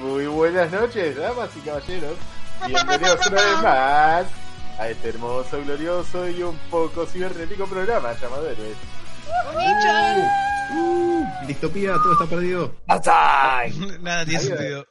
Muy 0.00 0.26
buenas 0.26 0.70
noches, 0.72 1.16
damas 1.16 1.56
y 1.56 1.60
caballeros. 1.60 2.16
Bienvenidos 2.66 3.26
una 3.26 3.42
vez 3.42 3.62
más 3.62 4.26
a 4.78 4.88
este 4.88 5.08
hermoso, 5.10 5.62
glorioso 5.64 6.28
y 6.28 6.42
un 6.42 6.56
poco 6.70 7.06
cibernético 7.06 7.66
programa 7.66 8.12
llamado 8.14 8.48
Héroes. 8.48 8.76
Uh, 10.70 11.46
distopía, 11.46 11.94
todo 11.94 12.12
está 12.12 12.26
perdido. 12.26 12.74
Nada 14.00 14.24
tiene 14.24 14.40
sentido. 14.40 14.86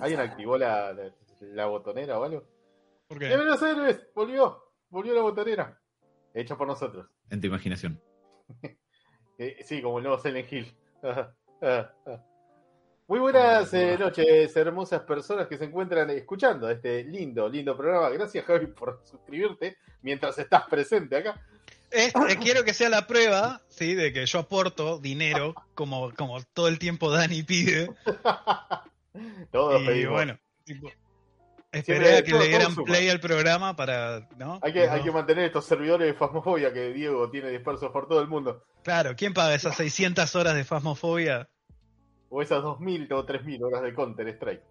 ¿Alguien 0.00 0.20
activó 0.20 0.56
la, 0.56 0.92
la, 0.92 1.12
la 1.40 1.66
botonera 1.66 2.18
o 2.18 2.24
algo? 2.24 2.44
¿Por 3.08 3.18
qué? 3.18 3.26
Bienvenidos 3.26 3.62
a 3.62 3.70
Héroes, 3.70 4.00
volvió, 4.14 4.72
volvió 4.88 5.14
la 5.14 5.22
botonera. 5.22 5.78
Hecha 6.34 6.56
por 6.56 6.66
nosotros. 6.66 7.06
En 7.28 7.40
tu 7.40 7.48
imaginación. 7.48 8.00
Eh, 9.38 9.58
sí, 9.64 9.82
como 9.82 9.98
el 9.98 10.04
nuevo 10.04 10.18
Silent 10.18 10.52
Hill. 10.52 10.72
Muy 13.08 13.18
buenas 13.20 13.74
eh, 13.74 13.96
noches, 13.98 14.56
hermosas 14.56 15.02
personas 15.02 15.46
que 15.46 15.58
se 15.58 15.64
encuentran 15.64 16.08
escuchando 16.10 16.70
este 16.70 17.04
lindo, 17.04 17.48
lindo 17.48 17.76
programa. 17.76 18.08
Gracias, 18.10 18.44
Javi, 18.44 18.68
por 18.68 19.02
suscribirte 19.04 19.76
mientras 20.02 20.38
estás 20.38 20.66
presente 20.68 21.16
acá. 21.16 21.40
Este, 21.90 22.38
quiero 22.38 22.64
que 22.64 22.72
sea 22.72 22.88
la 22.88 23.06
prueba, 23.06 23.60
sí, 23.68 23.94
de 23.94 24.14
que 24.14 24.24
yo 24.24 24.38
aporto 24.38 24.98
dinero, 24.98 25.54
como, 25.74 26.10
como 26.14 26.42
todo 26.54 26.68
el 26.68 26.78
tiempo 26.78 27.10
Dani 27.10 27.42
pide. 27.42 27.90
Todos 29.52 29.82
Y 29.82 29.86
pedimos. 29.86 30.12
bueno, 30.12 30.38
esperé 31.72 32.18
a 32.18 32.22
que 32.22 32.32
le 32.32 32.48
dieran 32.48 32.74
play 32.74 33.08
al 33.08 33.20
programa 33.20 33.74
para, 33.74 34.28
¿no? 34.36 34.58
Hay 34.62 34.72
que, 34.72 34.86
No. 34.86 34.92
hay 34.92 35.02
que 35.02 35.10
mantener 35.10 35.46
estos 35.46 35.64
servidores 35.64 36.06
de 36.06 36.14
Fasmofobia 36.14 36.72
que 36.72 36.92
Diego 36.92 37.30
tiene 37.30 37.48
dispersos 37.50 37.90
por 37.90 38.06
todo 38.06 38.20
el 38.20 38.28
mundo. 38.28 38.62
Claro, 38.84 39.14
¿quién 39.16 39.32
paga 39.32 39.54
esas 39.54 39.76
600 39.76 40.34
horas 40.36 40.54
de 40.54 40.64
fasmofobia? 40.64 41.48
O 42.28 42.42
esas 42.42 42.62
2.000 42.62 43.12
o 43.12 43.24
3.000 43.26 43.62
horas 43.64 43.82
de 43.82 43.94
Counter 43.94 44.28
Strike. 44.28 44.62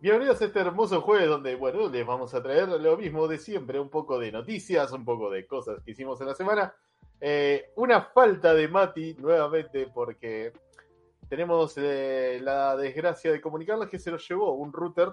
Bienvenidos 0.00 0.42
a 0.42 0.44
este 0.44 0.60
hermoso 0.60 1.00
jueves 1.00 1.28
donde, 1.28 1.54
bueno, 1.54 1.88
les 1.88 2.04
vamos 2.04 2.34
a 2.34 2.42
traer 2.42 2.68
lo 2.68 2.96
mismo 2.96 3.26
de 3.26 3.38
siempre, 3.38 3.80
un 3.80 3.88
poco 3.88 4.18
de 4.18 4.30
noticias, 4.30 4.92
un 4.92 5.04
poco 5.04 5.30
de 5.30 5.46
cosas 5.46 5.82
que 5.82 5.92
hicimos 5.92 6.20
en 6.20 6.26
la 6.26 6.34
semana. 6.34 6.74
Eh, 7.20 7.70
una 7.76 8.02
falta 8.02 8.52
de 8.52 8.68
Mati 8.68 9.14
nuevamente 9.14 9.88
porque 9.94 10.52
tenemos 11.28 11.74
eh, 11.78 12.38
la 12.42 12.76
desgracia 12.76 13.32
de 13.32 13.40
comunicarles 13.40 13.88
que 13.88 13.98
se 13.98 14.10
lo 14.10 14.18
llevó 14.18 14.52
un 14.52 14.72
router, 14.72 15.08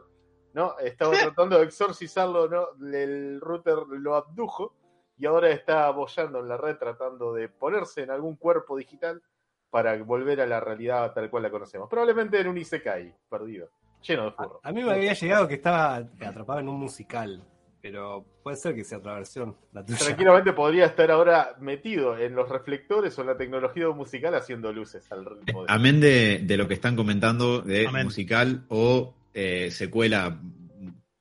¿no? 0.54 0.78
Estaba 0.80 1.14
tratando 1.14 1.58
de 1.58 1.66
exorcizarlo, 1.66 2.48
¿no? 2.48 2.68
El 2.94 3.40
router 3.42 3.78
lo 3.90 4.16
abdujo 4.16 4.74
y 5.18 5.26
ahora 5.26 5.50
está 5.52 5.90
bollando 5.92 6.40
en 6.40 6.48
la 6.48 6.58
red 6.58 6.78
tratando 6.78 7.34
de 7.34 7.48
ponerse 7.50 8.02
en 8.02 8.12
algún 8.12 8.36
cuerpo 8.36 8.78
digital 8.78 9.22
para 9.70 10.02
volver 10.04 10.42
a 10.42 10.46
la 10.46 10.60
realidad 10.60 11.14
tal 11.14 11.30
cual 11.30 11.44
la 11.44 11.52
conocemos. 11.52 11.90
Probablemente 11.90 12.40
en 12.40 12.48
un 12.48 12.58
Isekai 12.58 13.14
perdido, 13.30 13.70
lleno 14.02 14.26
de 14.26 14.32
furro. 14.32 14.60
A 14.64 14.72
mí 14.72 14.84
me 14.84 14.92
había 14.92 15.14
llegado 15.14 15.48
que 15.48 15.54
estaba 15.56 15.96
atrapado 15.96 16.60
en 16.60 16.68
un 16.68 16.80
musical, 16.80 17.42
pero 17.82 18.26
puede 18.44 18.58
ser 18.58 18.76
que 18.76 18.84
sea 18.84 18.98
otra 18.98 19.14
versión, 19.14 19.56
la 19.72 19.86
tuya. 19.86 20.00
Tranquilamente 20.00 20.54
podría 20.54 20.86
estar 20.88 21.10
ahora 21.12 21.56
metido 21.60 22.18
en 22.18 22.36
los 22.36 22.50
reflectores 22.50 23.18
o 23.18 23.22
en 23.22 23.28
la 23.28 23.38
tecnología 23.38 23.88
musical 23.90 24.36
haciendo 24.36 24.74
luces 24.74 25.10
al 25.12 25.24
ritmo 25.24 25.66
de... 25.66 25.72
Amén 25.72 26.02
de, 26.02 26.40
de 26.44 26.58
lo 26.58 26.68
que 26.68 26.74
están 26.74 26.96
comentando 26.96 27.62
de 27.62 27.88
Amén. 27.88 28.06
musical 28.06 28.66
o 28.68 29.14
eh, 29.34 29.70
secuela, 29.72 30.42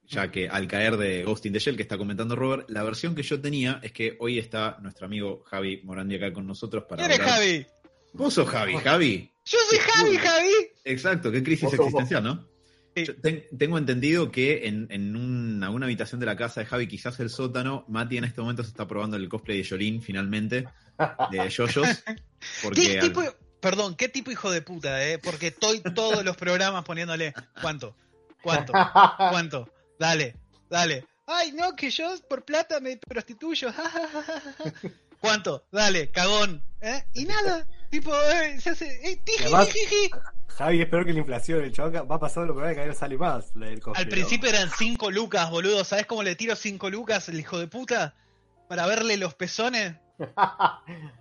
ya 0.06 0.30
que 0.30 0.48
al 0.48 0.66
caer 0.66 0.96
de 0.96 1.22
Ghost 1.22 1.46
in 1.46 1.52
the 1.52 1.58
Shell 1.60 1.76
que 1.76 1.82
está 1.82 1.96
comentando 1.98 2.34
Robert, 2.36 2.68
la 2.68 2.82
versión 2.82 3.14
que 3.14 3.22
yo 3.22 3.40
tenía 3.40 3.78
es 3.82 3.92
que 3.92 4.16
hoy 4.18 4.38
está 4.38 4.78
nuestro 4.82 5.06
amigo 5.06 5.44
Javi 5.46 5.80
Morandi 5.84 6.16
acá 6.16 6.32
con 6.32 6.46
nosotros 6.46 6.84
para 6.88 7.02
¿Quién 7.06 7.12
es 7.12 7.20
hablar- 7.20 7.34
Javi? 7.36 7.66
Vos 8.12 8.34
sos 8.34 8.48
Javi, 8.48 8.74
Javi. 8.74 9.32
Yo 9.44 9.58
soy 9.68 9.78
Javi, 9.78 10.16
Javi. 10.16 10.52
Exacto, 10.84 11.30
qué 11.30 11.42
crisis 11.44 11.64
Vos 11.66 11.74
existencial, 11.74 12.24
¿no? 12.24 12.48
Sí. 12.96 13.04
Yo 13.04 13.14
ten- 13.20 13.44
tengo 13.56 13.78
entendido 13.78 14.32
que 14.32 14.66
en, 14.66 14.88
en 14.90 15.14
una, 15.14 15.70
una 15.70 15.86
habitación 15.86 16.18
de 16.18 16.26
la 16.26 16.34
casa 16.36 16.58
de 16.60 16.66
Javi, 16.66 16.88
quizás 16.88 17.20
el 17.20 17.30
sótano, 17.30 17.84
Mati 17.88 18.16
en 18.18 18.24
este 18.24 18.40
momento 18.40 18.64
se 18.64 18.70
está 18.70 18.88
probando 18.88 19.16
el 19.16 19.28
cosplay 19.28 19.58
de 19.58 19.68
Jolín 19.68 20.02
finalmente, 20.02 20.66
de 21.30 21.48
Yoyos. 21.48 21.86
Porque 22.64 22.80
¿Qué 22.82 22.98
al- 22.98 23.06
tipo, 23.08 23.22
perdón, 23.60 23.94
qué 23.94 24.08
tipo 24.08 24.30
hijo 24.30 24.50
de 24.50 24.62
puta, 24.62 25.04
eh? 25.04 25.18
Porque 25.18 25.48
estoy 25.48 25.80
todos 25.94 26.24
los 26.24 26.36
programas 26.36 26.84
poniéndole, 26.84 27.34
¿cuánto? 27.60 27.94
¿Cuánto? 28.42 28.72
¿Cuánto? 28.72 29.68
Dale, 29.98 30.36
dale. 30.68 31.06
Ay, 31.26 31.52
no, 31.52 31.76
que 31.76 31.90
yo 31.90 32.12
por 32.28 32.44
plata 32.44 32.80
me 32.80 32.96
prostituyo. 32.96 33.72
¿Cuánto? 35.20 35.64
Dale, 35.70 36.10
cagón. 36.10 36.62
¿Eh? 36.80 37.04
Y 37.12 37.24
nada. 37.26 37.66
Tipo, 37.90 38.14
eh, 38.14 38.60
se 38.60 38.70
hace. 38.70 38.86
Eh, 39.10 39.20
tiji, 39.24 39.44
además- 39.44 39.68
tiji. 39.68 40.10
Javi, 40.48 40.82
es 40.82 40.88
peor 40.88 41.06
que 41.06 41.12
la 41.12 41.20
inflación, 41.20 41.62
el 41.62 41.72
chaval 41.72 42.10
va 42.10 42.18
pasando 42.18 42.52
lo 42.52 42.60
que 42.60 42.74
cada 42.74 42.86
vez 42.88 42.98
sale 42.98 43.16
más, 43.16 43.54
del 43.54 43.80
Al 43.94 44.08
principio 44.08 44.48
eran 44.48 44.68
5 44.70 45.10
lucas, 45.10 45.48
boludo. 45.50 45.84
¿Sabes 45.84 46.06
cómo 46.06 46.22
le 46.22 46.34
tiro 46.34 46.56
5 46.56 46.90
lucas 46.90 47.28
el 47.28 47.38
hijo 47.38 47.58
de 47.58 47.66
puta? 47.66 48.14
Para 48.68 48.86
verle 48.86 49.16
los 49.16 49.34
pezones. 49.34 49.94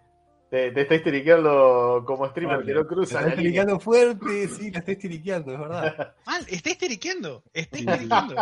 te, 0.50 0.72
te 0.72 0.82
está 0.82 0.96
histeriqueando 0.96 2.04
como 2.06 2.28
streamer 2.30 2.56
Fuerte. 2.58 2.74
que 2.74 2.80
no 2.80 2.88
cruza 2.88 3.04
está 3.06 3.22
la 3.22 3.28
línea. 3.28 3.34
esteriqueando 3.64 3.80
fuerte, 3.80 4.48
sí, 4.48 4.72
la 4.72 4.80
está 4.80 4.92
esteriqueando, 4.92 5.54
es 5.54 5.60
verdad. 5.60 6.16
Mal, 6.26 6.46
está 6.50 6.70
histeriqueando. 6.70 7.44
Está 7.54 7.78
Sí. 7.78 7.84
histeriquando. 7.84 8.36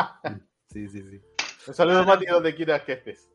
Sí, 0.72 0.88
sí, 0.90 1.02
sí. 1.10 1.22
Un 1.68 1.74
saludo, 1.74 2.06
Mati, 2.06 2.26
donde 2.26 2.56
quieras 2.56 2.82
que 2.84 2.94
estés. 2.94 3.28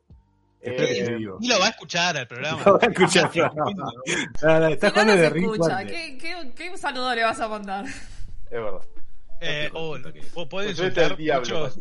Espero 0.61 0.87
que 0.87 0.93
Eh, 0.93 0.99
esté 1.01 1.15
vivo. 1.15 1.37
Y 1.41 1.47
lo 1.49 1.59
va 1.59 1.65
a 1.65 1.69
escuchar 1.69 2.15
al 2.17 2.27
programa. 2.27 2.63
No 2.65 2.73
va 2.73 2.79
a 2.81 2.85
escuchar, 2.89 3.31
no. 3.35 3.65
No, 4.43 4.59
no, 4.59 4.67
está 4.67 4.89
jugando 4.91 5.15
de 5.17 5.27
escucha. 5.27 5.85
¿qué, 5.85 6.17
qué, 6.17 6.51
qué 6.55 6.77
saludo 6.77 7.13
le 7.13 7.23
vas 7.23 7.39
a 7.41 7.47
mandar? 7.49 7.85
Es 7.85 8.51
verdad. 8.51 8.81
Eh, 9.41 9.69
o, 9.73 9.97
o 10.35 10.47
puede 10.49 10.67
Pues 10.67 10.79
insultar 10.79 11.11
al 11.11 11.17
diablo, 11.17 11.59
muchos-. 11.59 11.79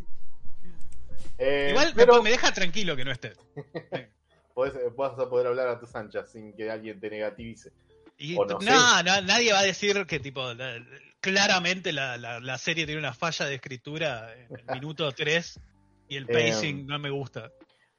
Eh, 1.38 1.68
Igual 1.70 1.92
pero 1.94 2.22
me 2.22 2.30
deja 2.30 2.52
tranquilo 2.52 2.96
que 2.96 3.04
no 3.04 3.12
esté. 3.12 3.32
podés- 4.54 4.94
vas 4.96 5.18
a 5.18 5.28
poder 5.28 5.46
hablar 5.48 5.68
a 5.68 5.78
tus 5.78 5.94
anchas 5.94 6.30
sin 6.30 6.52
que 6.54 6.70
alguien 6.70 6.98
te 7.00 7.10
negativice. 7.10 7.72
Y 8.18 8.34
no, 8.36 8.58
nadie 8.60 9.52
va 9.52 9.60
a 9.60 9.64
decir 9.64 10.06
que 10.06 10.20
tipo 10.20 10.52
la- 10.54 10.84
claramente 11.20 11.92
la, 11.92 12.16
la, 12.18 12.40
la 12.40 12.58
serie 12.58 12.84
tiene 12.86 12.98
una 13.00 13.12
falla 13.14 13.46
de 13.46 13.54
escritura 13.56 14.32
en 14.34 14.48
el 14.58 14.74
minuto 14.74 15.10
3 15.16 15.60
y 16.08 16.16
el 16.16 16.26
pacing 16.26 16.80
Em, 16.80 16.86
no 16.86 16.98
me 16.98 17.10
gusta. 17.10 17.50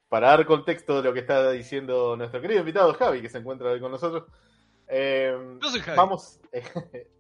Para 0.09 0.28
dar 0.30 0.46
contexto 0.46 0.97
de 1.02 1.03
lo 1.09 1.14
que 1.14 1.22
está 1.22 1.50
diciendo 1.52 2.16
nuestro 2.16 2.40
querido 2.40 2.59
invitado 2.59 2.94
Javi, 2.94 3.22
que 3.22 3.30
se 3.30 3.40
encuentra 3.40 3.72
hoy 3.72 3.80
con 3.80 3.91
nosotros, 3.91 4.25
eh, 4.88 5.35
Yo 5.62 5.70
soy 5.72 5.80
Javi. 5.81 5.97
vamos, 5.97 6.40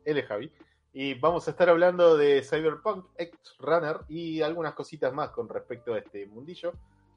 él 0.05 0.17
es 0.17 0.25
Javi, 0.27 0.51
y 0.93 1.15
vamos 1.15 1.47
a 1.47 1.51
estar 1.51 1.69
hablando 1.69 2.15
de 2.15 2.43
Cyberpunk 2.43 3.05
X 3.17 3.39
Runner 3.57 3.97
y 4.09 4.41
algunas 4.43 4.75
cositas 4.75 5.11
más 5.11 5.29
con 5.31 5.49
respecto 5.49 5.95
a 5.95 5.97
este 5.99 6.27
mundillo. 6.27 6.73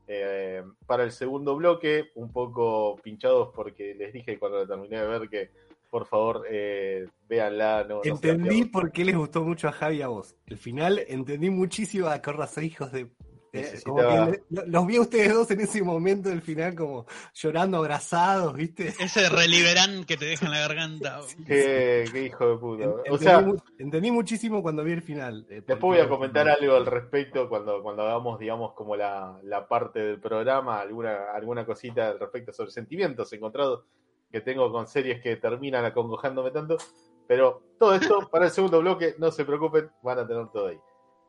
Eh, 0.08 0.62
para 0.86 1.02
el 1.02 1.10
segundo 1.12 1.56
bloque, 1.56 2.10
un 2.14 2.30
poco 2.32 2.96
pinchados 3.02 3.50
porque 3.54 3.94
les 3.94 4.12
dije 4.12 4.38
cuando 4.38 4.58
la 4.58 4.66
terminé 4.66 5.00
de 5.00 5.06
ver 5.06 5.28
que 5.28 5.50
por 5.90 6.06
favor 6.06 6.44
eh, 6.50 7.06
véanla. 7.28 7.84
No, 7.88 7.96
no 7.96 8.00
Entendí 8.04 8.48
pierdan. 8.48 8.70
por 8.70 8.92
qué 8.92 9.04
les 9.04 9.16
gustó 9.16 9.42
mucho 9.42 9.68
a 9.68 9.72
Javi 9.72 10.02
a 10.02 10.08
vos. 10.08 10.36
El 10.46 10.58
final 10.58 11.00
entendí 11.08 11.50
muchísimo 11.50 12.08
a 12.08 12.20
Corras 12.22 12.56
hijos 12.58 12.92
de. 12.92 13.08
Eh, 13.52 13.60
Necesitaba- 13.60 14.30
que 14.32 14.40
los 14.66 14.86
vi 14.86 14.96
a 14.96 15.00
ustedes 15.00 15.32
dos 15.32 15.50
en 15.50 15.60
ese 15.60 15.82
momento 15.82 16.28
del 16.28 16.42
final 16.42 16.74
como 16.74 17.06
llorando 17.34 17.78
abrazados, 17.78 18.54
¿viste? 18.54 18.88
Ese 18.98 19.28
reliberán 19.28 20.04
que 20.04 20.16
te 20.16 20.24
deja 20.26 20.46
en 20.46 20.52
la 20.52 20.60
garganta. 20.60 21.20
Qué, 21.46 22.04
qué 22.12 22.22
hijo 22.24 22.48
de 22.48 22.56
puta. 22.58 22.84
En- 22.84 22.90
O 22.90 22.98
entendí, 22.98 23.24
sea, 23.24 23.40
mu- 23.40 23.56
entendí 23.78 24.10
muchísimo 24.10 24.62
cuando 24.62 24.84
vi 24.84 24.92
el 24.92 25.02
final. 25.02 25.46
eh, 25.48 25.54
Después 25.56 25.78
porque- 25.78 25.98
voy 25.98 26.06
a 26.06 26.08
comentar 26.08 26.48
algo 26.48 26.74
al 26.74 26.86
respecto 26.86 27.48
cuando, 27.48 27.82
cuando 27.82 28.02
hagamos, 28.02 28.38
digamos, 28.38 28.72
como 28.74 28.96
la, 28.96 29.38
la 29.42 29.66
parte 29.68 30.00
del 30.00 30.20
programa, 30.20 30.80
alguna, 30.80 31.32
alguna 31.34 31.64
cosita 31.64 32.08
al 32.08 32.18
respecto 32.20 32.52
sobre 32.52 32.70
sentimientos 32.70 33.32
encontrados 33.32 33.84
que 34.30 34.40
tengo 34.40 34.70
con 34.72 34.86
series 34.86 35.22
que 35.22 35.36
terminan 35.36 35.84
acongojándome 35.84 36.50
tanto. 36.50 36.76
Pero 37.28 37.62
todo 37.78 37.94
esto 37.94 38.28
para 38.30 38.44
el 38.46 38.50
segundo 38.50 38.80
bloque, 38.80 39.14
no 39.18 39.30
se 39.30 39.44
preocupen, 39.44 39.90
van 40.02 40.18
a 40.20 40.26
tener 40.26 40.48
todo 40.52 40.68
ahí. 40.68 40.78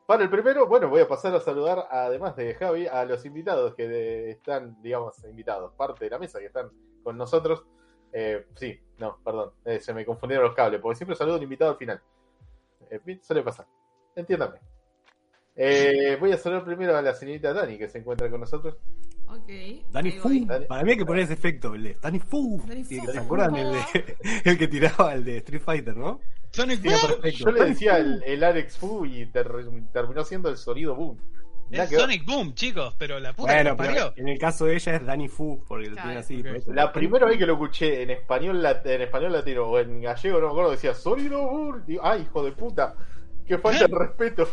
Para 0.08 0.22
el 0.22 0.30
primero, 0.30 0.66
bueno, 0.66 0.88
voy 0.88 1.02
a 1.02 1.06
pasar 1.06 1.34
a 1.34 1.40
saludar, 1.40 1.86
además 1.90 2.34
de 2.34 2.54
Javi, 2.54 2.86
a 2.86 3.04
los 3.04 3.26
invitados 3.26 3.74
que 3.74 3.86
de- 3.86 4.30
están, 4.30 4.80
digamos, 4.80 5.22
invitados, 5.24 5.74
parte 5.74 6.06
de 6.06 6.10
la 6.10 6.18
mesa 6.18 6.38
que 6.38 6.46
están 6.46 6.70
con 7.02 7.18
nosotros. 7.18 7.66
Eh, 8.10 8.46
sí, 8.54 8.80
no, 8.96 9.18
perdón, 9.22 9.52
eh, 9.66 9.80
se 9.80 9.92
me 9.92 10.06
confundieron 10.06 10.46
los 10.46 10.54
cables, 10.54 10.80
porque 10.80 10.96
siempre 10.96 11.14
saludo 11.14 11.34
a 11.34 11.36
un 11.36 11.42
invitado 11.42 11.72
al 11.72 11.76
final. 11.76 12.00
Eh, 12.90 13.18
suele 13.20 13.42
pasar. 13.42 13.66
Entiéndame. 14.16 14.56
Eh, 15.54 16.16
voy 16.18 16.32
a 16.32 16.38
saludar 16.38 16.64
primero 16.64 16.96
a 16.96 17.02
la 17.02 17.12
señorita 17.12 17.52
Dani, 17.52 17.76
que 17.76 17.90
se 17.90 17.98
encuentra 17.98 18.30
con 18.30 18.40
nosotros. 18.40 18.78
Ok. 19.28 19.46
Dani 19.92 20.08
ahí 20.10 20.18
voy. 20.20 20.40
Fu. 20.46 20.66
Para 20.68 20.84
mí 20.84 20.90
hay 20.92 20.96
que 20.96 21.04
poner 21.04 21.24
ese 21.24 21.34
efecto, 21.34 21.74
el 21.74 21.82
de 21.82 21.98
Danny 22.00 22.18
Fu. 22.18 22.62
Danny. 22.66 22.82
¿Se 22.84 23.18
acuerdan? 23.18 23.54
El, 23.56 23.72
de, 23.72 24.16
el 24.46 24.56
que 24.56 24.68
tiraba 24.68 25.12
el 25.12 25.22
de 25.22 25.36
Street 25.36 25.60
Fighter, 25.60 25.94
¿no? 25.94 26.18
Sonic 26.52 26.82
Boom. 26.82 27.22
Yo 27.32 27.50
le 27.52 27.64
decía 27.66 27.98
el, 27.98 28.22
el 28.24 28.42
Alex 28.44 28.76
Fu 28.78 29.04
y 29.06 29.26
ter- 29.26 29.50
terminó 29.92 30.24
siendo 30.24 30.48
el 30.48 30.56
sonido 30.56 30.94
boom. 30.94 31.18
Es 31.70 31.90
que. 31.90 31.96
Sonic 31.96 32.24
Boom, 32.24 32.54
chicos, 32.54 32.94
pero 32.98 33.20
la 33.20 33.34
puta 33.34 33.52
Bueno, 33.52 33.76
que 33.76 33.76
parió. 33.76 34.12
en 34.16 34.28
el 34.28 34.38
caso 34.38 34.64
de 34.64 34.74
ella 34.76 34.96
es 34.96 35.04
Danny 35.04 35.28
Fu, 35.28 35.62
porque 35.68 35.88
lo 35.88 35.92
Claro, 35.96 36.08
tiene 36.08 36.20
así. 36.20 36.42
La 36.72 36.90
primera 36.92 37.26
vez 37.26 37.36
que 37.36 37.44
lo 37.44 37.52
escuché 37.52 38.02
en 38.02 38.10
español, 38.10 38.64
en 38.84 39.02
español 39.02 39.32
latino 39.32 39.64
o 39.64 39.78
en 39.78 40.00
gallego, 40.00 40.40
no 40.40 40.46
me 40.46 40.52
acuerdo, 40.52 40.70
decía 40.70 40.94
Bull. 41.04 41.84
Digo, 41.86 42.00
Ay, 42.02 42.22
hijo 42.22 42.42
de 42.42 42.52
puta. 42.52 42.94
Que 43.46 43.58
falta 43.58 43.86
de 43.86 43.94
respeto. 43.98 44.48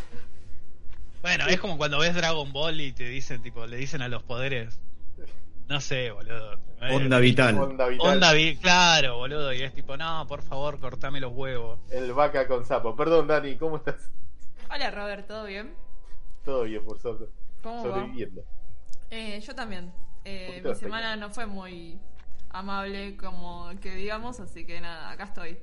Bueno, 1.21 1.47
es 1.47 1.59
como 1.59 1.77
cuando 1.77 1.99
ves 1.99 2.13
Dragon 2.13 2.51
Ball 2.53 2.79
y 2.81 2.91
te 2.91 3.07
dicen, 3.07 3.41
tipo, 3.41 3.65
le 3.65 3.77
dicen 3.77 4.01
a 4.01 4.09
los 4.09 4.21
poderes. 4.23 4.79
No 5.67 5.81
sé, 5.81 6.11
boludo. 6.11 6.53
Eh, 6.81 6.93
Onda 6.95 7.19
vital. 7.19 7.57
Onda 7.57 7.87
vital. 7.87 8.07
Onda 8.07 8.33
vi- 8.33 8.57
claro, 8.57 9.17
boludo. 9.17 9.51
Y 9.53 9.61
es 9.63 9.73
tipo, 9.73 9.97
no, 9.97 10.25
por 10.27 10.41
favor, 10.43 10.79
cortame 10.79 11.19
los 11.19 11.33
huevos. 11.33 11.79
El 11.91 12.13
vaca 12.13 12.47
con 12.47 12.63
sapo. 12.65 12.95
Perdón, 12.95 13.27
Dani, 13.27 13.57
¿cómo 13.57 13.77
estás? 13.77 14.11
Hola 14.69 14.91
Robert, 14.91 15.27
¿todo 15.27 15.45
bien? 15.45 15.73
Todo 16.43 16.63
bien, 16.63 16.83
por 16.83 16.99
suerte. 16.99 17.25
¿Cómo 17.63 17.77
va? 17.77 17.95
Sobreviviendo. 17.95 18.43
Eh, 19.09 19.39
yo 19.39 19.55
también. 19.55 19.91
Eh, 20.23 20.61
mi 20.63 20.75
semana 20.75 21.15
no 21.15 21.29
fue 21.29 21.45
muy 21.45 21.99
amable 22.49 23.15
como 23.17 23.69
que 23.81 23.93
digamos, 23.95 24.39
así 24.39 24.65
que 24.65 24.81
nada, 24.81 25.11
acá 25.11 25.25
estoy. 25.25 25.59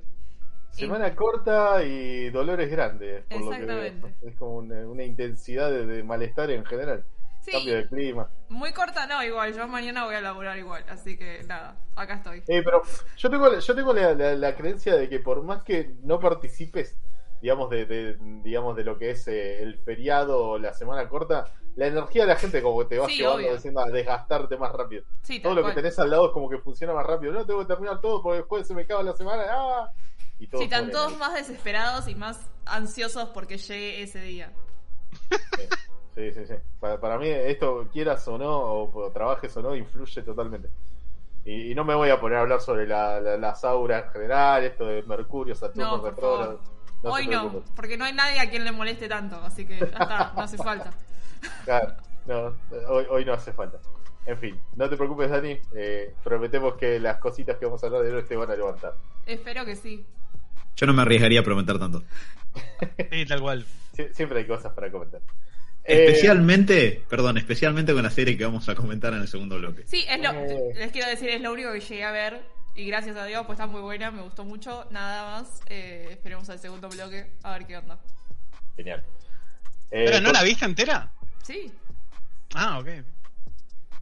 Semana 0.71 1.15
corta 1.15 1.85
y 1.85 2.31
dolores 2.31 2.71
grandes, 2.71 3.25
por 3.27 3.43
lo 3.43 3.51
que 3.51 3.59
veo. 3.67 3.83
Exactamente. 3.83 4.27
Es 4.29 4.37
como 4.37 4.57
una, 4.57 4.77
una 4.89 5.05
intensidad 5.05 5.71
de, 5.71 5.85
de 5.87 6.03
malestar 6.03 6.51
en 6.51 6.65
general. 6.65 7.05
Sí, 7.43 7.51
Cambio 7.53 7.75
de 7.77 7.89
clima. 7.89 8.29
muy 8.49 8.73
corta 8.73 9.07
no, 9.07 9.23
igual, 9.25 9.53
yo 9.55 9.67
mañana 9.67 10.05
voy 10.05 10.15
a 10.15 10.21
laburar 10.21 10.57
igual, 10.59 10.85
así 10.89 11.17
que 11.17 11.43
nada, 11.45 11.77
acá 11.97 12.15
estoy. 12.15 12.39
Eh, 12.47 12.63
pero 12.65 12.83
yo 13.19 13.29
tengo, 13.31 13.59
yo 13.59 13.75
tengo 13.75 13.93
la, 13.93 14.15
la- 14.15 14.35
la 14.37 14.55
creencia 14.55 14.95
de 14.97 15.09
que 15.09 15.19
por 15.19 15.43
más 15.43 15.63
que 15.65 15.95
no 16.05 16.21
participes, 16.21 16.97
digamos, 17.41 17.69
de, 17.71 17.87
de- 17.87 18.17
digamos, 18.45 18.77
de 18.77 18.85
lo 18.85 18.97
que 18.97 19.11
es 19.11 19.27
eh, 19.27 19.61
el 19.63 19.77
feriado 19.81 20.39
o 20.51 20.59
la 20.59 20.73
semana 20.73 21.09
corta, 21.09 21.53
la 21.75 21.87
energía 21.89 22.23
de 22.23 22.29
la 22.29 22.37
gente 22.37 22.63
como 22.63 22.79
que 22.81 22.85
te 22.85 22.99
va 22.99 23.07
Sí, 23.09 23.17
llevando 23.17 23.53
diciendo 23.53 23.81
a 23.81 23.87
desgastarte 23.87 24.57
más 24.57 24.71
rápido. 24.73 25.03
Sí, 25.23 25.41
Todo 25.41 25.55
lo 25.57 25.65
que 25.67 25.73
tenés 25.73 25.99
al 25.99 26.11
lado 26.11 26.27
es 26.27 26.33
como 26.33 26.49
que 26.49 26.59
funciona 26.59 26.93
más 26.93 27.05
rápido. 27.07 27.33
No, 27.33 27.45
tengo 27.45 27.61
que 27.61 27.67
terminar 27.67 28.01
todo 28.01 28.23
porque 28.23 28.39
después 28.39 28.69
se 28.69 28.75
me 28.75 28.83
acaba 28.83 29.03
la 29.03 29.17
semana. 29.17 29.45
¡ah! 29.51 29.91
Y 30.39 30.47
todo 30.47 30.61
Sí, 30.61 30.65
están 30.67 30.91
todos 30.93 31.17
más 31.19 31.35
desesperados 31.35 32.07
y 32.09 32.15
más 32.15 32.39
ansiosos 32.67 33.31
porque 33.31 33.57
llegue 33.59 34.03
ese 34.03 34.21
día. 34.21 34.53
Sí, 35.31 35.63
sí, 36.15 36.47
sí. 36.47 36.55
Para, 36.81 37.01
para 37.01 37.19
mí, 37.19 37.29
esto, 37.29 37.89
quieras 37.93 38.27
o 38.29 38.39
no, 38.39 38.51
o, 38.51 39.07
o 39.07 39.11
trabajes 39.11 39.57
o 39.57 39.63
no, 39.63 39.75
influye 39.77 40.23
totalmente. 40.23 40.69
Y, 41.45 41.73
y 41.73 41.75
no 41.75 41.85
me 41.85 41.95
voy 41.95 42.11
a 42.11 42.21
poner 42.21 42.39
a 42.39 42.43
hablar 42.43 42.61
sobre 42.61 42.87
la, 42.87 43.21
la, 43.21 43.37
las 43.37 43.65
auras 43.65 44.05
en 44.07 44.11
general, 44.13 44.63
esto 44.65 44.87
de 44.87 45.03
Mercurio, 45.03 45.55
Saturno, 45.55 45.97
No, 45.99 46.05
retrógrado. 46.05 46.61
Hoy 47.05 47.27
no, 47.27 47.65
porque 47.75 47.97
no 47.97 48.05
hay 48.05 48.13
nadie 48.13 48.39
a 48.39 48.49
quien 48.49 48.63
le 48.65 48.71
moleste 48.71 49.09
tanto, 49.09 49.37
así 49.43 49.67
que 49.67 49.77
ya 49.81 49.87
está, 49.87 50.33
no 50.37 50.43
hace 50.43 50.57
falta. 50.57 50.91
Claro, 51.65 51.95
no, 52.27 52.55
hoy, 52.89 53.07
hoy 53.11 53.25
no 53.25 53.33
hace 53.33 53.53
falta. 53.53 53.79
En 54.25 54.39
fin, 54.39 54.61
no 54.77 54.89
te 54.89 54.97
preocupes, 54.97 55.29
Dani. 55.29 55.59
eh, 55.75 56.15
prometemos 56.23 56.75
que 56.77 57.01
las 57.01 57.17
cositas 57.19 57.57
que 57.57 57.65
vamos 57.67 57.83
a 57.83 57.87
hablar 57.87 58.03
de 58.03 58.15
hoy 58.15 58.23
te 58.23 58.37
van 58.37 58.49
a 58.53 58.55
levantar. 58.55 58.95
Espero 59.27 59.65
que 59.65 59.75
sí. 59.75 60.07
Yo 60.77 60.87
no 60.87 60.93
me 60.93 61.03
arriesgaría 61.03 61.41
a 61.41 61.43
prometer 61.43 61.79
tanto. 61.79 62.03
Sí, 63.11 63.27
tal 63.27 63.41
cual. 63.41 63.67
Sie- 63.97 64.13
siempre 64.13 64.39
hay 64.41 64.47
cosas 64.47 64.73
para 64.75 64.91
comentar. 64.93 65.21
Eh, 65.85 66.07
Especialmente, 66.07 67.05
perdón, 67.09 67.39
especialmente 67.39 67.93
con 67.93 68.03
la 68.05 68.11
serie 68.11 68.37
que 68.39 68.45
vamos 68.45 68.69
a 68.69 68.75
comentar 68.75 69.13
en 69.15 69.21
el 69.23 69.29
segundo 69.29 69.59
bloque. 69.59 69.83
Sí, 69.87 70.05
es 70.09 70.21
lo, 70.23 70.31
Eh. 70.31 70.73
les 70.77 70.93
quiero 70.93 71.09
decir, 71.09 71.29
es 71.29 71.41
lo 71.41 71.53
único 71.53 71.73
que 71.73 71.81
llegué 71.81 72.05
a 72.05 72.13
ver. 72.13 72.41
Y 72.75 72.87
gracias 72.87 73.17
a 73.17 73.25
Dios, 73.27 73.45
pues 73.47 73.59
está 73.59 73.67
muy 73.67 73.81
buena, 73.83 74.11
me 74.11 74.23
gustó 74.23 74.45
mucho. 74.45 74.87
Nada 74.91 75.41
más. 75.41 75.61
Eh, 75.69 76.07
esperemos 76.13 76.49
al 76.51 76.59
segundo 76.59 76.89
bloque, 76.89 77.33
a 77.43 77.53
ver 77.59 77.67
qué 77.67 77.77
onda. 77.77 77.99
Genial. 78.77 79.05
Eh, 79.91 80.05
¿Pero 80.07 80.21
no 80.21 80.27
con- 80.27 80.33
la 80.35 80.43
viste 80.43 80.65
entera? 80.65 81.13
Sí, 81.43 81.71
Ah, 82.55 82.79
ok. 82.79 82.87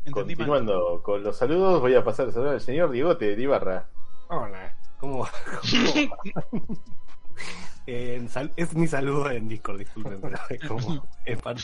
Entendí 0.05 0.35
mal. 0.37 0.47
Continuando 0.49 1.03
con 1.03 1.23
los 1.23 1.37
saludos, 1.37 1.81
voy 1.81 1.94
a 1.94 2.03
pasar 2.05 2.29
a 2.29 2.32
saludar 2.32 2.55
al 2.55 2.61
señor 2.61 2.91
Diegote 2.91 3.35
de 3.37 3.43
Ibarra. 3.43 3.87
Hola, 4.29 4.75
¿cómo 4.99 5.21
va? 5.21 5.31
¿Cómo 5.71 6.11
va? 6.11 6.19
Eh, 7.87 8.25
sal- 8.29 8.53
es 8.56 8.75
mi 8.75 8.87
saludo 8.87 9.31
en 9.31 9.49
Discord, 9.49 9.79
disculpen, 9.79 10.21
pero 10.21 10.38
es 10.49 10.61
como 10.69 11.09
es 11.25 11.43
parte. 11.43 11.62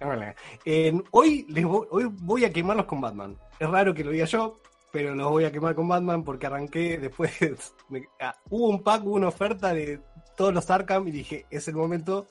Hola. 0.00 0.34
Eh, 0.64 0.92
hoy, 1.10 1.46
les 1.48 1.64
voy, 1.64 1.86
hoy 1.90 2.04
voy 2.10 2.44
a 2.44 2.52
quemarlos 2.52 2.86
con 2.86 3.00
Batman. 3.00 3.36
Es 3.58 3.68
raro 3.68 3.94
que 3.94 4.04
lo 4.04 4.10
diga 4.10 4.26
yo, 4.26 4.60
pero 4.92 5.14
los 5.14 5.30
voy 5.30 5.44
a 5.44 5.52
quemar 5.52 5.74
con 5.74 5.88
Batman 5.88 6.22
porque 6.22 6.46
arranqué 6.46 6.98
después. 6.98 7.74
me- 7.88 8.06
ah, 8.20 8.34
hubo 8.50 8.68
un 8.68 8.82
pack, 8.82 9.04
hubo 9.04 9.14
una 9.14 9.28
oferta 9.28 9.72
de 9.72 10.00
todos 10.36 10.52
los 10.54 10.70
Arkham 10.70 11.08
y 11.08 11.10
dije, 11.12 11.46
es 11.50 11.66
el 11.68 11.74
momento. 11.76 12.26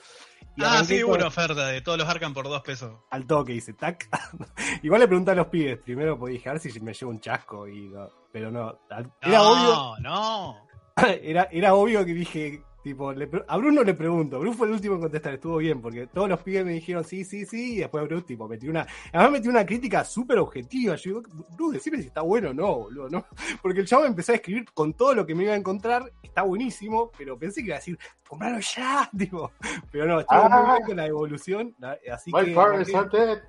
Y 0.57 0.63
Ah, 0.63 0.83
sí, 0.85 1.03
hubo 1.03 1.15
una 1.15 1.27
oferta 1.27 1.67
de 1.67 1.81
todos 1.81 1.97
los 1.97 2.07
Arkham 2.07 2.33
por 2.33 2.45
dos 2.45 2.61
pesos. 2.61 2.93
al 3.09 3.25
toque, 3.27 3.53
dice, 3.53 3.73
tac. 3.73 4.07
Igual 4.83 5.01
le 5.01 5.07
pregunté 5.07 5.31
a 5.31 5.35
los 5.35 5.47
pibes 5.47 5.79
primero, 5.79 6.17
porque 6.17 6.33
dije, 6.33 6.47
a 6.49 6.53
ver 6.53 6.61
si 6.61 6.79
me 6.79 6.93
llevo 6.93 7.11
un 7.11 7.19
chasco, 7.19 7.67
y 7.67 7.89
no, 7.89 8.07
pero 8.31 8.51
no. 8.51 8.79
Era 9.21 9.41
obvio, 9.41 9.73
No, 9.73 9.97
no. 9.99 10.55
era, 11.21 11.49
era 11.51 11.73
obvio 11.73 12.05
que 12.05 12.13
dije, 12.13 12.61
tipo, 12.85 13.11
le 13.13 13.27
a 13.47 13.57
Bruno 13.57 13.83
le 13.83 13.95
pregunto, 13.95 14.37
Bruno 14.39 14.55
fue 14.55 14.67
el 14.67 14.73
último 14.73 14.93
en 14.93 15.01
contestar, 15.01 15.33
estuvo 15.33 15.57
bien, 15.57 15.81
porque 15.81 16.05
todos 16.05 16.29
los 16.29 16.39
pibes 16.43 16.63
me 16.63 16.73
dijeron 16.73 17.03
sí, 17.03 17.25
sí, 17.25 17.43
sí, 17.43 17.73
y 17.73 17.77
después 17.79 18.05
Bruno, 18.05 18.23
tipo, 18.23 18.47
metió 18.47 18.69
una, 18.69 18.85
además 19.11 19.31
metió 19.31 19.49
una 19.49 19.65
crítica 19.65 20.03
súper 20.05 20.37
objetiva, 20.37 20.95
yo 20.95 21.09
digo, 21.21 21.23
Bruno, 21.55 21.71
decime 21.73 21.97
si 21.99 22.05
está 22.09 22.21
bueno 22.21 22.51
o 22.51 22.53
no, 22.53 22.75
boludo, 22.75 23.09
¿no? 23.09 23.25
Porque 23.63 23.79
el 23.79 23.87
chavo 23.87 24.05
empezó 24.05 24.33
a 24.33 24.35
escribir 24.35 24.65
con 24.71 24.93
todo 24.93 25.15
lo 25.15 25.25
que 25.25 25.33
me 25.33 25.45
iba 25.45 25.53
a 25.53 25.57
encontrar, 25.57 26.11
está 26.21 26.43
buenísimo, 26.43 27.11
pero 27.17 27.39
pensé 27.39 27.61
que 27.61 27.67
iba 27.69 27.75
a 27.75 27.79
decir, 27.79 27.97
compralo 28.27 28.59
ya, 28.59 29.09
tipo, 29.17 29.51
pero 29.91 30.05
no, 30.05 30.19
estuvo 30.19 30.39
Ah. 30.43 30.49
muy 30.61 30.71
bien 30.75 30.85
con 30.85 30.95
la 30.97 31.07
evolución, 31.07 31.75
así 32.13 32.31
My 32.31 32.45
que... 32.45 32.55
arranqué- 32.55 32.95
are 32.95 33.09
dead. 33.11 33.39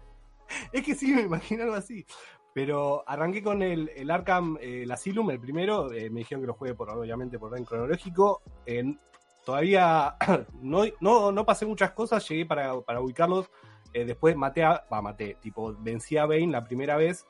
es 0.73 0.83
que 0.83 0.95
sí, 0.95 1.13
me 1.13 1.21
imagino 1.21 1.65
algo 1.65 1.75
así. 1.75 2.07
Pero 2.55 3.05
arranqué 3.07 3.43
con 3.43 3.61
el, 3.63 3.91
el 3.95 4.11
Arkham, 4.11 4.57
eh, 4.63 4.85
el 4.85 4.91
Asylum, 4.91 5.29
el 5.31 5.39
primero. 5.39 5.93
eh, 5.93 6.09
me 6.09 6.21
dijeron 6.21 6.41
que 6.41 6.47
lo 6.47 6.55
juegue 6.55 6.75
por, 6.75 6.89
obviamente 6.89 7.39
por 7.39 7.53
orden 7.53 7.67
cronológico. 7.67 8.41
En- 8.65 8.99
todavía 9.47 10.17
no, 10.61 10.83
no, 11.01 11.33
no 11.33 11.47
pasé 11.47 11.65
muchas 11.65 11.93
cosas, 11.93 12.29
llegué 12.29 12.45
para, 12.45 12.79
para 12.81 13.01
ubicarlos. 13.01 13.49
eh, 13.95 14.05
después 14.05 14.37
maté 14.37 14.65
a. 14.65 14.85
Va, 14.93 15.01
maté. 15.01 15.37
Tipo, 15.41 15.75
vencí 15.79 16.19
a 16.19 16.27
Bane 16.27 16.49
la 16.49 16.65
primera 16.65 16.97
vez. 16.97 17.25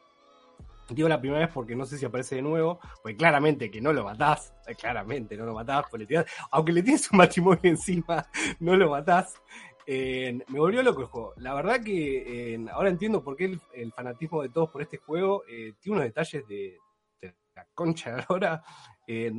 Digo 0.89 1.09
la 1.09 1.21
primera 1.21 1.41
vez 1.45 1.51
porque 1.53 1.77
no 1.77 1.85
sé 1.85 1.99
si 1.99 2.07
aparece 2.07 2.37
de 2.37 2.43
nuevo. 2.43 2.81
Porque 3.03 3.17
claramente 3.17 3.71
que 3.71 3.81
no 3.81 3.93
lo 3.93 4.03
matás. 4.03 4.55
eh, 4.67 4.75
Claramente 4.75 5.37
no 5.37 5.45
lo 5.45 5.55
matás. 5.55 5.85
aunque 6.51 6.73
le 6.73 6.83
tienes 6.83 7.11
un 7.13 7.19
matrimonio 7.19 7.61
encima, 7.65 8.27
no 8.61 8.77
lo 8.77 8.91
matás. 8.91 9.35
Eh, 9.87 10.41
me 10.49 10.59
volvió 10.59 10.83
loco 10.83 11.03
el 11.03 11.07
juego. 11.09 11.35
La 11.37 11.55
verdad 11.55 11.83
que 11.85 12.59
ahora 12.73 12.89
entiendo 12.89 13.23
por 13.23 13.37
qué 13.37 13.59
el, 13.75 13.93
fanatismo 13.93 14.43
de 14.43 14.49
todos 14.49 14.71
por 14.71 14.83
este 14.83 14.97
juego 14.97 15.45
tiene 15.47 15.99
unos 15.99 16.05
detalles 16.05 16.49
de, 16.49 16.57
de 16.57 16.79
la 17.56 17.67
concha 17.75 18.11
de 18.11 18.17
la 18.19 18.26
hora. 18.29 18.62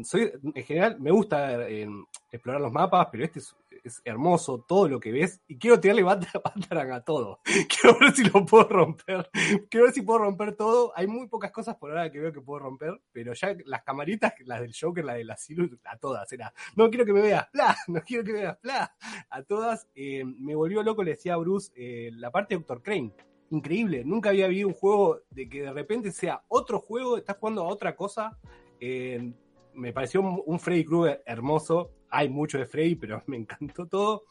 Soy, 0.03 0.31
en 0.55 0.63
general 0.63 0.99
me 0.99 1.11
gusta 1.11 1.67
eh, 1.69 1.87
explorar 2.31 2.61
los 2.61 2.71
mapas, 2.71 3.07
pero 3.11 3.25
este 3.25 3.39
es, 3.39 4.01
hermoso, 4.03 4.65
todo 4.67 4.87
lo 4.87 4.99
que 4.99 5.11
ves. 5.11 5.41
Y 5.47 5.57
quiero 5.57 5.79
tirarle 5.79 6.03
bat- 6.03 6.25
Batarang 6.43 6.91
a 6.93 7.01
todo. 7.01 7.39
Quiero 7.43 7.97
ver 7.99 8.13
si 8.13 8.23
lo 8.23 8.43
puedo 8.45 8.67
romper. 8.67 9.29
Quiero 9.69 9.85
ver 9.85 9.93
si 9.93 10.01
puedo 10.01 10.19
romper 10.19 10.55
todo. 10.55 10.91
Hay 10.95 11.07
muy 11.07 11.27
pocas 11.27 11.51
cosas 11.51 11.75
por 11.75 11.91
ahora 11.91 12.11
que 12.11 12.19
veo 12.19 12.33
que 12.33 12.41
puedo 12.41 12.59
romper, 12.59 12.99
pero 13.11 13.33
ya 13.33 13.55
las 13.65 13.83
camaritas, 13.83 14.33
las 14.45 14.61
del 14.61 14.73
Joker, 14.79 15.05
la 15.05 15.13
del 15.13 15.29
asilo, 15.29 15.67
a 15.85 15.97
todas, 15.97 16.31
era, 16.31 16.53
no 16.75 16.89
quiero 16.89 17.05
que 17.05 17.13
me 17.13 17.21
veas, 17.21 17.47
bla, 17.53 17.75
no 17.87 18.01
quiero 18.01 18.23
que 18.23 18.33
me 18.33 18.39
veas, 18.39 18.57
bla 18.61 18.95
a 19.29 19.43
todas. 19.43 19.87
Eh, 19.95 20.23
me 20.25 20.55
volvió 20.55 20.81
loco, 20.81 21.03
le 21.03 21.11
decía 21.11 21.35
a 21.35 21.37
Bruce, 21.37 21.71
eh, 21.75 22.09
la 22.13 22.31
parte 22.31 22.55
de 22.55 22.59
Doctor 22.59 22.81
Crane. 22.81 23.13
Increíble, 23.49 24.03
nunca 24.03 24.29
había 24.29 24.45
habido 24.45 24.67
un 24.67 24.73
juego 24.73 25.21
de 25.29 25.47
que 25.47 25.61
de 25.61 25.71
repente 25.71 26.11
sea 26.11 26.43
otro 26.49 26.79
juego, 26.79 27.17
estás 27.17 27.37
jugando 27.37 27.63
a 27.63 27.67
otra 27.67 27.95
cosa. 27.95 28.37
Eh, 28.79 29.31
me 29.73 29.93
pareció 29.93 30.21
un, 30.21 30.59
Freddy 30.59 30.83
Krueger 30.83 31.23
hermoso. 31.25 31.91
Hay 32.09 32.29
mucho 32.29 32.57
de 32.57 32.65
Freddy, 32.65 32.95
pero 32.95 33.23
me 33.27 33.37
encantó 33.37 33.85
todo. 33.87 34.23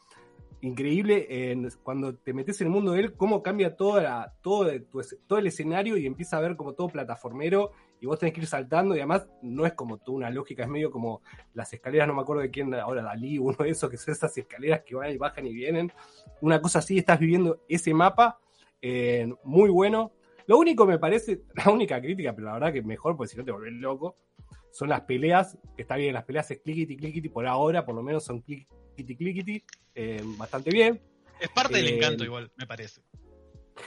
Increíble 0.61 1.27
eh, 1.29 1.69
cuando 1.83 2.15
te 2.15 2.33
metes 2.33 2.59
en 2.61 2.67
el 2.67 2.73
mundo 2.73 2.91
de 2.91 3.01
él, 3.01 3.13
cómo 3.13 3.43
cambia 3.43 3.75
toda 3.75 4.01
la, 4.01 4.33
todo, 4.41 4.69
tu 4.89 5.01
todo 5.27 5.37
el 5.37 5.47
escenario 5.47 5.97
y 5.97 6.07
empieza 6.07 6.37
a 6.37 6.41
ver 6.41 6.55
como 6.55 6.73
todo 6.73 6.87
plataformero 6.87 7.71
y 7.99 8.07
vos 8.07 8.17
tenés 8.17 8.33
que 8.33 8.41
ir 8.41 8.47
saltando 8.47 8.95
y 8.95 8.99
además 8.99 9.27
no 9.43 9.67
es 9.67 9.73
como 9.73 9.97
toda 9.97 10.17
una 10.17 10.29
lógica, 10.31 10.63
es 10.63 10.69
medio 10.69 10.89
como 10.89 11.21
las 11.53 11.71
escaleras, 11.73 12.07
no 12.07 12.15
me 12.15 12.21
acuerdo 12.21 12.41
de 12.41 12.49
quién 12.49 12.73
ahora, 12.73 13.03
Dalí, 13.03 13.37
uno 13.37 13.55
de 13.59 13.69
esos 13.69 13.89
que 13.89 13.97
son 13.97 14.13
esas 14.13 14.35
escaleras 14.35 14.81
que 14.83 14.95
van 14.95 15.11
y 15.11 15.17
bajan 15.17 15.45
y 15.45 15.53
vienen. 15.53 15.91
Una 16.41 16.61
cosa 16.61 16.79
así, 16.79 16.97
estás 16.97 17.19
viviendo 17.19 17.61
ese 17.67 17.93
mapa, 17.93 18.39
eh, 18.81 19.27
muy 19.43 19.69
bueno. 19.69 20.11
Lo 20.47 20.57
único 20.57 20.85
me 20.85 20.97
parece, 20.99 21.41
la 21.65 21.71
única 21.71 21.99
crítica, 22.01 22.33
pero 22.33 22.47
la 22.47 22.53
verdad 22.53 22.73
que 22.73 22.81
mejor, 22.81 23.15
porque 23.17 23.31
si 23.31 23.37
no 23.37 23.43
te 23.43 23.51
volvés 23.51 23.73
loco, 23.73 24.17
son 24.71 24.89
las 24.89 25.01
peleas, 25.01 25.57
está 25.77 25.95
bien, 25.95 26.13
las 26.13 26.23
peleas 26.23 26.49
es 26.51 26.59
clickity 26.59 26.97
clickity 26.97 27.29
por 27.29 27.47
ahora, 27.47 27.85
por 27.85 27.95
lo 27.95 28.03
menos 28.03 28.23
son 28.23 28.41
clickity 28.41 29.15
clickity, 29.15 29.63
eh, 29.95 30.21
bastante 30.37 30.69
bien. 30.69 31.01
Es 31.39 31.49
parte 31.49 31.77
del 31.77 31.87
Eh, 31.87 31.95
encanto 31.97 32.23
igual, 32.23 32.51
me 32.57 32.65
parece. 32.67 33.01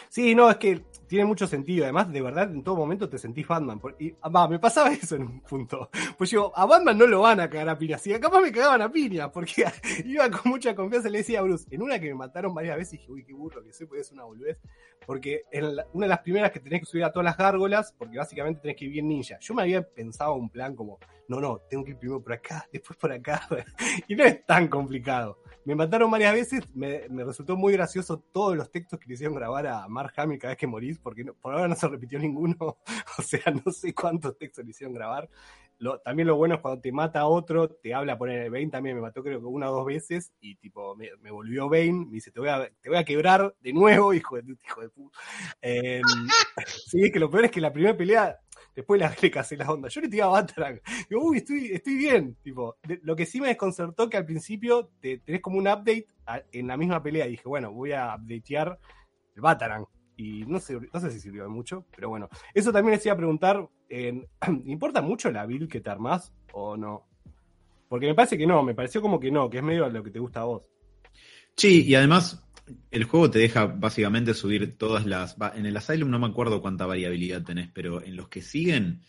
Sí, 0.09 0.35
no, 0.35 0.50
es 0.50 0.56
que 0.56 0.82
tiene 1.11 1.25
mucho 1.25 1.49
sentido. 1.49 1.85
Además, 1.85 2.12
de 2.12 2.23
verdad, 2.23 2.50
en 2.50 2.62
todo 2.62 2.76
momento 2.76 3.09
te 3.09 3.18
sentís 3.18 3.47
Batman. 3.47 3.80
Y, 3.99 4.14
ah, 4.23 4.28
va, 4.28 4.47
me 4.47 4.61
pasaba 4.61 4.92
eso 4.92 5.16
en 5.16 5.23
un 5.23 5.40
punto. 5.40 5.90
Pues 6.16 6.30
yo, 6.30 6.52
a 6.56 6.66
Batman 6.66 6.97
no 6.97 7.06
lo 7.06 7.23
van 7.23 7.40
a 7.40 7.50
cagar 7.50 7.68
a 7.68 7.78
piñas. 7.78 8.06
Y 8.06 8.18
capaz 8.20 8.40
me 8.40 8.52
cagaban 8.52 8.80
a 8.82 8.92
piñas, 8.92 9.28
porque 9.30 9.64
iba 10.04 10.30
con 10.30 10.52
mucha 10.52 10.75
confianza 10.75 11.09
y 11.09 11.12
le 11.12 11.18
decía 11.18 11.40
a 11.40 11.42
Bruce, 11.42 11.66
en 11.70 11.82
una 11.82 11.99
que 11.99 12.06
me 12.06 12.14
mataron 12.14 12.54
varias 12.54 12.76
veces, 12.76 12.92
dije, 12.92 13.11
uy, 13.11 13.25
qué 13.25 13.32
burro 13.32 13.62
que 13.64 13.73
soy, 13.73 13.87
porque 13.87 14.02
es 14.02 14.12
una 14.12 14.25
boludez. 14.25 14.59
Porque 15.04 15.42
en 15.50 15.64
una 15.92 16.06
de 16.06 16.09
las 16.09 16.20
primeras 16.20 16.52
que 16.52 16.61
tenés 16.61 16.80
que 16.80 16.87
subir 16.87 17.02
a 17.02 17.11
todas 17.11 17.25
las 17.25 17.37
gárgolas, 17.37 17.92
porque 17.99 18.18
básicamente 18.18 18.61
tenés 18.61 18.76
que 18.76 18.85
ir 18.85 18.92
bien 18.92 19.09
ninja. 19.09 19.38
Yo 19.40 19.54
me 19.54 19.62
había 19.62 19.82
pensado 19.82 20.35
un 20.35 20.49
plan 20.49 20.76
como, 20.76 21.00
no, 21.30 21.40
no, 21.40 21.60
tengo 21.70 21.84
que 21.84 21.92
ir 21.92 21.96
primero 21.96 22.20
por 22.20 22.32
acá, 22.32 22.66
después 22.72 22.99
por 22.99 23.12
acá. 23.12 23.46
y 24.08 24.16
no 24.16 24.25
es 24.25 24.44
tan 24.44 24.66
complicado. 24.66 25.38
Me 25.64 25.76
mataron 25.76 26.10
varias 26.10 26.32
veces, 26.32 26.75
me, 26.75 27.06
resultó 27.25 27.56
muy 27.56 27.72
gracioso 27.75 28.18
todos 28.32 28.56
los 28.56 28.68
textos 28.70 28.99
que 28.99 29.06
le 29.06 29.14
hicieron 29.14 29.37
grabar 29.37 29.66
a 29.68 29.87
Mark 29.87 30.12
Hamill 30.16 30.40
cada 30.40 30.52
vez 30.52 30.58
que 30.58 30.66
morís, 30.66 30.99
porque 30.99 31.25
por 31.40 31.54
ahora 31.54 31.68
no 31.68 31.76
se 31.76 31.87
repitió 31.87 32.18
ninguno, 32.18 32.56
o 33.18 33.22
sea, 33.22 33.52
no 33.64 33.70
sé 33.70 33.94
cuántos 33.94 34.37
textos 34.38 34.64
le 34.64 34.72
hicieron 34.72 34.92
grabar. 34.92 35.30
También 36.04 36.28
lo 36.28 36.37
bueno 36.37 36.56
es 36.56 36.60
cuando 36.60 36.80
te 36.80 36.92
mata 36.92 37.25
otro, 37.26 37.70
te 37.70 37.94
habla 37.94 38.18
por 38.18 38.28
el 38.28 38.50
Bane, 38.50 38.68
también 38.68 38.96
me 38.96 39.02
mató 39.02 39.22
creo 39.22 39.40
que 39.40 39.46
una 39.46 39.70
o 39.70 39.76
dos 39.76 39.87
veces, 39.87 40.32
y 40.40 40.56
tipo, 40.56 40.96
me, 40.96 41.10
me 41.22 41.30
volvió 41.30 41.68
Bane, 41.68 42.06
me 42.06 42.12
dice, 42.12 42.32
te 42.32 42.40
voy 42.40 42.49
a, 42.49 42.68
te 42.80 42.88
voy 42.88 42.99
a 42.99 43.04
quebrar 43.04 43.54
de 43.60 43.72
nuevo, 43.72 44.12
hijo 44.12 44.37
de, 44.37 44.56
hijo 44.64 44.80
de 44.80 44.88
puta. 44.90 45.18
Eh, 45.62 46.02
sí, 46.66 47.04
es 47.04 47.12
que 47.12 47.20
lo 47.20 47.30
peor 47.30 47.46
es 47.46 47.50
que 47.50 47.60
la 47.60 47.72
primera 47.72 47.96
pelea, 47.96 48.37
después 48.75 49.00
la, 49.00 49.15
le 49.21 49.31
casé 49.31 49.57
la 49.57 49.71
onda. 49.71 49.89
Yo 49.89 50.00
le 50.00 50.09
tiraba 50.09 50.39
a 50.39 50.43
Batarang, 50.43 50.81
Digo, 51.09 51.23
uy, 51.25 51.39
estoy, 51.39 51.73
estoy 51.73 51.95
bien. 51.97 52.37
Tipo, 52.43 52.77
lo 53.03 53.17
que 53.17 53.27
sí 53.27 53.41
me 53.41 53.49
desconcertó 53.49 54.09
que 54.09 54.17
al 54.17 54.25
principio 54.27 54.91
te, 55.00 55.19
tenés 55.19 55.41
como 55.41 55.59
un 55.59 55.67
update 55.69 56.07
a- 56.27 56.43
en 56.53 56.67
la 56.67 56.77
misma 56.77 57.03
pelea. 57.03 57.27
Y 57.27 57.33
dije, 57.33 57.49
bueno, 57.49 57.73
voy 57.73 57.93
a 57.93 58.15
updatear 58.17 58.79
el 59.35 59.43
Batarang. 59.43 59.85
Y 60.17 60.45
no 60.47 60.61
sé, 60.61 60.79
no 60.93 61.00
sé 61.00 61.11
si 61.11 61.19
sirvió 61.21 61.45
de 61.45 61.49
mucho, 61.49 61.87
pero 61.95 62.11
bueno. 62.11 62.29
Eso 62.53 62.73
también 62.73 62.95
les 62.97 63.07
iba 63.07 63.15
a 63.15 63.19
preguntar, 63.19 63.67
¿importa 64.67 65.00
mucho 65.03 65.31
la 65.31 65.47
build 65.47 65.69
que 65.71 65.81
te 65.81 65.91
armás 65.91 66.33
o 66.53 66.77
no? 66.77 67.07
Porque 67.89 68.07
me 68.07 68.15
parece 68.15 68.39
que 68.39 68.47
no, 68.47 68.62
me 68.62 68.75
pareció 68.75 69.00
como 69.03 69.19
que 69.19 69.31
no, 69.31 69.50
que 69.50 69.59
es 69.59 69.62
medio 69.65 69.89
lo 69.89 70.03
que 70.05 70.11
te 70.11 70.19
gusta 70.21 70.41
a 70.43 70.45
vos. 70.45 70.62
Sí, 71.57 71.85
y 71.87 71.95
además 71.95 72.47
el 72.91 73.05
juego 73.05 73.31
te 73.31 73.39
deja 73.39 73.67
básicamente 73.67 74.35
subir 74.35 74.77
todas 74.77 75.07
las... 75.07 75.37
En 75.55 75.67
el 75.67 75.77
Asylum 75.77 76.11
no 76.11 76.19
me 76.19 76.27
acuerdo 76.27 76.61
cuánta 76.62 76.87
variabilidad 76.87 77.43
tenés, 77.43 77.69
pero 77.73 78.03
en 78.03 78.17
los 78.17 78.29
que 78.29 78.43
siguen, 78.43 79.00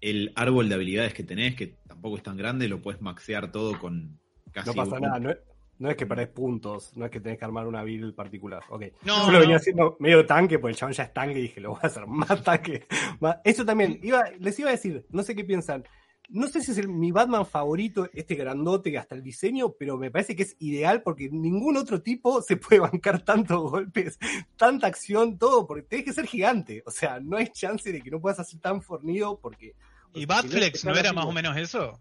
el 0.00 0.32
árbol 0.36 0.68
de 0.68 0.74
habilidades 0.76 1.14
que 1.14 1.22
tenés, 1.24 1.54
que 1.56 1.76
tampoco 1.86 2.16
es 2.16 2.22
tan 2.22 2.36
grande, 2.36 2.68
lo 2.68 2.80
puedes 2.80 3.00
maxear 3.00 3.50
todo 3.52 3.78
con 3.78 4.18
casi... 4.52 4.68
No 4.70 4.74
pasa 4.74 4.96
un- 4.96 5.02
nada, 5.02 5.18
no 5.20 5.30
es, 5.30 5.38
no 5.78 5.88
es 5.90 5.96
que 5.96 6.06
perdés 6.06 6.28
puntos, 6.28 6.96
no 6.96 7.04
es 7.06 7.10
que 7.10 7.20
tenés 7.20 7.38
que 7.38 7.44
armar 7.44 7.66
una 7.66 7.82
build 7.82 8.14
particular. 8.14 8.62
Ok. 8.68 8.84
No, 9.04 9.26
Yo 9.26 9.32
lo 9.32 9.40
venía 9.40 9.56
haciendo 9.56 9.96
medio 9.98 10.26
tanque, 10.26 10.58
porque 10.58 10.72
el 10.72 10.76
chabón 10.76 10.92
ya 10.92 11.04
es 11.04 11.12
tanque 11.14 11.38
y 11.38 11.42
dije, 11.42 11.60
lo 11.60 11.70
voy 11.70 11.80
a 11.82 11.86
hacer 11.86 12.06
más 12.06 12.42
tanque. 12.44 12.86
más- 13.20 13.36
Eso 13.44 13.64
también, 13.64 13.98
iba, 14.02 14.24
les 14.38 14.58
iba 14.58 14.68
a 14.68 14.72
decir, 14.72 15.06
no 15.10 15.22
sé 15.22 15.34
qué 15.34 15.44
piensan. 15.44 15.84
No 16.32 16.46
sé 16.46 16.60
si 16.62 16.70
es 16.72 16.78
el- 16.78 16.88
mi 16.88 17.10
Batman 17.12 17.44
favorito, 17.44 18.08
este 18.14 18.34
grandote, 18.36 18.96
hasta 18.96 19.14
el 19.14 19.22
diseño, 19.22 19.72
pero 19.72 19.96
me 19.98 20.10
parece 20.10 20.36
que 20.36 20.44
es 20.44 20.56
ideal 20.60 21.02
porque 21.02 21.28
ningún 21.30 21.76
otro 21.76 22.00
tipo 22.02 22.40
se 22.42 22.56
puede 22.56 22.80
bancar 22.80 23.22
tantos 23.24 23.70
golpes, 23.70 24.18
tanta 24.56 24.86
acción, 24.86 25.38
todo, 25.38 25.66
porque 25.66 25.82
tenés 25.82 26.04
que 26.04 26.12
ser 26.12 26.26
gigante. 26.26 26.82
O 26.86 26.90
sea, 26.90 27.18
no 27.20 27.36
hay 27.36 27.48
chance 27.48 27.90
de 27.92 28.00
que 28.00 28.10
no 28.10 28.20
puedas 28.20 28.38
hacer 28.40 28.60
tan 28.60 28.80
fornido 28.82 29.38
porque. 29.40 29.74
¿Y 30.14 30.26
Batflex 30.26 30.84
no 30.84 30.94
era 30.96 31.12
más 31.12 31.26
o 31.26 31.32
menos 31.32 31.56
eso? 31.56 32.00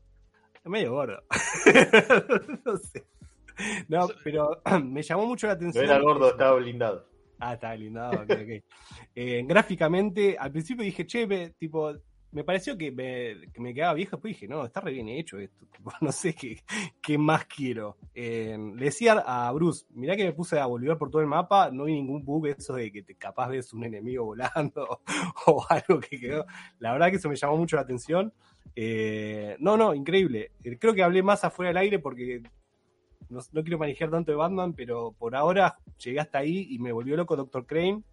medio 0.65 0.91
gordo. 0.93 1.23
no 2.65 2.77
sé. 2.77 3.05
No, 3.87 4.07
pero 4.23 4.61
me 4.83 5.01
llamó 5.01 5.25
mucho 5.25 5.47
la 5.47 5.53
No 5.53 5.57
atención. 5.57 5.85
era 5.85 5.99
gordo, 5.99 6.29
estaba 6.31 6.53
blindado. 6.57 7.07
Ah, 7.39 7.53
está 7.53 7.73
blindado, 7.73 8.21
ok, 8.23 8.29
ok. 8.31 8.63
Eh, 9.15 9.43
gráficamente, 9.47 10.37
al 10.37 10.51
principio 10.51 10.83
dije, 10.83 11.05
che, 11.07 11.25
me- 11.25 11.49
tipo, 11.51 11.93
me 12.31 12.43
pareció 12.43 12.77
que 12.77 12.91
me, 12.91 13.51
que 13.51 13.59
me 13.59 13.73
quedaba 13.73 13.93
viejo, 13.93 14.17
después 14.17 14.35
dije, 14.35 14.47
no, 14.47 14.65
está 14.65 14.81
re 14.81 14.91
bien 14.91 15.09
hecho 15.09 15.39
esto, 15.39 15.65
no 16.01 16.11
sé 16.11 16.33
qué, 16.33 16.61
qué 17.01 17.17
más 17.17 17.45
quiero. 17.45 17.97
Le 18.13 18.75
decía 18.75 19.23
a 19.25 19.51
Bruce, 19.51 19.85
mirá 19.91 20.15
que 20.15 20.25
me 20.25 20.33
puse 20.33 20.59
a 20.59 20.65
volver 20.65 20.97
por 20.97 21.09
todo 21.09 21.21
el 21.21 21.27
mapa, 21.27 21.71
no 21.71 21.85
hay 21.85 21.93
ningún 21.93 22.23
bug 22.23 22.47
eso 22.47 22.73
de 22.73 22.91
que 22.91 23.03
te 23.03 23.15
capaz 23.15 23.49
ves 23.49 23.73
un 23.73 23.83
enemigo 23.83 24.25
volando 24.25 25.01
o 25.47 25.65
algo 25.69 25.99
que 25.99 26.19
quedó. 26.19 26.45
La 26.79 26.91
verdad 26.91 27.09
que 27.09 27.17
eso 27.17 27.29
me 27.29 27.35
llamó 27.35 27.57
mucho 27.57 27.75
la 27.75 27.83
atención. 27.83 28.33
Eh, 28.75 29.57
no, 29.59 29.77
no, 29.77 29.93
increíble. 29.93 30.51
Eh, 30.63 30.77
Creo 30.77 30.93
que 30.93 31.03
hablé 31.03 31.23
más 31.23 31.43
afuera 31.43 31.69
del 31.69 31.77
aire 31.77 31.99
porque 31.99 32.43
no, 33.29 33.39
no 33.51 33.63
quiero 33.63 33.79
manejar 33.79 34.09
tanto 34.09 34.31
de 34.31 34.37
Batman, 34.37 34.73
pero 34.73 35.13
por 35.17 35.35
ahora 35.35 35.77
llegué 35.97 36.19
hasta 36.19 36.39
ahí 36.39 36.67
y 36.69 36.79
me 36.79 36.91
volvió 36.91 37.17
loco 37.17 37.35
Doctor 37.35 37.65
Crane. 37.65 38.03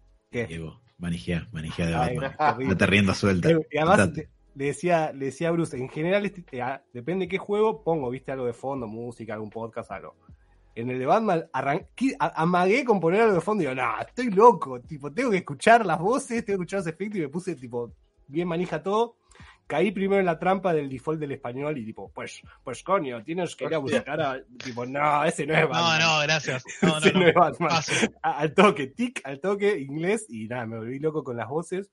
Manejea, 0.97 1.47
manejea 1.51 1.85
de 1.87 1.95
Ay, 1.95 2.17
Batman. 2.17 2.37
terrible. 2.37 2.65
No 2.67 2.77
te 2.77 2.85
rienda 2.85 3.13
suelta. 3.13 3.49
Eh, 3.51 3.67
Y 3.71 3.77
además 3.77 4.13
te- 4.13 4.29
le 4.55 4.65
decía, 4.65 5.11
le 5.13 5.25
decía 5.25 5.49
a 5.49 5.51
Bruce, 5.51 5.77
en 5.77 5.89
general, 5.89 6.25
este- 6.25 6.43
eh, 6.57 6.61
ah, 6.61 6.81
depende 6.93 7.25
de 7.25 7.29
qué 7.29 7.37
juego, 7.37 7.83
pongo, 7.83 8.09
viste, 8.09 8.31
algo 8.31 8.45
de 8.45 8.53
fondo, 8.53 8.87
música, 8.87 9.33
algún 9.35 9.49
podcast, 9.51 9.91
algo. 9.91 10.15
En 10.75 10.89
el 10.89 10.99
de 10.99 11.05
Batman 11.05 11.45
arranqué, 11.53 12.15
a- 12.19 12.41
amagué 12.41 12.83
con 12.85 12.99
poner 12.99 13.21
algo 13.21 13.35
de 13.35 13.41
fondo 13.41 13.63
y 13.63 13.67
digo, 13.67 13.75
no, 13.81 13.99
estoy 13.99 14.29
loco, 14.31 14.79
tipo, 14.81 15.11
tengo 15.11 15.31
que 15.31 15.37
escuchar 15.37 15.85
las 15.85 15.99
voces, 15.99 16.45
tengo 16.45 16.59
que 16.59 16.63
escuchar 16.63 16.79
los 16.79 16.87
efectos 16.87 17.17
y 17.17 17.21
me 17.21 17.29
puse, 17.29 17.55
tipo, 17.55 17.91
bien 18.27 18.47
manija 18.47 18.81
todo. 18.81 19.15
Caí 19.67 19.91
primero 19.91 20.19
en 20.21 20.25
la 20.25 20.39
trampa 20.39 20.73
del 20.73 20.87
default 20.89 21.19
del 21.19 21.33
español 21.33 21.77
y 21.77 21.83
tipo, 21.85 22.09
pues, 22.13 22.41
pues 22.63 22.81
coño, 22.83 23.21
tienes 23.23 23.53
que 23.55 23.65
ir 23.65 23.75
a 23.75 23.79
buscar 23.79 24.21
a, 24.21 24.41
tipo, 24.63 24.85
no, 24.85 25.25
ese 25.25 25.45
no 25.45 25.53
es 25.55 25.61
No, 25.63 25.67
Batman. 25.69 25.99
no, 25.99 26.19
gracias. 26.23 26.63
No, 26.81 26.89
no, 26.89 26.97
Ese 26.99 27.11
no 27.13 27.19
no. 27.19 27.27
es 27.27 27.33
Batman 27.33 27.69
Paso. 27.69 27.91
a- 28.21 28.37
al 28.39 28.53
toque, 28.53 28.87
tic, 28.87 29.19
al 29.25 29.39
toque, 29.41 29.77
inglés, 29.77 30.25
y 30.29 30.47
nada, 30.47 30.65
me 30.65 30.77
volví 30.77 30.99
loco 30.99 31.21
con 31.23 31.35
las 31.35 31.49
voces. 31.49 31.91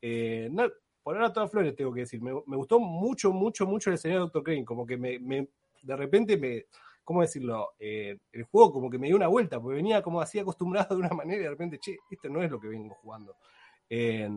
Eh, 0.00 0.48
no, 0.52 0.68
por 1.02 1.16
ahora 1.16 1.32
todas 1.32 1.50
flores 1.50 1.74
tengo 1.74 1.92
que 1.92 2.00
decir. 2.00 2.20
Me, 2.22 2.32
me 2.46 2.56
gustó 2.56 2.78
mucho, 2.78 3.32
mucho, 3.32 3.66
mucho 3.66 3.90
el 3.90 3.94
escenario 3.94 4.20
de 4.20 4.24
Doctor 4.26 4.42
Crane. 4.44 4.64
Como 4.64 4.86
que 4.86 4.96
me, 4.96 5.18
me- 5.18 5.48
de 5.82 5.96
repente 5.96 6.36
me, 6.36 6.66
¿cómo 7.02 7.22
decirlo? 7.22 7.70
Eh, 7.78 8.18
el 8.32 8.44
juego 8.44 8.72
como 8.72 8.88
que 8.88 8.98
me 8.98 9.08
dio 9.08 9.16
una 9.16 9.26
vuelta, 9.28 9.60
porque 9.60 9.76
venía 9.76 10.00
como 10.02 10.20
así 10.20 10.38
acostumbrado 10.38 10.94
de 10.96 11.00
una 11.02 11.10
manera 11.14 11.40
y 11.40 11.44
de 11.44 11.50
repente, 11.50 11.78
che, 11.80 11.96
esto 12.08 12.28
no 12.28 12.40
es 12.42 12.50
lo 12.50 12.60
que 12.60 12.68
vengo 12.68 12.94
jugando. 13.02 13.36
Eh, 13.90 14.28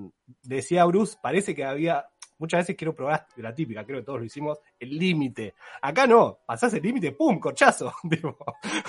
decía 0.44 0.86
Bruce, 0.86 1.18
parece 1.22 1.56
que 1.56 1.64
había, 1.66 2.06
muchas 2.40 2.62
veces 2.62 2.76
quiero 2.76 2.96
probar 2.96 3.28
la 3.38 3.54
típica, 3.54 3.86
creo 3.86 4.00
que 4.00 4.06
todos 4.06 4.20
lo 4.20 4.26
hicimos, 4.26 4.60
el 4.80 4.98
límite. 4.98 5.54
Acá 5.82 6.08
no, 6.08 6.40
pasás 6.46 6.74
el 6.74 6.82
límite, 6.82 7.12
¡pum! 7.12 7.40
corchazo. 7.40 7.94
Tipo, 8.10 8.36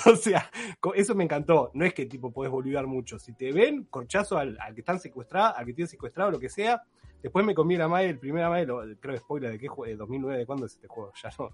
o 0.07 0.17
sea, 0.17 0.51
eso 0.95 1.15
me 1.15 1.25
encantó. 1.25 1.71
No 1.75 1.85
es 1.85 1.93
que 1.93 2.07
tipo 2.07 2.33
podés 2.33 2.51
boludear 2.51 2.87
mucho. 2.87 3.19
Si 3.19 3.35
te 3.35 3.53
ven, 3.53 3.85
corchazo 3.91 4.39
al, 4.39 4.57
al 4.61 4.75
que 4.75 4.81
están 4.81 4.99
secuestrados, 4.99 5.59
al 5.59 5.67
que 5.67 5.75
tiene 5.75 5.89
secuestrado, 5.89 6.31
lo 6.31 6.41
que 6.41 6.49
sea. 6.49 6.83
Después 7.23 7.45
me 7.45 7.55
comí 7.55 7.77
la 7.77 7.87
madre, 7.87 8.09
el 8.09 8.19
primer 8.19 8.43
amague, 8.45 8.65
lo- 8.65 8.81
creo 8.99 9.15
que 9.15 9.19
spoiler 9.19 9.51
de 9.53 9.59
qué 9.59 9.69
juego, 9.69 9.91
de 9.91 9.97
2009, 9.97 10.39
¿de 10.39 10.47
cuándo 10.47 10.65
es 10.65 10.73
este 10.73 10.89
juego? 10.89 11.13
Ya 11.23 11.29
no. 11.39 11.51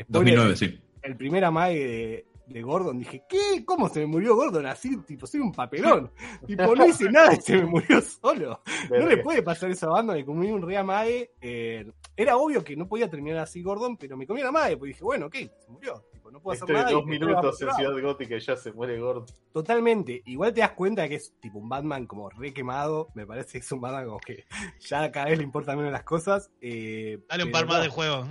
Spoiler, 0.00 0.06
2009, 0.08 0.56
sí. 0.56 0.80
el 1.02 1.16
primer 1.16 1.44
amague 1.44 1.84
de, 1.84 2.26
de 2.50 2.62
Gordon, 2.62 2.98
dije, 2.98 3.22
¿qué? 3.28 3.64
¿Cómo 3.64 3.88
se 3.88 4.00
me 4.00 4.06
murió 4.06 4.34
Gordon 4.36 4.66
así? 4.66 4.96
Tipo, 5.02 5.26
soy 5.26 5.40
un 5.40 5.52
papelón. 5.52 6.10
tipo, 6.46 6.74
no 6.74 6.86
hice 6.86 7.10
nada 7.10 7.32
y 7.34 7.40
se 7.40 7.56
me 7.56 7.64
murió 7.64 8.00
solo. 8.00 8.60
No 8.90 9.06
le 9.06 9.18
puede 9.18 9.42
pasar 9.42 9.70
eso 9.70 9.88
a 9.88 9.92
banda, 9.94 10.14
me 10.14 10.24
comí 10.24 10.50
un 10.50 10.62
re 10.62 10.76
amague. 10.76 11.30
eh, 11.40 11.90
era 12.16 12.36
obvio 12.36 12.62
que 12.62 12.76
no 12.76 12.86
podía 12.86 13.08
terminar 13.08 13.38
así 13.38 13.62
Gordon, 13.62 13.96
pero 13.96 14.16
me 14.16 14.26
comí 14.26 14.42
la 14.42 14.48
amague, 14.48 14.76
porque 14.76 14.88
dije, 14.88 15.04
bueno, 15.04 15.26
ok, 15.26 15.34
se 15.36 15.70
murió. 15.70 16.04
Tipo, 16.12 16.30
no 16.30 16.40
puedo 16.42 16.52
hacer 16.54 16.68
Estoy 16.68 16.76
nada. 16.82 16.90
dos 16.92 17.06
minutos 17.06 17.62
en. 17.62 17.70
Ciudad 17.72 18.00
Gótica 18.02 18.36
y 18.36 18.40
ya 18.40 18.56
se 18.56 18.72
muere 18.72 18.98
gordo. 18.98 19.24
Totalmente. 19.52 20.22
Igual 20.26 20.52
te 20.52 20.60
das 20.60 20.72
cuenta 20.72 21.08
que 21.08 21.14
es 21.14 21.32
tipo 21.40 21.58
un 21.58 21.68
Batman 21.68 22.06
como 22.06 22.28
re 22.30 22.52
quemado. 22.52 23.08
Me 23.14 23.26
parece 23.26 23.52
que 23.52 23.58
es 23.58 23.72
un 23.72 23.80
Batman 23.80 24.04
como 24.06 24.18
que 24.18 24.44
ya 24.80 25.10
cada 25.10 25.26
vez 25.26 25.38
le 25.38 25.44
importan 25.44 25.76
menos 25.76 25.92
las 25.92 26.02
cosas. 26.04 26.50
eh, 26.60 27.18
Dale 27.28 27.44
un 27.44 27.52
par 27.52 27.66
más 27.66 27.76
no. 27.78 27.82
de 27.84 27.88
juegos. 27.88 28.28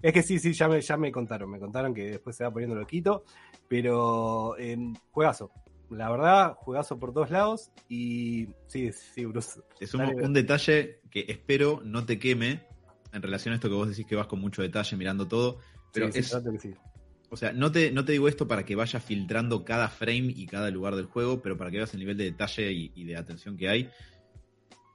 Es 0.00 0.12
que 0.12 0.22
sí, 0.22 0.38
sí, 0.38 0.52
ya 0.52 0.68
me, 0.68 0.80
ya 0.80 0.96
me 0.96 1.10
contaron. 1.10 1.50
Me 1.50 1.58
contaron 1.58 1.92
que 1.92 2.10
después 2.10 2.36
se 2.36 2.44
va 2.44 2.50
poniendo 2.52 2.76
loquito. 2.76 3.24
Pero 3.68 4.56
eh, 4.58 4.76
juegazo. 5.10 5.50
La 5.90 6.10
verdad, 6.10 6.54
juegazo 6.54 6.98
por 6.98 7.12
todos 7.14 7.30
lados. 7.30 7.70
Y 7.88 8.48
sí, 8.66 8.90
sí, 8.92 9.24
Bruce. 9.24 9.60
Te 9.78 9.86
sumo 9.86 10.04
Dale. 10.04 10.22
un 10.24 10.32
detalle 10.32 11.00
que 11.10 11.24
espero 11.28 11.80
no 11.84 12.04
te 12.04 12.18
queme 12.18 12.66
en 13.12 13.22
relación 13.22 13.52
a 13.52 13.56
esto 13.56 13.68
que 13.68 13.74
vos 13.74 13.88
decís 13.88 14.06
que 14.06 14.16
vas 14.16 14.26
con 14.26 14.40
mucho 14.40 14.62
detalle 14.62 14.96
mirando 14.96 15.26
todo. 15.28 15.58
Pero 15.92 16.12
Sí, 16.12 16.18
es, 16.18 16.28
trato 16.30 16.52
que 16.52 16.58
sí. 16.58 16.74
o 17.30 17.36
sea, 17.36 17.52
no 17.52 17.72
te, 17.72 17.90
no 17.90 18.04
te 18.04 18.12
digo 18.12 18.28
esto 18.28 18.46
para 18.46 18.64
que 18.66 18.76
vayas 18.76 19.02
filtrando 19.02 19.64
cada 19.64 19.88
frame 19.88 20.32
y 20.36 20.46
cada 20.46 20.70
lugar 20.70 20.94
del 20.94 21.06
juego, 21.06 21.40
pero 21.40 21.56
para 21.56 21.70
que 21.70 21.78
veas 21.78 21.94
el 21.94 22.00
nivel 22.00 22.18
de 22.18 22.24
detalle 22.24 22.70
y, 22.70 22.92
y 22.94 23.04
de 23.04 23.16
atención 23.16 23.56
que 23.56 23.68
hay. 23.70 23.90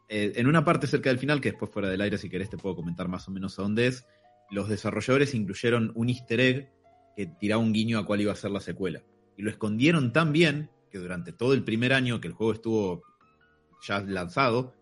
Eh, 0.10 0.34
en 0.36 0.46
una 0.46 0.64
parte 0.64 0.86
cerca 0.86 1.10
del 1.10 1.18
final, 1.18 1.42
que 1.42 1.50
después 1.52 1.72
fuera 1.72 1.90
del 1.90 2.02
aire, 2.02 2.20
si 2.20 2.30
querés, 2.30 2.50
te 2.52 2.58
puedo 2.58 2.76
comentar 2.76 3.08
más 3.08 3.28
o 3.28 3.32
menos 3.32 3.58
a 3.58 3.64
dónde 3.64 3.88
es, 3.88 4.06
los 4.52 4.70
desarrolladores 4.70 5.34
incluyeron 5.34 5.92
un 5.96 6.10
easter 6.10 6.40
egg 6.40 6.72
que 7.16 7.26
tiraba 7.28 7.62
un 7.62 7.74
guiño 7.74 8.00
a 8.00 8.06
cuál 8.06 8.22
iba 8.22 8.32
a 8.32 8.36
ser 8.36 8.52
la 8.52 8.60
secuela. 8.60 9.02
Y 9.38 9.42
lo 9.44 9.50
escondieron 9.50 10.14
tan 10.14 10.32
bien 10.32 10.70
que 10.92 10.98
durante 11.00 11.32
todo 11.34 11.54
el 11.54 11.64
primer 11.64 11.94
año 11.94 12.22
que 12.22 12.28
el 12.28 12.34
juego 12.34 12.54
estuvo 12.54 13.04
ya 13.88 14.00
lanzado, 14.02 14.74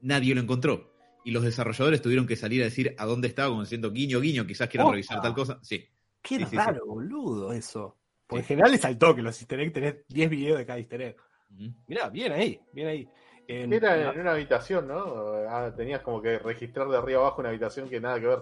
nadie 0.00 0.34
lo 0.34 0.40
encontró. 0.40 0.92
Y 1.24 1.30
los 1.30 1.42
desarrolladores 1.42 2.02
tuvieron 2.02 2.26
que 2.26 2.36
salir 2.36 2.60
a 2.60 2.64
decir 2.64 2.94
a 2.98 3.06
dónde 3.06 3.28
estaba, 3.28 3.48
como 3.48 3.62
diciendo 3.62 3.90
guiño, 3.90 4.20
guiño, 4.20 4.46
quizás 4.46 4.68
quieran 4.68 4.86
Opa. 4.86 4.92
revisar 4.94 5.20
tal 5.22 5.34
cosa. 5.34 5.58
Sí. 5.62 5.84
Qué 6.20 6.38
Sí, 6.38 6.46
sí, 6.50 6.56
raro, 6.56 6.84
boludo, 6.86 7.52
eso. 7.52 7.96
Por 8.26 8.38
Sí. 8.38 8.42
en 8.42 8.46
general 8.46 8.74
es 8.74 8.84
al 8.84 8.98
toque. 8.98 9.22
Los 9.22 9.38
easter 9.40 9.60
eggs 9.60 9.72
tenés 9.72 9.96
10 10.08 10.28
videos 10.30 10.58
de 10.58 10.66
cada 10.66 10.78
easter 10.78 11.00
egg. 11.02 11.16
Ujú. 11.50 11.72
Mirá, 11.86 12.08
bien 12.10 12.32
ahí, 12.32 12.60
bien 12.72 12.88
ahí. 12.88 13.08
En- 13.46 13.72
Era 13.72 13.96
la- 13.96 14.12
en 14.12 14.20
una 14.20 14.32
habitación, 14.32 14.88
¿no? 14.88 15.34
Ah, 15.48 15.72
tenías 15.76 16.00
como 16.00 16.20
que 16.22 16.38
registrar 16.38 16.88
de 16.88 16.96
arriba 16.96 17.20
abajo 17.20 17.40
una 17.40 17.50
habitación 17.50 17.88
que 17.90 18.00
nada 18.00 18.18
que 18.18 18.26
ver. 18.26 18.38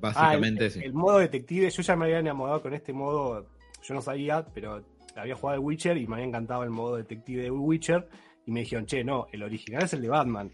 Básicamente, 0.00 0.64
Ah, 0.64 0.66
el, 0.66 0.72
sí. 0.72 0.80
el 0.82 0.92
modo 0.92 1.18
detective, 1.18 1.70
yo 1.70 1.82
ya 1.82 1.96
me 1.96 2.04
había 2.06 2.18
enamorado 2.18 2.62
con 2.62 2.74
este 2.74 2.92
modo, 2.92 3.46
yo 3.82 3.94
no 3.94 4.00
sabía, 4.02 4.44
pero 4.54 4.82
había 5.14 5.34
jugado 5.34 5.58
el 5.60 5.64
Witcher 5.64 5.96
y 5.96 6.06
me 6.06 6.14
había 6.16 6.26
encantado 6.26 6.62
el 6.64 6.70
modo 6.70 6.96
detective 6.96 7.42
de 7.42 7.50
Witcher 7.50 8.08
y 8.46 8.52
me 8.52 8.60
dijeron, 8.60 8.86
che, 8.86 9.02
no, 9.04 9.26
el 9.32 9.42
original 9.42 9.82
es 9.84 9.92
el 9.94 10.02
de 10.02 10.08
Batman. 10.08 10.50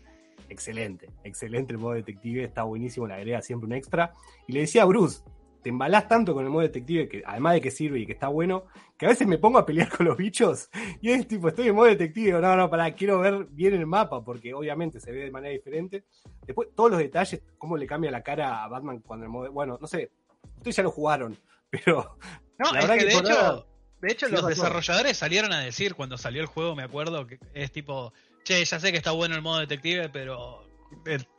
Excelente, 0.48 1.08
excelente 1.24 1.72
el 1.72 1.78
modo 1.78 1.94
detective, 1.94 2.44
está 2.44 2.62
buenísimo, 2.64 3.06
le 3.06 3.14
agrega 3.14 3.40
siempre 3.42 3.66
un 3.66 3.72
extra. 3.72 4.12
Y 4.46 4.52
le 4.52 4.60
decía 4.60 4.82
a 4.82 4.86
Bruce, 4.86 5.22
te 5.62 5.68
embalás 5.70 6.08
tanto 6.08 6.34
con 6.34 6.44
el 6.44 6.50
modo 6.50 6.62
detective, 6.62 7.08
que 7.08 7.22
además 7.24 7.54
de 7.54 7.60
que 7.60 7.70
sirve 7.70 8.00
y 8.00 8.06
que 8.06 8.12
está 8.12 8.28
bueno, 8.28 8.64
que 8.98 9.06
a 9.06 9.10
veces 9.10 9.26
me 9.26 9.38
pongo 9.38 9.58
a 9.58 9.66
pelear 9.66 9.88
con 9.88 10.06
los 10.06 10.16
bichos 10.16 10.68
y 11.00 11.10
es 11.10 11.26
tipo, 11.28 11.48
estoy 11.48 11.68
en 11.68 11.74
modo 11.74 11.86
detective, 11.86 12.40
no, 12.40 12.56
no, 12.56 12.68
para, 12.68 12.92
quiero 12.94 13.20
ver 13.20 13.46
bien 13.50 13.74
el 13.74 13.86
mapa, 13.86 14.24
porque 14.24 14.52
obviamente 14.54 15.00
se 15.00 15.12
ve 15.12 15.20
de 15.24 15.30
manera 15.30 15.52
diferente. 15.52 16.04
Después, 16.46 16.68
todos 16.74 16.90
los 16.90 16.98
detalles, 16.98 17.42
cómo 17.58 17.76
le 17.76 17.86
cambia 17.86 18.10
la 18.10 18.22
cara 18.22 18.64
a 18.64 18.68
Batman 18.68 19.00
cuando 19.00 19.24
el 19.24 19.30
modo. 19.30 19.50
Bueno, 19.52 19.78
no 19.80 19.86
sé, 19.86 20.10
ustedes 20.56 20.76
ya 20.76 20.82
lo 20.82 20.90
jugaron, 20.90 21.36
pero. 21.70 22.18
No, 22.58 22.72
La 22.72 22.80
es 22.80 22.86
verdad 22.88 22.98
que 22.98 23.04
de 23.06 23.12
hecho, 23.14 23.22
nada- 23.22 23.66
de 24.00 24.12
hecho 24.12 24.28
los 24.28 24.46
desarrolladores 24.46 25.16
salieron 25.16 25.52
a 25.52 25.60
decir 25.60 25.94
cuando 25.94 26.18
salió 26.18 26.40
el 26.42 26.46
juego, 26.48 26.74
me 26.74 26.82
acuerdo, 26.82 27.26
que 27.26 27.38
es 27.54 27.70
tipo, 27.72 28.12
che, 28.44 28.64
ya 28.64 28.80
sé 28.80 28.90
que 28.90 28.98
está 28.98 29.12
bueno 29.12 29.34
el 29.36 29.42
modo 29.42 29.60
detective, 29.60 30.08
pero 30.08 30.64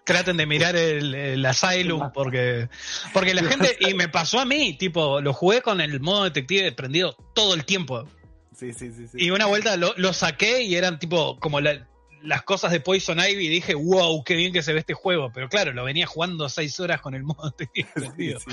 traten 0.03 0.37
de 0.37 0.45
mirar 0.45 0.75
el, 0.75 1.15
el 1.15 1.45
Asylum 1.45 2.11
porque 2.13 2.69
porque 3.13 3.33
la 3.33 3.43
gente 3.43 3.77
y 3.79 3.93
me 3.93 4.09
pasó 4.09 4.39
a 4.39 4.45
mí, 4.45 4.77
tipo, 4.77 5.21
lo 5.21 5.33
jugué 5.33 5.61
con 5.61 5.79
el 5.81 5.99
modo 5.99 6.25
detective 6.25 6.71
prendido 6.73 7.15
todo 7.33 7.53
el 7.53 7.65
tiempo 7.65 8.05
Sí, 8.55 8.71
sí, 8.73 8.91
sí. 8.91 9.07
sí. 9.07 9.17
y 9.17 9.31
una 9.31 9.45
vuelta 9.47 9.75
lo, 9.77 9.93
lo 9.97 10.13
saqué 10.13 10.61
y 10.63 10.75
eran 10.75 10.99
tipo 10.99 11.39
como 11.39 11.59
la- 11.59 11.87
las 12.21 12.43
cosas 12.43 12.71
de 12.71 12.79
Poison 12.79 13.17
Ivy 13.19 13.47
y 13.47 13.49
dije, 13.49 13.73
wow, 13.73 14.23
qué 14.23 14.35
bien 14.37 14.53
que 14.53 14.61
se 14.61 14.71
ve 14.71 14.79
este 14.79 14.93
juego, 14.93 15.29
pero 15.33 15.49
claro, 15.49 15.73
lo 15.73 15.83
venía 15.83 16.05
jugando 16.05 16.47
seis 16.47 16.79
horas 16.79 17.01
con 17.01 17.15
el 17.15 17.23
modo 17.23 17.49
detective 17.49 17.89
Sí, 17.95 17.99
prendido. 18.01 18.39
sí. 18.39 18.51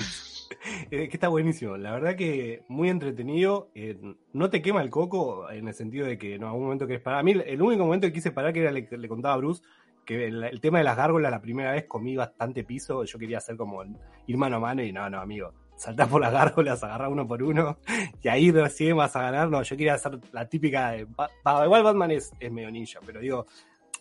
Eh, 0.90 1.08
que 1.08 1.16
está 1.16 1.28
buenísimo. 1.28 1.76
La 1.76 1.92
verdad 1.92 2.16
que 2.16 2.64
muy 2.66 2.88
entretenido. 2.88 3.70
eh, 3.76 3.96
no 4.32 4.50
te 4.50 4.60
quema 4.62 4.82
el 4.82 4.90
coco 4.90 5.48
en 5.48 5.68
el 5.68 5.74
sentido 5.74 6.04
de 6.06 6.18
que 6.18 6.36
no, 6.40 6.48
algún 6.48 6.64
momento 6.64 6.88
que 6.88 6.98
parar. 6.98 7.20
A 7.20 7.22
mí 7.22 7.30
el 7.46 7.62
único 7.62 7.84
momento 7.84 8.08
que 8.08 8.12
quise 8.12 8.32
parar, 8.32 8.52
que 8.52 8.62
era 8.62 8.72
le, 8.72 8.88
le 8.90 9.08
contaba 9.08 9.34
a 9.34 9.36
Bruce, 9.36 9.62
que 10.04 10.26
el, 10.26 10.42
el 10.44 10.60
tema 10.60 10.78
de 10.78 10.84
las 10.84 10.96
gárgolas 10.96 11.30
la 11.30 11.40
primera 11.40 11.72
vez 11.72 11.84
comí 11.86 12.16
bastante 12.16 12.64
piso. 12.64 13.04
Yo 13.04 13.18
quería 13.18 13.38
hacer 13.38 13.56
como 13.56 13.82
ir 14.26 14.36
mano 14.36 14.56
a 14.56 14.60
mano 14.60 14.82
y 14.82 14.92
no, 14.92 15.08
no, 15.08 15.20
amigo. 15.20 15.52
Saltar 15.76 16.08
por 16.08 16.20
las 16.20 16.32
gárgolas, 16.32 16.82
agarrar 16.84 17.08
uno 17.08 17.26
por 17.26 17.42
uno 17.42 17.78
y 18.22 18.28
ahí 18.28 18.50
recién 18.50 18.96
vas 18.96 19.16
a 19.16 19.22
ganar. 19.22 19.48
No, 19.48 19.62
yo 19.62 19.76
quería 19.76 19.94
hacer 19.94 20.18
la 20.32 20.46
típica 20.46 20.90
de. 20.90 21.04
Ba- 21.06 21.30
ba- 21.42 21.64
igual 21.64 21.82
Batman 21.82 22.10
es, 22.10 22.32
es 22.38 22.52
medio 22.52 22.70
ninja, 22.70 23.00
pero 23.06 23.18
digo, 23.20 23.46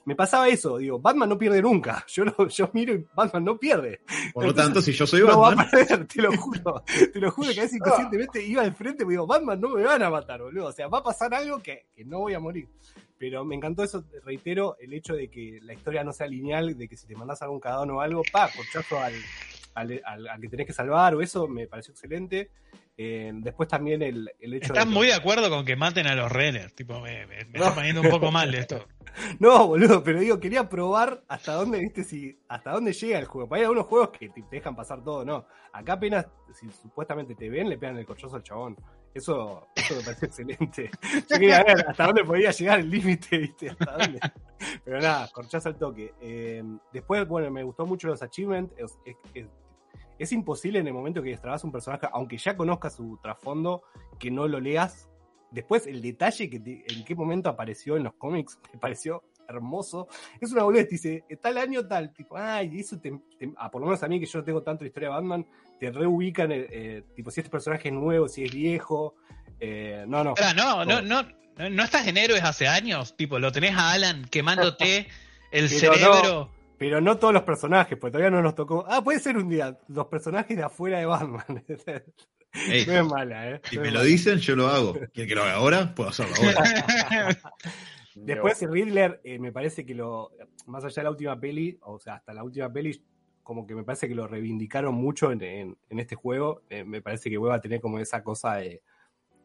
me 0.04 0.14
pasaba 0.16 0.50
eso. 0.50 0.78
Digo, 0.78 1.00
Batman 1.00 1.30
no 1.30 1.38
pierde 1.38 1.62
nunca. 1.62 2.04
Yo, 2.14 2.26
lo- 2.26 2.48
yo 2.50 2.70
miro 2.74 2.94
y 2.96 3.06
Batman 3.16 3.46
no 3.46 3.58
pierde. 3.58 4.02
Por 4.34 4.46
lo 4.46 4.54
tanto, 4.54 4.82
si 4.82 4.92
yo 4.92 5.08
soy 5.08 5.22
no 5.26 5.40
va 5.40 5.52
a 5.52 5.56
Batman, 5.56 5.70
perder, 5.72 6.06
te 6.08 6.22
lo 6.22 6.36
juro. 6.36 6.84
Te 7.14 7.20
lo 7.20 7.32
juro 7.32 7.54
que 7.54 7.60
a 7.62 7.64
veces 7.64 7.78
inconscientemente 7.78 8.44
iba 8.44 8.62
al 8.62 8.74
frente 8.74 9.04
y 9.04 9.06
me 9.06 9.12
digo, 9.14 9.26
Batman, 9.26 9.62
no 9.62 9.70
me 9.70 9.84
van 9.84 10.04
a 10.04 10.10
matar, 10.10 10.42
boludo. 10.42 10.68
O 10.68 10.72
sea, 10.74 10.88
va 10.90 10.98
a 10.98 11.04
pasar 11.04 11.34
algo 11.34 11.60
que, 11.60 11.86
que 11.96 12.04
no 12.04 12.20
voy 12.20 12.34
a 12.34 12.40
morir. 12.42 12.68
Pero 13.20 13.44
me 13.46 13.54
encantó 13.56 13.84
eso, 13.84 14.06
reitero, 14.24 14.78
el 14.80 14.94
hecho 14.94 15.14
de 15.14 15.30
que 15.30 15.60
la 15.62 15.74
historia 15.74 16.04
no 16.04 16.14
sea 16.14 16.26
lineal, 16.26 16.76
de 16.78 16.88
que 16.88 16.96
si 16.98 17.06
te 17.06 17.16
mandás 17.16 17.42
algún 17.42 17.60
cadón 17.60 17.92
o 17.92 18.02
algo, 18.02 18.24
pa, 18.32 18.50
corchazo 18.56 18.98
al, 19.00 19.14
al, 19.76 20.02
al- 20.06 20.28
al 20.30 20.42
que 20.42 20.48
tenés 20.48 20.66
que 20.66 20.74
salvar, 20.74 21.14
o 21.16 21.22
eso 21.22 21.48
me 21.48 21.68
pareció 21.68 21.92
excelente. 21.92 22.50
Eh, 23.02 23.32
después 23.36 23.68
también 23.70 24.02
el, 24.02 24.30
el 24.40 24.54
hecho 24.56 24.68
Estás 24.74 24.86
de 24.86 24.90
que- 24.90 24.96
muy 24.98 25.08
de 25.08 25.14
acuerdo 25.14 25.50
con 25.50 25.66
que 25.66 25.76
maten 25.76 26.08
a 26.08 26.16
los 26.16 26.32
renes. 26.32 26.74
Tipo, 26.76 27.00
me, 27.02 27.26
me- 27.28 27.46
me 27.46 27.60
está 27.60 27.74
poniendo 27.76 28.02
un 28.02 28.10
poco 28.10 28.32
mal 28.32 28.54
esto. 28.56 28.86
No, 29.40 29.68
boludo, 29.68 30.02
pero 30.04 30.20
digo, 30.20 30.40
quería 30.40 30.70
probar 30.70 31.24
hasta 31.28 31.54
dónde, 31.54 31.80
viste, 31.80 32.04
si, 32.06 32.40
hasta 32.48 32.72
dónde 32.72 32.94
llega 32.94 33.20
el 33.20 33.26
juego. 33.26 33.50
Porque 33.50 33.60
hay 33.62 33.66
algunos 33.66 33.88
juegos 33.88 34.10
que 34.12 34.30
te 34.30 34.44
dejan 34.50 34.76
pasar 34.78 35.04
todo, 35.04 35.26
no. 35.26 35.46
Acá 35.74 35.94
apenas, 35.94 36.28
si 36.54 36.70
supuestamente 36.70 37.36
te 37.36 37.50
ven, 37.50 37.68
le 37.68 37.78
pegan 37.78 37.98
el 37.98 38.06
corchazo 38.06 38.36
al 38.38 38.44
chabón. 38.44 38.78
Eso, 39.14 39.68
eso 39.76 39.96
me 39.96 40.02
pareció 40.04 40.28
excelente. 40.28 40.92
Yo 41.30 41.38
quería 41.40 41.64
ver 41.64 41.86
hasta 41.88 42.06
dónde 42.06 42.24
podía 42.24 42.52
llegar 42.52 42.80
el 42.80 42.90
límite, 42.90 43.38
viste, 43.38 43.70
hasta 43.72 43.98
dónde. 43.98 44.20
Pero 44.86 45.00
nada, 45.02 45.28
corchazo 45.34 45.70
al 45.70 45.78
toque. 45.78 46.14
Eh, 46.22 46.64
después, 46.94 47.28
bueno, 47.28 47.50
me 47.50 47.64
gustó 47.64 47.86
mucho 47.86 48.08
los 48.08 48.22
achievements. 48.22 48.74
Es, 48.78 48.98
es- 49.34 49.48
es- 50.20 50.32
imposible 50.32 50.80
en 50.80 50.88
el 50.88 50.94
momento 50.94 51.24
que 51.24 51.30
destrabas 51.30 51.64
un 51.64 51.72
personaje, 51.72 52.08
aunque 52.12 52.38
ya 52.38 52.56
conozcas 52.58 52.96
su 52.96 53.18
trasfondo, 53.24 53.82
que 54.20 54.30
no 54.30 54.48
lo 54.48 54.60
leas. 54.60 55.10
Después, 55.50 55.88
el 55.88 56.02
detalle 56.02 56.50
que 56.50 56.58
en 56.88 57.04
qué 57.06 57.16
momento 57.16 57.50
apareció 57.50 57.98
en 57.98 58.04
los 58.04 58.14
cómics 58.14 58.60
me 58.74 58.80
pareció 58.80 59.24
hermoso. 59.48 60.08
Es 60.40 60.52
una 60.52 60.62
boludez, 60.64 60.88
dice, 60.90 61.24
tal 61.42 61.58
año 61.58 61.88
tal, 61.88 62.14
tipo, 62.14 62.38
ay, 62.38 62.80
eso 62.80 63.00
te, 63.00 63.12
te- 63.40 63.52
ah, 63.58 63.72
por 63.72 63.82
lo 63.82 63.88
menos 63.88 64.04
a 64.04 64.08
mí 64.08 64.20
que 64.20 64.28
yo 64.28 64.44
tengo 64.44 64.62
tanto 64.62 64.86
historia 64.86 65.10
de 65.10 65.16
Batman, 65.16 65.46
te 65.80 65.92
reubican, 65.92 66.52
eh, 66.52 66.68
eh, 66.70 67.04
tipo, 67.16 67.32
si 67.32 67.40
este 67.40 67.50
personaje 67.50 67.88
es 67.88 67.94
nuevo, 67.94 68.28
si 68.28 68.44
es 68.44 68.54
viejo. 68.54 69.16
eh, 69.60 70.06
no, 70.08 70.24
no. 70.24 70.32
Espera, 70.32 70.54
no, 70.54 70.86
no, 70.86 71.02
no, 71.02 71.24
no, 71.58 71.70
no 71.70 71.84
estás 71.84 72.08
en 72.08 72.18
héroes 72.18 72.44
hace 72.44 72.68
años. 72.68 73.16
Tipo, 73.16 73.40
lo 73.40 73.52
tenés 73.52 73.76
a 73.76 73.92
Alan 73.92 74.26
quemándote 74.30 75.08
el 75.52 75.70
Pero 75.70 75.94
cerebro. 75.94 76.52
Pero 76.78 77.02
no 77.02 77.18
todos 77.18 77.34
los 77.34 77.44
personajes, 77.44 77.98
porque 77.98 78.14
todavía 78.14 78.32
no 78.32 78.42
nos 78.42 78.56
tocó. 78.56 78.86
Ah, 78.88 79.04
puede 79.04 79.20
ser 79.20 79.38
un 79.38 79.50
día, 79.50 79.78
los 79.90 80.08
personajes 80.08 80.56
de 80.56 80.64
afuera 80.64 81.00
de 81.00 81.06
Batman. 81.06 81.66
Ey, 82.54 82.86
no 82.86 82.94
es 82.94 83.06
mala, 83.06 83.52
¿eh? 83.52 83.62
si 83.70 83.76
No 83.76 83.84
me 83.84 83.92
lo 83.92 84.02
dicen, 84.02 84.40
yo 84.40 84.56
lo 84.56 84.70
hago. 84.70 84.94
¿Quieren 85.14 85.28
que 85.28 85.36
lo 85.36 85.44
haga 85.44 85.56
ahora? 85.56 85.94
Puedo 85.94 86.10
hacerlo 86.10 86.34
ahora. 86.36 87.38
Después 88.16 88.60
Riddler, 88.62 89.22
eh, 89.24 89.40
me 89.40 89.52
parece 89.52 89.86
que 89.86 89.94
lo, 89.94 90.32
más 90.66 90.84
allá 90.84 90.96
de 90.96 91.04
la 91.04 91.12
última 91.12 91.40
peli, 91.40 91.78
o 91.82 92.00
sea, 92.00 92.16
hasta 92.16 92.34
la 92.34 92.44
última 92.44 92.72
peli, 92.72 93.02
como 93.50 93.66
que 93.66 93.74
me 93.74 93.84
parece 93.84 94.08
que 94.08 94.14
lo 94.14 94.28
reivindicaron 94.28 94.94
mucho 94.94 95.32
en, 95.32 95.42
en- 95.42 95.78
en 95.90 96.00
este 96.00 96.16
juego. 96.16 96.62
Eh, 96.70 96.84
me 96.84 97.02
parece 97.02 97.32
que 97.32 97.38
vuelve 97.40 97.56
a 97.56 97.60
tener 97.62 97.82
como 97.82 97.98
esa 97.98 98.24
cosa 98.24 98.58
de, 98.58 98.84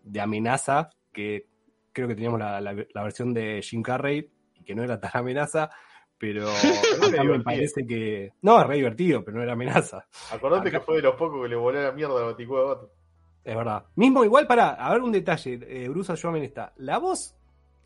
de 0.03 0.21
amenaza, 0.21 0.91
que 1.11 1.47
creo 1.91 2.07
que 2.07 2.15
teníamos 2.15 2.39
la, 2.39 2.61
la- 2.61 2.75
la 2.93 3.03
versión 3.03 3.33
de 3.33 3.63
Jim 3.63 3.81
Carrey, 3.83 4.31
y 4.57 4.63
que 4.63 4.75
no 4.75 4.83
era 4.85 5.01
tan 5.01 5.11
amenaza, 5.15 5.71
pero 6.19 6.49
me 7.25 7.41
parece 7.41 7.87
que... 7.87 8.35
No, 8.43 8.61
es 8.61 8.67
re 8.67 8.77
divertido, 8.77 9.25
pero 9.25 9.39
no 9.39 9.43
era 9.43 9.55
amenaza. 9.55 10.07
Acordate 10.31 10.69
Acá- 10.69 10.81
que 10.81 10.85
fue 10.85 10.97
de 10.97 11.03
los 11.03 11.15
pocos 11.17 11.43
que 11.43 11.49
le 11.49 11.57
voló 11.57 11.81
la 11.83 11.93
mierda 11.93 12.15
a 12.19 12.21
la 12.21 12.27
Baticueva 12.27 12.63
de 12.63 12.75
Bato. 12.75 12.93
Es 13.43 13.57
verdad. 13.57 13.87
Mismo 13.97 14.23
igual 14.23 14.47
para, 14.47 14.73
a 14.73 14.93
ver 14.93 15.01
un 15.01 15.13
detalle, 15.13 15.59
eh, 15.67 15.89
Bruce 15.89 16.13
ayúdame 16.13 16.41
en 16.41 16.45
esta. 16.45 16.75
La 16.77 16.99
voz, 16.99 17.35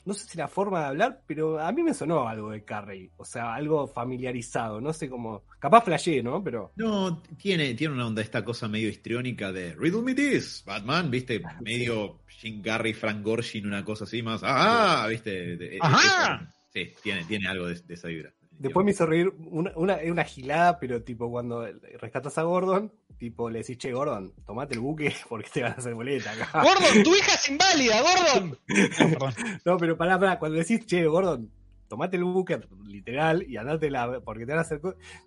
no 0.08 0.14
sé 0.14 0.26
si 0.26 0.38
la 0.38 0.48
forma 0.48 0.80
de 0.80 0.86
hablar, 0.86 1.20
pero 1.26 1.60
a 1.60 1.70
mí 1.70 1.82
me 1.82 1.92
sonó 1.92 2.26
algo 2.26 2.50
de 2.50 2.64
Carrey. 2.64 3.10
O 3.18 3.26
sea, 3.26 3.54
algo 3.54 3.86
familiarizado, 3.86 4.80
no 4.80 4.94
sé 4.94 5.06
cómo. 5.10 5.44
Capaz 5.58 5.84
flashé, 5.84 6.22
¿no? 6.22 6.42
Pero. 6.42 6.72
No, 6.76 7.22
tiene, 7.36 7.74
tiene 7.74 7.92
una 7.92 8.06
onda 8.06 8.22
esta 8.22 8.42
cosa 8.42 8.68
medio 8.68 8.88
histriónica 8.88 9.52
de 9.52 9.74
Riddle 9.74 10.00
me 10.00 10.14
this, 10.14 10.64
Batman, 10.64 11.10
viste, 11.10 11.42
medio 11.60 12.22
Jim 12.26 12.62
Carrey, 12.62 12.94
Frank 12.94 13.22
Gorshin, 13.22 13.66
una 13.66 13.84
cosa 13.84 14.04
así 14.04 14.22
más. 14.22 14.40
Ah, 14.42 15.06
viste. 15.10 15.78
Ajá. 15.78 16.50
Sí, 16.72 16.94
tiene, 17.02 17.24
tiene 17.24 17.46
algo 17.46 17.66
de, 17.66 17.74
de 17.74 17.94
esa 17.94 18.08
vibra. 18.08 18.32
Después 18.58 18.84
me 18.84 18.90
hizo 18.90 19.06
reír 19.06 19.32
una, 19.50 19.72
una, 19.76 19.98
una 20.04 20.24
gilada, 20.24 20.78
pero 20.78 21.02
tipo 21.02 21.30
cuando 21.30 21.66
rescatas 22.00 22.36
a 22.38 22.42
Gordon, 22.42 22.92
tipo 23.18 23.50
le 23.50 23.60
decís, 23.60 23.78
che, 23.78 23.92
Gordon, 23.92 24.32
tomate 24.46 24.74
el 24.74 24.80
buque 24.80 25.14
porque 25.28 25.48
te 25.52 25.62
van 25.62 25.72
a 25.72 25.76
hacer 25.76 25.94
boleta 25.94 26.32
acá. 26.32 26.62
Gordon, 26.62 27.02
tu 27.02 27.14
hija 27.14 27.34
es 27.34 27.48
inválida, 27.48 28.02
Gordon. 28.02 28.50
No, 28.50 28.58
perdón. 29.10 29.34
No, 29.64 29.76
pero 29.76 29.96
pará, 29.96 30.18
pará, 30.18 30.38
cuando 30.38 30.58
decís, 30.58 30.84
che, 30.86 31.06
Gordon, 31.06 31.50
tomate 31.88 32.16
el 32.16 32.24
buque, 32.24 32.60
literal, 32.84 33.44
y 33.48 33.56
andate 33.56 33.90
la, 33.90 34.20
porque 34.20 34.44
te 34.44 34.52
van 34.52 34.58
a 34.58 34.62
hacer 34.62 34.80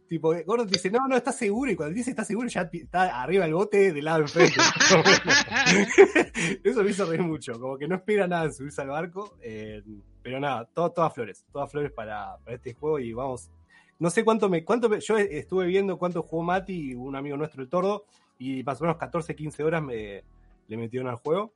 Tipo, 0.07 0.33
Gordon 0.45 0.67
te 0.67 0.73
dice, 0.73 0.91
no, 0.91 1.07
no, 1.07 1.15
estás 1.15 1.37
seguro, 1.37 1.71
y 1.71 1.75
cuando 1.75 1.95
dice 1.95 2.11
estás 2.11 2.27
seguro, 2.27 2.47
ya 2.47 2.69
está 2.71 3.21
arriba 3.21 3.45
el 3.45 3.53
bote 3.53 3.93
del 3.93 4.05
lado 4.05 4.21
enfrente. 4.21 4.55
Eso 6.63 6.83
me 6.83 6.91
hizo 6.91 7.05
reír 7.05 7.23
mucho, 7.23 7.59
como 7.59 7.77
que 7.77 7.87
no 7.87 7.95
espera 7.95 8.27
nada 8.27 8.45
en 8.45 8.53
subirse 8.53 8.81
al 8.81 8.89
barco, 8.89 9.37
eh, 9.41 9.81
pero 10.23 10.39
nada, 10.39 10.65
todo, 10.73 10.91
todas 10.91 11.13
flores, 11.13 11.43
todas 11.51 11.71
flores 11.71 11.91
para, 11.91 12.37
para 12.43 12.55
este 12.55 12.73
juego, 12.73 12.99
y 12.99 13.13
vamos. 13.13 13.49
No 13.99 14.09
sé 14.09 14.23
cuánto 14.23 14.49
me, 14.49 14.63
cuánto 14.63 14.89
me- 14.89 14.99
yo 14.99 15.17
estuve 15.17 15.67
viendo 15.67 15.97
cuánto 15.97 16.23
jugó 16.23 16.43
Mati, 16.43 16.93
un 16.95 17.15
amigo 17.15 17.37
nuestro, 17.37 17.61
el 17.61 17.69
Tordo, 17.69 18.05
y 18.39 18.63
más 18.63 18.79
o 18.81 18.85
menos 18.85 18.97
14, 18.97 19.35
15 19.35 19.63
horas 19.63 19.83
me, 19.83 20.23
le 20.67 20.77
metieron 20.77 21.07
al 21.09 21.17
juego. 21.17 21.53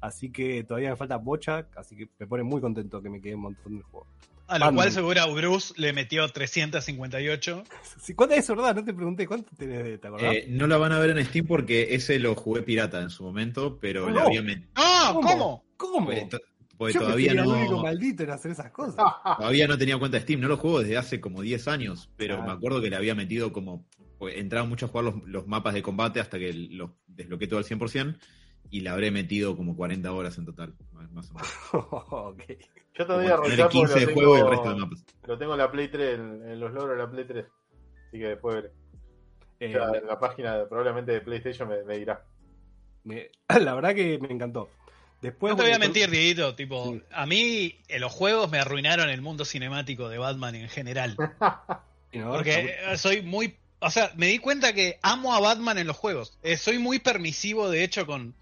Así 0.00 0.30
que 0.32 0.64
todavía 0.64 0.90
me 0.90 0.96
falta 0.96 1.16
bocha, 1.18 1.68
así 1.76 1.94
que 1.96 2.08
me 2.18 2.26
pone 2.26 2.42
muy 2.42 2.60
contento 2.60 3.00
que 3.02 3.08
me 3.10 3.20
quede 3.20 3.34
un 3.36 3.42
montón 3.42 3.76
de 3.76 3.82
juego. 3.82 4.06
A 4.46 4.58
lo 4.58 4.74
cual 4.74 4.90
seguro 4.92 5.32
Bruce 5.32 5.72
le 5.78 5.92
metió 5.94 6.28
358. 6.28 7.64
Sí, 8.00 8.14
¿Cuánto 8.14 8.34
es 8.34 8.46
verdad? 8.48 8.74
No 8.74 8.84
te 8.84 8.92
pregunté, 8.92 9.26
¿cuánto 9.26 9.50
tenés 9.56 9.84
de 9.84 9.98
te 9.98 10.08
acordás? 10.08 10.34
Eh, 10.34 10.46
no 10.50 10.66
la 10.66 10.76
van 10.76 10.92
a 10.92 10.98
ver 10.98 11.16
en 11.16 11.24
Steam 11.24 11.46
porque 11.46 11.94
ese 11.94 12.18
lo 12.18 12.34
jugué 12.34 12.62
pirata 12.62 13.00
en 13.00 13.10
su 13.10 13.24
momento, 13.24 13.78
pero 13.80 14.06
le 14.08 14.14
No. 14.14 14.20
había 14.26 14.42
metido. 14.42 14.68
¡No! 14.76 15.20
¿Cómo? 15.20 15.64
¿Cómo? 15.76 16.10
To- 16.28 16.40
porque 16.76 16.94
Yo 16.94 17.00
todavía 17.00 17.28
que 17.28 17.32
era 17.34 17.42
el 17.44 17.48
único 17.50 17.72
no, 17.76 17.82
maldito 17.82 18.22
en 18.24 18.30
hacer 18.30 18.50
esas 18.52 18.70
cosas. 18.70 18.96
todavía 19.38 19.66
no 19.68 19.78
tenía 19.78 19.98
cuenta 19.98 20.16
de 20.18 20.22
Steam. 20.22 20.40
No 20.40 20.48
lo 20.48 20.56
juego 20.56 20.80
desde 20.80 20.96
hace 20.96 21.20
como 21.20 21.42
10 21.42 21.68
años, 21.68 22.10
pero 22.16 22.38
Ah. 22.40 22.46
me 22.46 22.52
acuerdo 22.52 22.80
que 22.80 22.90
le 22.90 22.96
había 22.96 23.14
metido 23.14 23.52
como. 23.52 23.86
pues, 24.18 24.36
entraba 24.36 24.66
mucho 24.66 24.86
a 24.86 24.88
jugar 24.88 25.04
los, 25.04 25.22
los 25.26 25.46
mapas 25.46 25.74
de 25.74 25.82
combate 25.82 26.20
hasta 26.20 26.38
que 26.38 26.52
los 26.52 26.90
desbloqueé 27.06 27.46
todo 27.48 27.58
al 27.58 27.64
100%. 27.64 28.16
y 28.70 28.80
le 28.80 28.88
habré 28.88 29.10
metido 29.10 29.56
como 29.56 29.76
40 29.76 30.10
horas 30.12 30.36
en 30.38 30.46
total, 30.46 30.74
más, 31.12 31.30
o 31.30 31.34
menos. 31.34 31.48
ok. 32.10 32.42
Yo 32.96 33.06
te 33.06 33.12
voy 33.12 33.26
a 33.26 33.36
Como 33.36 33.42
tener 33.48 33.60
arrancar 33.60 33.68
15 33.68 33.92
porque 33.92 34.00
de 34.00 34.06
lo 34.06 34.12
juego 34.14 34.34
y 34.36 34.38
el 34.38 34.44
tengo, 34.44 34.50
resto 34.50 34.68
de 34.70 34.80
mapas. 34.80 35.04
lo 35.26 35.38
tengo 35.38 35.52
en 35.52 35.58
la 35.58 35.70
Play 35.70 35.88
3, 35.88 36.14
en, 36.18 36.48
en 36.48 36.60
los 36.60 36.72
logros 36.72 36.96
de 36.96 37.02
la 37.02 37.10
Play 37.10 37.24
3. 37.26 37.44
Así 38.08 38.18
que 38.18 38.26
después 38.28 38.54
veré. 38.56 38.70
Eh, 39.60 39.72
Ya 39.72 39.98
en 39.98 40.06
la 40.06 40.18
página 40.18 40.64
probablemente 40.68 41.12
de 41.12 41.20
PlayStation 41.20 41.68
me, 41.68 41.82
me 41.84 41.98
dirá. 41.98 42.24
me- 43.04 43.30
la 43.60 43.74
verdad 43.74 43.94
que 43.94 44.18
me 44.18 44.32
encantó. 44.32 44.68
Después, 45.24 45.52
No 45.52 45.56
te 45.56 45.62
voy 45.62 45.72
a 45.72 45.78
mentir, 45.78 46.10
Dieguito, 46.10 46.54
tipo, 46.54 46.92
Sí. 46.92 47.02
a 47.10 47.24
mí 47.24 47.78
en 47.88 48.00
los 48.02 48.12
juegos 48.12 48.50
me 48.50 48.58
arruinaron 48.58 49.08
el 49.08 49.22
mundo 49.22 49.46
cinemático 49.46 50.10
de 50.10 50.18
Batman 50.18 50.54
en 50.54 50.68
general. 50.68 51.16
Porque 52.12 52.76
eh, 52.92 52.98
soy 52.98 53.22
muy. 53.22 53.56
O 53.80 53.90
sea, 53.90 54.12
me 54.16 54.26
di 54.26 54.38
cuenta 54.38 54.74
que 54.74 54.98
amo 55.02 55.34
a 55.34 55.40
Batman 55.40 55.78
en 55.78 55.86
los 55.86 55.96
juegos. 55.96 56.38
Eh, 56.42 56.58
soy 56.58 56.78
muy 56.78 56.98
permisivo, 56.98 57.70
de 57.70 57.84
hecho, 57.84 58.04
con. 58.04 58.34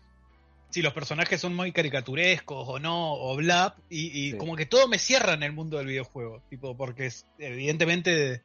Si 0.70 0.82
los 0.82 0.92
personajes 0.92 1.40
son 1.40 1.54
muy 1.54 1.70
caricaturescos 1.70 2.66
o 2.68 2.78
no, 2.80 3.14
o 3.14 3.36
bla. 3.36 3.76
Y, 3.88 4.06
y 4.06 4.30
Sí. 4.32 4.36
como 4.38 4.56
que 4.56 4.66
todo 4.66 4.88
me 4.88 4.98
cierra 4.98 5.34
en 5.34 5.44
el 5.44 5.52
mundo 5.52 5.76
del 5.78 5.86
videojuego. 5.86 6.42
Tipo, 6.50 6.76
porque 6.76 7.12
evidentemente. 7.38 8.42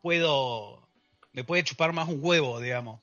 Puedo. 0.00 0.88
Me 1.32 1.44
puede 1.44 1.62
chupar 1.62 1.92
más 1.92 2.08
un 2.08 2.20
huevo, 2.22 2.58
digamos. 2.60 3.00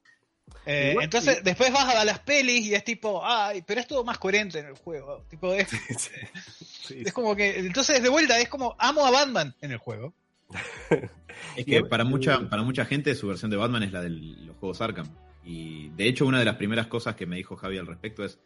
Eh, 0.65 0.96
entonces, 1.02 1.43
después 1.43 1.72
vas 1.72 1.96
a 1.96 2.04
las 2.04 2.20
pelis 2.20 2.65
y 2.65 2.76
es 2.76 2.84
tipo, 2.84 3.22
ay, 3.24 3.63
pero 3.65 3.80
es 3.80 3.88
todo 3.88 4.04
más 4.04 4.17
coherente 4.17 4.60
en 4.60 4.67
el 4.67 4.74
juego. 4.76 5.24
Tipo, 5.30 5.54
es, 5.54 5.70
Sí, 5.70 5.93
sí. 5.98 6.12
Sí, 6.88 7.04
es 7.06 7.13
como 7.13 7.36
que. 7.36 7.60
Entonces, 7.60 8.02
de 8.02 8.10
vuelta, 8.10 8.39
es 8.39 8.50
como, 8.50 8.76
amo 8.80 9.06
a 9.06 9.12
Batman 9.12 9.56
en 9.62 9.72
el 9.72 9.78
juego. 9.78 10.13
Es 11.56 11.65
que 11.65 11.84
para 11.84 12.04
mucha, 12.04 12.50
para 12.50 12.63
mucha 12.63 12.86
gente 12.86 13.13
su 13.15 13.28
versión 13.28 13.52
de 13.52 13.58
Batman 13.58 13.84
es 13.84 13.91
la 13.91 14.02
de 14.02 14.10
los 14.10 14.56
juegos 14.58 14.82
Arkham. 14.82 15.08
Y 15.43 15.89
de 15.89 16.08
hecho 16.08 16.26
una 16.26 16.39
de 16.39 16.46
las 16.46 16.56
primeras 16.56 16.88
cosas 16.88 17.15
que 17.15 17.26
me 17.26 17.36
dijo 17.36 17.56
Javi 17.56 17.78
al 17.78 17.88
respecto 17.88 18.24
es, 18.24 18.39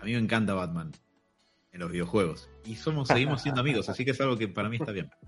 a 0.00 0.04
mí 0.04 0.12
me 0.12 0.18
encanta 0.18 0.54
Batman 0.54 0.92
en 1.72 1.80
los 1.80 1.90
videojuegos. 1.90 2.48
Y 2.64 2.76
somos, 2.76 3.08
seguimos 3.08 3.42
siendo 3.42 3.60
amigos, 3.60 3.88
así 3.88 4.04
que 4.04 4.12
es 4.12 4.20
algo 4.20 4.36
que 4.36 4.48
para 4.48 4.68
mí 4.68 4.76
está 4.76 4.92
bien. 4.92 5.10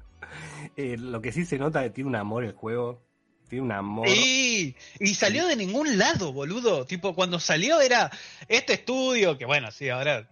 Eh, 0.76 0.96
lo 0.96 1.20
que 1.20 1.30
sí 1.30 1.44
se 1.44 1.58
nota 1.58 1.84
es 1.84 1.90
que 1.90 1.96
tiene 1.96 2.08
un 2.08 2.16
amor 2.16 2.44
el 2.44 2.52
juego. 2.52 3.02
Tiene 3.48 3.64
un 3.64 3.72
amor. 3.72 4.09
Y, 4.09 4.74
y 5.00 5.14
salió 5.14 5.46
de 5.46 5.57
ningún 5.57 5.98
lado, 5.98 6.33
boludo. 6.33 6.87
Tipo, 6.87 7.14
cuando 7.14 7.38
salió 7.38 7.80
era 7.80 8.11
este 8.48 8.72
estudio, 8.74 9.37
que 9.38 9.44
bueno, 9.44 9.70
sí, 9.70 9.88
ahora 9.90 10.28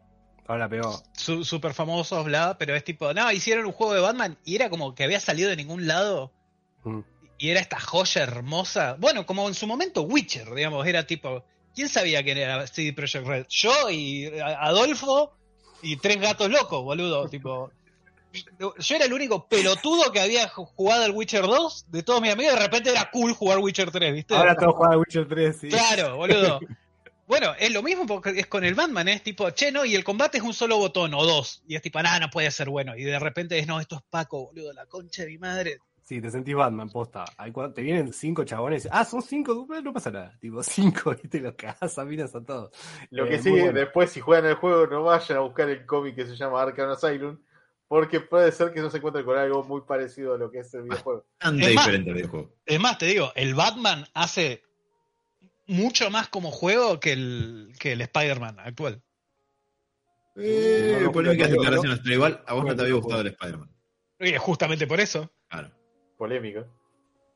Ahora 0.49 0.69
pegó. 0.69 1.03
súper 1.15 1.73
famosos, 1.73 2.25
bla, 2.25 2.57
pero 2.59 2.75
es 2.75 2.83
tipo, 2.85 3.15
no, 3.15 3.31
hicieron 3.31 3.65
un 3.67 3.73
juego 3.73 3.95
de 3.95 4.01
Batman 4.01 4.37
y 4.45 4.57
era 4.57 4.69
como 4.71 4.95
que 4.95 5.05
había 5.05 5.21
salido 5.21 5.49
de 5.51 5.57
ningún 5.57 5.87
lado 5.87 6.33
Mm. 6.85 7.01
y 7.39 7.51
era 7.51 7.61
esta 7.61 7.79
joya 7.79 8.23
hermosa. 8.25 8.97
Bueno, 8.99 9.25
como 9.25 9.47
en 9.47 9.55
su 9.55 9.67
momento 9.69 10.03
Witcher, 10.03 10.53
digamos, 10.53 10.85
era 10.87 11.07
tipo, 11.07 11.45
¿quién 11.75 11.89
sabía 11.89 12.25
quién 12.25 12.39
era 12.39 12.67
CD 12.67 12.93
Projekt 12.93 13.25
Red? 13.27 13.47
Yo 13.49 13.89
y 13.89 14.27
Adolfo 14.41 15.33
y 15.81 15.97
tres 15.97 16.21
gatos 16.21 16.51
locos, 16.51 16.83
boludo, 16.83 17.29
tipo. 17.29 17.71
Yo 18.59 18.97
era 18.97 19.05
el 19.05 19.13
único 19.13 19.47
pelotudo 19.49 20.11
que 20.13 20.21
había 20.21 20.49
ju- 20.51 20.67
jugado 20.75 21.05
el 21.05 21.13
Witcher 21.13 21.43
2 21.43 21.87
de 21.89 22.03
todos 22.03 22.21
mis 22.23 22.33
amigos, 22.33 22.55
de 22.55 22.61
repente 22.61 22.91
era 22.91 23.11
cool 23.11 23.33
jugar 23.35 23.59
Witcher 23.59 23.91
3, 23.91 24.13
¿viste? 24.15 24.35
Ahora 24.35 24.57
todos 24.57 24.75
juegan 24.75 24.99
Witcher 24.99 25.29
3, 25.29 25.57
sí. 25.61 25.69
Claro, 25.69 26.17
boludo. 26.17 26.61
Bueno, 27.25 27.55
es 27.59 27.73
lo 27.73 27.83
mismo 27.83 28.05
porque 28.05 28.31
es 28.39 28.47
con 28.47 28.63
el 28.63 28.75
Batman, 28.75 29.09
es 29.09 29.23
tipo, 29.23 29.49
che, 29.53 29.73
no, 29.73 29.87
y 29.87 29.95
el 29.95 30.05
combate 30.05 30.37
es 30.37 30.45
un 30.45 30.53
solo 30.53 30.77
botón 30.77 31.15
o 31.15 31.25
dos. 31.25 31.63
Y 31.67 31.77
es 31.77 31.81
tipo, 31.81 32.03
nada, 32.03 32.19
no 32.21 32.29
puede 32.29 32.51
ser 32.51 32.69
bueno. 32.69 32.95
Y 32.95 33.05
de 33.05 33.19
repente 33.19 33.59
es, 33.59 33.67
no, 33.67 33.81
esto 33.81 33.97
es 33.97 34.03
Paco, 34.11 34.47
boludo, 34.47 34.73
la 34.75 34.85
concha 34.85 35.23
de 35.23 35.29
mi 35.29 35.39
madre. 35.39 35.79
Sí, 36.03 36.21
te 36.21 36.31
sentís 36.31 36.55
Batman, 36.55 36.91
posta. 36.91 37.25
Ahí 37.39 37.51
cuando 37.51 37.73
te 37.73 37.81
vienen 37.81 38.13
cinco 38.13 38.45
chabones. 38.45 38.87
Ah, 38.91 39.05
son 39.07 39.23
cinco, 39.23 39.67
no 39.83 39.93
pasa 39.95 40.11
nada. 40.11 40.37
Tipo, 40.41 40.63
cinco, 40.63 41.15
y 41.23 41.29
te 41.29 41.41
los 41.41 41.55
cagás 41.55 41.97
a 41.97 42.05
miras 42.05 42.35
a 42.35 42.45
todos. 42.45 42.71
Lo 43.11 43.25
Eh, 43.25 43.29
que 43.31 43.39
sí, 43.39 43.51
bueno. 43.51 43.73
después 43.73 44.11
si 44.11 44.21
juegan 44.21 44.51
el 44.51 44.57
juego, 44.57 44.87
no 44.89 45.05
vayan 45.05 45.39
a 45.39 45.41
buscar 45.41 45.71
el 45.71 45.87
cómic 45.87 46.17
que 46.17 46.27
se 46.27 46.37
llama 46.37 46.61
Arkham 46.61 46.91
Asylum, 46.91 47.39
porque 47.93 48.21
puede 48.21 48.51
ser 48.53 48.73
que 48.73 48.81
no 48.81 48.89
se 48.89 48.97
encuentren 48.97 49.23
con 49.23 49.37
algo 49.37 49.65
muy 49.65 49.83
parecido 49.83 50.33
a 50.33 50.39
lo 50.39 50.51
que 50.51 50.61
es 50.61 50.73
el 50.73 50.85
videojuego. 50.85 51.27
Bastante 51.39 51.67
Es 51.69 51.75
más- 51.75 51.85
diferente 51.85 52.09
el 52.09 52.17
videojuego. 52.17 52.55
Es 52.65 52.81
más, 52.81 52.97
te 52.97 53.05
digo, 53.05 53.33
el 53.35 53.55
Batman 53.55 54.07
hace 54.15 54.63
mucho 55.67 56.09
más 56.09 56.29
como 56.29 56.51
juego 56.51 57.01
que 57.01 57.13
el, 57.13 57.75
que 57.79 57.93
el 57.93 58.01
Spider-Man 58.01 58.61
actual. 58.61 59.03
Eh, 60.37 60.93
no, 60.95 61.01
no, 61.05 61.13
polémicas 61.13 61.51
no, 61.51 61.57
declaraciones, 61.57 62.01
pero 62.03 62.15
igual 62.15 62.43
a 62.47 62.55
vos 62.55 62.65
no 62.65 62.75
te 62.75 62.81
había 62.81 62.95
gustado 62.95 63.21
el. 63.21 63.27
Spider-Man. 63.27 63.71
Y 64.21 64.31
es 64.31 64.41
justamente 64.41 64.87
por 64.87 64.99
eso. 64.99 65.31
Claro. 65.51 65.71
Polémico. 66.17 66.65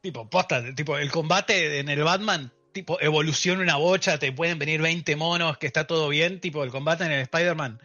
Tipo, 0.01 0.31
posta, 0.31 0.75
tipo, 0.75 0.97
el 0.97 1.11
combate 1.11 1.81
en 1.81 1.91
el 1.91 2.03
Batman, 2.03 2.51
tipo, 2.73 2.99
evoluciona 3.03 3.61
una 3.63 3.77
bocha, 3.77 4.19
te 4.19 4.33
pueden 4.33 4.59
venir 4.59 4.81
20 4.81 5.17
monos, 5.17 5.59
que 5.59 5.67
está 5.67 5.87
todo 5.87 6.09
bien. 6.09 6.41
Tipo, 6.41 6.65
el 6.65 6.71
combate 6.71 7.05
en 7.05 7.13
el 7.13 7.21
Spider-Man, 7.21 7.79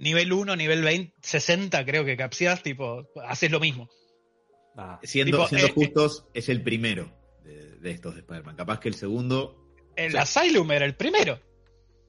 nivel 0.00 0.32
1, 0.32 0.56
nivel 0.56 0.82
20, 0.82 1.14
60, 1.22 1.84
creo 1.84 2.04
que 2.04 2.16
capsias, 2.16 2.62
tipo, 2.62 3.06
haces 3.24 3.50
lo 3.50 3.60
mismo. 3.60 3.88
Ah, 4.76 4.98
Siendo, 5.02 5.36
Tipo, 5.38 5.48
siendo 5.48 5.66
eh, 5.68 5.72
justos, 5.74 6.24
es 6.34 6.48
el 6.48 6.62
primero 6.62 7.12
de, 7.44 7.76
de 7.78 7.90
estos 7.90 8.14
de 8.14 8.20
Spider-Man. 8.20 8.56
Capaz 8.56 8.80
que 8.80 8.88
el 8.88 8.94
segundo. 8.94 9.56
El. 9.96 10.16
Asylum 10.16 10.70
era 10.72 10.86
el 10.86 10.94
primero. 10.96 11.38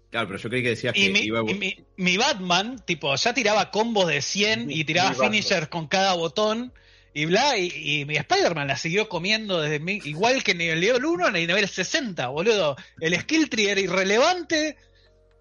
Claro, 0.10 0.28
pero 0.28 0.40
yo 0.40 0.50
creí 0.50 0.62
que 0.64 0.70
decías 0.70 0.94
Y, 0.96 1.08
que 1.08 1.14
mi, 1.14 1.20
iba 1.22 1.40
a- 1.40 1.44
y 1.50 1.54
mi, 1.54 1.76
mi 1.98 2.18
Batman, 2.18 2.84
tipo, 2.86 3.16
ya 3.16 3.34
tiraba 3.34 3.72
combos 3.72 4.08
de 4.08 4.22
100 4.22 4.68
Mi- 4.68 4.74
y 4.76 4.84
tiraba 4.84 5.14
finishers 5.14 5.68
con 5.70 5.88
cada 5.88 6.14
botón 6.14 6.74
y 7.14 7.26
bla, 7.26 7.58
y, 7.58 7.72
y 7.76 8.06
mi 8.06 8.16
Spider-Man 8.18 8.68
la 8.70 8.78
siguió 8.78 9.10
comiendo 9.10 9.60
desde 9.62 9.80
mi, 9.80 10.00
igual 10.06 10.44
que 10.44 10.54
nivel 10.56 11.04
1 11.06 11.28
en 11.30 11.36
el 11.36 11.48
nivel 11.48 11.68
60, 11.68 12.28
boludo. 12.28 12.76
El 13.02 13.18
skill 13.20 13.50
tree 13.50 13.70
era 13.70 13.82
irrelevante, 13.82 14.78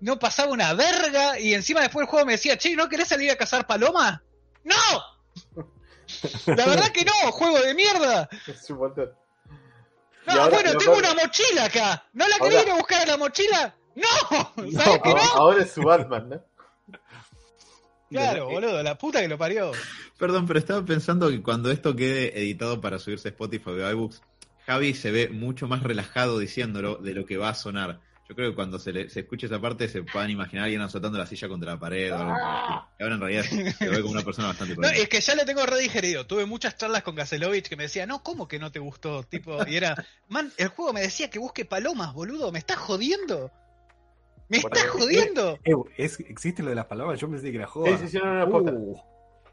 no 0.01 0.19
pasaba 0.19 0.53
una 0.53 0.73
verga, 0.75 1.39
y 1.39 1.55
encima 1.55 1.81
después 1.81 2.05
el 2.05 2.11
juego 2.11 2.27
me 2.27 2.33
decía, 2.33 2.57
che, 2.59 2.75
¿no 2.77 2.89
querés 2.89 3.09
salir 3.09 3.31
a 3.31 3.37
cazar 3.37 3.67
palomas? 3.67 4.21
¡No! 4.65 4.75
La 6.47 6.67
verdad 6.67 6.91
que 6.93 7.05
no, 7.05 7.13
juego 7.33 7.61
de 7.61 7.75
mierda. 7.75 8.29
Es 8.47 8.69
un 8.71 8.79
montón. 8.79 9.11
No, 10.27 10.33
ahora- 10.33 10.49
bueno, 10.57 10.79
tengo 10.79 10.95
ahora- 10.95 11.13
una 11.13 11.23
mochila 11.25 11.65
acá. 11.67 12.05
¿No 12.13 12.27
la 12.29 12.37
Ahora- 12.37 12.49
querés 12.51 12.67
ir 12.67 12.73
a 12.73 12.77
buscar 12.77 13.03
a 13.03 13.07
la 13.07 13.17
mochila? 13.17 13.75
¡No! 13.95 14.07
¿Sabes 14.73 15.01
que 15.03 15.09
Ahora, 15.11 15.23
no? 15.25 15.31
ahora 15.37 15.63
es 15.63 15.73
su 15.73 15.83
Batman, 15.83 16.29
¿no? 16.29 16.45
Claro, 18.11 18.49
boludo, 18.49 18.83
la 18.83 18.99
puta 18.99 19.21
que 19.21 19.29
lo 19.29 19.39
parió. 19.39 19.71
Perdón, 20.19 20.47
pero 20.47 20.59
estaba 20.59 20.85
pensando 20.85 21.29
que 21.31 21.43
cuando 21.43 21.71
esto 21.71 21.95
quede 21.95 22.37
editado 22.41 22.81
para 22.81 22.99
subirse 22.99 23.29
a 23.29 23.31
Spotify 23.31 23.71
o 23.71 23.91
iBooks, 23.91 24.21
Javi 24.67 24.95
se 24.95 25.13
ve 25.13 25.29
mucho 25.29 25.69
más 25.69 25.83
relajado 25.85 26.39
diciéndolo 26.41 26.97
de 26.97 27.15
lo 27.15 27.25
que 27.25 27.37
va 27.37 27.51
a 27.51 27.55
sonar. 27.55 28.01
Yo 28.31 28.37
creo 28.37 28.51
que 28.51 28.55
cuando 28.55 28.79
se, 28.79 28.93
le- 28.93 29.11
se 29.11 29.21
escuche 29.21 29.47
esa 29.47 29.61
parte 29.61 29.89
se 29.89 30.05
puedan 30.05 30.31
imaginar 30.31 30.63
a 30.63 30.65
alguien 30.67 30.81
azotando 30.83 31.19
la 31.19 31.27
silla 31.27 31.49
contra 31.49 31.73
la 31.73 31.81
pared 31.81 32.13
o 32.13 32.17
algo. 32.17 32.33
Y 32.97 33.03
ahora 33.03 33.15
en 33.17 33.21
realidad 33.21 33.43
se 33.77 33.89
ve 33.89 34.01
como 34.03 34.13
una 34.13 34.23
persona 34.23 34.47
bastante 34.47 34.77
No, 34.79 34.87
es 34.87 35.09
que 35.09 35.21
ya 35.21 35.35
lo 35.35 35.45
tengo 35.45 35.67
redigerido. 35.67 36.25
Tuve 36.29 36.47
muchas 36.47 36.77
charlas 36.77 37.03
con 37.03 37.17
Gaselovich 37.17 37.69
que 37.69 37.75
me 37.75 37.83
decía, 37.83 38.07
no, 38.07 38.23
¿cómo 38.23 38.47
que 38.47 38.61
no 38.61 38.71
te 38.71 38.79
gustó? 38.79 39.25
Tipo, 39.25 39.67
y 39.67 39.75
era, 39.75 39.97
man, 40.29 40.53
el 40.59 40.69
juego 40.69 40.93
me 40.93 41.01
decía 41.01 41.29
que 41.29 41.41
busque 41.41 41.65
palomas, 41.65 42.15
boludo. 42.15 42.53
¿Me 42.53 42.61
estás 42.61 42.77
jodiendo? 42.77 43.51
¿Me 44.49 44.59
estás 44.59 44.87
jodiendo? 44.91 45.59
Eh, 45.65 45.75
¿es, 45.97 46.21
¿Existe 46.21 46.63
lo 46.63 46.69
de 46.69 46.77
las 46.77 46.87
palabras? 46.87 47.19
Yo 47.19 47.29
pensé 47.29 47.51
que 47.51 47.57
era 47.57 47.67
joda. 47.67 47.99
Sí, 47.99 48.05
sí, 48.05 48.13
sí, 48.13 48.19
no, 48.23 48.47
no, 48.47 48.61
no. 48.61 48.71
Uh, 48.71 49.03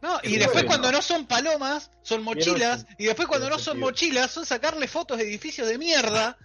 No, 0.03 0.19
y 0.21 0.35
después 0.37 0.53
bueno. 0.53 0.67
cuando 0.67 0.91
no 0.91 1.01
son 1.01 1.25
palomas, 1.25 1.89
son 2.03 2.21
mochilas. 2.23 2.85
Y 2.99 3.05
después 3.05 3.27
cuando 3.27 3.49
no 3.49 3.57
son 3.57 3.79
mochilas, 3.79 4.29
son 4.29 4.45
sacarle 4.45 4.87
fotos 4.87 5.17
de 5.17 5.23
edificios 5.23 5.67
de 5.67 5.79
mierda. 5.79 6.37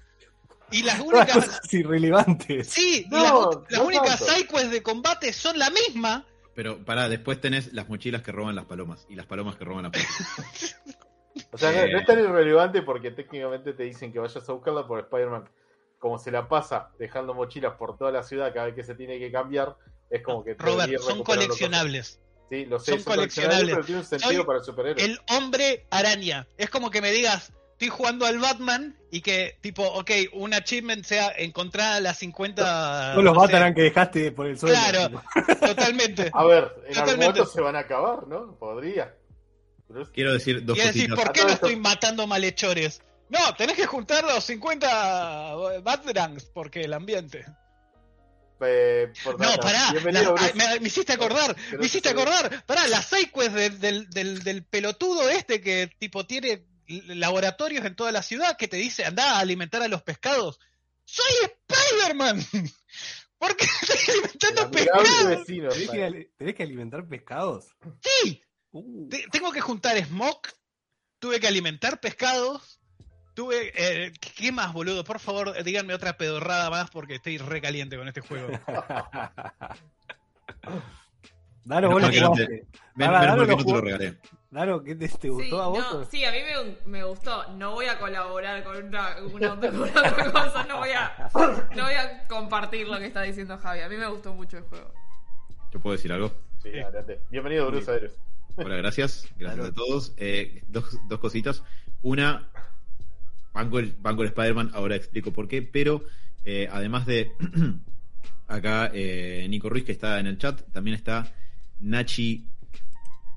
Y 0.72 0.82
las 0.82 1.00
únicas... 1.00 1.32
cosas 1.32 1.60
irrelevantes. 1.74 2.68
Sí, 2.68 3.06
y 3.06 3.10
las, 3.10 3.32
las 3.70 3.80
no 3.80 3.84
únicas 3.84 4.18
sidequests 4.18 4.70
de 4.70 4.82
combate 4.82 5.32
son 5.32 5.58
la 5.58 5.70
misma. 5.70 6.26
Pero 6.54 6.84
pará, 6.84 7.08
después 7.08 7.40
tenés 7.40 7.72
las 7.72 7.88
mochilas 7.88 8.22
que 8.22 8.32
roban 8.32 8.54
las 8.54 8.66
palomas 8.66 9.06
y 9.08 9.14
las 9.14 9.26
palomas 9.26 9.56
que 9.56 9.64
roban 9.64 9.84
las 9.84 9.92
mochilas. 9.96 10.76
O 11.50 11.58
sea, 11.58 11.72
no, 11.72 11.92
no 11.92 11.98
es 11.98 12.06
tan 12.06 12.18
irrelevante 12.18 12.82
porque 12.82 13.10
técnicamente 13.10 13.72
te 13.72 13.84
dicen 13.84 14.12
que 14.12 14.18
vayas 14.18 14.48
a 14.48 14.52
buscarla 14.52 14.86
por 14.86 15.00
Spider-Man. 15.00 15.48
Como 15.98 16.18
se 16.18 16.30
la 16.30 16.48
pasa 16.48 16.90
dejando 16.98 17.32
mochilas 17.32 17.74
por 17.74 17.96
toda 17.96 18.10
la 18.10 18.22
ciudad 18.22 18.52
cada 18.52 18.66
vez 18.66 18.74
que 18.74 18.82
se 18.82 18.94
tiene 18.94 19.18
que 19.18 19.30
cambiar, 19.30 19.76
es 20.10 20.22
como 20.22 20.44
que. 20.44 20.54
Robert, 20.54 20.98
son 20.98 21.22
coleccionables. 21.22 22.20
Sí, 22.50 22.66
lo 22.66 22.78
sé, 22.78 22.98
son 22.98 23.04
coleccionables. 23.04 23.74
pero 23.74 23.86
tiene 23.86 24.00
un 24.00 24.06
sentido 24.06 24.32
Soy 24.32 24.44
para 24.44 24.58
el 24.58 24.64
superhéroe. 24.64 25.02
El 25.02 25.18
hombre 25.30 25.86
araña. 25.90 26.46
Es 26.58 26.68
como 26.68 26.90
que 26.90 27.00
me 27.00 27.10
digas, 27.12 27.52
estoy 27.72 27.88
jugando 27.88 28.26
al 28.26 28.38
Batman 28.38 28.96
y 29.10 29.20
que, 29.20 29.58
tipo, 29.60 29.82
ok, 29.84 30.10
un 30.34 30.54
achievement 30.54 31.04
sea 31.04 31.32
encontrar 31.36 32.00
las 32.00 32.18
50. 32.18 33.12
Todos 33.12 33.24
los 33.24 33.36
Bataran 33.36 33.74
que 33.74 33.82
dejaste 33.82 34.32
por 34.32 34.46
el 34.46 34.58
suelo. 34.58 34.74
Claro. 34.76 35.22
Totalmente. 35.60 36.30
A 36.32 36.44
ver, 36.44 36.64
en 36.64 36.68
algún 36.68 36.94
Totalmente. 36.94 37.16
momento 37.16 37.46
se 37.46 37.60
van 37.60 37.76
a 37.76 37.80
acabar, 37.80 38.26
¿no? 38.28 38.56
Podría. 38.58 39.14
Pero 39.88 40.02
es- 40.02 40.08
Quiero 40.10 40.32
decir 40.32 40.64
dos 40.64 40.78
Y 40.78 40.80
decir. 40.80 41.14
¿por 41.14 41.32
qué 41.32 41.40
A 41.40 41.44
no 41.44 41.50
esto- 41.50 41.66
estoy 41.66 41.76
matando 41.80 42.26
malhechores? 42.26 43.02
No, 43.28 43.54
tenés 43.56 43.76
que 43.76 43.86
juntar 43.86 44.24
los 44.24 44.44
50 44.44 45.54
Batrangs 45.82 46.44
porque 46.46 46.82
el 46.84 46.92
ambiente. 46.92 47.44
eh, 48.64 49.12
por 49.24 49.40
No, 49.40 49.56
pará, 49.56 49.92
la- 49.92 50.52
me, 50.54 50.80
me 50.80 50.86
hiciste 50.86 51.12
acordar, 51.12 51.56
me 51.78 51.84
hiciste 51.86 52.10
acordar. 52.10 52.64
Pará, 52.64 52.86
la 52.86 53.02
sidequest 53.02 53.54
del, 53.56 53.80
del, 53.80 54.10
del, 54.10 54.42
del 54.44 54.62
pelotudo 54.64 55.28
este 55.28 55.60
que 55.60 55.90
tipo 55.98 56.24
tiene 56.26 56.62
laboratorios 56.88 57.84
en 57.84 57.94
toda 57.96 58.12
la 58.12 58.22
ciudad 58.22 58.56
que 58.56 58.68
te 58.68 58.76
dice 58.76 59.04
anda 59.04 59.36
a 59.36 59.38
alimentar 59.40 59.82
a 59.82 59.88
los 59.88 60.02
pescados. 60.02 60.58
¡Soy 61.04 61.32
Spider-Man? 61.68 62.40
¿Por 63.38 63.56
qué 63.56 63.64
estoy 63.64 63.96
alimentando 64.14 64.62
Amigable 64.62 65.02
pescado? 65.02 65.28
vecino. 65.28 65.68
¿Tenés 65.70 65.90
que, 65.90 66.30
tenés 66.38 66.54
que 66.54 66.62
alimentar 66.62 67.06
pescados? 67.08 67.66
Sí, 68.00 68.42
Uh, 68.74 69.06
te- 69.10 69.26
tengo 69.30 69.52
que 69.52 69.60
juntar 69.60 70.02
smoke, 70.02 70.48
tuve 71.18 71.38
que 71.40 71.46
alimentar 71.46 72.00
pescados, 72.00 72.80
tuve... 73.34 73.70
eh, 73.74 74.12
¿Qué 74.34 74.50
más, 74.50 74.72
boludo? 74.72 75.04
Por 75.04 75.20
favor, 75.20 75.52
eh, 75.54 75.62
díganme 75.62 75.92
otra 75.92 76.16
pedorrada 76.16 76.70
más 76.70 76.88
porque 76.88 77.16
estoy 77.16 77.36
recaliente 77.36 77.98
con 77.98 78.08
este 78.08 78.22
juego. 78.22 78.48
Daro, 81.64 81.88
Menos 81.90 81.92
vos 81.92 82.02
lo 82.02 82.10
que 82.10 82.20
no 82.20 82.32
te- 82.32 82.46
que 82.46 82.66
lo 82.96 83.36
no 83.36 83.42
te 83.44 83.46
lo 83.52 83.58
jugó. 83.58 83.80
regalé. 83.82 84.18
Daro, 84.52 84.84
¿qué 84.84 84.94
te, 84.94 85.08
te 85.08 85.18
Sí, 85.18 85.28
gustó 85.28 85.62
a 85.62 85.68
vos? 85.68 85.78
no, 85.78 86.04
sí, 86.04 86.24
a 86.26 86.30
mí 86.30 86.38
me, 86.84 86.98
me 86.98 87.04
gustó. 87.04 87.50
No 87.54 87.72
voy 87.72 87.86
a 87.86 87.98
colaborar 87.98 88.62
con 88.62 88.76
una, 88.84 89.16
una, 89.32 89.56
con 89.56 89.82
otra 89.82 90.30
cosa. 90.30 90.64
No 90.68 90.76
voy, 90.78 90.90
a, 90.90 91.30
no 91.74 91.84
voy 91.84 91.94
a 91.94 92.26
compartir 92.28 92.86
lo 92.86 92.98
que 92.98 93.06
está 93.06 93.22
diciendo 93.22 93.56
Javi. 93.56 93.80
A 93.80 93.88
mí 93.88 93.96
me 93.96 94.06
gustó 94.08 94.34
mucho 94.34 94.58
el 94.58 94.64
juego. 94.64 94.92
¿Yo 95.72 95.80
puedo 95.80 95.96
decir 95.96 96.12
algo? 96.12 96.32
Sí, 96.62 96.68
adelante. 96.78 97.20
Bienvenido, 97.30 97.66
Bruce 97.70 97.90
Aires. 97.90 98.12
Hola, 98.56 98.76
gracias. 98.76 99.26
Gracias 99.38 99.54
Claro. 99.56 99.64
a 99.64 99.72
todos. 99.74 100.12
Eh, 100.18 100.62
dos, 100.68 100.98
dos 101.08 101.18
cositas. 101.18 101.62
Una, 102.02 102.46
banco 103.54 103.78
el, 103.78 103.94
banco 104.00 104.20
el 104.20 104.28
Spider-Man, 104.28 104.72
ahora 104.74 104.96
explico 104.96 105.32
por 105.32 105.48
qué, 105.48 105.62
pero 105.62 106.04
eh, 106.44 106.68
además 106.70 107.06
de 107.06 107.32
acá 108.48 108.90
eh, 108.92 109.46
Nico 109.48 109.70
Ruiz, 109.70 109.84
que 109.84 109.92
está 109.92 110.20
en 110.20 110.26
el 110.26 110.36
chat, 110.36 110.60
también 110.72 110.94
está 110.94 111.32
Nachi. 111.80 112.48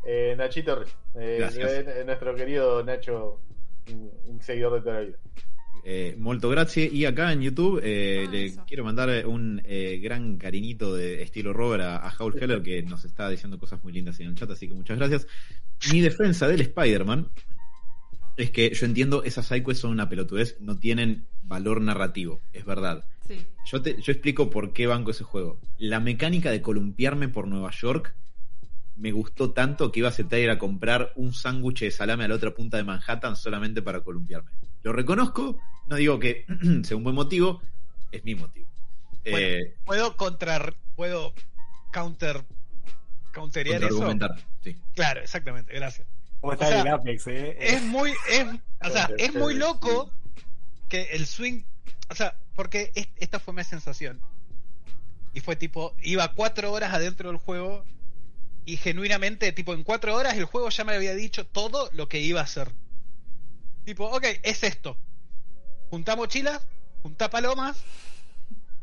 Eh, 0.06 0.36
Nachito. 0.38 0.84
Eh, 1.16 1.38
Gracias. 1.40 1.72
eh, 1.72 2.04
nuestro 2.06 2.36
querido 2.36 2.84
Nacho, 2.84 3.40
un, 3.92 4.12
un 4.28 4.42
seguidor 4.42 4.74
de 4.76 4.82
toda 4.82 4.94
la 4.96 5.02
vida. 5.02 5.18
Eh, 5.84 6.16
molto 6.18 6.50
grazie. 6.50 6.90
Y 6.92 7.06
acá 7.06 7.32
en 7.32 7.42
YouTube 7.42 7.80
eh, 7.84 8.26
Ah, 8.28 8.32
le 8.32 8.46
eso. 8.46 8.64
quiero 8.68 8.84
mandar 8.84 9.26
un 9.28 9.62
eh, 9.66 10.00
gran 10.02 10.38
cariñito 10.38 10.96
de 10.96 11.22
estilo 11.22 11.54
Robert 11.54 11.84
a, 11.84 11.98
a 11.98 12.14
Howl 12.18 12.36
Heller 12.42 12.62
que 12.64 12.82
nos 12.82 13.06
está 13.06 13.30
diciendo 13.30 13.60
cosas 13.60 13.84
muy 13.84 13.94
lindas 13.94 14.20
en 14.20 14.28
el 14.28 14.36
chat, 14.36 14.50
así 14.50 14.68
que 14.68 14.74
muchas 14.74 14.98
gracias. 14.98 15.28
Mi 15.92 16.02
defensa 16.02 16.48
del 16.48 16.62
Spider-Man 16.62 17.30
es 18.38 18.50
que 18.52 18.74
yo 18.74 18.86
entiendo 18.88 19.24
esas 19.24 19.46
sidequests 19.48 19.82
son 19.82 19.92
una 19.92 20.10
pelotudez, 20.10 20.58
no 20.60 20.76
tienen 20.78 21.26
valor 21.44 21.80
narrativo, 21.82 22.42
es 22.52 22.66
verdad. 22.66 23.06
Sí. 23.28 23.46
Yo, 23.66 23.82
te, 23.82 24.02
yo 24.02 24.12
explico 24.12 24.50
por 24.50 24.74
qué 24.74 24.88
banco 24.88 25.12
ese 25.12 25.24
juego. 25.24 25.60
La 25.78 26.00
mecánica 26.00 26.50
de 26.52 26.62
columpiarme 26.64 27.30
por 27.30 27.48
Nueva 27.48 27.70
York 27.72 28.16
me 28.98 29.12
gustó 29.12 29.52
tanto 29.52 29.92
que 29.92 30.00
iba 30.00 30.08
a 30.08 30.12
aceptar 30.12 30.40
ir 30.40 30.50
a 30.50 30.58
comprar 30.58 31.12
un 31.16 31.34
sándwich 31.34 31.82
de 31.82 31.92
salame 31.92 32.24
a 32.26 32.28
la 32.30 32.36
otra 32.36 32.54
punta 32.54 32.78
de 32.78 32.84
Manhattan 32.84 33.36
solamente 33.36 33.82
para 33.82 34.02
columpiarme. 34.02 34.52
Lo 34.84 34.94
reconozco, 34.94 35.60
no 35.88 35.96
digo 35.98 36.20
que 36.20 36.46
sea 36.84 36.96
un 36.98 37.04
buen 37.04 37.16
motivo, 37.16 37.62
es 38.12 38.24
mi 38.24 38.36
motivo. 38.36 38.68
Bueno, 39.24 39.38
Eh, 39.40 39.76
¿Puedo 39.86 40.16
contra... 40.16 40.74
puedo 40.96 41.34
counter... 41.92 42.44
counterear 43.34 43.84
eso? 43.84 44.14
sí. 44.64 44.76
Claro, 44.94 45.22
exactamente, 45.22 45.74
gracias. 45.74 46.08
¿Cómo 46.42 46.54
está 46.54 46.66
o 46.66 46.70
sea, 46.70 46.82
el 46.82 46.88
Apex, 46.88 47.28
eh? 47.28 47.58
Es 47.60 47.82
muy, 47.84 48.12
es, 48.30 48.46
o 48.84 48.90
sea, 48.90 49.10
es 49.18 49.34
muy 49.34 49.56
loco 49.56 50.12
que 50.90 51.04
el 51.14 51.26
swing, 51.26 51.64
o 52.10 52.16
sea, 52.16 52.36
porque 52.56 52.92
es- 52.96 53.08
esta 53.18 53.40
fue 53.40 53.54
mi 53.54 53.64
sensación. 53.64 54.22
Y 55.34 55.42
fue 55.42 55.56
tipo, 55.56 55.96
iba 56.02 56.32
cuatro 56.34 56.72
horas 56.72 56.94
adentro 56.94 57.30
del 57.30 57.38
juego 57.40 57.84
y 58.66 58.78
genuinamente, 58.78 59.52
tipo, 59.52 59.74
en 59.74 59.84
cuatro 59.84 60.16
horas 60.16 60.36
el 60.36 60.46
juego 60.46 60.70
ya 60.70 60.84
me 60.84 60.94
había 60.96 61.14
dicho 61.14 61.46
todo 61.46 61.90
lo 61.94 62.08
que 62.10 62.20
iba 62.20 62.42
a 62.42 62.44
hacer. 62.44 62.72
Tipo, 63.86 64.06
ok, 64.06 64.26
es 64.44 64.64
esto. 64.64 64.98
Juntá 65.90 66.16
mochilas, 66.16 66.68
juntá 67.04 67.30
palomas, 67.30 67.78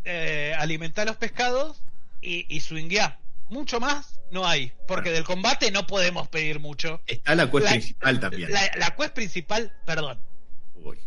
eh, 0.05 0.55
alimentá 0.59 1.05
los 1.05 1.17
pescados 1.17 1.83
y, 2.21 2.47
y 2.55 2.61
swingueá. 2.61 3.19
Mucho 3.49 3.81
más 3.81 4.21
no 4.31 4.47
hay, 4.47 4.73
porque 4.87 5.11
del 5.11 5.25
combate 5.25 5.71
no 5.71 5.87
podemos 5.87 6.29
pedir 6.29 6.59
mucho. 6.61 7.03
Está 7.07 7.35
la 7.35 7.51
quest 7.51 7.65
La- 7.65 7.71
principal 7.73 8.21
también. 8.21 8.53
La, 8.53 8.71
la 8.77 8.95
quest 8.97 9.13
principal, 9.15 9.73
perdón, 9.85 10.21
Uy. 10.77 10.99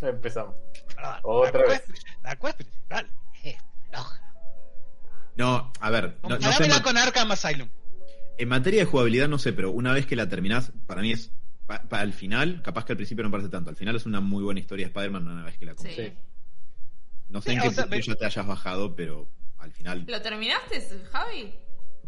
Empezamos. 0.00 0.54
perdón. 0.94 1.20
Otra 1.24 1.62
la, 1.62 1.68
vez. 1.68 1.82
quest, 1.82 2.06
la 2.22 2.36
quest 2.36 2.56
principal 2.56 3.10
es 3.42 3.56
floja. 3.88 4.20
No, 5.34 5.72
a 5.80 5.90
ver, 5.90 6.18
no, 6.22 6.38
no 6.38 6.82
con 6.82 6.98
Arkham 6.98 7.32
Asylum. 7.32 7.68
En 8.38 8.48
materia 8.48 8.80
de 8.80 8.86
jugabilidad 8.86 9.28
no 9.28 9.38
sé, 9.38 9.52
pero 9.52 9.70
una 9.70 9.92
vez 9.92 10.06
que 10.06 10.16
la 10.16 10.28
terminás, 10.28 10.72
para 10.86 11.02
mí 11.02 11.12
es, 11.12 11.30
para 11.66 12.02
el 12.02 12.12
final, 12.12 12.60
capaz 12.62 12.84
que 12.84 12.92
al 12.92 12.96
principio 12.96 13.24
no 13.24 13.30
parece 13.30 13.48
tanto, 13.48 13.70
al 13.70 13.76
final 13.76 13.96
es 13.96 14.06
una 14.06 14.20
muy 14.20 14.42
buena 14.42 14.60
historia 14.60 14.86
de 14.86 14.88
Spider-Man 14.88 15.26
una 15.28 15.44
vez 15.44 15.58
que 15.58 15.66
la 15.66 15.72
Sí. 15.72 15.78
conoces. 15.78 16.12
No 17.28 17.40
sé 17.40 17.50
Sí, 17.50 17.56
en 17.56 17.62
qué 17.62 17.70
sea, 17.70 17.86
ya 18.00 18.14
te 18.14 18.26
hayas 18.26 18.46
bajado, 18.46 18.94
pero 18.94 19.28
al 19.58 19.72
final... 19.72 20.04
¿Lo 20.06 20.20
terminaste, 20.20 20.82
Javi? 21.10 21.54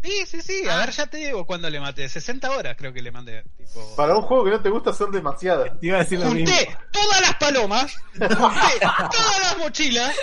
Sí, 0.03 0.27
sí, 0.27 0.43
sí. 0.43 0.69
A 0.69 0.75
Ah. 0.75 0.85
ver, 0.85 0.91
ya 0.95 1.07
te 1.07 1.17
digo 1.17 1.47
cuándo 1.47 1.71
le 1.71 1.81
maté. 1.81 2.07
60 2.07 2.51
horas 2.51 2.77
creo 2.77 2.93
que 2.93 3.01
le 3.01 3.11
mandé. 3.11 3.43
Tipo... 3.57 3.97
Para 3.97 4.15
un 4.15 4.23
juego 4.23 4.45
que 4.45 4.51
no 4.51 4.61
te 4.61 4.69
gusta 4.69 4.93
son 4.93 5.11
demasiadas. 5.11 5.81
Te 5.81 5.87
iba 5.87 5.97
a 5.97 6.01
decir 6.01 6.19
lo 6.19 6.27
mismo. 6.31 6.55
Junté 6.55 6.77
todas 6.93 7.21
las 7.23 7.35
palomas, 7.37 7.97
junté 8.19 8.29
todas 8.81 9.41
las 9.41 9.57
mochilas, 9.59 10.15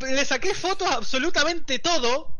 le 0.00 0.24
saqué 0.24 0.54
fotos 0.54 0.88
a 0.88 0.94
absolutamente 0.94 1.78
todo, 1.78 2.37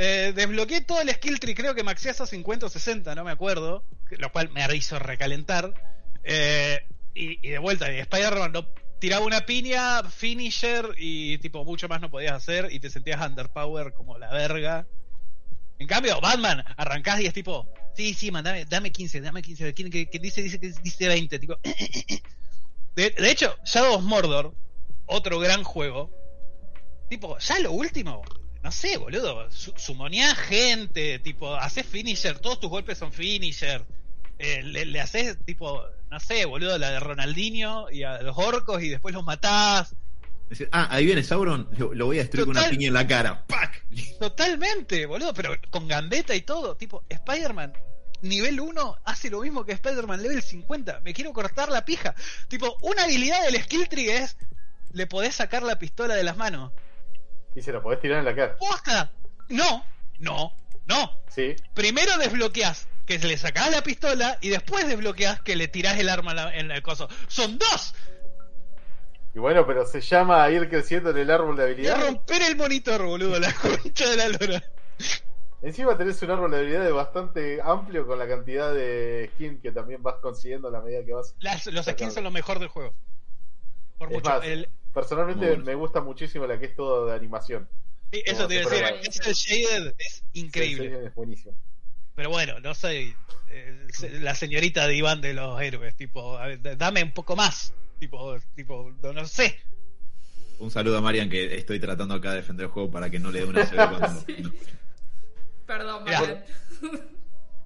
eh, 0.00 0.32
desbloqueé 0.32 0.82
todo 0.82 1.00
el 1.00 1.10
skill 1.10 1.40
tree, 1.40 1.56
creo 1.56 1.74
que 1.74 1.82
maxé 1.82 2.10
hasta 2.10 2.24
50 2.24 2.66
o 2.66 2.68
60, 2.68 3.16
no 3.16 3.24
me 3.24 3.32
acuerdo, 3.32 3.82
lo 4.10 4.30
cual 4.30 4.48
me 4.50 4.64
hizo 4.76 4.96
recalentar. 5.00 5.74
eh, 6.22 6.86
y, 7.14 7.48
de 7.48 7.58
vuelta, 7.58 7.90
Spider-Man 7.90 8.52
no 8.52 8.64
tiraba 9.00 9.26
una 9.26 9.40
piña, 9.44 10.04
finisher 10.04 10.94
y 10.96 11.38
tipo 11.38 11.64
mucho 11.64 11.88
más 11.88 12.00
no 12.00 12.10
podías 12.10 12.34
hacer 12.34 12.68
y 12.70 12.78
te 12.78 12.90
sentías 12.90 13.20
underpower 13.26 13.92
como 13.92 14.18
la 14.18 14.30
verga. 14.30 14.86
En 15.80 15.88
cambio, 15.88 16.20
Batman, 16.20 16.64
arrancás 16.76 17.20
y 17.20 17.26
es 17.26 17.34
tipo, 17.34 17.68
sí, 17.96 18.14
sí, 18.14 18.30
mandame, 18.30 18.66
dame 18.66 18.92
15, 18.92 19.20
dame 19.20 19.42
15. 19.42 19.74
¿Quién, 19.74 19.90
que, 19.90 20.08
que 20.08 20.18
dice, 20.20 20.42
dice 20.42 20.60
que 20.60 20.72
dice 20.80 21.08
20? 21.08 21.40
Tipo, 21.40 21.58
de, 22.94 23.10
de 23.10 23.30
hecho, 23.32 23.56
Shadow 23.64 23.94
of 23.94 24.04
Mordor, 24.04 24.54
otro 25.06 25.40
gran 25.40 25.64
juego. 25.64 26.08
Tipo, 27.08 27.36
ya 27.38 27.58
lo 27.58 27.72
último, 27.72 28.22
no 28.62 28.72
sé, 28.72 28.96
boludo. 28.96 29.50
Su, 29.50 29.72
sumonía 29.76 30.34
gente, 30.34 31.18
tipo, 31.18 31.54
haces 31.54 31.86
finisher, 31.86 32.38
todos 32.38 32.60
tus 32.60 32.70
golpes 32.70 32.98
son 32.98 33.12
finisher. 33.12 33.84
Eh, 34.38 34.62
le, 34.62 34.84
le 34.86 35.00
haces, 35.00 35.38
tipo, 35.44 35.82
no 36.10 36.20
sé, 36.20 36.44
boludo, 36.44 36.78
la 36.78 36.90
de 36.90 37.00
Ronaldinho 37.00 37.90
y 37.90 38.04
a 38.04 38.22
los 38.22 38.36
orcos 38.38 38.82
y 38.82 38.88
después 38.88 39.14
los 39.14 39.24
matás. 39.24 39.94
Decir, 40.48 40.68
ah, 40.72 40.88
ahí 40.90 41.04
viene 41.04 41.22
Sauron, 41.22 41.68
lo, 41.76 41.92
lo 41.92 42.06
voy 42.06 42.18
a 42.18 42.22
destruir 42.22 42.46
con 42.46 42.56
una 42.56 42.68
piña 42.68 42.88
en 42.88 42.94
la 42.94 43.06
cara. 43.06 43.44
¡Pac! 43.46 43.84
Totalmente, 44.18 45.06
boludo, 45.06 45.34
pero 45.34 45.56
con 45.70 45.88
gambeta 45.88 46.34
y 46.34 46.40
todo. 46.40 46.76
Tipo, 46.76 47.04
Spider-Man 47.08 47.72
nivel 48.22 48.60
1 48.60 48.98
hace 49.04 49.30
lo 49.30 49.40
mismo 49.40 49.64
que 49.64 49.72
Spider-Man 49.72 50.22
level 50.22 50.42
50. 50.42 51.00
Me 51.00 51.14
quiero 51.14 51.32
cortar 51.32 51.70
la 51.70 51.84
pija. 51.84 52.14
Tipo, 52.48 52.76
una 52.82 53.04
habilidad 53.04 53.44
del 53.44 53.62
skill 53.62 53.88
tree 53.88 54.16
es 54.16 54.36
le 54.92 55.06
podés 55.06 55.34
sacar 55.34 55.62
la 55.62 55.78
pistola 55.78 56.14
de 56.14 56.24
las 56.24 56.36
manos. 56.36 56.72
Y 57.54 57.62
se 57.62 57.72
la 57.72 57.80
podés 57.82 58.00
tirar 58.00 58.18
en 58.20 58.24
la 58.24 58.34
cara. 58.34 58.56
No, 59.48 59.84
no, 60.18 60.52
no. 60.86 61.12
Sí. 61.28 61.56
Primero 61.74 62.16
desbloqueas 62.18 62.86
que 63.06 63.18
le 63.18 63.36
sacás 63.38 63.70
la 63.70 63.82
pistola 63.82 64.36
y 64.40 64.50
después 64.50 64.86
desbloqueas 64.86 65.40
que 65.40 65.56
le 65.56 65.66
tirás 65.68 65.98
el 65.98 66.08
arma 66.08 66.30
en, 66.32 66.36
la- 66.36 66.56
en 66.56 66.70
el 66.70 66.82
coso. 66.82 67.08
¡Son 67.26 67.58
dos! 67.58 67.94
Y 69.34 69.38
bueno, 69.38 69.66
pero 69.66 69.86
se 69.86 70.00
llama 70.00 70.48
ir 70.50 70.68
creciendo 70.68 71.10
en 71.10 71.18
el 71.18 71.30
árbol 71.30 71.56
de 71.56 71.62
Y 71.62 71.66
habilidades. 71.66 72.04
romper 72.06 72.42
el 72.42 72.56
monitor, 72.56 73.02
boludo, 73.04 73.38
la 73.38 73.52
concha 73.82 74.08
de 74.10 74.16
la 74.16 74.28
lora. 74.28 74.62
Encima 75.62 75.96
tenés 75.96 76.20
un 76.22 76.30
árbol 76.30 76.50
de 76.50 76.58
habilidades 76.58 76.92
bastante 76.92 77.60
amplio 77.62 78.06
con 78.06 78.18
la 78.18 78.28
cantidad 78.28 78.72
de 78.72 79.30
skin 79.34 79.60
que 79.60 79.72
también 79.72 80.02
vas 80.02 80.16
consiguiendo 80.22 80.68
a 80.68 80.70
la 80.70 80.80
medida 80.80 81.04
que 81.04 81.12
vas. 81.12 81.34
Las- 81.40 81.66
los 81.66 81.86
skins 81.86 82.14
son 82.14 82.24
lo 82.24 82.30
mejor 82.30 82.58
del 82.58 82.68
juego. 82.68 82.94
Por 83.98 84.08
Es 84.08 84.14
mucho. 84.14 84.30
más, 84.30 84.44
El- 84.44 84.68
Personalmente 85.00 85.46
bueno. 85.46 85.64
me 85.64 85.74
gusta 85.74 86.00
muchísimo 86.00 86.46
la 86.46 86.58
que 86.58 86.66
es 86.66 86.74
todo 86.76 87.06
de 87.06 87.14
animación. 87.14 87.68
Sí, 88.12 88.22
eso 88.24 88.48
te 88.48 88.54
iba 88.54 88.66
a 88.66 88.70
decir, 88.92 89.22
el 89.26 89.34
shaded 89.34 89.94
es 89.98 90.24
increíble. 90.32 90.88
Sí, 90.88 91.06
es 91.06 91.14
buenísimo. 91.14 91.54
Pero 92.14 92.30
bueno, 92.30 92.58
no 92.58 92.74
soy 92.74 93.14
eh, 93.50 93.86
la 94.20 94.34
señorita 94.34 94.88
de 94.88 94.96
Iván 94.96 95.20
de 95.20 95.34
los 95.34 95.60
héroes, 95.60 95.94
tipo, 95.94 96.36
a 96.36 96.48
ver, 96.48 96.60
d- 96.60 96.74
dame 96.76 97.02
un 97.02 97.12
poco 97.12 97.36
más, 97.36 97.72
tipo, 98.00 98.36
tipo, 98.56 98.90
no, 99.02 99.12
no 99.12 99.24
sé. 99.26 99.60
Un 100.58 100.70
saludo 100.72 100.98
a 100.98 101.00
Marian 101.00 101.30
que 101.30 101.54
estoy 101.56 101.78
tratando 101.78 102.14
acá 102.14 102.30
de 102.30 102.36
defender 102.38 102.66
el 102.66 102.72
juego 102.72 102.90
para 102.90 103.08
que 103.08 103.20
no 103.20 103.30
le 103.30 103.40
dé 103.40 103.44
una 103.46 103.64
CB 103.70 103.76
cuando... 103.98 104.20
Sí. 104.26 104.36
no. 104.42 104.52
Perdón. 105.66 106.04
Marian. 106.04 106.44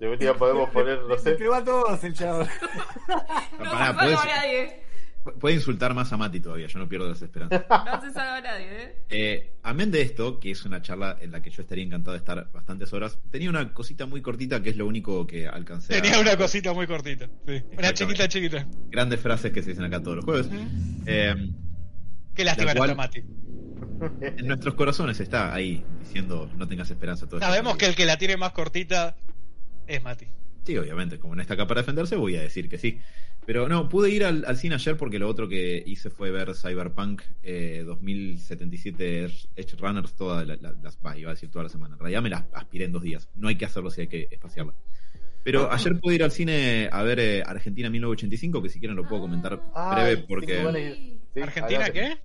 De 0.01 0.09
última 0.09 0.35
podemos 0.35 0.69
poner, 0.73 1.01
no 1.03 1.17
sé. 1.17 1.33
pegó 1.33 1.55
a 1.55 1.65
todos 1.65 2.05
el 2.05 2.13
chavo. 2.13 2.47
No 3.59 3.73
nadie. 3.73 4.83
Puede 5.39 5.55
insultar 5.55 5.95
más 5.95 6.13
a 6.13 6.17
Mati 6.17 6.41
todavía, 6.41 6.67
yo 6.67 6.79
no 6.81 6.89
pierdo 6.89 7.09
las 7.09 7.23
esperanzas. 7.23 7.65
No 7.71 8.01
se 8.01 8.11
salva 8.13 8.37
a 8.37 8.41
nadie, 8.41 8.67
¿eh? 8.71 8.97
Eh, 9.09 9.53
amén 9.63 9.91
de 9.91 10.03
esto, 10.03 10.41
que 10.41 10.51
es 10.51 10.65
una 10.65 10.83
charla 10.83 11.17
en 11.21 11.31
la 11.31 11.41
que 11.41 11.51
yo 11.51 11.63
estaría 11.63 11.85
encantado 11.85 12.13
de 12.13 12.19
estar 12.19 12.51
bastantes 12.53 12.93
horas, 12.93 13.19
tenía 13.31 13.49
una 13.51 13.73
cosita 13.73 14.07
muy 14.07 14.21
cortita 14.21 14.63
que 14.63 14.71
es 14.71 14.77
lo 14.77 14.87
único 14.87 15.27
que 15.27 15.47
alcancé. 15.47 15.97
a- 15.97 16.03
Tenía 16.03 16.19
una 16.19 16.37
cosita 16.37 16.73
muy 16.73 16.87
cortita, 16.87 17.29
sí. 17.47 17.63
Una 17.79 17.93
chiquita, 17.95 18.27
chiquita. 18.29 18.67
Grandes 18.91 19.21
frases 19.21 19.53
que 19.53 19.63
se 19.63 19.71
dicen 19.71 19.85
acá 19.85 20.03
todos 20.03 20.17
los 20.17 20.25
jueves. 20.25 20.49
Eh, 21.07 21.35
Qué 22.35 22.45
lástima 22.45 22.75
no 22.75 22.79
cual- 22.79 22.97
Mati. 22.97 23.23
En 24.21 24.47
nuestros 24.49 24.75
corazones 24.75 25.21
está 25.21 25.55
ahí 25.55 25.85
diciendo 26.01 26.51
no 26.57 26.67
tengas 26.67 26.91
esperanza. 26.91 27.29
Todo 27.29 27.39
Sabemos 27.41 27.77
que 27.77 27.87
el 27.87 27.95
que 27.95 28.05
la 28.07 28.17
tiene 28.17 28.37
más 28.37 28.53
cortita 28.53 29.17
es 29.87 30.03
Mati. 30.03 30.27
Sí, 30.65 30.77
obviamente, 30.77 31.19
como 31.19 31.35
no 31.37 31.43
está 31.43 31.55
acá 31.55 31.67
para 31.67 31.81
defenderse, 31.83 32.17
voy 32.17 32.37
a 32.37 32.41
decir 32.43 32.69
que 32.69 32.79
sí. 32.79 32.99
Pero 33.45 33.69
no, 33.69 33.89
pude 33.89 34.09
ir 34.11 34.25
al, 34.25 34.45
al 34.47 34.57
cine 34.57 34.77
ayer 34.77 34.97
porque 34.97 35.19
lo 35.19 35.29
otro 35.29 35.49
que 35.49 35.83
hice 35.85 36.11
fue 36.11 36.31
ver 36.31 36.55
Cyberpunk 36.55 37.23
eh, 37.43 37.83
2077 37.85 39.25
Edge 39.57 39.77
Runners 39.79 40.15
todas 40.15 40.47
la- 40.47 40.57
la- 40.57 40.73
las, 40.83 41.01
bah, 41.01 41.17
iba 41.19 41.31
a 41.31 41.35
decir 41.35 41.51
toda 41.51 41.65
la 41.65 41.69
semana. 41.69 41.95
En 41.95 42.01
realidad 42.01 42.23
me 42.23 42.31
las 42.31 42.45
aspiré 42.53 42.85
en 42.85 42.93
dos 42.93 43.03
días. 43.03 43.29
No 43.35 43.49
hay 43.49 43.57
que 43.57 43.65
hacerlo 43.65 43.91
si 43.91 44.03
hay 44.03 44.07
que 44.07 44.29
espaciarla. 44.31 44.75
Pero 45.43 45.73
ayer 45.73 45.99
pude 45.99 46.15
ir 46.15 46.23
al 46.23 46.31
cine 46.31 46.89
a 46.93 47.03
ver 47.03 47.19
eh, 47.19 47.43
Argentina 47.45 47.91
1985, 47.91 48.63
que 48.63 48.69
si 48.69 48.79
quieren 48.79 48.97
lo 48.97 49.09
puedo 49.09 49.23
comentar 49.23 49.61
Ay, 49.75 49.95
breve 50.15 50.25
porque... 50.29 50.53
de- 50.55 51.19
Sí, 51.35 51.41
¿Argentina 51.41 51.91
qué? 51.91 52.19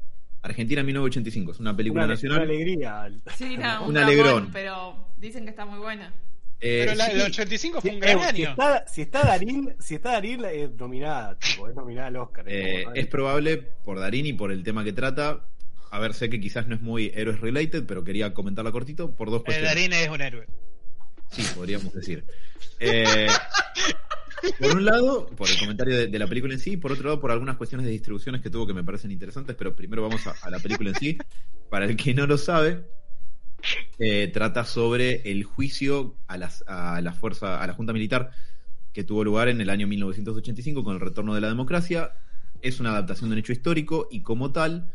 Argentina 0.43 0.84
1985 0.84 1.51
es 1.53 1.60
una 1.60 1.75
película 1.75 2.03
Una, 2.03 2.13
nacional. 2.13 2.39
una 2.43 2.45
alegría. 2.47 3.10
Sí, 3.36 3.58
nada, 3.58 3.82
un, 3.82 3.89
Un 3.89 3.97
alegrón. 3.97 4.49
pero 4.53 5.08
dicen 5.17 5.45
que 5.45 5.49
está 5.49 5.65
muy 5.65 5.80
buena. 5.80 6.13
Eh, 6.60 6.84
Pero 6.86 6.96
la, 6.96 7.06
sí, 7.06 7.12
el 7.13 7.22
85 7.22 7.82
fue 7.82 7.91
un 7.91 8.00
gran 8.00 8.17
eh, 8.17 8.22
si 8.22 8.28
año. 8.41 8.50
está, 8.50 8.88
si 8.88 9.02
está 9.04 9.22
Darín, 9.24 9.76
si 9.80 9.96
está 9.96 10.12
Darín 10.13 10.43
es 10.46 10.72
nominada, 10.74 11.38
tipo, 11.38 11.67
es 11.67 11.76
nominada 11.76 12.08
al 12.08 12.15
Oscar. 12.17 12.46
Eh, 12.48 12.82
como, 12.84 12.96
¿no? 12.96 13.02
es 13.02 13.08
probable 13.08 13.58
por 13.58 14.00
Darín 14.00 14.26
y 14.26 14.34
por 14.34 14.52
el 14.52 14.63
tema 14.63 14.84
que 14.84 14.93
trata. 14.93 15.46
A 15.91 16.00
ver, 16.00 16.13
sé 16.13 16.30
que 16.30 16.39
quizás 16.41 16.67
no 16.67 16.76
es 16.76 16.82
muy 16.82 17.12
Héroes 17.15 17.39
related, 17.39 17.86
pero 17.86 18.04
quería 18.04 18.34
comentarla 18.34 18.72
cortito 18.72 19.15
por 19.15 19.30
dos 19.30 19.41
Eh, 19.41 19.43
cuestiones. 19.46 19.76
Darín 19.76 19.93
es 19.93 20.10
un 20.10 20.22
héroe. 20.22 20.46
Sí, 21.32 21.43
podríamos 21.56 21.93
decir. 21.93 22.24
Eh, 22.80 23.28
por 24.60 24.76
un 24.76 24.86
lado, 24.86 25.28
por 25.28 25.50
el 25.50 25.58
comentario 25.60 25.96
de, 25.98 26.08
de 26.08 26.20
la 26.20 26.28
película 26.28 26.54
en 26.54 26.60
sí, 26.60 26.72
y 26.74 26.78
por 26.78 26.91
otro 26.91 27.06
lado, 27.06 27.20
por 27.20 27.32
algunas 27.32 27.58
cuestiones 27.58 27.86
de 27.86 27.91
distribuciones 27.91 28.41
que 28.41 28.50
tuvo 28.50 28.65
que 28.67 28.74
me 28.74 28.84
parecen 28.84 29.12
interesantes, 29.12 29.56
pero 29.56 29.76
primero 29.76 30.02
vamos 30.02 30.26
a, 30.28 30.36
a 30.41 30.50
la 30.50 30.60
película 30.60 30.89
en 30.89 30.96
sí. 30.96 31.17
Para 31.70 31.86
el 31.86 31.96
que 31.98 32.13
no 32.13 32.26
lo 32.28 32.38
sabe, 32.38 32.84
eh, 34.00 34.28
trata 34.28 34.65
sobre 34.65 35.30
el 35.30 35.43
juicio 35.43 36.15
a, 36.28 36.38
las, 36.38 36.63
la 36.67 37.13
fuerza, 37.13 37.62
a 37.62 37.67
la 37.67 37.74
Junta 37.74 37.93
Militar 37.93 38.32
que 38.93 39.04
tuvo 39.04 39.24
lugar 39.24 39.48
en 39.48 39.62
el 39.62 39.70
año 39.70 39.88
1985 39.88 40.84
con 40.84 40.96
el 40.96 41.00
retorno 41.00 41.36
de 41.36 41.41
la 41.41 41.50
democracia. 41.50 42.13
Es 42.62 42.80
una 42.80 42.89
adaptación 42.89 43.30
de 43.30 43.36
un 43.36 43.39
hecho 43.39 43.52
histórico 43.52 44.08
y 44.10 44.24
como 44.24 44.52
tal, 44.52 44.91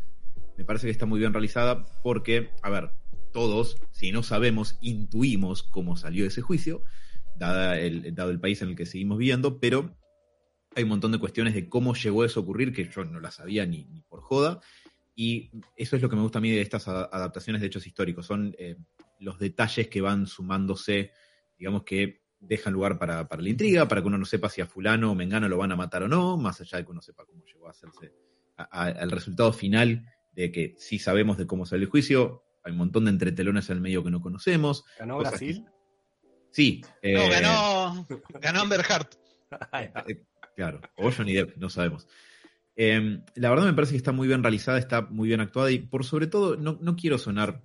me 0.57 0.65
parece 0.65 0.87
que 0.87 0.91
está 0.91 1.05
muy 1.05 1.19
bien 1.19 1.31
realizada 1.31 1.85
porque, 2.03 2.49
a 2.61 2.69
ver, 2.69 2.91
todos, 3.31 3.77
si 3.91 4.11
no 4.11 4.21
sabemos, 4.21 4.77
intuimos 4.81 5.63
cómo 5.63 5.95
salió 5.95 6.25
ese 6.25 6.41
juicio, 6.41 6.83
dado 7.37 7.73
el 7.73 8.39
país 8.41 8.61
en 8.61 8.69
el 8.69 8.75
que 8.75 8.85
seguimos 8.85 9.17
viviendo, 9.17 9.59
pero 9.61 9.95
hay 10.75 10.83
un 10.83 10.89
montón 10.89 11.13
de 11.13 11.19
cuestiones 11.19 11.53
de 11.53 11.69
cómo 11.69 11.95
llegó 11.95 12.25
eso 12.25 12.41
a 12.41 12.43
ocurrir 12.43 12.73
que 12.73 12.89
yo 12.89 13.05
no 13.05 13.21
las 13.21 13.35
sabía 13.35 13.65
ni 13.65 13.85
por 14.09 14.21
joda. 14.21 14.59
Y 15.15 15.51
eso 15.75 15.95
es 15.95 16.01
lo 16.01 16.09
que 16.09 16.15
me 16.15 16.21
gusta 16.23 16.39
a 16.39 16.41
mí 16.41 16.51
de 16.51 16.61
estas 16.61 16.87
adaptaciones 16.87 17.61
de 17.61 17.67
hechos 17.67 17.85
históricos. 17.85 18.25
Son 18.25 18.55
eh, 18.57 18.77
los 19.19 19.37
detalles 19.39 19.87
que 19.87 20.01
van 20.01 20.25
sumándose, 20.27 21.11
digamos 21.57 21.83
que 21.83 22.23
dejan 22.39 22.73
lugar 22.73 22.97
para, 22.99 23.27
para 23.27 23.41
la 23.41 23.49
intriga, 23.49 23.87
para 23.87 24.01
que 24.01 24.07
uno 24.07 24.17
no 24.17 24.25
sepa 24.25 24.49
si 24.49 24.59
a 24.61 24.65
fulano 24.65 25.11
o 25.11 25.15
mengano 25.15 25.47
lo 25.47 25.57
van 25.57 25.71
a 25.71 25.75
matar 25.75 26.03
o 26.03 26.07
no, 26.07 26.35
más 26.37 26.59
allá 26.61 26.79
de 26.79 26.85
que 26.85 26.91
uno 26.91 27.01
sepa 27.01 27.25
cómo 27.25 27.43
llegó 27.45 27.67
a 27.67 27.71
hacerse 27.71 28.11
a- 28.57 28.63
a- 28.63 28.87
al 28.87 29.11
resultado 29.11 29.53
final 29.53 30.05
de 30.33 30.51
que 30.51 30.75
sí 30.77 30.99
sabemos 30.99 31.37
de 31.37 31.45
cómo 31.47 31.65
salió 31.65 31.85
el 31.85 31.89
juicio. 31.91 32.43
Hay 32.63 32.71
un 32.71 32.79
montón 32.79 33.05
de 33.05 33.11
entretelones 33.11 33.69
en 33.69 33.77
el 33.77 33.81
medio 33.81 34.03
que 34.03 34.11
no 34.11 34.19
conocemos. 34.19 34.83
¿Ganó 34.99 35.19
Brasil? 35.19 35.63
Sí. 36.51 36.81
No, 36.83 36.89
eh, 37.01 37.29
ganó, 37.29 38.07
ganó 38.41 38.61
Amber 38.61 38.81
está. 38.81 39.17
eh, 40.07 40.23
Claro, 40.55 40.81
o 40.97 41.11
Johnny 41.11 41.33
Depp, 41.33 41.57
no 41.57 41.69
sabemos. 41.69 42.07
Eh, 42.75 43.21
la 43.35 43.49
verdad 43.49 43.65
me 43.65 43.73
parece 43.73 43.91
que 43.91 43.97
está 43.97 44.11
muy 44.11 44.27
bien 44.27 44.41
realizada, 44.41 44.79
está 44.79 45.01
muy 45.01 45.27
bien 45.27 45.41
actuada 45.41 45.71
y 45.71 45.79
por 45.79 46.03
sobre 46.05 46.27
todo 46.27 46.57
no, 46.57 46.77
no 46.81 46.95
quiero 46.95 47.17
sonar, 47.17 47.63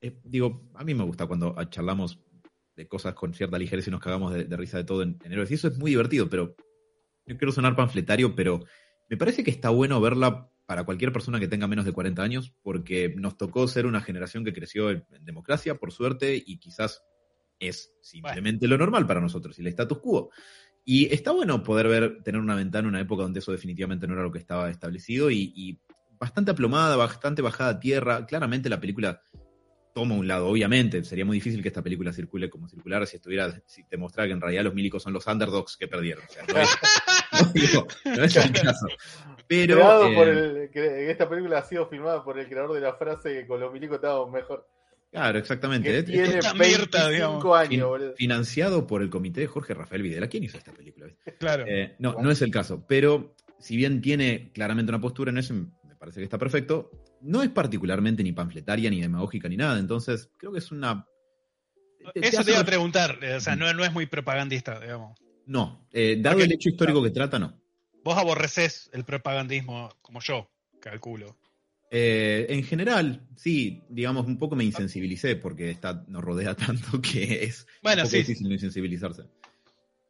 eh, 0.00 0.20
digo, 0.24 0.70
a 0.74 0.84
mí 0.84 0.94
me 0.94 1.04
gusta 1.04 1.26
cuando 1.26 1.56
charlamos 1.64 2.20
de 2.76 2.86
cosas 2.86 3.14
con 3.14 3.34
cierta 3.34 3.58
ligereza 3.58 3.90
y 3.90 3.92
nos 3.92 4.00
cagamos 4.00 4.32
de, 4.34 4.44
de 4.44 4.56
risa 4.56 4.76
de 4.76 4.84
todo 4.84 5.02
en, 5.02 5.18
en 5.24 5.32
héroes 5.32 5.50
y 5.50 5.54
eso 5.54 5.68
es 5.68 5.78
muy 5.78 5.90
divertido, 5.90 6.28
pero 6.28 6.54
no 7.26 7.36
quiero 7.36 7.50
sonar 7.50 7.74
panfletario, 7.74 8.36
pero 8.36 8.64
me 9.08 9.16
parece 9.16 9.42
que 9.42 9.50
está 9.50 9.70
bueno 9.70 10.00
verla 10.00 10.50
para 10.66 10.84
cualquier 10.84 11.12
persona 11.12 11.40
que 11.40 11.48
tenga 11.48 11.66
menos 11.66 11.84
de 11.84 11.92
40 11.92 12.22
años 12.22 12.52
porque 12.62 13.14
nos 13.16 13.36
tocó 13.36 13.66
ser 13.66 13.86
una 13.86 14.00
generación 14.00 14.44
que 14.44 14.52
creció 14.52 14.90
en, 14.90 15.04
en 15.10 15.24
democracia, 15.24 15.76
por 15.76 15.92
suerte, 15.92 16.40
y 16.44 16.58
quizás 16.58 17.02
es 17.58 17.94
simplemente 18.02 18.68
lo 18.68 18.76
normal 18.76 19.06
para 19.06 19.20
nosotros, 19.20 19.58
y 19.58 19.62
el 19.62 19.68
status 19.68 19.98
quo. 19.98 20.30
Y 20.88 21.12
está 21.12 21.32
bueno 21.32 21.64
poder 21.64 21.88
ver, 21.88 22.22
tener 22.22 22.40
una 22.40 22.54
ventana 22.54 22.82
en 22.82 22.94
una 22.94 23.00
época 23.00 23.24
donde 23.24 23.40
eso 23.40 23.50
definitivamente 23.50 24.06
no 24.06 24.14
era 24.14 24.22
lo 24.22 24.30
que 24.30 24.38
estaba 24.38 24.70
establecido 24.70 25.32
y, 25.32 25.52
y 25.56 25.80
bastante 26.18 26.52
aplomada, 26.52 26.94
bastante 26.94 27.42
bajada 27.42 27.70
a 27.70 27.80
tierra. 27.80 28.24
Claramente 28.24 28.68
la 28.68 28.80
película 28.80 29.20
toma 29.92 30.14
un 30.14 30.28
lado, 30.28 30.46
obviamente. 30.46 31.02
Sería 31.04 31.24
muy 31.24 31.38
difícil 31.38 31.60
que 31.60 31.68
esta 31.68 31.82
película 31.82 32.12
circule 32.12 32.48
como 32.48 32.68
circular 32.68 33.06
si 33.06 33.16
estuviera, 33.16 33.60
si 33.66 33.82
te 33.84 33.96
mostrara 33.96 34.28
que 34.28 34.34
en 34.34 34.40
realidad 34.40 34.62
los 34.62 34.74
milicos 34.74 35.02
son 35.02 35.12
los 35.12 35.26
underdogs 35.26 35.76
que 35.76 35.88
perdieron. 35.88 36.22
O 36.24 36.32
sea, 36.32 36.44
no, 36.46 36.60
es, 36.60 36.78
no 37.32 37.52
digo, 37.52 37.86
no 38.04 38.22
es 38.22 38.36
el 38.36 38.52
caso. 38.52 38.86
Pero 39.48 40.06
eh, 40.06 40.14
por 40.14 40.28
el, 40.28 40.70
que 40.70 41.10
esta 41.10 41.28
película 41.28 41.58
ha 41.58 41.64
sido 41.64 41.88
filmada 41.88 42.22
por 42.22 42.38
el 42.38 42.46
creador 42.46 42.74
de 42.74 42.80
la 42.80 42.94
frase 42.94 43.30
que 43.30 43.46
con 43.46 43.58
los 43.58 43.72
milicos 43.72 43.96
estábamos 43.96 44.30
mejor. 44.30 44.68
Claro, 45.10 45.38
exactamente. 45.38 45.90
Que 45.90 46.02
tiene 46.02 46.38
Esta 46.38 46.52
25 46.52 46.78
Mirta, 46.80 47.08
digamos. 47.08 47.56
años, 47.58 47.88
boludo. 47.88 48.14
financiado 48.16 48.86
por 48.86 49.02
el 49.02 49.10
comité 49.10 49.40
de 49.42 49.46
Jorge 49.46 49.74
Rafael 49.74 50.02
Videla. 50.02 50.28
¿Quién 50.28 50.44
hizo 50.44 50.58
esta 50.58 50.72
película? 50.72 51.06
Claro. 51.38 51.64
Eh, 51.66 51.96
no, 51.98 52.14
no 52.20 52.30
es 52.30 52.42
el 52.42 52.50
caso. 52.50 52.84
Pero 52.86 53.34
si 53.58 53.76
bien 53.76 54.00
tiene 54.00 54.50
claramente 54.52 54.90
una 54.90 55.00
postura 55.00 55.30
en 55.30 55.38
eso, 55.38 55.54
me 55.54 55.94
parece 55.98 56.20
que 56.20 56.24
está 56.24 56.38
perfecto. 56.38 56.90
No 57.22 57.42
es 57.42 57.48
particularmente 57.50 58.22
ni 58.22 58.32
panfletaria, 58.32 58.90
ni 58.90 59.00
demagógica, 59.00 59.48
ni 59.48 59.56
nada. 59.56 59.78
Entonces, 59.78 60.30
creo 60.36 60.52
que 60.52 60.58
es 60.58 60.70
una. 60.70 61.06
te- 62.14 62.20
te 62.20 62.28
Eso 62.28 62.40
hace 62.40 62.46
te 62.46 62.50
iba 62.52 62.60
a 62.60 62.64
preguntar. 62.66 63.18
eh, 63.22 63.34
O 63.36 63.40
sea, 63.40 63.56
no, 63.56 63.72
no 63.72 63.84
es 63.84 63.92
muy 63.92 64.06
propagandista, 64.06 64.78
digamos. 64.80 65.18
No, 65.46 65.86
eh, 65.92 66.16
dado 66.20 66.36
Porque- 66.36 66.44
el 66.46 66.52
hecho 66.52 66.68
histórico 66.68 67.02
que 67.02 67.10
trata, 67.10 67.38
no. 67.38 67.58
Vos 68.04 68.16
aborrecés 68.18 68.88
el 68.92 69.04
propagandismo 69.04 69.90
como 70.02 70.20
yo, 70.20 70.48
calculo. 70.80 71.36
Eh, 71.90 72.46
en 72.48 72.64
general, 72.64 73.22
sí, 73.36 73.82
digamos, 73.88 74.26
un 74.26 74.38
poco 74.38 74.56
me 74.56 74.64
insensibilicé 74.64 75.36
porque 75.36 75.70
esta 75.70 76.04
nos 76.08 76.22
rodea 76.24 76.54
tanto 76.56 77.00
que 77.00 77.44
es 77.44 77.66
Bueno, 77.82 78.02
un 78.02 78.08
poco 78.08 78.10
sí. 78.12 78.18
difícil 78.18 78.48
no 78.48 78.54
insensibilizarse. 78.54 79.22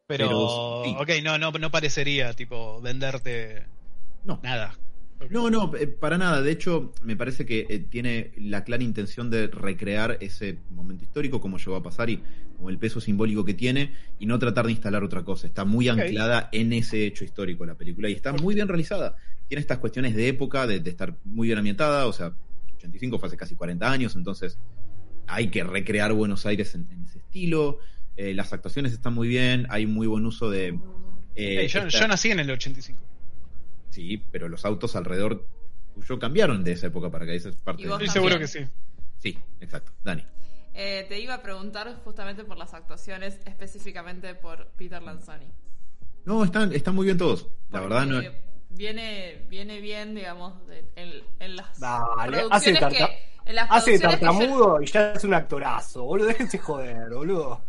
Pero, 0.07 0.27
Pero, 0.29 0.83
sí. 0.85 0.95
ok, 0.97 1.23
no, 1.23 1.37
no, 1.37 1.51
no 1.51 1.69
parecería, 1.71 2.33
tipo, 2.33 2.81
venderte 2.81 3.65
No. 4.23 4.39
nada. 4.43 4.77
No, 5.31 5.49
no, 5.49 5.75
eh, 5.75 5.87
para 5.87 6.17
nada. 6.17 6.41
De 6.43 6.51
hecho, 6.51 6.93
me 7.01 7.15
parece 7.15 7.45
que 7.45 7.65
eh, 7.69 7.79
tiene 7.79 8.31
la 8.37 8.63
clara 8.63 8.83
intención 8.83 9.29
de 9.31 9.47
recrear 9.47 10.17
ese 10.21 10.59
momento 10.69 11.03
histórico, 11.03 11.41
como 11.41 11.57
llegó 11.57 11.75
a 11.75 11.81
pasar 11.83 12.09
y 12.11 12.21
como 12.55 12.69
el 12.69 12.77
peso 12.77 13.01
simbólico 13.01 13.43
que 13.43 13.55
tiene, 13.55 13.93
y 14.19 14.27
no 14.27 14.37
tratar 14.39 14.65
de 14.67 14.73
instalar 14.73 15.03
otra 15.03 15.23
cosa. 15.23 15.47
Está 15.47 15.65
muy 15.65 15.89
anclada 15.89 16.49
en 16.51 16.71
ese 16.71 17.05
hecho 17.05 17.25
histórico 17.25 17.65
la 17.65 17.75
película 17.75 18.09
y 18.09 18.13
está 18.13 18.31
muy 18.31 18.53
bien 18.55 18.67
realizada. 18.67 19.17
Tiene 19.47 19.61
estas 19.61 19.77
cuestiones 19.79 20.15
de 20.15 20.27
época, 20.27 20.67
de, 20.67 20.79
de 20.79 20.89
estar 20.89 21.15
muy 21.23 21.47
bien 21.47 21.57
ambientada, 21.57 22.05
o 22.07 22.13
sea, 22.13 22.33
85 22.77 23.17
fue 23.19 23.27
hace 23.27 23.37
casi 23.37 23.55
40 23.55 23.89
años, 23.89 24.15
entonces 24.15 24.57
hay 25.27 25.49
que 25.49 25.63
recrear 25.63 26.13
Buenos 26.13 26.45
Aires 26.45 26.75
en, 26.75 26.87
en 26.91 27.05
ese 27.05 27.19
estilo. 27.19 27.79
Eh, 28.15 28.33
las 28.33 28.51
actuaciones 28.53 28.93
están 28.93 29.13
muy 29.13 29.27
bien, 29.27 29.67
hay 29.69 29.85
muy 29.85 30.07
buen 30.07 30.25
uso 30.25 30.49
de... 30.49 30.77
eh, 31.35 31.67
yo, 31.67 31.79
esta- 31.81 31.87
yo 31.99 32.07
nací 32.07 32.29
en 32.31 32.39
el 32.39 32.49
85. 32.51 32.99
Sí, 33.89 34.21
pero 34.31 34.49
los 34.49 34.65
autos 34.65 34.95
alrededor 34.95 35.45
tuyo 35.95 36.19
cambiaron 36.19 36.63
de 36.63 36.73
esa 36.73 36.87
época 36.87 37.09
para 37.09 37.25
que 37.25 37.35
esa 37.35 37.49
es 37.49 37.55
parte 37.55 37.81
Y 37.83 37.85
de- 37.85 37.91
vos 37.91 38.11
seguro 38.11 38.37
que 38.37 38.47
sí. 38.47 38.59
Sí, 39.19 39.37
exacto. 39.61 39.91
Dani. 40.03 40.23
Eh, 40.73 41.05
te 41.09 41.19
iba 41.19 41.33
a 41.35 41.41
preguntar 41.41 42.01
justamente 42.03 42.43
por 42.43 42.57
las 42.57 42.73
actuaciones, 42.75 43.39
específicamente 43.45 44.35
por 44.35 44.67
Peter 44.77 45.01
Lanzani. 45.01 45.47
No, 46.25 46.43
están, 46.43 46.71
están 46.73 46.93
muy 46.93 47.05
bien 47.05 47.17
todos. 47.17 47.47
La 47.71 47.79
Porque 47.81 47.95
verdad 47.95 48.05
no. 48.05 48.21
Viene, 48.77 49.45
viene 49.49 49.79
bien, 49.81 50.13
digamos, 50.15 50.53
en, 50.95 51.23
en 51.39 51.55
las 51.55 51.79
Dale, 51.79 52.37
hace, 52.37 52.47
producciones 52.47 52.79
tarta- 52.81 53.07
que... 53.07 53.27
En 53.45 53.55
las 53.55 53.71
hace 53.71 53.91
que 53.91 53.99
yo- 53.99 54.09
tartamudo 54.09 54.81
y 54.81 54.85
ya 54.87 55.13
es 55.13 55.23
un 55.23 55.33
actorazo, 55.33 56.03
boludo. 56.03 56.27
Déjense 56.27 56.57
joder, 56.57 57.09
boludo. 57.09 57.63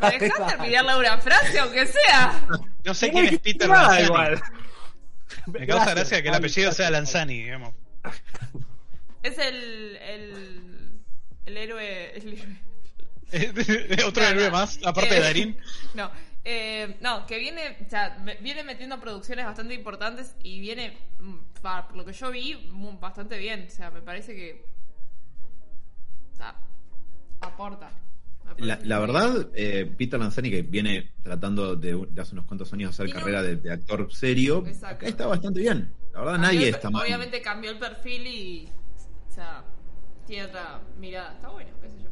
¿Me 0.00 0.10
dejás 0.18 0.46
terminarle 0.48 0.96
una 0.98 1.18
frase, 1.18 1.58
aunque 1.60 1.86
sea? 1.86 2.46
No 2.84 2.92
sé 2.92 3.06
No 3.06 3.12
quién 3.12 3.26
es 3.34 3.38
Peter 3.38 3.68
Lanzani. 3.68 4.02
igual. 4.04 4.42
Me 5.46 5.66
causa 5.66 5.90
gracia 5.94 6.22
que 6.22 6.28
el 6.28 6.34
apellido 6.34 6.72
sea 6.72 6.90
Lanzani, 6.90 7.42
digamos. 7.44 7.72
Es 9.22 9.38
el... 9.38 9.96
el, 9.96 11.00
el 11.46 11.56
héroe... 11.56 12.16
el 12.16 12.58
héroe- 13.32 14.04
Otro 14.04 14.22
No, 14.24 14.28
héroe 14.28 14.44
no. 14.46 14.50
más, 14.50 14.78
aparte 14.84 15.10
Eh, 15.12 15.14
de 15.14 15.20
Darín. 15.20 15.58
No, 15.94 16.10
eh, 16.48 16.96
no, 17.00 17.26
que 17.26 17.38
viene, 17.38 17.76
o 17.84 17.90
sea, 17.90 18.24
viene 18.40 18.62
metiendo 18.62 19.00
producciones 19.00 19.44
bastante 19.44 19.74
importantes 19.74 20.36
y 20.44 20.60
viene, 20.60 20.96
mm, 21.18 21.34
pa- 21.60 21.88
por 21.88 21.96
lo 21.96 22.04
que 22.04 22.12
yo 22.12 22.30
vi, 22.30 22.70
bastante 23.00 23.36
bien. 23.36 23.66
O 23.66 23.70
sea, 23.70 23.90
me 23.90 24.00
parece 24.00 24.34
que. 24.36 24.64
O 26.32 26.36
sea, 26.36 26.54
aporta. 27.40 27.90
La, 28.58 28.78
la 28.84 29.00
verdad, 29.00 29.48
eh, 29.54 29.92
Peter 29.98 30.20
Lanzani, 30.20 30.50
que 30.50 30.62
viene 30.62 31.10
tratando 31.22 31.74
de, 31.74 32.06
de 32.10 32.20
hace 32.22 32.32
unos 32.34 32.46
cuantos 32.46 32.72
años 32.72 32.90
hacer 32.90 33.12
carrera 33.12 33.42
de, 33.42 33.56
de 33.56 33.72
actor 33.72 34.10
serio, 34.14 34.64
acá 34.82 35.06
está 35.08 35.26
bastante 35.26 35.60
bien. 35.60 35.92
La 36.12 36.20
verdad, 36.20 36.32
Cambió 36.34 36.52
nadie 36.52 36.68
el- 36.68 36.74
está 36.76 36.88
mal. 36.90 37.02
Obviamente 37.02 37.42
cambió 37.42 37.70
el 37.72 37.78
perfil 37.80 38.26
y. 38.26 38.68
O 39.28 39.32
sea, 39.32 39.64
tiene 40.26 40.44
otra 40.44 40.80
mirada. 40.98 41.34
Está 41.34 41.48
bueno, 41.48 41.70
qué 41.82 41.88
sé 41.90 41.96
yo. 42.02 42.08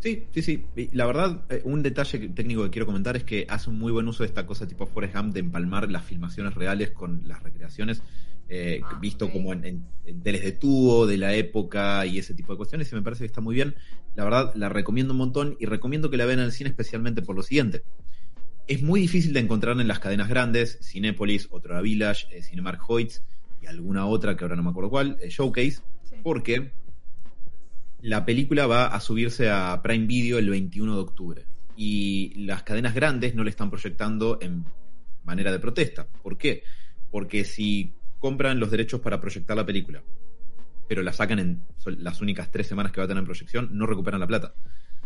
Sí, 0.00 0.24
sí, 0.32 0.42
sí. 0.42 0.64
La 0.92 1.06
verdad, 1.06 1.44
eh, 1.50 1.60
un 1.64 1.82
detalle 1.82 2.28
técnico 2.28 2.62
que 2.64 2.70
quiero 2.70 2.86
comentar 2.86 3.16
es 3.16 3.24
que 3.24 3.46
hace 3.48 3.68
un 3.70 3.78
muy 3.78 3.90
buen 3.90 4.06
uso 4.06 4.22
de 4.22 4.28
esta 4.28 4.46
cosa 4.46 4.66
tipo 4.68 4.86
Forrest 4.86 5.14
Gump 5.16 5.34
de 5.34 5.40
empalmar 5.40 5.90
las 5.90 6.04
filmaciones 6.04 6.54
reales 6.54 6.90
con 6.92 7.22
las 7.26 7.42
recreaciones, 7.42 8.00
eh, 8.48 8.80
Ah, 8.84 8.98
visto 9.00 9.30
como 9.30 9.52
en, 9.52 9.64
en- 9.64 9.84
en 10.06 10.22
teles 10.22 10.42
de 10.44 10.52
tubo 10.52 11.06
de 11.06 11.18
la 11.18 11.34
época 11.34 12.06
y 12.06 12.18
ese 12.18 12.32
tipo 12.34 12.52
de 12.52 12.56
cuestiones, 12.56 12.90
y 12.92 12.94
me 12.94 13.02
parece 13.02 13.20
que 13.24 13.26
está 13.26 13.40
muy 13.40 13.54
bien. 13.56 13.74
La 14.14 14.24
verdad, 14.24 14.52
la 14.54 14.68
recomiendo 14.68 15.12
un 15.12 15.18
montón 15.18 15.56
y 15.60 15.66
recomiendo 15.66 16.10
que 16.10 16.16
la 16.16 16.24
vean 16.26 16.38
en 16.38 16.46
el 16.46 16.52
cine 16.52 16.70
especialmente 16.70 17.20
por 17.22 17.34
lo 17.36 17.42
siguiente. 17.42 17.82
Es 18.68 18.82
muy 18.82 19.00
difícil 19.00 19.32
de 19.32 19.40
encontrar 19.40 19.78
en 19.80 19.88
las 19.88 19.98
cadenas 19.98 20.28
grandes, 20.28 20.78
Cinépolis, 20.82 21.48
Otra 21.50 21.80
Village, 21.82 22.26
eh, 22.30 22.42
Cinemark 22.42 22.80
Hoyts 22.88 23.22
y 23.60 23.66
alguna 23.66 24.06
otra 24.06 24.36
que 24.36 24.44
ahora 24.44 24.56
no 24.56 24.62
me 24.62 24.70
acuerdo 24.70 24.90
cuál, 24.90 25.18
eh, 25.20 25.28
Showcase, 25.28 25.80
Sí. 26.04 26.16
porque 26.22 26.72
la 28.00 28.24
película 28.24 28.66
va 28.66 28.86
a 28.86 29.00
subirse 29.00 29.50
a 29.50 29.80
Prime 29.82 30.06
Video 30.06 30.38
el 30.38 30.48
21 30.50 30.94
de 30.94 31.00
octubre. 31.00 31.44
Y 31.76 32.34
las 32.46 32.62
cadenas 32.62 32.94
grandes 32.94 33.34
no 33.34 33.44
le 33.44 33.50
están 33.50 33.70
proyectando 33.70 34.38
en 34.40 34.64
manera 35.24 35.52
de 35.52 35.58
protesta. 35.58 36.06
¿Por 36.06 36.36
qué? 36.36 36.62
Porque 37.10 37.44
si 37.44 37.92
compran 38.18 38.58
los 38.58 38.70
derechos 38.70 39.00
para 39.00 39.20
proyectar 39.20 39.56
la 39.56 39.66
película, 39.66 40.02
pero 40.88 41.02
la 41.02 41.12
sacan 41.12 41.38
en 41.38 41.62
las 41.98 42.20
únicas 42.20 42.50
tres 42.50 42.66
semanas 42.66 42.92
que 42.92 43.00
va 43.00 43.04
a 43.04 43.08
tener 43.08 43.20
en 43.20 43.26
proyección, 43.26 43.68
no 43.72 43.86
recuperan 43.86 44.20
la 44.20 44.26
plata. 44.26 44.54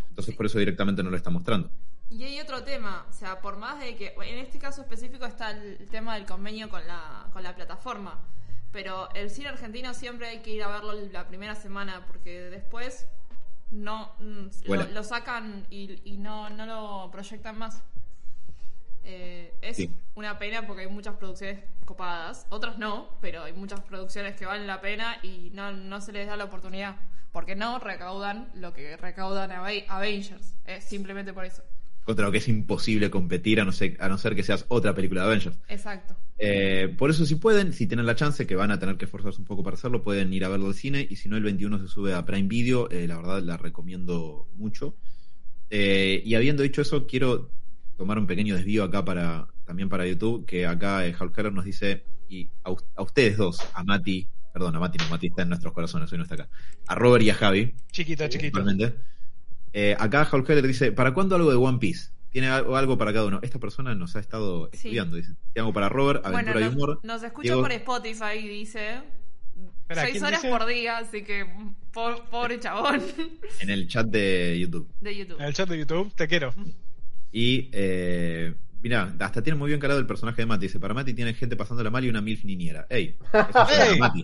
Entonces 0.09 0.35
por 0.35 0.47
eso 0.47 0.59
directamente 0.59 1.03
no 1.03 1.11
lo 1.11 1.17
está 1.17 1.31
mostrando. 1.31 1.71
Y 2.11 2.25
hay 2.25 2.41
otro 2.41 2.63
tema, 2.63 3.07
o 3.09 3.13
sea, 3.13 3.41
por 3.41 3.57
más 3.57 3.81
de 3.81 3.97
que, 3.97 4.15
en 4.23 4.39
este 4.39 4.59
caso 4.59 4.83
específico 4.83 5.25
está 5.25 5.51
el 5.51 5.89
tema 5.89 6.15
del 6.15 6.27
convenio 6.27 6.69
con 6.69 6.87
la, 6.87 7.29
con 7.33 7.43
la 7.43 7.55
plataforma, 7.55 8.21
pero 8.73 9.09
el 9.15 9.31
cine 9.31 9.49
argentino 9.49 9.95
siempre 9.95 10.29
hay 10.29 10.39
que 10.41 10.51
ir 10.51 10.63
a 10.63 10.69
verlo 10.69 10.93
la 11.13 11.29
primera 11.29 11.55
semana, 11.55 12.05
porque 12.07 12.51
después 12.51 13.07
no 13.71 14.13
mm, 14.19 14.49
lo, 14.93 15.05
sacan 15.05 15.67
y, 15.71 16.01
y 16.05 16.17
no, 16.17 16.51
no 16.51 16.67
lo 16.67 17.11
proyectan 17.11 17.59
más. 17.59 17.83
Eh, 19.05 19.53
es 19.63 19.77
Sí. 19.77 19.91
una 20.15 20.39
pena 20.39 20.67
porque 20.67 20.83
hay 20.83 20.89
muchas 20.89 21.17
producciones 21.17 21.59
copadas, 21.85 22.47
otras 22.51 22.79
no, 22.79 23.09
pero 23.21 23.43
hay 23.45 23.53
muchas 23.53 23.81
producciones 23.81 24.37
que 24.37 24.47
valen 24.47 24.67
la 24.67 24.81
pena 24.81 25.19
y 25.23 25.51
no, 25.53 25.73
no 25.73 26.01
se 26.01 26.13
les 26.13 26.27
da 26.29 26.37
la 26.37 26.45
oportunidad, 26.45 26.97
porque 27.33 27.57
no 27.57 27.79
recaudan 27.81 28.49
lo 28.55 28.73
que 28.73 28.97
recaudan 28.97 29.51
Avengers, 29.51 30.55
es 30.67 30.85
simplemente 30.85 31.33
por 31.33 31.45
eso. 31.45 31.63
Contra 32.05 32.27
lo 32.27 32.33
que 32.33 32.39
es 32.39 32.49
imposible 32.49 33.11
competir 33.11 33.61
a 33.61 33.65
no 33.65 33.73
ser, 33.73 33.97
a 34.01 34.09
no 34.09 34.19
ser 34.19 34.35
que 34.35 34.43
seas 34.43 34.65
otra 34.69 34.95
película 34.95 35.23
de 35.23 35.27
Avengers. 35.29 35.59
Exacto. 35.69 36.17
Eh, 36.39 36.93
por 36.99 37.11
eso 37.11 37.25
si 37.25 37.37
pueden, 37.37 37.73
si 37.73 37.87
tienen 37.87 38.07
la 38.07 38.17
chance, 38.17 38.47
que 38.47 38.57
van 38.57 38.73
a 38.73 38.79
tener 38.79 38.97
que 38.97 39.05
esforzarse 39.05 39.39
un 39.39 39.47
poco 39.47 39.63
para 39.63 39.75
hacerlo, 39.75 40.03
pueden 40.03 40.33
ir 40.33 40.45
a 40.45 40.49
verlo 40.49 40.67
al 40.67 40.75
cine 40.75 41.07
y 41.09 41.17
si 41.17 41.29
no 41.29 41.37
el 41.37 41.45
21 41.45 41.79
se 41.79 41.87
sube 41.87 42.15
a 42.15 42.25
Prime 42.25 42.49
Video, 42.49 42.91
eh, 42.91 43.07
la 43.07 43.19
verdad 43.19 43.43
la 43.43 43.57
recomiendo 43.57 44.49
mucho. 44.55 44.97
Eh, 45.71 46.23
y 46.25 46.35
habiendo 46.35 46.63
dicho 46.63 46.83
eso, 46.83 47.07
quiero 47.07 47.51
tomar 47.97 48.19
un 48.19 48.27
pequeño 48.27 48.57
desvío 48.57 48.85
acá 48.85 49.05
para 49.05 49.47
también 49.65 49.89
para 49.89 50.07
YouTube, 50.07 50.45
que 50.45 50.67
acá 50.67 51.07
eh, 51.07 51.15
Hulk 51.19 51.39
Heller 51.39 51.53
nos 51.53 51.65
dice, 51.65 52.05
y 52.29 52.51
a 52.65 53.03
ustedes 53.03 53.37
dos, 53.37 53.59
a 53.73 53.83
Mati, 53.85 54.27
perdón, 54.53 54.77
a 54.77 54.81
Mati 54.81 54.99
no, 54.99 55.09
Mati 55.09 55.29
está 55.29 55.43
en 55.43 55.49
nuestros 55.49 55.73
corazones, 55.73 56.13
hoy 56.13 56.19
no 56.19 56.25
está 56.25 56.35
acá, 56.35 56.49
a 56.87 56.95
Robert 56.95 57.25
y 57.25 57.31
a 57.31 57.35
Javi, 57.35 57.75
Chiquito, 57.91 58.29
chiquito. 58.29 58.63
Eh, 59.73 59.97
acá 59.99 60.29
Hulk 60.31 60.49
Heller 60.49 60.67
dice, 60.67 60.93
¿para 60.93 61.15
cuándo 61.15 61.37
algo 61.37 61.51
de 61.51 61.57
One 61.57 61.79
Piece? 61.79 62.11
Tiene 62.31 62.49
algo, 62.49 62.97
para 62.97 63.13
cada 63.13 63.27
uno. 63.27 63.41
Esta 63.43 63.59
persona 63.59 63.95
nos 63.95 64.17
ha 64.17 64.21
estado 64.21 64.69
Sí. 64.73 64.77
estudiando. 64.89 65.17
Dice, 65.17 65.33
tiene 65.53 65.61
algo 65.67 65.73
para 65.73 65.89
Robert, 65.89 66.25
aventura 66.25 66.53
Bueno, 66.55 66.67
y 66.67 66.75
humor. 66.75 66.89
nos, 67.03 67.05
nos 67.05 67.23
escucha 67.23 67.43
Diego- 67.49 67.63
por 67.63 67.73
Spotify 67.73 68.39
y 68.43 68.49
dice 68.49 69.01
Espera, 69.83 70.03
seis 70.03 70.13
¿quién 70.15 70.25
horas 70.25 70.43
dice? 70.43 70.51
por 70.57 70.67
día, 70.67 70.99
así 70.99 71.23
que 71.25 71.47
po- 71.93 72.25
pobre 72.31 72.59
chabón 72.59 73.03
en 73.61 73.71
el 73.71 73.87
chat 73.89 74.07
de 74.07 74.57
YouTube. 74.59 74.89
de 75.01 75.15
YouTube. 75.17 75.39
En 75.41 75.47
el 75.47 75.53
chat 75.55 75.69
de 75.69 75.79
YouTube, 75.79 76.15
te 76.15 76.27
quiero. 76.27 76.55
Y, 77.31 77.69
eh, 77.73 78.55
mira, 78.83 79.15
hasta 79.21 79.43
tiene 79.43 79.59
muy 79.59 79.69
bien 79.69 79.81
calado 79.81 80.01
el 80.01 80.07
personaje 80.07 80.41
de 80.43 80.47
Mati. 80.47 80.67
Dice, 80.67 80.81
para 80.81 80.95
Mati 80.95 81.13
tiene 81.15 81.35
gente 81.35 81.55
pasándola 81.57 81.91
mal 81.91 82.03
y 82.05 82.09
una 82.09 82.23
milf 82.23 82.45
niñera. 82.45 82.87
¡Ey! 82.89 83.17
Eso 83.33 83.69
es 83.71 83.91
Ey. 83.93 83.99
Mati. 83.99 84.23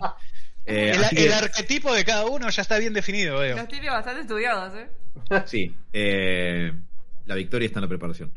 Eh, 0.65 0.91
el, 0.95 1.03
el 1.03 1.09
que, 1.27 1.33
arquetipo 1.33 1.93
de 1.93 2.03
cada 2.05 2.25
uno 2.27 2.49
ya 2.49 2.61
está 2.61 2.77
bien 2.79 2.93
definido, 2.93 3.37
veo. 3.39 3.55
Los 3.57 3.67
tiene 3.67 3.89
bastante 3.89 4.21
estudiados, 4.21 4.73
¿eh? 4.75 4.89
sí, 5.45 5.75
eh, 5.93 6.71
la 7.25 7.35
victoria 7.35 7.65
está 7.65 7.79
en 7.79 7.83
la 7.83 7.89
preparación. 7.89 8.31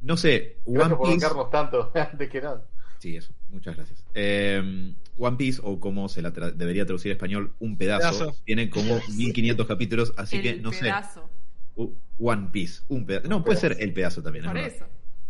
No 0.00 0.16
sé, 0.16 0.56
One 0.64 0.78
Gracias 0.78 0.98
por 0.98 1.08
Piece... 1.12 1.50
tanto, 1.52 1.92
antes 2.12 2.30
que 2.30 2.40
nada. 2.40 2.64
Sí, 2.98 3.16
eso. 3.16 3.32
Muchas 3.50 3.76
gracias. 3.76 4.04
Eh, 4.14 4.94
One 5.18 5.36
Piece, 5.36 5.60
o 5.62 5.78
como 5.80 6.08
se 6.08 6.22
la 6.22 6.32
tra- 6.32 6.52
debería 6.52 6.84
traducir 6.86 7.10
en 7.10 7.16
español, 7.16 7.52
un 7.58 7.76
pedazo, 7.76 8.18
Pedazo. 8.26 8.42
tiene 8.44 8.70
como 8.70 8.94
1500 9.16 9.66
capítulos, 9.66 10.14
así 10.16 10.36
el 10.36 10.42
que 10.42 10.54
no 10.56 10.72
sé. 10.72 10.80
pedazo. 10.80 11.28
U- 11.76 11.92
One 12.18 12.48
Piece, 12.52 12.82
un 12.88 13.04
pedazo. 13.06 13.28
No, 13.28 13.38
Un 13.38 13.44
puede 13.44 13.58
pedazo. 13.60 13.74
ser 13.76 13.84
el 13.88 13.92
pedazo 13.92 14.22
también. 14.22 14.44
es 14.44 14.50
Por 14.50 14.60
verdad. 14.60 14.76
eso. 14.76 14.86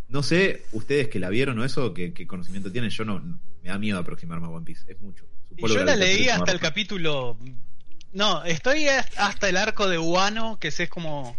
No 0.08 0.22
sé, 0.22 0.62
ustedes 0.72 1.08
que 1.08 1.18
la 1.18 1.30
vieron 1.30 1.58
o 1.58 1.64
eso, 1.64 1.94
qué, 1.94 2.12
qué 2.12 2.26
conocimiento 2.26 2.70
tienen, 2.70 2.90
yo 2.90 3.04
no, 3.06 3.20
me 3.62 3.68
da 3.70 3.78
miedo 3.78 3.98
aproximarme 3.98 4.46
a 4.46 4.50
One 4.50 4.64
Piece, 4.66 4.84
es 4.92 5.00
mucho. 5.00 5.24
Supongo 5.48 5.74
yo 5.74 5.84
la 5.84 5.96
leí 5.96 6.28
hasta 6.28 6.52
el 6.52 6.58
más- 6.60 6.68
capítulo. 6.68 7.38
No, 8.12 8.44
estoy 8.44 8.86
hasta 8.88 9.48
el 9.48 9.56
arco 9.56 9.88
de 9.88 9.98
Wano, 9.98 10.58
que 10.58 10.68
es 10.68 10.88
como. 10.88 11.36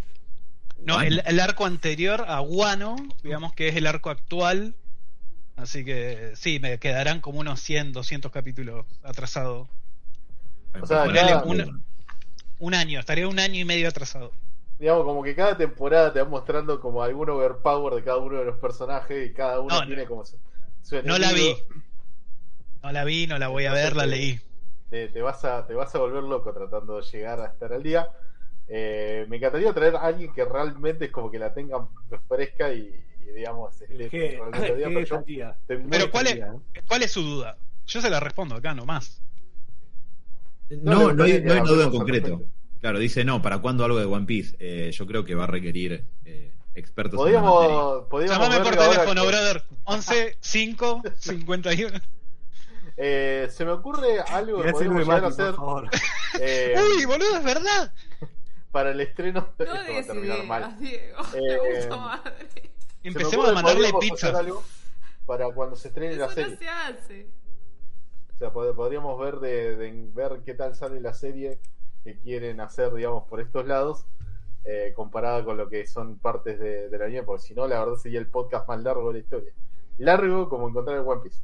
No, 0.79 1.01
el, 1.01 1.21
el 1.25 1.39
arco 1.39 1.65
anterior 1.65 2.25
a 2.27 2.41
Wano, 2.41 2.95
digamos 3.23 3.53
que 3.53 3.69
es 3.69 3.75
el 3.75 3.87
arco 3.87 4.09
actual. 4.09 4.75
Así 5.55 5.85
que 5.85 6.33
sí, 6.35 6.59
me 6.59 6.79
quedarán 6.79 7.21
como 7.21 7.39
unos 7.39 7.61
100, 7.61 7.93
200 7.93 8.31
capítulos 8.31 8.85
atrasado. 9.03 9.69
O 10.81 10.85
sea, 10.85 11.05
cada- 11.13 11.43
un- 11.43 11.83
Un 12.59 12.73
año, 12.73 12.99
estaría 12.99 13.27
un 13.27 13.39
año 13.39 13.59
y 13.59 13.65
medio 13.65 13.87
atrasado. 13.87 14.31
Digamos, 14.79 15.03
como 15.05 15.21
que 15.23 15.35
cada 15.35 15.55
temporada 15.55 16.11
te 16.11 16.21
va 16.21 16.27
mostrando 16.27 16.81
como 16.81 17.03
algún 17.03 17.29
overpower 17.29 17.93
de 17.93 18.03
cada 18.03 18.17
uno 18.17 18.39
de 18.39 18.45
los 18.45 18.57
personajes 18.57 19.29
y 19.29 19.33
cada 19.33 19.59
uno 19.59 19.79
No, 19.81 19.85
tiene 19.85 20.03
no. 20.03 20.09
como 20.09 20.25
su, 20.25 20.37
su 20.81 21.01
No 21.03 21.17
la 21.19 21.31
vi. 21.33 21.55
No 22.81 22.91
la 22.91 23.03
vi, 23.03 23.27
no 23.27 23.37
la 23.37 23.47
voy 23.49 23.65
a 23.65 23.73
ver, 23.73 23.95
la 23.95 24.05
leí. 24.07 24.41
Te, 24.93 25.07
te 25.07 25.23
vas 25.23 25.43
a, 25.43 25.65
te 25.65 25.73
vas 25.73 25.95
a 25.95 25.97
volver 25.97 26.21
loco 26.21 26.53
tratando 26.53 26.97
de 26.97 27.01
llegar 27.01 27.39
a 27.39 27.47
estar 27.47 27.73
al 27.73 27.81
día. 27.81 28.11
Eh, 28.67 29.25
me 29.27 29.37
encantaría 29.37 29.73
traer 29.73 29.95
a 29.95 30.01
alguien 30.01 30.31
que 30.31 30.45
realmente 30.45 31.05
es 31.05 31.11
como 31.11 31.31
que 31.31 31.39
la 31.39 31.51
tenga 31.51 31.87
fresca 32.27 32.71
y, 32.71 32.93
y, 33.25 33.31
digamos, 33.31 33.81
esté 33.81 34.07
¿Qué, 34.07 34.39
realmente 34.39 35.15
al 35.15 35.25
día, 35.25 35.57
qué 35.67 35.77
pero 35.77 36.05
yo 36.05 36.11
¿cuál 36.11 36.27
es, 36.27 36.35
día, 36.35 36.53
¿cuál 36.87 37.01
es 37.01 37.11
su 37.11 37.23
duda? 37.23 37.57
Yo 37.87 38.01
se 38.01 38.09
la 38.11 38.19
respondo 38.19 38.53
acá 38.53 38.75
nomás. 38.75 39.19
No, 40.69 41.07
le 41.07 41.13
no, 41.15 41.23
hay, 41.23 41.41
no 41.41 41.53
hay 41.53 41.61
que 41.61 41.61
una 41.61 41.63
duda 41.63 41.85
en 41.85 41.89
concreto. 41.89 42.41
Claro, 42.79 42.99
dice, 42.99 43.25
no, 43.25 43.41
¿para 43.41 43.57
cuándo 43.63 43.85
algo 43.85 43.97
de 43.97 44.05
One 44.05 44.27
Piece? 44.27 44.55
Eh, 44.59 44.91
yo 44.91 45.07
creo 45.07 45.25
que 45.25 45.33
va 45.33 45.45
a 45.45 45.47
requerir 45.47 46.05
eh, 46.23 46.53
expertos 46.75 47.19
en 47.25 47.33
la 47.33 47.41
materia. 47.41 47.67
Podríamos, 47.67 48.07
podríamos 48.09 48.37
Llámame 48.37 48.63
por 48.63 48.75
teléfono, 48.77 49.21
con- 49.21 49.31
brother. 49.31 49.63
11 49.85 50.37
5 50.39 51.01
51. 51.17 51.99
Eh, 52.97 53.47
se 53.49 53.65
me 53.65 53.71
ocurre 53.71 54.19
algo 54.21 54.61
que 54.61 54.71
Luis 54.85 55.05
llegar 55.07 55.23
a 55.23 55.27
hacer 55.27 55.55
por 55.55 55.55
favor. 55.55 55.89
eh, 56.39 56.75
Uy, 56.97 57.05
boludo, 57.05 57.37
es 57.37 57.43
verdad. 57.43 57.93
para 58.71 58.91
el 58.91 59.01
estreno. 59.01 59.49
No 59.57 59.65
Esto 59.65 59.93
va 59.93 59.99
a 59.99 60.03
terminar 60.03 60.43
mal. 60.45 60.79
Diego. 60.79 61.17
Eh, 61.33 61.87
madre. 61.89 62.71
Empecemos 63.03 63.49
a 63.49 63.53
mandarle 63.53 63.91
pizza. 63.99 64.29
algo 64.37 64.63
para 65.25 65.49
cuando 65.53 65.75
se 65.75 65.87
estrene 65.89 66.15
la 66.17 66.29
serie. 66.29 66.51
no 66.53 66.57
se 66.59 66.69
hace. 66.69 67.27
O 68.35 68.37
sea, 68.37 68.51
pod- 68.53 68.75
podríamos 68.75 69.19
ver 69.19 69.39
de, 69.39 69.75
de- 69.75 70.09
ver 70.13 70.41
qué 70.45 70.53
tal 70.53 70.75
sale 70.75 70.99
la 71.01 71.13
serie 71.13 71.59
que 72.03 72.17
quieren 72.19 72.59
hacer, 72.61 72.93
digamos, 72.93 73.27
por 73.27 73.39
estos 73.41 73.65
lados, 73.65 74.05
eh, 74.65 74.91
comparada 74.95 75.43
con 75.45 75.55
lo 75.57 75.69
que 75.69 75.85
son 75.87 76.17
partes 76.19 76.59
de, 76.59 76.89
del 76.89 77.01
anime, 77.01 77.23
porque 77.23 77.43
si 77.43 77.53
no, 77.53 77.67
la 77.67 77.79
verdad 77.79 77.95
sería 77.95 78.19
el 78.19 78.27
podcast 78.27 78.67
más 78.67 78.81
largo 78.83 79.07
de 79.09 79.13
la 79.13 79.19
historia. 79.19 79.53
Largo 79.97 80.49
como 80.49 80.67
encontrar 80.69 80.97
el 80.97 81.07
One 81.07 81.21
Piece. 81.21 81.41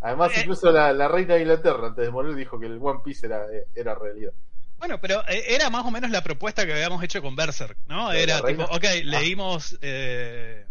Además, 0.00 0.32
Eh. 0.34 0.40
incluso 0.40 0.70
la, 0.72 0.92
la 0.92 1.08
reina 1.08 1.34
de 1.34 1.40
Inglaterra, 1.42 1.88
antes 1.88 2.04
de 2.04 2.10
morir, 2.10 2.34
dijo 2.34 2.58
que 2.58 2.66
el 2.66 2.78
One 2.80 3.00
Piece 3.04 3.26
era, 3.26 3.42
era 3.74 3.94
realidad. 3.94 4.32
Bueno, 4.78 4.98
pero 5.00 5.20
eh, 5.28 5.44
era 5.48 5.68
más 5.68 5.84
o 5.84 5.90
menos 5.90 6.10
la 6.10 6.22
propuesta 6.22 6.64
que 6.64 6.72
habíamos 6.72 7.02
hecho 7.04 7.20
con 7.20 7.36
Berserk, 7.36 7.76
¿no? 7.86 8.08
¿De 8.10 8.22
Era 8.22 8.36
tipo, 8.36 8.46
reina? 8.46 8.66
Ah. 8.70 8.76
ok, 8.76 8.84
leímos, 9.04 9.78
eh, 9.82 10.64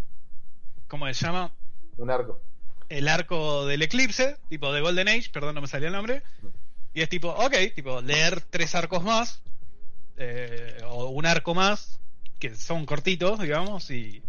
¿cómo 0.87 1.05
se 1.07 1.13
llama? 1.13 1.51
Un 1.97 2.09
arco. 2.09 2.41
El 2.89 3.07
arco 3.07 3.67
del 3.67 3.83
eclipse, 3.83 4.37
tipo 4.49 4.73
de 4.73 4.81
Golden 4.81 5.07
Age, 5.09 5.29
perdón, 5.31 5.53
no 5.53 5.61
me 5.61 5.67
salía 5.67 5.89
el 5.89 5.93
nombre. 5.93 6.23
Y 6.95 7.01
es 7.01 7.09
tipo, 7.09 7.29
ok, 7.29 7.53
tipo, 7.75 8.01
leer 8.01 8.41
tres 8.41 8.73
arcos 8.73 9.03
más, 9.03 9.43
eh, 10.17 10.75
o 10.87 11.09
un 11.09 11.27
arco 11.27 11.53
más, 11.53 11.99
que 12.39 12.55
son 12.55 12.87
cortitos, 12.87 13.39
digamos, 13.39 13.91
y, 13.91 14.23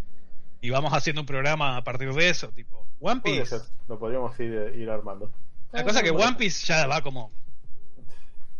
y 0.61 0.68
vamos 0.68 0.92
haciendo 0.92 1.22
un 1.22 1.26
programa 1.26 1.78
a 1.78 1.84
partir 1.84 2.12
de 2.12 2.28
eso, 2.28 2.48
tipo, 2.48 2.80
One 3.01 3.20
Piece. 3.22 3.46
ser, 3.46 3.61
lo 3.88 3.98
podríamos 3.98 4.38
ir, 4.40 4.72
ir 4.76 4.90
armando. 4.90 5.30
La 5.72 5.84
cosa 5.84 6.03
que 6.03 6.11
One 6.11 6.36
Piece 6.36 6.66
ya 6.66 6.86
va 6.86 7.01
como 7.03 7.30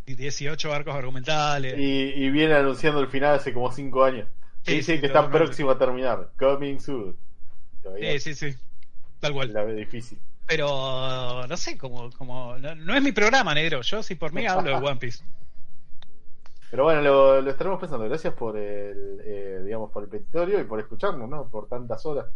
18 0.07 0.73
arcos 0.73 0.95
argumentales. 0.95 1.79
Y, 1.79 2.25
y 2.25 2.31
viene 2.31 2.55
anunciando 2.55 3.01
el 3.01 3.09
final 3.09 3.37
hace 3.37 3.53
como 3.53 3.71
5 3.71 4.05
años. 4.05 4.29
Sí, 4.63 4.77
Dice 4.77 4.95
sí, 4.95 5.01
que 5.01 5.07
está 5.07 5.31
próximo 5.31 5.71
a 5.71 5.79
terminar. 5.79 6.31
Coming 6.39 6.79
soon. 6.81 7.17
Todavía 7.83 8.13
Sí, 8.19 8.35
sí, 8.35 8.53
sí. 8.53 8.59
Tal 9.21 9.33
cual. 9.33 9.53
la 9.53 9.65
ve 9.65 9.75
difícil. 9.75 10.19
Pero 10.47 11.47
no 11.47 11.57
sé, 11.57 11.79
como, 11.79 12.11
como 12.13 12.59
no, 12.59 12.75
no 12.75 12.95
es 12.95 13.03
mi 13.03 13.13
programa, 13.13 13.55
negro. 13.55 13.83
Yo 13.83 14.03
si 14.03 14.17
por 14.17 14.33
mí 14.33 14.47
hablo 14.47 14.71
de 14.71 14.77
One 14.87 14.97
Piece. 14.97 15.23
Pero 16.71 16.85
bueno, 16.85 17.01
lo, 17.03 17.41
lo 17.41 17.51
estaremos 17.51 17.81
pensando. 17.81 18.07
Gracias 18.09 18.35
por 18.35 18.57
el, 18.57 19.21
eh, 19.25 19.61
digamos, 19.65 19.91
por 19.91 20.03
el 20.05 20.09
petitorio 20.09 20.61
y 20.61 20.65
por 20.65 20.81
escucharnos, 20.81 21.29
¿no? 21.29 21.49
Por 21.49 21.69
tantas 21.69 22.05
horas 22.07 22.27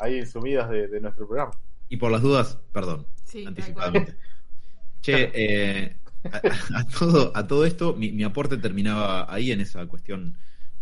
ahí 0.00 0.24
sumidas 0.26 0.70
de, 0.70 0.88
de 0.88 1.00
nuestro 1.00 1.26
programa. 1.26 1.52
Y 1.88 1.96
por 1.96 2.10
las 2.12 2.22
dudas, 2.22 2.58
perdón, 2.72 3.06
Sí, 3.24 3.44
anticipadamente. 3.46 4.16
Che, 5.02 5.30
eh, 5.34 5.96
a, 6.32 6.80
a 6.80 6.86
todo, 6.86 7.32
a 7.34 7.46
todo 7.46 7.64
esto, 7.64 7.94
mi, 7.94 8.12
mi 8.12 8.22
aporte 8.24 8.56
terminaba 8.58 9.32
ahí 9.32 9.50
en 9.52 9.60
esa 9.60 9.86
cuestión 9.86 10.36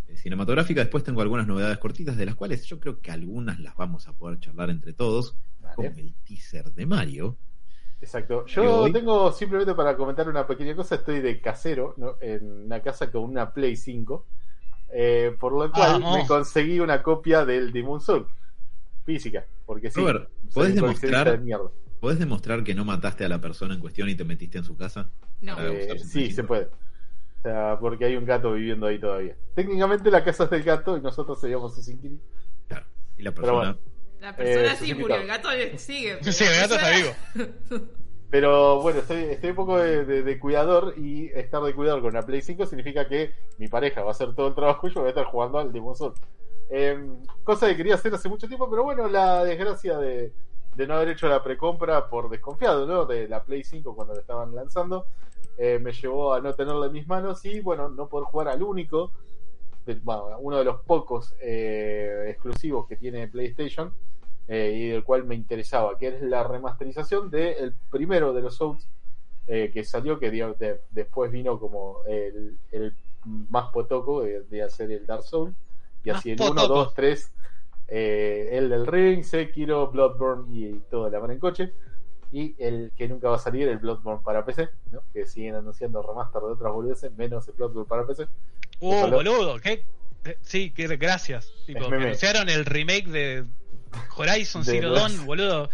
eh, 0.07 0.17
cinematográfica. 0.17 0.81
Después 0.81 1.03
tengo 1.03 1.21
algunas 1.21 1.47
novedades 1.47 1.77
cortitas, 1.77 2.17
de 2.17 2.25
las 2.25 2.35
cuales 2.35 2.65
yo 2.65 2.79
creo 2.79 2.99
que 3.01 3.11
algunas 3.11 3.59
las 3.59 3.75
vamos 3.75 4.07
a 4.07 4.13
poder 4.13 4.39
charlar 4.39 4.69
entre 4.69 4.93
todos, 4.93 5.35
Vale. 5.61 5.75
como 5.75 5.89
el 5.89 6.13
teaser 6.25 6.71
de 6.73 6.85
Mario. 6.85 7.37
Exacto. 8.01 8.45
Yo 8.45 8.81
hoy- 8.83 8.93
tengo 8.93 9.31
simplemente 9.31 9.73
para 9.73 9.95
comentar 9.95 10.27
una 10.29 10.45
pequeña 10.47 10.75
cosa, 10.75 10.95
estoy 10.95 11.19
de 11.21 11.41
casero, 11.41 11.93
¿no? 11.97 12.15
En 12.21 12.65
una 12.65 12.81
casa 12.81 13.11
con 13.11 13.23
una 13.23 13.53
Play 13.53 13.75
5, 13.75 14.25
eh, 14.93 15.35
por 15.39 15.51
lo 15.53 15.71
cual 15.71 16.01
Vamos. 16.01 16.17
me 16.17 16.27
conseguí 16.27 16.79
una 16.79 17.01
copia 17.03 17.45
del 17.45 17.71
Demon 17.71 17.99
Soul, 18.01 18.27
física, 19.13 19.45
porque 19.65 19.89
sí. 19.89 19.99
Robert, 19.99 20.29
¿podés 20.53 20.75
demostrar- 20.75 21.31
de 21.31 21.37
mierda. 21.39 21.69
¿Podés 21.99 22.19
demostrar 22.19 22.63
que 22.63 22.75
no 22.75 22.85
mataste 22.85 23.25
a 23.25 23.29
la 23.29 23.41
persona 23.41 23.73
en 23.73 23.79
cuestión 23.81 24.07
y 24.07 24.15
te 24.15 24.23
metiste 24.23 24.57
en 24.59 24.63
su 24.63 24.77
casa? 24.77 25.09
No. 25.41 25.59
Eh, 25.59 25.97
sí, 25.99 26.27
se 26.27 26.35
5? 26.43 26.47
puede. 26.47 26.65
O 26.65 27.41
sea, 27.41 27.77
porque 27.79 28.05
hay 28.05 28.15
un 28.15 28.25
gato 28.25 28.53
viviendo 28.53 28.85
ahí 28.87 28.99
todavía. 28.99 29.35
Técnicamente 29.55 30.11
la 30.11 30.23
casa 30.23 30.43
es 30.45 30.49
del 30.51 30.63
gato 30.63 30.95
y 30.97 31.01
nosotros 31.01 31.41
seríamos 31.41 31.73
sus 31.75 31.87
inquilinos. 31.89 32.23
Claro. 32.67 32.85
Y 33.17 33.23
la 33.23 33.31
persona. 33.33 33.57
bueno. 33.57 33.77
La 34.21 34.35
persona 34.35 34.73
Eh, 34.73 34.75
sí 34.77 34.93
murió, 34.93 35.15
el 35.15 35.27
gato 35.27 35.49
sigue. 35.77 36.17
pero 36.19 36.31
Sí, 36.31 36.43
el 36.43 36.55
gato 36.59 36.75
está 36.75 36.87
persona- 36.89 37.85
Pero 38.29 38.79
bueno, 38.81 38.99
estoy, 38.99 39.23
estoy 39.23 39.49
un 39.49 39.55
poco 39.55 39.79
de, 39.79 40.05
de- 40.05 40.21
de 40.23 40.39
cuidador 40.39 40.93
y 40.97 41.27
estar 41.33 41.63
de 41.63 41.73
cuidador 41.73 42.01
con 42.03 42.13
la 42.13 42.21
Play 42.21 42.41
5 42.43 42.65
significa 42.67 43.07
que 43.07 43.33
mi 43.57 43.67
pareja 43.67 44.01
va 44.03 44.09
a 44.09 44.11
hacer 44.11 44.35
todo 44.35 44.49
el 44.49 44.53
trabajo 44.55 44.87
y 44.87 44.93
yo 44.93 44.99
voy 45.01 45.07
a 45.07 45.09
estar 45.09 45.25
jugando 45.25 45.57
al 45.57 45.71
Demon 45.73 45.95
Soul. 45.95 46.13
Em, 46.69 47.17
cosa 47.43 47.67
que 47.67 47.75
quería 47.77 47.95
hacer 47.95 48.13
hace 48.13 48.29
mucho 48.29 48.47
tiempo, 48.47 48.69
pero 48.69 48.83
bueno, 48.83 49.07
la 49.07 49.43
desgracia 49.43 49.97
de, 49.97 50.31
de 50.75 50.87
no 50.87 50.95
haber 50.95 51.09
hecho 51.09 51.27
la 51.27 51.43
precompra 51.43 52.07
por 52.09 52.29
desconfiado, 52.29 52.85
¿no? 52.85 53.05
De 53.05 53.27
la 53.27 53.43
Play 53.43 53.63
5 53.63 53.95
cuando 53.95 54.13
la 54.13 54.21
estaban 54.21 54.53
lanzando, 54.53 55.07
eh, 55.57 55.79
me 55.79 55.91
llevó 55.91 56.33
a 56.33 56.41
no 56.41 56.53
tenerla 56.53 56.85
en 56.87 56.91
mis 56.93 57.07
manos 57.07 57.43
y 57.45 57.59
bueno, 57.59 57.89
no 57.89 58.07
poder 58.07 58.25
jugar 58.27 58.49
al 58.49 58.61
único, 58.61 59.11
de- 59.85 59.95
bueno, 59.95 60.37
uno 60.39 60.57
de 60.59 60.63
los 60.65 60.81
pocos 60.81 61.35
eh, 61.41 62.27
exclusivos 62.29 62.87
que 62.87 62.95
tiene 62.97 63.27
PlayStation 63.27 63.91
eh, 64.47 64.71
y 64.75 64.87
del 64.89 65.03
cual 65.03 65.23
me 65.25 65.35
interesaba, 65.35 65.97
que 65.97 66.07
es 66.09 66.21
la 66.21 66.43
remasterización 66.43 67.29
del 67.31 67.73
primero 67.89 68.31
de 68.31 68.41
los 68.41 68.55
Souls 68.55 68.87
eh, 69.47 69.71
que 69.73 69.83
salió, 69.83 70.19
que 70.19 70.29
de- 70.29 70.81
después 70.91 71.31
vino 71.31 71.59
como 71.59 71.97
el, 72.07 72.57
más 73.25 73.71
potoco 73.71 74.21
de, 74.21 74.43
de 74.43 74.61
hacer 74.63 74.91
el 74.91 75.05
Dark 75.07 75.23
Souls, 75.23 75.55
y 76.03 76.09
Más 76.09 76.19
así 76.19 76.31
el 76.31 76.41
1, 76.41 76.49
potoco. 76.55 76.73
2, 76.85 76.93
3, 76.93 77.31
eh, 77.89 78.49
el 78.53 78.69
del 78.69 78.87
Ring, 78.87 79.23
Sekiro, 79.23 79.87
Bloodborne 79.91 80.45
y 80.55 80.79
toda 80.89 81.09
la 81.09 81.19
mano 81.19 81.33
en 81.33 81.39
coche. 81.39 81.73
Y 82.31 82.55
el 82.63 82.91
que 82.95 83.07
nunca 83.07 83.29
va 83.29 83.37
a 83.37 83.39
salir, 83.39 83.67
el 83.67 83.79
Bloodborne 83.79 84.21
para 84.23 84.45
PC, 84.45 84.69
¿no? 84.91 85.01
que 85.11 85.25
siguen 85.25 85.55
anunciando 85.55 86.01
remaster 86.03 86.41
de 86.43 86.47
otras 86.51 86.71
boludeces, 86.71 87.11
menos 87.17 87.47
el 87.47 87.55
Bloodborne 87.55 87.87
para 87.89 88.05
PC. 88.05 88.27
Uh, 88.79 88.93
Ojalá. 88.95 89.15
boludo, 89.15 89.59
¿qué? 89.59 89.83
Eh, 90.25 90.37
Sí, 90.41 90.69
que 90.71 90.85
gracias. 90.97 91.51
Tipo, 91.65 91.85
anunciaron 91.87 92.47
el 92.49 92.65
remake 92.65 93.07
de 93.07 93.45
Horizon 94.15 94.63
Zero 94.63 94.91
Dawn, 94.91 95.25
boludo. 95.25 95.69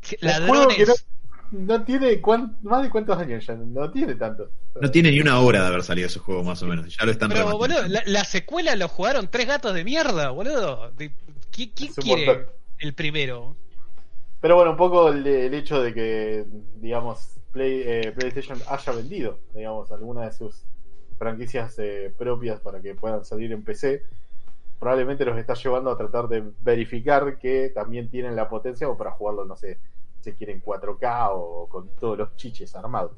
¿Qué- 0.00 0.18
Un 0.22 0.28
juego 0.48 0.68
que 0.68 0.84
Ladrones. 0.84 1.06
No, 1.54 1.84
tiene 1.84 2.20
cuán- 2.20 2.56
más 2.62 2.82
de 2.82 2.90
cuántos 2.90 3.18
años 3.18 3.46
ya, 3.46 3.54
no 3.54 3.90
tiene 3.90 4.14
tanto. 4.14 4.50
No 4.80 4.90
tiene 4.90 5.10
ni 5.10 5.20
una 5.20 5.38
hora 5.40 5.60
de 5.62 5.66
haber 5.68 5.82
salido 5.82 6.06
ese 6.08 6.18
juego, 6.18 6.42
más 6.42 6.62
o 6.62 6.66
menos. 6.66 6.96
Ya 6.96 7.04
lo 7.04 7.12
están 7.12 7.28
Pero, 7.30 7.56
boludo, 7.56 7.86
la, 7.88 8.02
la 8.06 8.24
secuela 8.24 8.74
lo 8.76 8.88
jugaron 8.88 9.28
tres 9.30 9.46
gatos 9.46 9.74
de 9.74 9.84
mierda, 9.84 10.30
boludo. 10.30 10.90
De- 10.92 11.10
¿qui- 11.52 11.72
¿Quién 11.74 11.92
quiere 11.94 12.26
montón. 12.26 12.46
el 12.80 12.94
primero? 12.94 13.56
Pero 14.40 14.56
bueno, 14.56 14.72
un 14.72 14.76
poco 14.76 15.08
el, 15.08 15.26
el 15.26 15.54
hecho 15.54 15.80
de 15.82 15.94
que, 15.94 16.44
digamos, 16.76 17.30
Play- 17.52 17.82
eh, 17.86 18.12
PlayStation 18.14 18.58
haya 18.68 18.92
vendido, 18.92 19.38
digamos, 19.54 19.90
alguna 19.92 20.22
de 20.26 20.32
sus 20.32 20.64
franquicias 21.18 21.78
eh, 21.78 22.12
propias 22.18 22.60
para 22.60 22.80
que 22.82 22.94
puedan 22.94 23.24
salir 23.24 23.52
en 23.52 23.62
PC, 23.62 24.02
probablemente 24.80 25.24
los 25.24 25.38
está 25.38 25.54
llevando 25.54 25.90
a 25.90 25.96
tratar 25.96 26.28
de 26.28 26.42
verificar 26.60 27.38
que 27.38 27.70
también 27.74 28.10
tienen 28.10 28.36
la 28.36 28.48
potencia 28.48 28.88
o 28.88 28.96
para 28.98 29.12
jugarlo, 29.12 29.44
no 29.44 29.56
sé, 29.56 29.78
si 30.24 30.32
quieren 30.32 30.62
4K 30.62 31.30
o 31.34 31.68
con 31.68 31.88
todos 31.96 32.18
los 32.18 32.36
chiches 32.36 32.74
armados. 32.74 33.12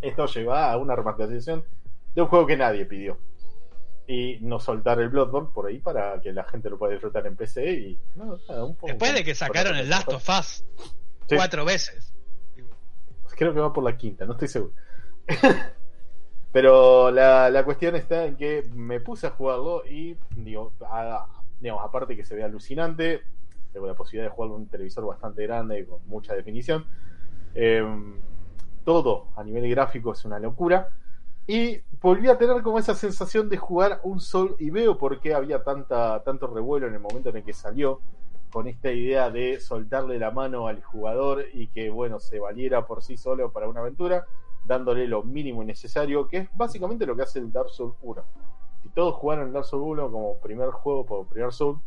Esto 0.00 0.26
lleva 0.26 0.70
a 0.72 0.76
una 0.76 0.94
remasterización 0.96 1.64
de 2.14 2.22
un 2.22 2.28
juego 2.28 2.46
que 2.46 2.56
nadie 2.56 2.84
pidió. 2.86 3.18
Y 4.06 4.38
no 4.40 4.58
soltar 4.58 5.00
el 5.00 5.10
Bloodborne 5.10 5.50
por 5.52 5.66
ahí 5.66 5.80
para 5.80 6.18
que 6.20 6.32
la 6.32 6.44
gente 6.44 6.70
lo 6.70 6.78
pueda 6.78 6.92
disfrutar 6.92 7.26
en 7.26 7.36
PC 7.36 7.70
y... 7.72 8.00
no, 8.14 8.38
nada, 8.48 8.64
un 8.64 8.74
poco- 8.74 8.86
Después 8.86 9.12
de 9.14 9.22
que 9.24 9.34
sacaron 9.34 9.76
el 9.76 9.90
Last 9.90 10.08
of 10.12 10.26
Us 10.28 10.64
Sí. 11.28 11.36
cuatro 11.36 11.64
veces. 11.66 12.14
Creo 13.36 13.52
que 13.52 13.60
va 13.60 13.70
por 13.72 13.84
la 13.84 13.96
quinta, 13.98 14.24
no 14.24 14.32
estoy 14.32 14.48
seguro. 14.48 14.72
Pero 16.52 17.10
la, 17.10 17.50
la 17.50 17.64
cuestión 17.64 17.94
está 17.96 18.24
en 18.24 18.36
que 18.36 18.68
me 18.74 19.00
puse 19.00 19.26
a 19.26 19.30
jugarlo 19.30 19.84
y, 19.86 20.16
digo, 20.34 20.72
a- 20.90 21.26
digamos, 21.60 21.84
aparte 21.84 22.16
que 22.16 22.24
se 22.24 22.34
ve 22.34 22.42
alucinante, 22.44 23.22
tengo 23.72 23.86
la 23.86 23.94
posibilidad 23.94 24.30
de 24.30 24.34
jugarlo 24.34 24.56
en 24.56 24.62
un 24.62 24.68
televisor 24.68 25.06
bastante 25.06 25.42
grande 25.42 25.86
con 25.86 26.00
mucha 26.06 26.34
definición. 26.34 26.84
eh, 27.54 27.84
todo 28.88 29.26
a 29.36 29.44
nivel 29.44 29.68
gráfico 29.68 30.12
es 30.12 30.24
una 30.24 30.38
locura. 30.38 30.88
Y 31.46 31.78
volví 32.00 32.28
a 32.28 32.38
tener 32.38 32.62
como 32.62 32.78
esa 32.78 32.94
sensación 32.94 33.50
de 33.50 33.58
jugar 33.58 34.00
un 34.02 34.18
sol 34.18 34.56
y 34.58 34.70
veo 34.70 34.96
por 34.96 35.20
qué 35.20 35.34
había 35.34 35.62
tanta, 35.62 36.22
tanto 36.22 36.46
revuelo 36.46 36.86
en 36.86 36.94
el 36.94 37.00
momento 37.00 37.28
en 37.28 37.36
el 37.36 37.44
que 37.44 37.52
salió 37.52 38.00
con 38.50 38.66
esta 38.66 38.90
idea 38.90 39.28
de 39.28 39.60
soltarle 39.60 40.18
la 40.18 40.30
mano 40.30 40.68
al 40.68 40.82
jugador 40.82 41.44
y 41.52 41.66
que 41.66 41.90
bueno 41.90 42.18
se 42.18 42.38
valiera 42.38 42.86
por 42.86 43.02
sí 43.02 43.18
solo 43.18 43.52
para 43.52 43.68
una 43.68 43.80
aventura, 43.80 44.26
dándole 44.64 45.06
lo 45.06 45.22
mínimo 45.22 45.62
necesario, 45.64 46.26
que 46.26 46.38
es 46.38 46.48
básicamente 46.54 47.04
lo 47.04 47.14
que 47.14 47.22
hace 47.22 47.40
el 47.40 47.52
Dark 47.52 47.68
Souls 47.68 47.94
1. 48.00 48.22
Si 48.82 48.88
todos 48.88 49.16
jugaron 49.16 49.48
el 49.48 49.52
Dark 49.52 49.66
Souls 49.66 49.86
1 49.86 50.10
como 50.10 50.38
primer 50.38 50.70
juego, 50.70 51.04
como 51.04 51.24
primer 51.24 51.52
Soul, 51.52 51.78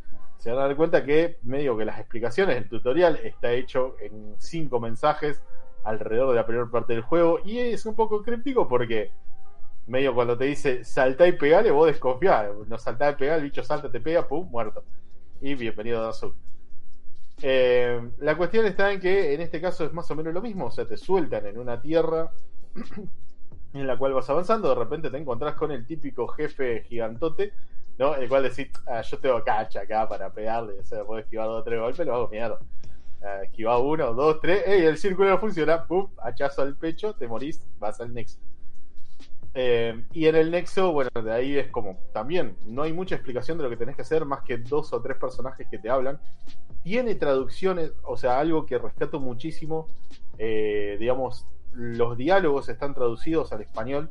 se 0.42 0.50
van 0.50 0.58
a 0.58 0.68
dar 0.68 0.76
cuenta 0.76 1.06
que 1.06 1.38
medio 1.44 1.78
que 1.78 1.86
las 1.86 2.00
explicaciones, 2.00 2.58
el 2.58 2.68
tutorial 2.68 3.20
está 3.24 3.52
hecho 3.52 3.96
en 4.00 4.34
cinco 4.40 4.80
mensajes 4.80 5.40
alrededor 5.84 6.30
de 6.30 6.36
la 6.36 6.48
primera 6.48 6.68
parte 6.68 6.94
del 6.94 7.04
juego 7.04 7.40
y 7.46 7.60
es 7.60 7.86
un 7.86 7.94
poco 7.94 8.24
críptico 8.24 8.68
porque 8.68 9.12
medio 9.86 10.16
cuando 10.16 10.36
te 10.36 10.46
dice 10.46 10.84
saltá 10.84 11.28
y 11.28 11.34
pegale, 11.34 11.70
vos 11.70 11.86
desconfiás, 11.86 12.50
no 12.68 12.78
saltá 12.80 13.12
y 13.12 13.16
pegar, 13.18 13.38
el 13.38 13.44
bicho 13.44 13.64
salta, 13.64 13.92
te 13.92 14.00
pega, 14.00 14.28
pum, 14.28 14.50
muerto. 14.50 14.84
Y 15.42 15.54
bienvenido 15.54 16.10
a 16.10 16.12
Souls. 16.12 16.36
Eh, 17.44 18.02
la 18.18 18.36
cuestión 18.36 18.66
está 18.66 18.92
en 18.92 19.00
que 19.00 19.36
en 19.36 19.42
este 19.42 19.62
caso 19.62 19.86
es 19.86 19.94
más 19.94 20.10
o 20.10 20.16
menos 20.16 20.34
lo 20.34 20.42
mismo, 20.42 20.66
o 20.66 20.72
sea, 20.72 20.88
te 20.88 20.98
sueltan 20.98 21.46
en 21.46 21.60
una 21.60 21.80
tierra 21.80 22.32
en 23.74 23.86
la 23.86 23.96
cual 23.96 24.14
vas 24.14 24.30
avanzando, 24.32 24.70
de 24.70 24.76
repente 24.76 25.12
te 25.12 25.18
encontrás 25.18 25.54
con 25.54 25.72
el 25.72 25.86
típico 25.86 26.28
jefe 26.30 26.82
gigantote, 26.90 27.54
¿no? 27.98 28.16
El 28.16 28.28
cual 28.28 28.44
decís, 28.44 28.70
ah, 28.88 29.02
yo 29.02 29.20
tengo 29.20 29.44
cacha 29.44 29.82
acá 29.82 30.08
para 30.08 30.32
pegarle, 30.34 30.80
o 30.80 30.84
sea, 30.84 31.04
puedo 31.04 31.20
esquivar 31.20 31.48
dos 31.48 31.62
o 31.62 31.64
tres 31.64 31.80
golpes, 31.80 32.06
lo 32.06 32.16
hago 32.16 32.30
mierda. 32.30 32.60
Ah, 33.24 33.44
esquiva 33.44 33.78
uno, 33.78 34.14
dos, 34.14 34.40
tres, 34.40 34.64
¡ey! 34.66 34.84
El 34.84 34.98
círculo 34.98 35.30
no 35.30 35.38
funciona, 35.38 35.86
¡pum! 35.86 36.10
Hachazo 36.18 36.64
al 36.64 36.76
pecho, 36.76 37.14
te 37.14 37.28
morís, 37.28 37.64
vas 37.78 38.02
al 38.02 38.14
nexo. 38.14 38.40
Eh, 39.54 40.06
y 40.14 40.28
en 40.28 40.36
el 40.36 40.50
nexo, 40.50 40.92
bueno, 40.94 41.10
de 41.22 41.32
ahí 41.32 41.58
es 41.58 41.68
como, 41.68 42.00
también, 42.14 42.58
no 42.66 42.84
hay 42.84 42.94
mucha 42.94 43.16
explicación 43.16 43.58
de 43.58 43.66
lo 43.66 43.70
que 43.70 43.78
tenés 43.78 43.96
que 43.96 44.02
hacer, 44.02 44.26
más 44.26 44.42
que 44.42 44.58
dos 44.58 44.94
o 44.94 45.02
tres 45.02 45.18
personajes 45.18 45.68
que 45.70 45.78
te 45.78 45.90
hablan. 45.90 46.20
Tiene 46.84 47.16
traducciones, 47.16 47.92
o 48.04 48.18
sea, 48.18 48.40
algo 48.40 48.66
que 48.66 48.78
rescato 48.78 49.20
muchísimo, 49.20 49.88
eh, 50.38 50.98
digamos, 51.00 51.46
los 51.74 52.18
diálogos 52.18 52.70
están 52.70 52.94
traducidos 52.94 53.52
al 53.54 53.62
español, 53.62 54.10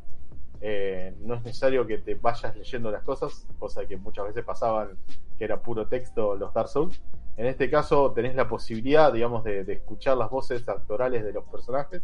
eh, 0.61 1.14
no 1.20 1.34
es 1.34 1.42
necesario 1.42 1.86
que 1.86 1.98
te 1.98 2.14
vayas 2.14 2.54
leyendo 2.56 2.90
las 2.90 3.02
cosas, 3.02 3.46
cosa 3.58 3.86
que 3.86 3.96
muchas 3.96 4.26
veces 4.26 4.44
pasaban 4.44 4.98
que 5.38 5.44
era 5.44 5.61
puro 5.61 5.86
texto 5.86 6.36
los 6.36 6.52
Dark 6.52 6.68
Souls. 6.68 7.00
En 7.36 7.46
este 7.46 7.70
caso 7.70 8.12
tenés 8.12 8.34
la 8.34 8.48
posibilidad, 8.48 9.12
digamos, 9.12 9.42
de, 9.44 9.61
escuchar 9.72 10.18
las 10.18 10.28
voces 10.28 10.68
actorales 10.68 11.24
de 11.24 11.32
los 11.32 11.44
personajes, 11.44 12.02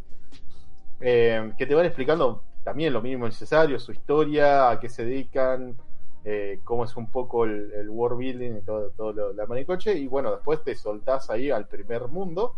eh, 1.00 1.52
que 1.59 1.66
te 1.66 1.74
van 1.74 1.84
explicando 1.84 2.42
también 2.64 2.92
lo 2.92 3.02
mínimo 3.02 3.26
necesario, 3.26 3.78
su 3.78 3.92
historia, 3.92 4.70
a 4.70 4.80
qué 4.80 4.88
se 4.88 5.04
dedican, 5.04 5.76
eh, 6.24 6.61
cómo 6.64 6.84
es 6.84 6.96
un 6.96 7.11
poco 7.11 7.44
el, 7.44 7.70
el 7.72 7.90
world 7.90 8.18
building 8.18 8.57
y 8.57 8.62
todo, 8.62 8.90
todo 8.96 9.12
lo, 9.12 9.32
la 9.34 9.46
manicoche, 9.46 9.94
y 9.94 10.09
bueno, 10.09 10.32
después 10.32 10.64
te 10.64 10.74
soltás 10.74 11.28
ahí 11.28 11.50
al 11.50 11.68
primer 11.68 12.09
mundo, 12.09 12.54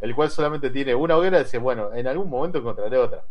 el 0.00 0.14
cual 0.14 0.30
solamente 0.30 0.70
tiene 0.70 0.94
una 0.94 1.16
hoguera, 1.16 1.40
y 1.40 1.42
dices, 1.42 1.60
bueno, 1.60 1.92
en 1.92 2.06
algún 2.06 2.30
momento 2.30 2.58
encontraré 2.58 2.96
otra. 2.96 3.24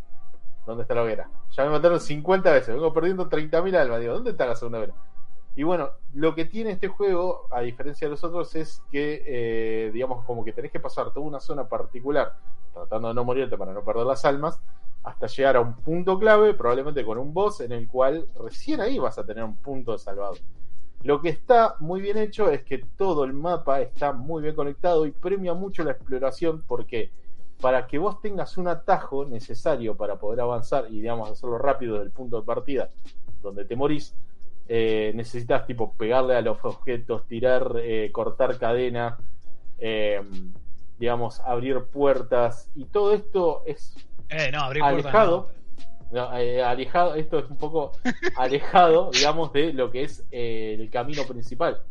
¿Dónde 0.66 0.82
está 0.82 0.94
la 0.94 1.02
hoguera? 1.02 1.28
Ya 1.50 1.64
me 1.64 1.70
mataron 1.70 2.00
50 2.00 2.52
veces, 2.52 2.74
vengo 2.74 2.92
perdiendo 2.92 3.28
30.000 3.28 3.76
almas, 3.76 4.00
digo, 4.00 4.14
¿dónde 4.14 4.30
está 4.30 4.46
la 4.46 4.56
segunda 4.56 4.78
hoguera? 4.78 4.94
Y 5.56 5.62
bueno, 5.62 5.90
lo 6.14 6.34
que 6.34 6.44
tiene 6.44 6.70
este 6.70 6.88
juego, 6.88 7.46
a 7.50 7.60
diferencia 7.60 8.06
de 8.06 8.12
los 8.12 8.22
otros, 8.22 8.54
es 8.54 8.82
que, 8.90 9.22
eh, 9.26 9.90
digamos, 9.92 10.24
como 10.24 10.44
que 10.44 10.52
tenés 10.52 10.70
que 10.70 10.78
pasar 10.78 11.12
toda 11.12 11.26
una 11.26 11.40
zona 11.40 11.68
particular, 11.68 12.36
tratando 12.72 13.08
de 13.08 13.14
no 13.14 13.24
morirte 13.24 13.58
para 13.58 13.72
no 13.72 13.82
perder 13.82 14.06
las 14.06 14.24
almas, 14.24 14.60
hasta 15.02 15.26
llegar 15.26 15.56
a 15.56 15.60
un 15.60 15.74
punto 15.74 16.18
clave, 16.18 16.54
probablemente 16.54 17.04
con 17.04 17.18
un 17.18 17.34
boss 17.34 17.62
en 17.62 17.72
el 17.72 17.88
cual 17.88 18.28
recién 18.38 18.80
ahí 18.80 18.98
vas 18.98 19.18
a 19.18 19.24
tener 19.24 19.42
un 19.42 19.56
punto 19.56 19.96
salvado. 19.98 20.34
Lo 21.02 21.20
que 21.20 21.30
está 21.30 21.76
muy 21.80 22.02
bien 22.02 22.18
hecho 22.18 22.50
es 22.50 22.62
que 22.62 22.78
todo 22.96 23.24
el 23.24 23.32
mapa 23.32 23.80
está 23.80 24.12
muy 24.12 24.42
bien 24.42 24.54
conectado 24.54 25.06
y 25.06 25.12
premia 25.12 25.54
mucho 25.54 25.82
la 25.82 25.92
exploración 25.92 26.62
porque 26.66 27.10
para 27.60 27.86
que 27.86 27.98
vos 27.98 28.20
tengas 28.20 28.56
un 28.58 28.68
atajo 28.68 29.24
necesario 29.24 29.96
para 29.96 30.16
poder 30.16 30.40
avanzar 30.40 30.86
y 30.90 31.00
digamos 31.00 31.30
hacerlo 31.30 31.58
rápido 31.58 31.98
del 31.98 32.10
punto 32.10 32.40
de 32.40 32.46
partida 32.46 32.90
donde 33.42 33.64
te 33.64 33.76
morís, 33.76 34.14
eh, 34.68 35.12
necesitas 35.14 35.66
tipo 35.66 35.94
pegarle 35.94 36.36
a 36.36 36.42
los 36.42 36.58
objetos, 36.64 37.26
tirar, 37.26 37.74
eh, 37.82 38.10
cortar 38.12 38.58
cadena, 38.58 39.18
eh, 39.78 40.20
digamos, 40.98 41.40
abrir 41.40 41.84
puertas 41.84 42.70
y 42.74 42.84
todo 42.84 43.12
esto 43.12 43.62
es 43.66 43.96
Eh, 44.28 44.50
no, 44.52 44.60
abrir 44.60 44.82
puertas, 44.82 45.04
alejado. 45.06 45.50
no. 46.12 46.22
no, 46.22 46.28
alejado, 46.30 47.14
esto 47.16 47.38
es 47.38 47.50
un 47.50 47.56
poco 47.56 47.92
alejado, 48.36 49.10
digamos, 49.12 49.52
de 49.52 49.72
lo 49.72 49.90
que 49.90 50.04
es 50.04 50.24
el 50.30 50.88
camino 50.90 51.24
principal. 51.24 51.82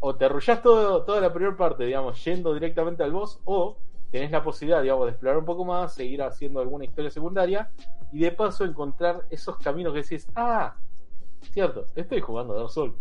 O 0.00 0.14
te 0.14 0.26
arrullás 0.26 0.62
todo, 0.62 1.02
toda 1.02 1.20
la 1.20 1.32
primera 1.32 1.56
parte, 1.56 1.84
digamos, 1.84 2.22
yendo 2.24 2.54
directamente 2.54 3.02
al 3.02 3.12
boss, 3.12 3.40
o 3.44 3.76
tenés 4.10 4.30
la 4.30 4.42
posibilidad, 4.42 4.82
digamos, 4.82 5.06
de 5.06 5.10
explorar 5.12 5.38
un 5.38 5.44
poco 5.44 5.64
más, 5.64 5.94
seguir 5.94 6.22
haciendo 6.22 6.60
alguna 6.60 6.84
historia 6.84 7.10
secundaria, 7.10 7.70
y 8.12 8.20
de 8.20 8.32
paso 8.32 8.64
encontrar 8.64 9.24
esos 9.30 9.56
caminos 9.58 9.92
que 9.92 10.02
decís, 10.02 10.28
ah, 10.36 10.76
cierto, 11.52 11.86
estoy 11.94 12.20
jugando 12.20 12.54
Dark 12.54 12.70
Souls. 12.70 12.94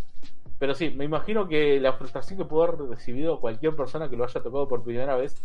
Pero 0.58 0.74
sí, 0.74 0.90
me 0.90 1.04
imagino 1.06 1.48
que 1.48 1.80
la 1.80 1.94
frustración 1.94 2.40
que 2.40 2.46
pudo 2.46 2.64
haber 2.64 2.80
recibido 2.90 3.40
cualquier 3.40 3.76
persona 3.76 4.10
que 4.10 4.16
lo 4.16 4.24
haya 4.24 4.42
tocado 4.42 4.68
por 4.68 4.84
primera 4.84 5.16
vez, 5.16 5.44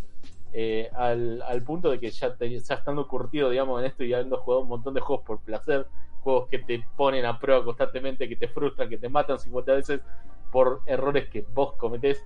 eh, 0.52 0.90
al, 0.94 1.42
al 1.42 1.62
punto 1.62 1.90
de 1.90 1.98
que 2.00 2.10
ya, 2.10 2.34
te- 2.34 2.48
ya 2.58 2.74
estando 2.74 3.06
curtido, 3.06 3.50
digamos, 3.50 3.80
en 3.80 3.86
esto 3.86 4.04
y 4.04 4.12
habiendo 4.14 4.38
jugado 4.38 4.62
un 4.62 4.68
montón 4.68 4.94
de 4.94 5.00
juegos 5.00 5.24
por 5.26 5.40
placer, 5.40 5.86
juegos 6.20 6.48
que 6.48 6.58
te 6.60 6.84
ponen 6.96 7.24
a 7.24 7.38
prueba 7.38 7.64
constantemente, 7.64 8.28
que 8.28 8.36
te 8.36 8.48
frustran, 8.48 8.88
que 8.88 8.98
te 8.98 9.08
matan 9.08 9.38
50 9.38 9.72
veces 9.74 10.00
por 10.52 10.82
errores 10.86 11.28
que 11.28 11.44
vos 11.54 11.74
cometés. 11.74 12.24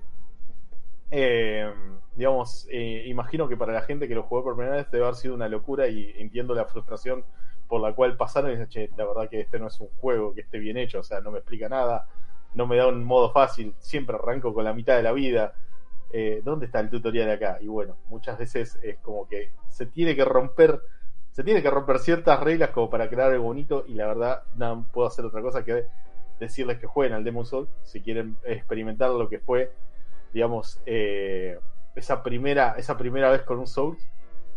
Eh, 1.11 1.71
digamos, 2.15 2.67
eh, 2.71 3.03
imagino 3.07 3.47
que 3.47 3.57
para 3.57 3.73
la 3.73 3.81
gente 3.81 4.07
que 4.07 4.15
lo 4.15 4.23
jugó 4.23 4.43
por 4.43 4.55
primera 4.55 4.77
vez 4.77 4.89
debe 4.91 5.03
haber 5.03 5.15
sido 5.15 5.35
una 5.35 5.49
locura 5.49 5.87
y 5.87 6.13
entiendo 6.17 6.53
la 6.53 6.65
frustración 6.65 7.23
por 7.67 7.81
la 7.81 7.93
cual 7.93 8.15
pasaron 8.15 8.51
y 8.51 8.53
dicen, 8.53 8.69
che, 8.69 8.89
la 8.95 9.05
verdad 9.05 9.29
que 9.29 9.41
este 9.41 9.59
no 9.59 9.67
es 9.67 9.79
un 9.79 9.89
juego 9.99 10.33
que 10.33 10.41
esté 10.41 10.59
bien 10.59 10.77
hecho, 10.77 10.99
o 10.99 11.03
sea, 11.03 11.19
no 11.19 11.31
me 11.31 11.39
explica 11.39 11.67
nada, 11.67 12.07
no 12.53 12.67
me 12.67 12.77
da 12.77 12.87
un 12.87 13.03
modo 13.03 13.31
fácil, 13.31 13.75
siempre 13.79 14.15
arranco 14.15 14.53
con 14.53 14.63
la 14.63 14.73
mitad 14.73 14.95
de 14.95 15.03
la 15.03 15.11
vida. 15.11 15.53
Eh, 16.11 16.41
¿Dónde 16.43 16.67
está 16.67 16.79
el 16.79 16.89
tutorial 16.89 17.29
acá? 17.29 17.57
Y 17.59 17.67
bueno, 17.67 17.97
muchas 18.07 18.37
veces 18.37 18.79
es 18.81 18.97
como 18.99 19.27
que 19.27 19.51
se 19.69 19.85
tiene 19.85 20.15
que 20.15 20.23
romper, 20.23 20.79
se 21.31 21.43
tiene 21.43 21.61
que 21.61 21.69
romper 21.69 21.99
ciertas 21.99 22.39
reglas 22.39 22.69
como 22.69 22.89
para 22.89 23.09
crear 23.09 23.31
algo 23.31 23.45
bonito 23.45 23.83
y 23.87 23.95
la 23.95 24.07
verdad 24.07 24.43
no 24.55 24.85
puedo 24.93 25.07
hacer 25.07 25.25
otra 25.25 25.41
cosa 25.41 25.65
que 25.65 25.85
decirles 26.39 26.79
que 26.79 26.87
jueguen 26.87 27.15
al 27.15 27.23
Demon 27.23 27.45
Soul 27.45 27.67
si 27.83 28.01
quieren 28.01 28.37
experimentar 28.45 29.09
lo 29.09 29.27
que 29.27 29.39
fue, 29.39 29.71
digamos, 30.31 30.81
eh, 30.85 31.59
esa 31.95 32.23
primera, 32.23 32.75
esa 32.77 32.97
primera 32.97 33.29
vez 33.29 33.41
con 33.41 33.59
un 33.59 33.67
Soul, 33.67 33.97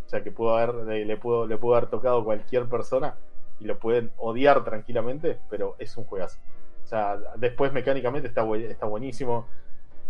o 0.06 0.08
sea 0.08 0.22
que 0.22 0.30
pudo 0.30 0.56
haber, 0.56 0.74
le, 0.86 1.04
le 1.04 1.16
pudo, 1.16 1.46
le 1.46 1.56
pudo 1.56 1.76
haber 1.76 1.88
tocado 1.88 2.24
cualquier 2.24 2.68
persona 2.68 3.16
y 3.60 3.64
lo 3.64 3.78
pueden 3.78 4.12
odiar 4.16 4.64
tranquilamente, 4.64 5.38
pero 5.50 5.76
es 5.78 5.96
un 5.96 6.04
juegazo. 6.04 6.38
O 6.84 6.86
sea, 6.86 7.18
después 7.36 7.72
mecánicamente 7.72 8.28
está, 8.28 8.46
está 8.56 8.86
buenísimo. 8.86 9.46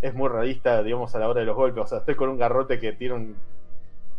Es 0.01 0.15
muy 0.15 0.29
realista, 0.29 0.83
digamos, 0.83 1.15
a 1.15 1.19
la 1.19 1.29
hora 1.29 1.41
de 1.41 1.47
los 1.47 1.57
golpes. 1.57 1.83
O 1.83 1.87
sea, 1.87 1.99
estoy 1.99 2.15
con 2.15 2.29
un 2.29 2.39
garrote 2.39 2.79
que 2.79 2.93
tiene 2.93 3.15
un, 3.15 3.37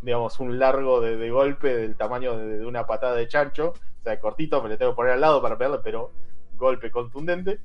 digamos, 0.02 0.40
un 0.42 0.60
largo 0.60 1.00
de, 1.00 1.30
golpe 1.30 1.74
del 1.74 1.96
tamaño 1.96 2.38
de, 2.38 2.58
de 2.58 2.66
una 2.66 2.86
patada 2.86 3.16
de 3.16 3.28
chancho. 3.30 3.70
O 3.70 4.04
sea, 4.04 4.20
cortito, 4.20 4.62
me 4.62 4.70
le 4.70 4.78
tengo 4.78 4.92
que 4.92 4.98
poner 4.98 5.14
al 5.14 5.22
lado 5.22 5.42
para 5.42 5.58
pegarle, 5.58 5.80
pero 5.84 6.12
golpe 6.58 6.92
contundente. 6.92 7.60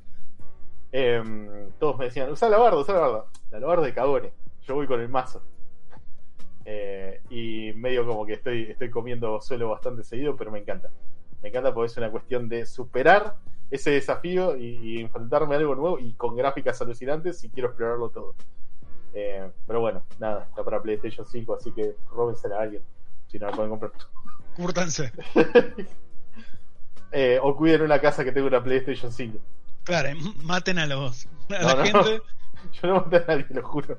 Em, 0.93 1.71
todos 1.77 1.97
me 1.97 2.05
decían, 2.05 2.31
usa 2.31 2.47
la 2.47 2.57
barda, 2.57 2.77
usa 2.77 2.93
la 2.93 3.01
barda. 3.01 3.25
La 3.51 3.59
barda 3.59 3.85
de 3.85 3.93
cagones. 3.93 4.31
Yo 4.67 4.75
voy 4.75 4.87
con 4.87 4.99
el 4.99 5.09
mazo. 5.09 5.41
Eh, 6.65 7.21
y 7.29 7.73
medio 7.73 8.05
como 8.07 8.25
que 8.25 8.33
estoy, 8.33 8.63
estoy 8.71 8.89
comiendo 8.89 9.39
suelo 9.41 9.69
bastante 9.69 10.03
seguido, 10.03 10.35
pero 10.35 10.51
me 10.51 10.59
encanta. 10.59 10.89
Me 11.41 11.49
encanta 11.49 11.73
porque 11.73 11.91
es 11.91 11.97
una 11.97 12.09
cuestión 12.09 12.49
de 12.49 12.65
superar 12.65 13.35
ese 13.69 13.91
desafío 13.91 14.57
y, 14.57 14.77
y 14.81 14.99
enfrentarme 15.01 15.55
a 15.55 15.57
algo 15.59 15.75
nuevo 15.75 15.99
y 15.99 16.13
con 16.13 16.35
gráficas 16.35 16.81
alucinantes 16.81 17.43
y 17.43 17.49
quiero 17.49 17.69
explorarlo 17.69 18.09
todo. 18.09 18.35
Eh, 19.13 19.49
pero 19.65 19.79
bueno, 19.79 20.03
nada, 20.19 20.45
está 20.49 20.63
para 20.63 20.81
PlayStation 20.81 21.25
5, 21.25 21.53
así 21.55 21.71
que 21.71 21.95
róbensela 22.11 22.57
a 22.57 22.63
alguien 22.63 22.83
si 23.27 23.39
no 23.39 23.47
la 23.47 23.53
pueden 23.55 23.71
comprar. 23.71 23.91
Cúrtanse. 24.55 25.11
Eh, 27.17 27.39
o 27.41 27.55
cuiden 27.55 27.83
una 27.83 28.01
casa 28.01 28.25
que 28.25 28.33
tenga 28.33 28.47
una 28.47 28.61
PlayStation 28.61 29.09
5. 29.09 29.37
Claro, 29.85 30.09
maten 30.43 30.79
a 30.79 30.85
los 30.85 31.25
a 31.49 31.61
No, 31.61 31.67
la 31.67 31.75
no, 31.75 31.83
gente. 32.03 32.21
Yo 32.73 32.87
no 32.89 32.95
maté 32.95 33.15
a 33.17 33.25
nadie, 33.25 33.45
lo 33.51 33.63
juro. 33.63 33.97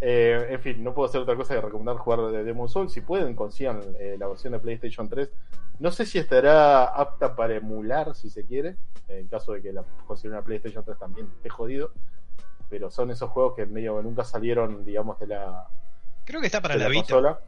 Eh, 0.00 0.46
en 0.50 0.60
fin, 0.60 0.82
no 0.82 0.94
puedo 0.94 1.08
hacer 1.08 1.20
otra 1.20 1.36
cosa 1.36 1.54
que 1.54 1.60
recomendar 1.60 1.96
jugar 1.96 2.20
de 2.30 2.42
Demon 2.44 2.68
Soul. 2.68 2.88
Si 2.90 3.00
pueden, 3.02 3.34
consigan 3.34 3.80
eh, 3.98 4.16
la 4.18 4.26
versión 4.28 4.52
de 4.52 4.58
PlayStation 4.58 5.08
3. 5.08 5.30
No 5.78 5.90
sé 5.92 6.06
si 6.06 6.18
estará 6.18 6.84
apta 6.84 7.34
para 7.36 7.54
emular, 7.56 8.14
si 8.14 8.30
se 8.30 8.44
quiere. 8.46 8.76
En 9.08 9.28
caso 9.28 9.52
de 9.52 9.62
que 9.62 9.72
la 9.72 9.84
consideren 10.06 10.38
una 10.38 10.44
PlayStation 10.44 10.84
3 10.84 10.98
también 10.98 11.28
esté 11.36 11.48
jodido. 11.50 11.92
Pero 12.68 12.90
son 12.90 13.10
esos 13.10 13.30
juegos 13.30 13.54
que 13.56 13.66
medio 13.66 14.00
nunca 14.02 14.24
salieron, 14.24 14.84
digamos, 14.84 15.18
de 15.18 15.26
la, 15.26 15.68
Creo 16.24 16.40
que 16.40 16.46
está 16.46 16.60
para 16.62 16.76
la 16.76 16.84
la 16.84 16.90
Vita. 16.90 17.02
consola. 17.02 17.40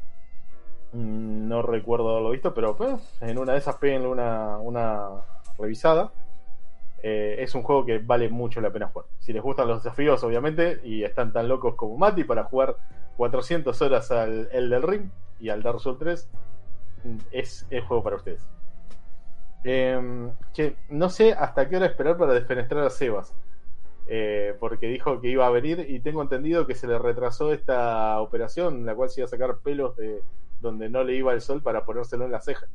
Mm, 0.93 1.49
No 1.49 1.63
recuerdo 1.63 2.11
haberlo 2.11 2.31
visto, 2.31 2.53
pero 2.53 2.77
pues, 2.77 2.93
en 3.21 3.39
una 3.39 3.53
de 3.53 3.59
esas 3.59 3.77
peguen 3.77 4.05
una, 4.07 4.59
una 4.59 5.09
revisada. 5.59 6.13
Eh, 7.03 7.37
es 7.43 7.55
un 7.55 7.63
juego 7.63 7.85
que 7.85 7.99
vale 7.99 8.29
mucho 8.29 8.61
la 8.61 8.71
pena 8.71 8.87
jugar. 8.89 9.07
Si 9.19 9.33
les 9.33 9.43
gustan 9.43 9.67
los 9.69 9.83
desafíos, 9.83 10.23
obviamente, 10.23 10.81
y 10.85 11.03
están 11.03 11.33
tan 11.33 11.49
locos 11.49 11.75
como 11.75 11.97
Mati 11.99 12.23
para 12.25 12.45
jugar 12.45 12.77
400 13.17 13.81
horas 13.83 14.11
al 14.13 14.49
El 14.53 14.71
del 14.71 14.83
Ring 14.83 15.11
y 15.41 15.49
al 15.49 15.63
Dark 15.63 15.81
Souls 15.81 15.99
3, 15.99 16.29
mm, 17.05 17.17
es 17.33 17.67
el 17.71 17.81
juego 17.83 18.03
para 18.05 18.17
ustedes. 18.17 18.47
Eh, 19.65 20.31
che, 20.53 20.77
no 20.91 21.09
sé 21.09 21.33
hasta 21.33 21.69
qué 21.69 21.77
hora 21.77 21.87
esperar 21.87 22.17
para 22.17 22.35
desfenestrar 22.35 22.85
a 22.85 22.91
Sebas. 22.91 23.33
Eh, 24.09 24.55
porque 24.59 24.89
dijo 24.89 25.21
que 25.21 25.29
iba 25.29 25.47
a 25.47 25.51
venir 25.51 25.87
y 25.89 26.01
tengo 26.01 26.23
entendido 26.23 26.67
que 26.67 26.75
se 26.75 26.89
le 26.89 26.99
retrasó 26.99 27.53
esta 27.53 28.21
operación, 28.21 28.85
la 28.85 28.95
cual 28.97 29.09
se 29.11 29.21
iba 29.21 29.27
a 29.27 29.29
sacar 29.31 29.59
pelos 29.63 29.97
de 29.97 30.21
donde 30.61 30.89
no 30.89 31.05
le 31.05 31.15
iba 31.15 31.33
el 31.33 31.41
sol 31.41 31.63
para 31.63 31.85
ponérselo 31.85 32.25
en 32.25 32.33
la 32.33 32.41
ceja. 32.41 32.67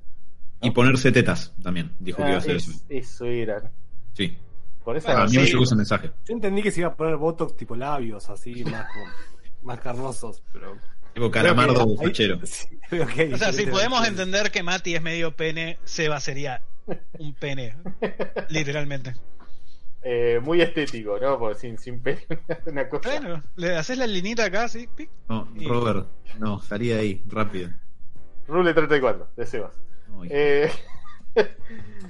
Y 0.62 0.72
ponerse 0.72 1.12
tetas 1.12 1.54
también, 1.62 1.92
dijo 2.00 2.18
que 2.18 2.24
iba 2.24 2.32
a 2.32 2.36
Ah, 2.36 2.38
hacer 2.40 2.56
es- 2.56 2.68
eso. 2.70 2.86
eso 2.90 3.26
era. 3.26 3.72
Sí. 4.18 4.38
Con 4.84 4.98
esa 4.98 5.22
A 5.22 5.26
mí 5.28 5.36
me 5.38 5.46
llegó 5.46 5.64
ese 5.64 5.76
mensaje. 5.76 6.12
Yo 6.26 6.34
entendí 6.34 6.62
que 6.64 6.72
se 6.72 6.80
iba 6.82 6.90
a 6.90 6.96
poner 6.96 7.18
botox 7.18 7.56
tipo 7.56 7.76
labios, 7.76 8.30
así, 8.30 8.64
más, 8.66 8.88
como- 8.92 9.06
más 9.64 9.80
carnosos, 9.80 10.42
pero. 10.52 10.78
Tipo 11.14 11.30
calamardo 11.32 11.74
Creo 11.86 11.98
que 11.98 12.02
ahí- 12.04 12.08
fachero. 12.08 12.40
Sí, 12.46 12.80
O 13.34 13.38
sea, 13.38 13.52
si 13.54 13.66
podemos 13.68 14.08
entender 14.08 14.50
que 14.52 14.64
Mati 14.64 14.96
es 14.96 15.02
medio 15.02 15.36
pene, 15.36 15.78
Seba 15.84 16.20
sería 16.20 16.62
un 17.20 17.34
pene. 17.34 17.76
Literalmente. 18.50 19.14
eh, 20.04 20.40
muy 20.42 20.62
estético, 20.62 21.18
¿no? 21.20 21.38
Porque 21.38 21.60
sin, 21.60 21.78
sin 21.78 22.00
pelo, 22.02 22.20
una 22.66 22.88
cosa. 22.88 23.10
Bueno, 23.10 23.44
le 23.58 23.76
haces 23.76 23.98
la 23.98 24.08
linita 24.08 24.46
acá, 24.46 24.64
así, 24.66 24.88
pic. 24.96 25.10
No, 25.28 25.48
Y- 25.56 25.68
Robert, 25.68 26.08
no, 26.40 26.60
salí 26.62 26.88
de 26.90 27.00
ahí, 27.00 27.24
rápido. 27.28 27.70
Rule 28.48 28.74
34, 28.74 29.30
de 29.36 29.46
Sebas. 29.46 29.74
No. 30.08 30.24
Eh, 30.30 30.72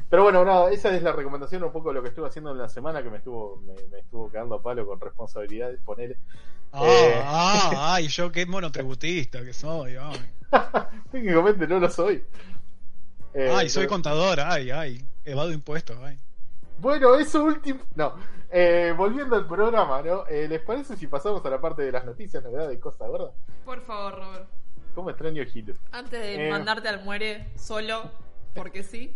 pero 0.09 0.23
bueno, 0.23 0.45
nada, 0.45 0.71
esa 0.71 0.95
es 0.95 1.03
la 1.03 1.11
recomendación, 1.11 1.63
un 1.63 1.71
poco 1.71 1.89
de 1.89 1.95
lo 1.95 2.01
que 2.01 2.09
estuve 2.09 2.27
haciendo 2.27 2.51
en 2.51 2.57
la 2.57 2.69
semana, 2.69 3.03
que 3.03 3.09
me 3.09 3.17
estuvo, 3.17 3.57
me, 3.65 3.73
me 3.91 3.99
estuvo 3.99 4.29
cagando 4.29 4.55
a 4.55 4.61
palo 4.61 4.85
con 4.87 4.99
responsabilidades, 5.01 5.79
poner. 5.83 6.17
Ah, 6.71 6.81
Eh. 6.85 7.21
ah, 7.25 7.93
ay, 7.95 8.07
yo 8.07 8.31
qué 8.31 8.45
monotributista 8.45 9.43
que 9.43 9.53
soy. 9.53 9.95
Ay, 9.99 10.19
Técnicamente 11.11 11.67
no 11.67 11.79
lo 11.79 11.89
soy. 11.89 12.23
Eh, 13.33 13.51
ay 13.53 13.69
soy 13.69 13.81
pero- 13.83 13.91
contador, 13.93 14.39
ay, 14.39 14.71
ay. 14.71 15.05
Evado 15.25 15.51
impuestos, 15.51 15.97
ay. 16.01 16.17
Bueno, 16.79 17.15
eso 17.15 17.43
último. 17.43 17.81
No. 17.95 18.13
Eh, 18.49 18.93
volviendo 18.95 19.35
al 19.35 19.45
programa, 19.45 20.01
¿no? 20.01 20.25
Eh, 20.27 20.47
¿Les 20.47 20.61
parece 20.61 20.95
si 20.95 21.07
pasamos 21.07 21.43
a 21.45 21.49
la 21.49 21.59
parte 21.59 21.81
de 21.81 21.91
las 21.91 22.05
noticias, 22.05 22.41
novedades 22.43 22.77
y 22.77 22.79
cosas, 22.79 23.11
verdad? 23.11 23.31
Por 23.65 23.81
favor, 23.81 24.15
Robert. 24.19 24.47
¿Cómo 24.95 25.09
extraño 25.09 25.43
Gil? 25.45 25.75
Antes 25.91 26.19
de 26.21 26.47
Eh. 26.47 26.49
mandarte 26.49 26.87
al 26.87 27.03
muere 27.03 27.49
solo, 27.55 28.09
porque 28.57 28.83
sí. 28.83 29.15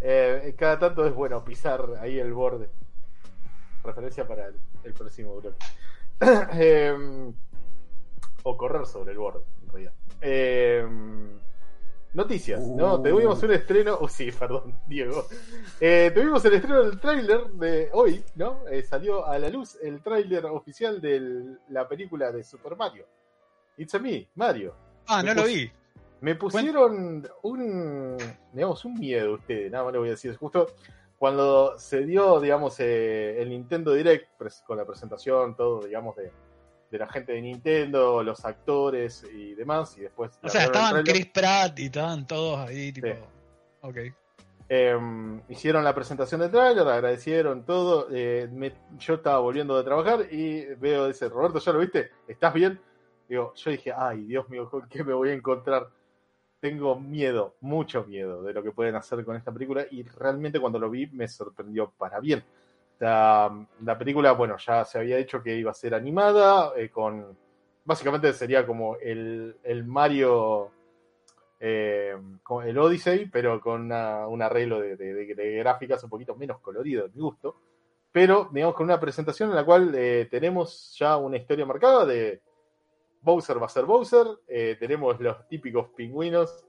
Eh, 0.00 0.54
cada 0.58 0.78
tanto 0.78 1.06
es 1.06 1.14
bueno 1.14 1.44
pisar 1.44 1.98
ahí 2.00 2.18
el 2.18 2.32
borde. 2.32 2.68
Referencia 3.84 4.26
para 4.26 4.48
el, 4.48 4.56
el 4.84 4.92
próximo 4.92 5.36
bloque. 5.40 5.58
Eh, 6.52 7.32
o 8.42 8.56
correr 8.56 8.86
sobre 8.86 9.12
el 9.12 9.18
borde, 9.18 9.44
en 9.62 9.68
realidad. 9.68 9.92
Eh, 10.20 10.86
noticias, 12.12 12.60
¿no? 12.60 12.96
Uh. 12.96 13.02
Tuvimos 13.02 13.42
un 13.42 13.52
estreno. 13.52 13.98
Oh, 14.00 14.08
sí, 14.08 14.30
perdón, 14.32 14.78
Diego. 14.86 15.26
Eh, 15.80 16.10
tuvimos 16.14 16.44
el 16.44 16.54
estreno 16.54 16.82
del 16.82 17.00
tráiler 17.00 17.46
de 17.52 17.90
hoy, 17.92 18.24
¿no? 18.34 18.66
Eh, 18.68 18.82
salió 18.82 19.26
a 19.26 19.38
la 19.38 19.48
luz 19.48 19.78
el 19.82 20.02
tráiler 20.02 20.44
oficial 20.46 21.00
de 21.00 21.56
la 21.68 21.88
película 21.88 22.32
de 22.32 22.44
Super 22.44 22.76
Mario. 22.76 23.06
It's 23.76 23.94
a 23.94 23.98
me, 23.98 24.28
Mario. 24.34 24.74
Ah, 25.06 25.22
no 25.22 25.34
lo 25.34 25.44
vi. 25.44 25.70
Me 26.20 26.34
pusieron 26.34 27.26
un, 27.42 28.16
digamos, 28.52 28.84
un 28.84 28.94
miedo 28.94 29.34
ustedes, 29.34 29.70
nada 29.70 29.84
más 29.84 29.92
le 29.94 29.98
voy 30.00 30.08
a 30.08 30.12
decir. 30.12 30.36
Justo 30.36 30.66
cuando 31.18 31.78
se 31.78 32.04
dio, 32.04 32.40
digamos, 32.40 32.78
eh, 32.80 33.40
el 33.40 33.48
Nintendo 33.50 33.92
Direct 33.92 34.28
con 34.66 34.76
la 34.76 34.84
presentación, 34.84 35.54
todo, 35.56 35.86
digamos, 35.86 36.16
de, 36.16 36.30
de 36.90 36.98
la 36.98 37.06
gente 37.08 37.32
de 37.32 37.40
Nintendo, 37.42 38.22
los 38.22 38.44
actores 38.44 39.24
y 39.32 39.54
demás, 39.54 39.96
y 39.98 40.02
después... 40.02 40.38
O 40.42 40.48
sea, 40.48 40.64
estaban. 40.64 41.04
Chris 41.04 41.26
Pratt 41.26 41.78
y 41.78 41.86
estaban 41.86 42.26
todos 42.26 42.58
ahí, 42.58 42.92
tipo. 42.92 43.06
Sí. 43.08 43.14
Ok. 43.82 43.96
Eh, 44.72 44.96
hicieron 45.48 45.82
la 45.82 45.94
presentación 45.94 46.40
del 46.42 46.50
tráiler, 46.50 46.86
agradecieron 46.86 47.64
todo. 47.64 48.06
eh, 48.12 48.48
me- 48.52 48.72
yo 48.98 49.14
estaba 49.14 49.40
volviendo 49.40 49.76
de 49.76 49.82
trabajar 49.84 50.26
y 50.32 50.64
veo 50.76 51.06
ese 51.06 51.28
Roberto, 51.28 51.58
¿ya 51.58 51.72
lo 51.72 51.80
viste? 51.80 52.10
¿Estás 52.28 52.54
bien? 52.54 52.80
Digo, 53.28 53.52
yo 53.54 53.70
dije, 53.70 53.92
ay, 53.96 54.24
Dios 54.24 54.48
mío, 54.48 54.68
¿con 54.70 54.88
qué 54.88 55.02
me 55.04 55.12
voy 55.12 55.30
a 55.30 55.34
encontrar? 55.34 55.88
Tengo 56.60 57.00
miedo, 57.00 57.56
mucho 57.60 58.04
miedo 58.04 58.42
de 58.42 58.52
lo 58.52 58.62
que 58.62 58.72
pueden 58.72 58.94
hacer 58.94 59.24
con 59.24 59.36
esta 59.36 59.52
película 59.52 59.86
y 59.90 60.02
realmente 60.02 60.60
cuando 60.60 60.78
lo 60.78 60.90
vi 60.90 61.06
me 61.08 61.26
sorprendió 61.26 61.90
para 61.96 62.20
bien. 62.20 62.44
La, 62.98 63.66
la 63.82 63.98
película, 63.98 64.32
bueno, 64.32 64.56
ya 64.58 64.84
se 64.84 64.98
había 64.98 65.16
dicho 65.16 65.42
que 65.42 65.56
iba 65.56 65.70
a 65.70 65.74
ser 65.74 65.94
animada, 65.94 66.72
eh, 66.76 66.90
con 66.90 67.36
básicamente 67.84 68.32
sería 68.34 68.66
como 68.66 68.96
el, 68.96 69.56
Mario 69.86 70.70
eh, 71.58 72.14
el 72.64 72.78
Odyssey, 72.78 73.26
pero 73.26 73.60
con 73.60 73.90
un 73.90 74.42
arreglo 74.42 74.80
de 74.80 75.56
gráficas 75.58 76.04
un 76.04 76.10
poquito 76.10 76.36
menos 76.36 76.60
colorido, 76.60 77.08
de 77.08 77.14
mi 77.14 77.20
gusto. 77.20 77.56
Pero, 78.12 78.48
digamos, 78.52 78.74
con 78.74 78.84
una 78.84 78.98
presentación 78.98 79.50
en 79.50 79.56
la 79.56 79.64
cual 79.64 79.92
eh, 79.94 80.26
tenemos 80.30 80.96
ya 80.98 81.16
una 81.16 81.36
historia 81.36 81.64
marcada 81.64 82.04
de 82.04 82.42
Bowser 83.22 83.60
va 83.60 83.66
a 83.66 83.68
ser 83.70 83.84
Bowser, 83.84 84.26
eh, 84.48 84.76
tenemos 84.78 85.20
los 85.20 85.46
típicos 85.48 85.88
pingüinos, 85.96 86.64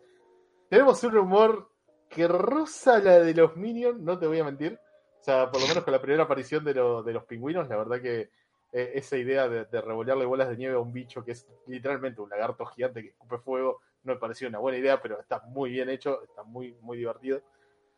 tenemos 0.69 1.03
un 1.03 1.17
humor 1.17 1.69
que 2.09 2.27
roza 2.27 2.99
la 2.99 3.19
de 3.19 3.33
los 3.33 3.55
Minions, 3.55 3.99
no 3.99 4.17
te 4.19 4.27
voy 4.27 4.39
a 4.39 4.43
mentir. 4.43 4.77
O 5.19 5.23
sea, 5.23 5.49
por 5.51 5.61
lo 5.61 5.67
menos 5.67 5.83
con 5.83 5.93
la 5.93 6.01
primera 6.01 6.23
aparición 6.23 6.63
de, 6.65 6.73
lo- 6.73 7.03
de 7.03 7.13
los 7.13 7.23
pingüinos, 7.25 7.67
la 7.69 7.77
verdad 7.77 8.01
que 8.01 8.29
eh, 8.73 8.91
esa 8.95 9.17
idea 9.17 9.47
de, 9.47 9.65
de 9.65 9.81
revolearle 9.81 10.25
bolas 10.25 10.49
de 10.49 10.57
nieve 10.57 10.75
a 10.75 10.79
un 10.79 10.91
bicho 10.91 11.23
que 11.23 11.31
es 11.33 11.47
literalmente 11.67 12.21
un 12.21 12.29
lagarto 12.29 12.65
gigante 12.65 13.01
que 13.03 13.09
escupe 13.09 13.37
fuego, 13.37 13.79
no 14.03 14.13
me 14.13 14.19
pareció 14.19 14.47
una 14.47 14.59
buena 14.59 14.77
idea, 14.79 15.01
pero 15.01 15.19
está 15.19 15.41
muy 15.47 15.69
bien 15.71 15.89
hecho, 15.89 16.23
está 16.23 16.43
muy, 16.43 16.75
muy 16.81 16.97
divertido. 16.97 17.41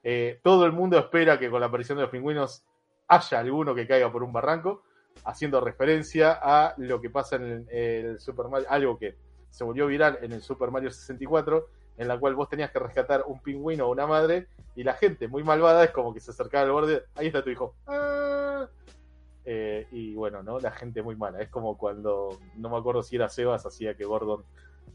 Eh, 0.04 0.40
todo 0.44 0.66
el 0.66 0.74
mundo 0.74 0.98
espera 1.00 1.40
que 1.40 1.50
con 1.50 1.62
la 1.62 1.68
aparición 1.68 1.98
de 1.98 2.02
los 2.04 2.12
pingüinos 2.12 2.66
haya 3.08 3.40
alguno 3.40 3.74
que 3.74 3.88
caiga 3.88 4.12
por 4.12 4.22
un 4.24 4.34
barranco, 4.34 4.84
haciendo 5.26 5.62
referencia 5.62 6.38
a 6.42 6.74
lo 6.78 7.02
que 7.02 7.10
pasa 7.10 7.38
en 7.38 7.68
el, 7.72 8.20
Super 8.20 8.48
Mario, 8.48 8.68
algo 8.70 8.98
que 8.98 9.16
se 9.50 9.64
volvió 9.64 9.88
viral 9.88 10.20
en 10.22 10.32
el 10.32 10.42
Super 10.42 10.72
Mario 10.72 10.92
64, 10.92 11.68
en 11.98 12.08
la 12.08 12.20
cual 12.20 12.36
vos 12.36 12.50
tenías 12.50 12.72
que 12.72 12.80
rescatar 12.80 13.24
un 13.28 13.40
pingüino 13.40 13.86
o 13.86 13.92
una 13.92 14.08
madre, 14.08 14.48
y 14.76 14.84
la 14.84 14.94
gente 14.94 15.28
muy 15.28 15.44
malvada 15.44 15.84
es 15.84 15.92
como 15.92 16.14
que 16.14 16.20
se 16.20 16.32
acercaba 16.32 16.64
al 16.64 16.72
borde, 16.72 17.04
ahí 17.16 17.28
está 17.28 17.44
tu 17.44 17.50
hijo. 17.50 17.76
Ah. 17.88 18.68
Eh, 19.46 19.88
y 19.92 20.16
bueno, 20.16 20.42
¿no? 20.42 20.60
La 20.60 20.72
gente 20.72 21.02
muy 21.02 21.16
mala. 21.16 21.42
Es 21.42 21.50
como 21.50 21.78
cuando, 21.78 22.40
no 22.56 22.70
me 22.70 22.78
acuerdo 22.78 23.04
si 23.04 23.18
era 23.18 23.30
Sebas, 23.30 23.66
hacía 23.66 23.96
que 23.96 24.06
Gordon 24.06 24.44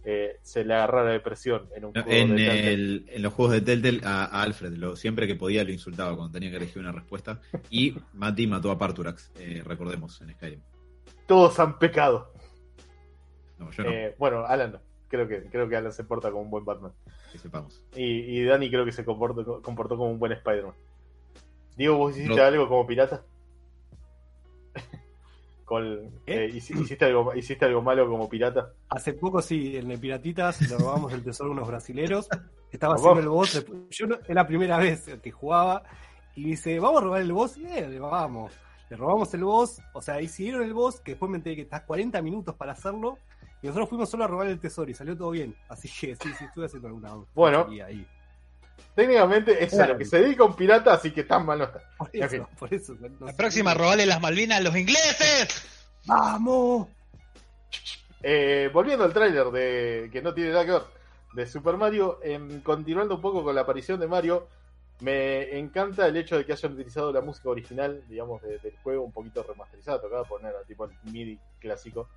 eh, 0.05 0.37
se 0.43 0.65
le 0.65 0.75
agarrara 0.75 1.11
depresión 1.13 1.69
en 1.77 1.85
un 1.87 1.93
juego 1.93 2.09
En, 2.11 2.37
de 2.37 2.73
el- 2.73 3.07
en 3.09 3.23
los 3.23 3.33
juegos 3.33 3.55
de 3.55 3.61
Telltale 3.61 4.01
a, 4.05 4.25
a 4.25 4.43
Alfred, 4.43 4.73
lo- 4.75 4.97
siempre 4.97 5.27
que 5.27 5.35
podía 5.35 5.65
lo 5.65 5.71
insultaba 5.73 6.15
cuando 6.17 6.33
tenía 6.33 6.51
que 6.51 6.57
elegir 6.57 6.81
una 6.81 6.93
respuesta. 6.93 7.41
Y 7.71 7.95
Mati 8.15 8.47
mató 8.47 8.71
a 8.71 8.79
Parturax, 8.79 9.33
eh, 9.39 9.63
recordemos, 9.65 10.21
en 10.23 10.31
Skyrim. 10.35 10.61
Todos 11.27 11.59
han 11.61 11.79
pecado. 11.79 12.33
No, 13.59 13.71
yo 13.73 13.83
no, 13.85 13.91
Eh, 13.91 14.15
bueno, 14.19 14.45
Alan 14.47 14.73
no. 14.73 14.81
Creo 15.09 15.27
que, 15.27 15.45
creo 15.45 15.69
que 15.69 15.77
Alan 15.77 15.93
se 15.93 16.05
porta 16.05 16.31
como 16.31 16.43
un 16.43 16.51
buen 16.51 16.65
Batman. 16.65 16.93
que 17.33 17.39
sepamos. 17.39 17.83
Y, 17.97 18.03
y 18.05 18.45
Dani 18.45 18.71
creo 18.71 18.85
que 18.85 18.93
se 18.93 19.05
comportó, 19.05 19.61
comportó 19.63 19.97
como 19.97 20.11
un 20.11 20.19
buen 20.19 20.33
Spider-Man. 20.33 20.75
Diego, 21.77 21.97
¿vos 21.97 22.17
hiciste 22.17 22.37
No. 22.37 22.43
algo 22.43 22.69
como 22.69 22.87
pirata? 22.87 23.23
Con, 25.69 25.85
¿Eh? 26.27 26.51
hici- 26.55 26.81
hiciste, 26.81 27.05
algo, 27.05 27.35
¿Hiciste 27.35 27.67
algo 27.67 27.83
malo 27.83 28.09
como 28.09 28.27
pirata? 28.27 28.73
Hace 28.89 29.13
poco 29.13 29.43
sí, 29.43 29.77
en 29.77 29.91
el 29.91 30.01
Piratitas 30.01 30.63
le 30.63 30.79
robamos 30.79 31.13
el 31.13 31.23
tesoro 31.23 31.51
a 31.51 31.53
unos 31.53 31.69
brasileros. 31.69 32.27
Estaba 32.73 32.95
haciendo 32.95 33.21
el 33.21 33.29
boss. 33.29 33.53
después- 33.53 33.79
Yo 33.91 34.07
no, 34.07 34.15
es 34.15 34.35
la 34.35 34.47
primera 34.47 34.79
vez 34.79 35.05
que 35.23 35.31
jugaba. 35.31 35.83
Y 36.35 36.45
dice, 36.45 36.81
vamos 36.81 37.03
a 37.03 37.05
robar 37.05 37.21
el 37.21 37.33
boss. 37.35 37.59
Y 37.59 37.67
eh, 37.67 37.87
le 37.87 38.01
vamos. 38.01 38.51
Le 38.89 38.97
robamos 38.97 39.35
el 39.35 39.45
boss. 39.45 39.83
O 39.93 40.01
sea, 40.01 40.23
hicieron 40.23 40.63
el 40.63 40.73
boss. 40.73 41.01
Que 41.01 41.13
después 41.13 41.31
me 41.31 41.37
enteré 41.37 41.57
que 41.57 41.63
estás 41.63 41.83
40 41.83 42.23
minutos 42.23 42.55
para 42.55 42.73
hacerlo. 42.73 43.19
Y 43.61 43.67
nosotros 43.67 43.91
fuimos 43.91 44.09
solo 44.09 44.25
a 44.25 44.27
robar 44.27 44.47
el 44.47 44.59
tesoro. 44.61 44.91
Y 44.91 44.95
salió 44.95 45.17
todo 45.19 45.33
bien. 45.33 45.55
Así 45.69 45.89
que 45.89 46.17
sí, 46.17 46.31
sí, 46.39 46.45
estuve 46.47 46.65
haciendo 46.65 46.89
alguna. 46.89 47.13
Bueno. 47.35 47.67
ahí. 47.85 48.07
Técnicamente 48.95 49.63
es 49.63 49.71
Claro. 49.73 49.93
lo 49.93 49.99
que 49.99 50.05
se 50.05 50.19
dedica 50.21 50.45
un 50.45 50.57
pirata, 50.57 50.93
así 50.95 51.11
que 51.13 51.25
tan 51.25 51.47
mal 51.47 51.59
no 51.59 51.65
está. 51.67 51.83
Por 51.97 52.11
eso, 52.13 52.29
fin. 52.29 52.47
por 52.59 52.75
eso. 52.75 52.95
no 53.19 53.27
La 53.27 53.33
próxima, 53.37 53.75
robarle 53.75 54.07
las 54.07 54.21
Malvinas 54.21 54.59
a 54.59 54.63
los 54.63 54.77
ingleses. 54.77 55.65
¡Vamos! 56.07 56.89
Eh, 58.23 58.69
volviendo 58.73 59.05
al 59.05 59.13
tráiler 59.13 59.47
de 59.51 60.09
que 60.13 60.21
no 60.23 60.35
tiene 60.35 60.51
nada 60.51 60.65
que 60.65 60.73
ver 60.73 60.83
de 61.35 61.47
Super 61.47 61.77
Mario, 61.77 62.19
em, 62.23 62.61
continuando 62.63 63.15
un 63.17 63.21
poco 63.21 63.45
con 63.45 63.55
la 63.55 63.61
aparición 63.61 64.01
de 64.01 64.09
Mario, 64.09 64.49
me 65.01 65.57
encanta 65.59 66.07
el 66.09 66.17
hecho 66.17 66.37
de 66.37 66.45
que 66.45 66.53
hayan 66.53 66.73
utilizado 66.73 67.13
la 67.13 67.21
música 67.21 67.49
original, 67.51 68.03
digamos, 68.09 68.43
de- 68.43 68.59
del 68.59 68.77
juego 68.83 69.05
un 69.05 69.13
poquito 69.13 69.45
remasterizada, 69.45 70.01
tocada 70.01 70.25
poner 70.25 70.53
tipo 70.67 70.87
el 70.87 70.91
MIDI 71.05 71.39
clásico. 71.61 72.09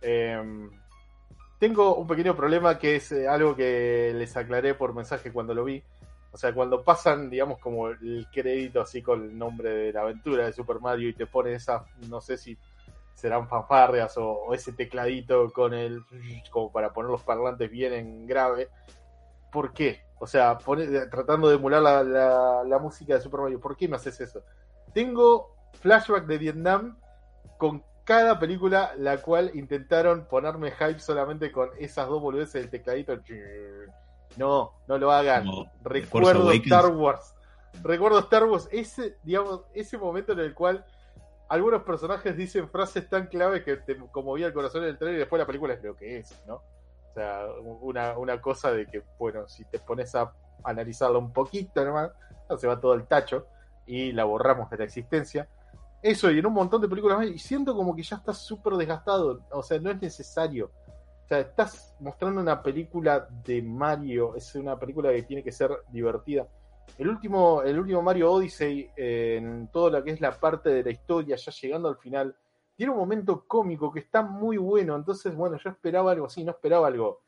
Em, 0.00 0.70
tengo 1.62 1.94
un 1.94 2.08
pequeño 2.08 2.34
problema 2.34 2.76
que 2.76 2.96
es 2.96 3.12
eh, 3.12 3.28
algo 3.28 3.54
que 3.54 4.12
les 4.16 4.36
aclaré 4.36 4.74
por 4.74 4.92
mensaje 4.96 5.32
cuando 5.32 5.54
lo 5.54 5.62
vi. 5.62 5.80
O 6.32 6.36
sea, 6.36 6.52
cuando 6.52 6.82
pasan, 6.82 7.30
digamos, 7.30 7.60
como 7.60 7.86
el 7.86 8.26
crédito 8.32 8.80
así 8.80 9.00
con 9.00 9.22
el 9.22 9.38
nombre 9.38 9.70
de 9.70 9.92
la 9.92 10.00
aventura 10.00 10.44
de 10.46 10.52
Super 10.52 10.80
Mario 10.80 11.08
y 11.10 11.12
te 11.14 11.26
ponen 11.26 11.54
esa, 11.54 11.84
no 12.08 12.20
sé 12.20 12.36
si 12.36 12.58
serán 13.14 13.46
fanfarrias 13.48 14.16
o, 14.18 14.28
o 14.28 14.54
ese 14.54 14.72
tecladito 14.72 15.52
con 15.52 15.72
el 15.72 16.02
como 16.50 16.72
para 16.72 16.92
poner 16.92 17.12
los 17.12 17.22
parlantes 17.22 17.70
bien 17.70 17.92
en 17.92 18.26
grave. 18.26 18.68
¿Por 19.52 19.72
qué? 19.72 20.00
O 20.18 20.26
sea, 20.26 20.58
pone- 20.58 20.88
tratando 21.06 21.48
de 21.48 21.54
emular 21.54 21.80
la, 21.80 22.02
la- 22.02 22.64
la 22.66 22.78
música 22.80 23.14
de 23.14 23.20
Super 23.20 23.40
Mario, 23.42 23.60
¿por 23.60 23.76
qué 23.76 23.86
me 23.86 23.94
haces 23.96 24.20
eso? 24.20 24.42
Tengo 24.92 25.54
flashback 25.80 26.26
de 26.26 26.38
Vietnam 26.38 26.98
con 27.56 27.84
cada 28.04 28.38
película 28.38 28.92
la 28.96 29.18
cual 29.18 29.50
intentaron 29.54 30.26
ponerme 30.26 30.72
hype 30.72 30.98
solamente 30.98 31.52
con 31.52 31.70
esas 31.78 32.08
dos 32.08 32.20
boludeces 32.20 32.62
del 32.62 32.70
tecladito. 32.70 33.18
No, 34.36 34.72
no 34.88 34.98
lo 34.98 35.12
hagan. 35.12 35.46
Recuerdo. 35.82 36.50
Star 36.52 36.86
Wars. 36.88 37.34
Recuerdo 37.82 38.18
Star 38.18 38.44
Wars, 38.44 38.68
ese, 38.70 39.16
digamos, 39.22 39.62
ese 39.72 39.96
momento 39.96 40.32
en 40.32 40.40
el 40.40 40.54
cual 40.54 40.84
algunos 41.48 41.82
personajes 41.82 42.36
dicen 42.36 42.68
frases 42.68 43.08
tan 43.08 43.26
clave 43.26 43.62
que 43.62 43.76
te 43.76 43.96
conmovía 44.10 44.46
el 44.46 44.52
corazón 44.52 44.82
en 44.84 44.90
el 44.90 44.98
trailer 44.98 45.16
y 45.16 45.20
después 45.20 45.38
la 45.38 45.46
película 45.46 45.74
es 45.74 45.82
lo 45.82 45.96
que 45.96 46.18
es, 46.18 46.42
¿no? 46.46 46.56
O 46.56 47.14
sea, 47.14 47.46
una, 47.62 48.16
una 48.18 48.40
cosa 48.40 48.72
de 48.72 48.86
que, 48.86 49.02
bueno, 49.18 49.48
si 49.48 49.64
te 49.66 49.78
pones 49.78 50.14
a 50.14 50.32
analizarla 50.64 51.18
un 51.18 51.32
poquito 51.32 51.84
nomás, 51.84 52.10
se 52.58 52.66
va 52.66 52.80
todo 52.80 52.94
el 52.94 53.06
tacho 53.06 53.46
y 53.86 54.12
la 54.12 54.24
borramos 54.24 54.70
de 54.70 54.78
la 54.78 54.84
existencia. 54.84 55.48
Eso 56.02 56.32
y 56.32 56.40
en 56.40 56.46
un 56.46 56.52
montón 56.52 56.82
de 56.82 56.88
películas 56.88 57.18
más, 57.18 57.28
y 57.28 57.38
siento 57.38 57.76
como 57.76 57.94
que 57.94 58.02
ya 58.02 58.16
está 58.16 58.34
súper 58.34 58.72
desgastado, 58.74 59.40
o 59.52 59.62
sea, 59.62 59.78
no 59.78 59.90
es 59.90 60.02
necesario. 60.02 60.72
O 61.24 61.28
sea, 61.28 61.38
estás 61.38 61.94
mostrando 62.00 62.40
una 62.40 62.60
película 62.60 63.28
de 63.44 63.62
Mario, 63.62 64.34
es 64.34 64.52
una 64.56 64.76
película 64.76 65.12
que 65.12 65.22
tiene 65.22 65.44
que 65.44 65.52
ser 65.52 65.70
divertida. 65.92 66.48
El 66.98 67.08
último, 67.08 67.62
el 67.62 67.78
último 67.78 68.02
Mario 68.02 68.32
Odyssey, 68.32 68.90
en 68.96 69.68
toda 69.68 69.90
lo 69.90 70.04
que 70.04 70.10
es 70.10 70.20
la 70.20 70.32
parte 70.32 70.70
de 70.70 70.82
la 70.82 70.90
historia, 70.90 71.36
ya 71.36 71.52
llegando 71.52 71.88
al 71.88 71.96
final, 71.96 72.34
tiene 72.74 72.92
un 72.92 72.98
momento 72.98 73.44
cómico 73.46 73.92
que 73.92 74.00
está 74.00 74.22
muy 74.22 74.56
bueno. 74.56 74.96
Entonces, 74.96 75.34
bueno, 75.34 75.56
yo 75.56 75.70
esperaba 75.70 76.10
algo 76.10 76.26
así, 76.26 76.42
no 76.42 76.50
esperaba 76.50 76.88
algo, 76.88 77.20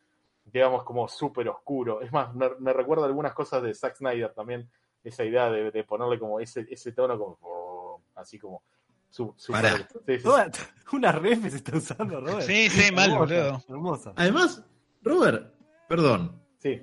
digamos, 0.45 0.83
como 0.83 1.07
súper 1.07 1.49
oscuro. 1.49 2.01
Es 2.01 2.13
más, 2.13 2.35
me, 2.35 2.51
me 2.59 2.73
recuerda 2.73 3.07
algunas 3.07 3.33
cosas 3.33 3.63
de 3.63 3.73
Zack 3.73 3.95
Snyder 3.97 4.35
también, 4.35 4.69
esa 5.05 5.25
idea 5.25 5.49
de, 5.49 5.71
de 5.71 5.85
ponerle 5.85 6.19
como 6.19 6.41
ese, 6.41 6.67
ese 6.69 6.93
tono 6.93 7.17
como 7.19 7.39
así 8.15 8.39
como 8.39 8.63
su. 9.11 9.35
Toda, 10.23 10.51
una 10.93 11.13
ref 11.13 11.43
se 11.51 11.57
está 11.57 11.77
usando, 11.77 12.21
Robert. 12.21 12.43
Sí, 12.43 12.69
sí, 12.71 12.93
mal, 12.93 13.11
Hermosa, 13.11 13.19
boludo. 13.35 13.65
Hermosa. 13.69 14.13
Además, 14.17 14.65
Robert, 15.03 15.55
perdón, 15.89 16.41
Sí. 16.59 16.83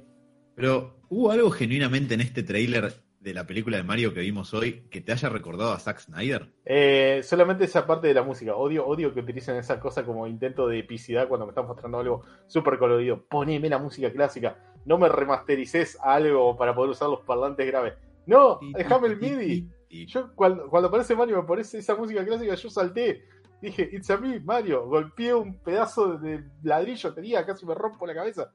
pero 0.56 1.00
¿hubo 1.10 1.32
algo 1.32 1.50
genuinamente 1.52 2.14
en 2.14 2.22
este 2.22 2.44
tráiler 2.44 2.94
de 3.20 3.34
la 3.34 3.46
película 3.46 3.78
de 3.78 3.84
Mario 3.84 4.14
que 4.14 4.22
vimos 4.22 4.54
hoy 4.54 4.88
que 4.90 5.02
te 5.02 5.12
haya 5.12 5.30
recordado 5.30 5.74
a 5.74 5.80
Zack 5.80 6.00
Snyder? 6.00 6.52
Eh, 6.66 7.22
solamente 7.24 7.66
esa 7.66 7.86
parte 7.86 8.08
de 8.08 8.14
la 8.14 8.24
música. 8.24 8.56
Odio, 8.56 8.86
odio 8.88 9.14
que 9.14 9.20
utilicen 9.20 9.58
esa 9.58 9.80
cosa 9.80 10.04
como 10.06 10.26
intento 10.26 10.68
de 10.68 10.80
epicidad 10.80 11.28
cuando 11.28 11.46
me 11.46 11.52
están 11.52 11.68
mostrando 11.68 12.00
algo 12.00 12.24
súper 12.48 12.78
colorido. 12.80 13.24
Poneme 13.28 13.70
la 13.70 13.78
música 13.78 14.12
clásica. 14.12 14.58
No 14.86 14.98
me 14.98 15.10
remasterices 15.10 15.98
algo 16.02 16.58
para 16.58 16.74
poder 16.74 16.92
usar 16.92 17.10
los 17.10 17.22
parlantes 17.22 17.68
graves. 17.68 17.94
No, 18.26 18.60
déjame 18.76 19.08
el 19.10 19.18
MIDI. 19.18 19.70
Y 19.92 20.06
Yo 20.06 20.34
cuando, 20.36 20.70
cuando 20.70 20.88
aparece 20.88 21.16
Mario 21.16 21.42
me 21.42 21.48
parece 21.48 21.78
esa 21.80 21.96
música 21.96 22.24
clásica, 22.26 22.56
yo 22.56 22.70
salté. 22.70 23.26
Dije, 23.62 23.90
it's 23.92 24.10
a 24.10 24.18
me, 24.18 24.40
Mario. 24.40 24.88
Golpeé 24.88 25.34
un 25.34 25.54
pedazo 25.60 26.18
de 26.18 26.44
ladrillo, 26.64 27.14
tenía, 27.14 27.46
casi 27.46 27.66
me 27.66 27.76
rompo 27.76 28.08
la 28.08 28.16
cabeza. 28.16 28.52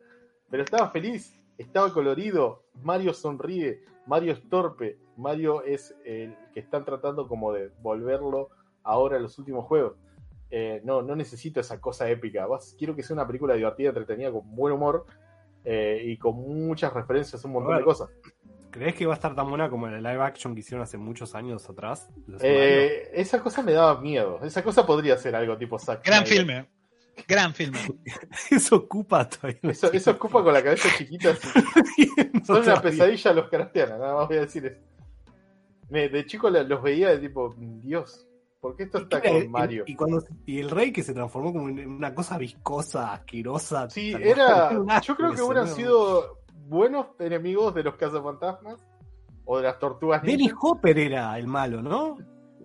Pero 0.50 0.62
estaba 0.62 0.90
feliz, 0.90 1.38
estaba 1.58 1.92
colorido, 1.92 2.62
Mario 2.82 3.12
sonríe, 3.12 3.82
Mario 4.06 4.32
es 4.32 4.48
torpe, 4.48 4.98
Mario 5.16 5.62
es 5.62 5.94
el 6.04 6.34
que 6.54 6.60
están 6.60 6.84
tratando 6.84 7.28
como 7.28 7.52
de 7.52 7.70
volverlo 7.82 8.48
ahora 8.82 9.16
a 9.16 9.20
los 9.20 9.38
últimos 9.38 9.66
juegos. 9.66 9.94
Eh, 10.50 10.80
no, 10.84 11.02
no 11.02 11.14
necesito 11.16 11.60
esa 11.60 11.80
cosa 11.80 12.08
épica. 12.08 12.46
Vas- 12.46 12.74
quiero 12.78 12.96
que 12.96 13.02
sea 13.02 13.14
una 13.14 13.26
película 13.26 13.54
divertida, 13.54 13.90
entretenida, 13.90 14.32
con 14.32 14.54
buen 14.56 14.72
humor 14.72 15.04
eh, 15.64 16.00
y 16.04 16.16
con 16.16 16.34
muchas 16.36 16.94
referencias 16.94 17.44
a 17.44 17.48
un 17.48 17.54
montón 17.54 17.76
de 17.76 17.84
cosas. 17.84 18.08
¿Crees 18.78 18.94
que 18.94 19.06
va 19.06 19.14
a 19.14 19.16
estar 19.16 19.34
tan 19.34 19.48
buena 19.48 19.70
como 19.70 19.88
el 19.88 20.02
live 20.02 20.22
action 20.22 20.54
que 20.54 20.60
hicieron 20.60 20.82
hace 20.82 20.98
muchos 20.98 21.34
años 21.34 21.68
atrás? 21.68 22.08
Eh, 22.40 23.10
esa 23.14 23.40
cosa 23.40 23.62
me 23.62 23.72
daba 23.72 24.00
miedo. 24.00 24.38
Esa 24.42 24.62
cosa 24.62 24.84
podría 24.84 25.16
ser 25.16 25.34
algo 25.34 25.56
tipo 25.56 25.78
Zack 25.78 26.04
Gran 26.04 26.26
Snyder. 26.26 26.38
filme. 26.44 26.68
Gran 27.26 27.54
filme. 27.54 27.78
Eso 28.50 28.76
ocupa 28.76 29.26
todavía. 29.28 29.58
Eso, 29.62 29.90
eso 29.90 30.10
ocupa 30.10 30.42
con 30.44 30.52
la 30.52 30.62
cabeza 30.62 30.88
chiquita. 30.98 31.30
así. 31.30 32.08
Son 32.46 32.62
una 32.62 32.80
pesadilla 32.82 33.32
los 33.32 33.48
caracteres, 33.48 33.90
nada 33.90 34.14
más 34.16 34.28
voy 34.28 34.36
a 34.36 34.40
decir 34.42 34.66
eso. 34.66 34.80
Me- 35.88 36.08
de 36.10 36.26
chico 36.26 36.50
la- 36.50 36.62
los 36.62 36.82
veía 36.82 37.08
de 37.10 37.18
tipo, 37.18 37.54
Dios, 37.56 38.26
¿por 38.60 38.76
qué 38.76 38.82
esto 38.82 38.98
está 38.98 39.22
con 39.22 39.50
Mario? 39.50 39.84
Y, 39.86 39.94
cuando, 39.94 40.22
y 40.44 40.58
el 40.58 40.68
rey 40.68 40.92
que 40.92 41.02
se 41.02 41.14
transformó 41.14 41.52
como 41.54 41.68
en 41.70 41.88
una 41.88 42.14
cosa 42.14 42.36
viscosa, 42.36 43.14
asquerosa. 43.14 43.88
Sí, 43.88 44.12
era. 44.12 44.70
Yo 45.02 45.16
creo 45.16 45.32
que 45.32 45.38
¿no? 45.54 45.66
sido 45.68 46.38
buenos 46.68 47.06
enemigos 47.18 47.74
de 47.74 47.82
los 47.84 47.94
cazafantasmas 47.96 48.84
o 49.44 49.58
de 49.58 49.64
las 49.64 49.78
tortugas 49.78 50.22
Dennis. 50.22 50.52
Hopper 50.60 50.98
era 50.98 51.38
el 51.38 51.46
malo, 51.46 51.82
¿no? 51.82 52.18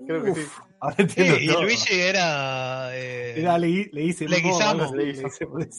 Creo 0.07 0.23
que 0.23 0.33
sí. 0.35 0.41
Ahora 0.79 0.95
Sí, 0.95 1.01
entiendo 1.03 1.35
y 1.39 1.47
todo. 1.47 1.61
Luigi 1.63 1.93
era. 2.01 2.89
eh, 2.97 3.39
Era, 3.39 3.57
le, 3.59 3.89
le 3.91 4.03
hice 4.03 4.27
le 4.27 4.39
hice 4.39 5.27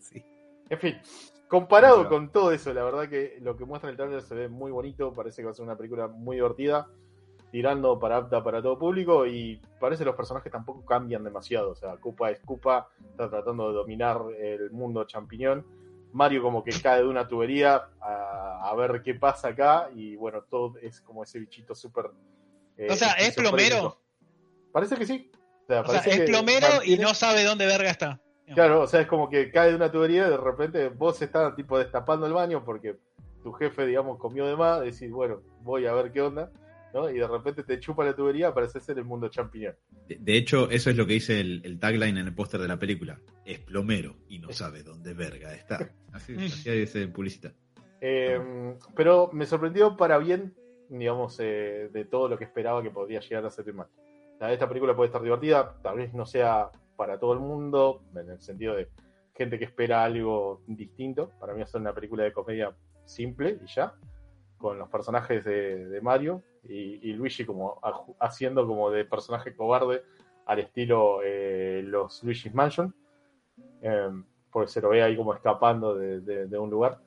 sí. 0.00 0.24
En 0.70 0.78
fin, 0.78 0.96
comparado 1.48 1.96
Claro. 2.00 2.08
con 2.10 2.30
todo 2.32 2.52
eso, 2.52 2.74
la 2.74 2.82
verdad 2.84 3.08
que 3.08 3.38
lo 3.40 3.56
que 3.56 3.64
muestra 3.64 3.90
el 3.90 3.96
trailer 3.96 4.20
se 4.22 4.34
ve 4.34 4.48
muy 4.48 4.70
bonito, 4.72 5.12
parece 5.12 5.40
que 5.42 5.46
va 5.46 5.52
a 5.52 5.54
ser 5.54 5.64
una 5.64 5.76
película 5.76 6.08
muy 6.08 6.36
divertida, 6.36 6.88
tirando 7.52 7.98
para 7.98 8.16
apta 8.18 8.42
para 8.44 8.60
todo 8.60 8.78
público 8.78 9.24
y 9.26 9.60
parece 9.80 10.00
que 10.00 10.06
los 10.06 10.16
personajes 10.16 10.50
tampoco 10.52 10.84
cambian 10.84 11.24
demasiado, 11.24 11.70
o 11.70 11.74
sea, 11.74 11.96
Koopa 11.96 12.30
es 12.32 12.40
Koopa, 12.40 12.88
está 13.10 13.30
tratando 13.30 13.68
de 13.68 13.74
dominar 13.74 14.20
el 14.38 14.70
mundo 14.72 15.04
champiñón, 15.04 15.64
Mario 16.12 16.42
como 16.42 16.64
que 16.64 16.70
cae 16.80 17.02
de 17.02 17.08
una 17.08 17.28
tubería 17.28 17.88
a, 18.00 18.68
a 18.70 18.74
ver 18.74 19.02
qué 19.02 19.14
pasa 19.14 19.48
acá 19.48 19.90
y 19.94 20.16
bueno, 20.16 20.42
todo 20.42 20.74
es 20.82 21.00
como 21.00 21.22
ese 21.22 21.38
bichito 21.38 21.74
súper... 21.74 22.06
eh, 22.76 22.88
O 22.90 22.96
sea, 22.96 23.12
¿es 23.12 23.34
plomero? 23.34 24.00
Parece 24.72 24.96
que 24.96 25.06
sí. 25.06 25.30
O 25.64 25.66
sea, 25.66 25.80
o 25.82 25.84
sea, 25.84 26.00
parece 26.02 26.24
es 26.24 26.30
plomero 26.30 26.66
y 26.84 26.96
no 26.98 27.12
sabe 27.14 27.44
dónde 27.44 27.66
verga 27.66 27.90
está. 27.90 28.20
Claro, 28.54 28.82
o 28.82 28.86
sea, 28.86 29.02
es 29.02 29.06
como 29.06 29.28
que 29.28 29.50
cae 29.50 29.70
de 29.70 29.76
una 29.76 29.92
tubería 29.92 30.26
y 30.26 30.30
de 30.30 30.36
repente 30.38 30.88
vos 30.88 31.20
estás 31.20 31.54
tipo 31.54 31.78
destapando 31.78 32.26
el 32.26 32.32
baño 32.32 32.64
porque 32.64 32.96
tu 33.42 33.52
jefe, 33.52 33.84
digamos, 33.84 34.18
comió 34.18 34.46
de 34.46 34.56
más, 34.56 34.80
decís, 34.80 35.10
bueno, 35.10 35.42
voy 35.60 35.86
a 35.86 35.92
ver 35.92 36.10
qué 36.12 36.22
onda, 36.22 36.50
¿no? 36.94 37.10
Y 37.10 37.18
de 37.18 37.26
repente 37.26 37.62
te 37.62 37.78
chupa 37.80 38.04
la 38.04 38.14
tubería, 38.14 38.52
parece 38.52 38.80
ser 38.80 38.98
el 38.98 39.04
mundo 39.04 39.28
champiñón. 39.28 39.74
De, 40.06 40.16
de 40.20 40.36
hecho, 40.36 40.70
eso 40.70 40.90
es 40.90 40.96
lo 40.96 41.06
que 41.06 41.14
dice 41.14 41.40
el, 41.40 41.60
el 41.64 41.78
tagline 41.78 42.18
en 42.18 42.26
el 42.26 42.34
póster 42.34 42.60
de 42.60 42.68
la 42.68 42.78
película. 42.78 43.18
Es 43.44 43.58
plomero 43.60 44.16
y 44.28 44.38
no 44.38 44.52
sabe 44.52 44.82
dónde 44.82 45.14
verga 45.14 45.54
está. 45.54 45.90
Así, 46.12 46.34
así 46.36 46.86
se 46.86 47.06
publicita. 47.08 47.52
Eh, 48.00 48.76
pero 48.94 49.30
me 49.32 49.44
sorprendió 49.46 49.96
para 49.96 50.18
bien, 50.18 50.54
digamos, 50.88 51.38
eh, 51.40 51.90
de 51.92 52.04
todo 52.04 52.28
lo 52.28 52.38
que 52.38 52.44
esperaba 52.44 52.82
que 52.82 52.90
podría 52.90 53.20
llegar 53.20 53.44
a 53.44 53.50
ser 53.50 53.72
mal. 53.74 53.88
Esta 54.40 54.68
película 54.68 54.94
puede 54.94 55.08
estar 55.08 55.22
divertida, 55.22 55.76
tal 55.82 55.96
vez 55.96 56.14
no 56.14 56.24
sea 56.24 56.70
para 56.96 57.18
todo 57.18 57.32
el 57.32 57.40
mundo, 57.40 58.02
en 58.14 58.30
el 58.30 58.40
sentido 58.40 58.74
de 58.74 58.88
gente 59.34 59.58
que 59.58 59.64
espera 59.64 60.04
algo 60.04 60.62
distinto. 60.66 61.30
Para 61.40 61.54
mí 61.54 61.62
es 61.62 61.74
una 61.74 61.92
película 61.92 62.24
de 62.24 62.32
comedia 62.32 62.74
simple 63.04 63.58
y 63.62 63.66
ya, 63.66 63.94
con 64.56 64.78
los 64.78 64.88
personajes 64.88 65.44
de, 65.44 65.86
de 65.86 66.00
Mario 66.00 66.42
y, 66.68 67.12
Luigi 67.14 67.44
como 67.44 67.80
haciendo 68.20 68.66
como 68.66 68.90
de 68.90 69.04
personaje 69.04 69.54
cobarde 69.56 70.02
al 70.46 70.58
estilo 70.60 71.20
eh, 71.24 71.82
los 71.84 72.22
Luigi's 72.22 72.54
Mansion, 72.54 72.94
eh, 73.82 74.10
porque 74.50 74.70
se 74.70 74.80
lo 74.80 74.90
ve 74.90 75.02
ahí 75.02 75.16
como 75.16 75.34
escapando 75.34 75.94
de- 75.94 76.58
un 76.58 76.70
lugar. 76.70 76.98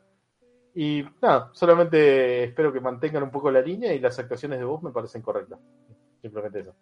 Y 0.73 1.03
nada, 1.21 1.49
solamente 1.53 2.43
espero 2.45 2.71
que 2.71 2.79
mantengan 2.79 3.23
un 3.23 3.31
poco 3.31 3.51
la 3.51 3.61
línea 3.61 3.93
y 3.93 3.99
las 3.99 4.17
actuaciones 4.19 4.59
de 4.59 4.65
voz 4.65 4.81
me 4.83 4.91
parecen 4.91 5.21
correctas. 5.21 5.59
Simplemente 6.21 6.59
eso. 6.59 6.75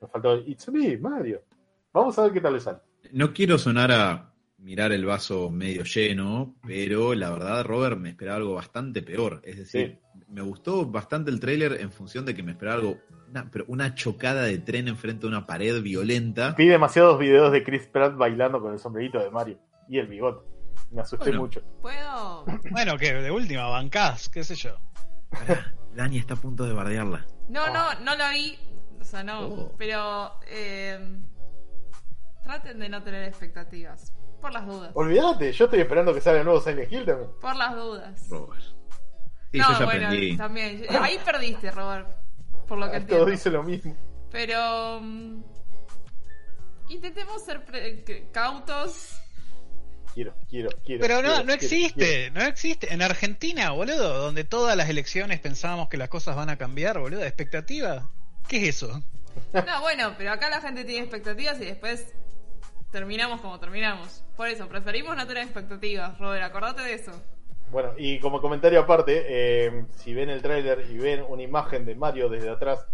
Me 0.00 0.08
faltó 0.08 0.36
It's 0.36 0.68
me, 0.70 0.96
Mario. 0.98 1.42
Vamos 1.92 2.18
a 2.18 2.24
ver 2.24 2.32
qué 2.32 2.40
tal 2.40 2.54
le 2.54 2.60
sale. 2.60 2.78
No 3.12 3.32
quiero 3.32 3.56
sonar 3.56 3.90
a 3.92 4.29
mirar 4.60 4.92
el 4.92 5.04
vaso 5.04 5.50
medio 5.50 5.84
lleno, 5.84 6.54
pero 6.66 7.14
la 7.14 7.30
verdad, 7.30 7.64
Robert, 7.64 7.98
me 7.98 8.10
esperaba 8.10 8.36
algo 8.38 8.54
bastante 8.54 9.02
peor. 9.02 9.40
Es 9.44 9.56
decir, 9.58 9.98
me 10.28 10.42
gustó 10.42 10.86
bastante 10.86 11.30
el 11.30 11.40
tráiler 11.40 11.80
en 11.80 11.90
función 11.90 12.24
de 12.26 12.34
que 12.34 12.42
me 12.42 12.52
esperaba 12.52 12.78
algo, 12.80 12.98
una, 13.30 13.50
pero 13.50 13.64
una 13.68 13.94
chocada 13.94 14.42
de 14.42 14.58
tren 14.58 14.88
enfrente 14.88 15.22
de 15.22 15.28
una 15.28 15.46
pared 15.46 15.80
violenta. 15.82 16.54
Vi 16.58 16.66
demasiados 16.66 17.18
videos 17.18 17.52
de 17.52 17.64
Chris 17.64 17.86
Pratt 17.86 18.16
bailando 18.16 18.60
con 18.60 18.72
el 18.72 18.78
sombrerito 18.78 19.18
de 19.18 19.30
Mario 19.30 19.58
y 19.88 19.98
el 19.98 20.06
bigote. 20.06 20.46
Me 20.90 21.02
asusté 21.02 21.26
Bueno. 21.26 21.40
mucho. 21.42 21.62
¿Puedo? 21.80 22.44
Bueno, 22.70 22.98
que 22.98 23.12
de 23.14 23.30
última, 23.30 23.66
bancás, 23.68 24.28
qué 24.28 24.42
sé 24.44 24.56
yo. 24.56 24.76
Pará, 25.30 25.74
Dani 25.94 26.18
está 26.18 26.34
a 26.34 26.36
punto 26.36 26.64
de 26.64 26.72
bardearla. 26.72 27.24
No, 27.48 27.72
no, 27.72 27.94
no 28.00 28.16
la 28.16 28.30
vi. 28.30 28.58
O 29.00 29.04
sea, 29.04 29.22
no. 29.22 29.40
Oh. 29.46 29.74
Pero. 29.78 30.32
eh, 30.48 30.98
traten 32.42 32.78
de 32.80 32.88
no 32.88 33.02
tener 33.02 33.24
expectativas. 33.28 34.12
Por 34.40 34.52
las 34.52 34.66
dudas. 34.66 34.90
Olvídate, 34.94 35.52
yo 35.52 35.64
estoy 35.66 35.80
esperando 35.80 36.14
que 36.14 36.20
salga 36.20 36.40
el 36.40 36.44
nuevo 36.46 36.60
Silent 36.60 36.90
Hill 36.90 37.04
también. 37.04 37.30
Por 37.40 37.56
las 37.56 37.74
dudas. 37.74 38.28
Robert. 38.30 38.62
Sí, 39.52 39.58
no, 39.58 39.72
yo 39.72 39.78
ya 39.80 39.84
bueno, 39.84 40.06
aprendí. 40.06 40.36
también. 40.36 40.86
Ahí 41.00 41.18
perdiste, 41.24 41.70
Robert. 41.70 42.08
Por 42.66 42.78
lo 42.78 42.86
que 42.86 43.00
Todos 43.00 43.02
entiendo. 43.02 43.26
dicen 43.26 43.52
lo 43.52 43.62
mismo. 43.64 43.96
Pero. 44.30 45.00
mm, 45.02 45.42
intentemos 46.88 47.44
ser 47.44 47.64
cautos. 48.32 49.20
Quiero, 50.14 50.34
quiero, 50.48 50.70
quiero. 50.84 51.00
Pero 51.02 51.14
no, 51.16 51.20
quiero, 51.22 51.36
no 51.38 51.44
quiero, 51.44 51.52
existe, 51.54 52.04
quiero. 52.04 52.34
no 52.34 52.42
existe. 52.46 52.94
En 52.94 53.02
Argentina, 53.02 53.70
boludo, 53.70 54.18
donde 54.22 54.44
todas 54.44 54.76
las 54.76 54.88
elecciones 54.88 55.38
pensábamos 55.40 55.88
que 55.88 55.96
las 55.96 56.08
cosas 56.08 56.34
van 56.36 56.48
a 56.50 56.56
cambiar, 56.56 56.98
boludo, 56.98 57.22
expectativa. 57.24 58.08
¿Qué 58.48 58.56
es 58.68 58.76
eso? 58.76 59.02
No, 59.52 59.80
bueno, 59.80 60.14
pero 60.18 60.32
acá 60.32 60.50
la 60.50 60.60
gente 60.60 60.84
tiene 60.84 61.02
expectativas 61.02 61.60
y 61.60 61.66
después 61.66 62.12
terminamos 62.90 63.40
como 63.40 63.58
terminamos. 63.60 64.24
Por 64.36 64.48
eso, 64.48 64.68
preferimos 64.68 65.16
no 65.16 65.26
tener 65.26 65.44
expectativas, 65.44 66.18
Robert, 66.18 66.42
acordate 66.44 66.82
de 66.82 66.94
eso. 66.94 67.12
Bueno, 67.70 67.92
y 67.96 68.18
como 68.18 68.40
comentario 68.40 68.80
aparte, 68.80 69.24
eh, 69.28 69.84
si 69.90 70.12
ven 70.12 70.28
el 70.30 70.42
tráiler 70.42 70.86
y 70.90 70.98
ven 70.98 71.24
una 71.28 71.42
imagen 71.42 71.84
de 71.84 71.94
Mario 71.94 72.28
desde 72.28 72.50
atrás 72.50 72.84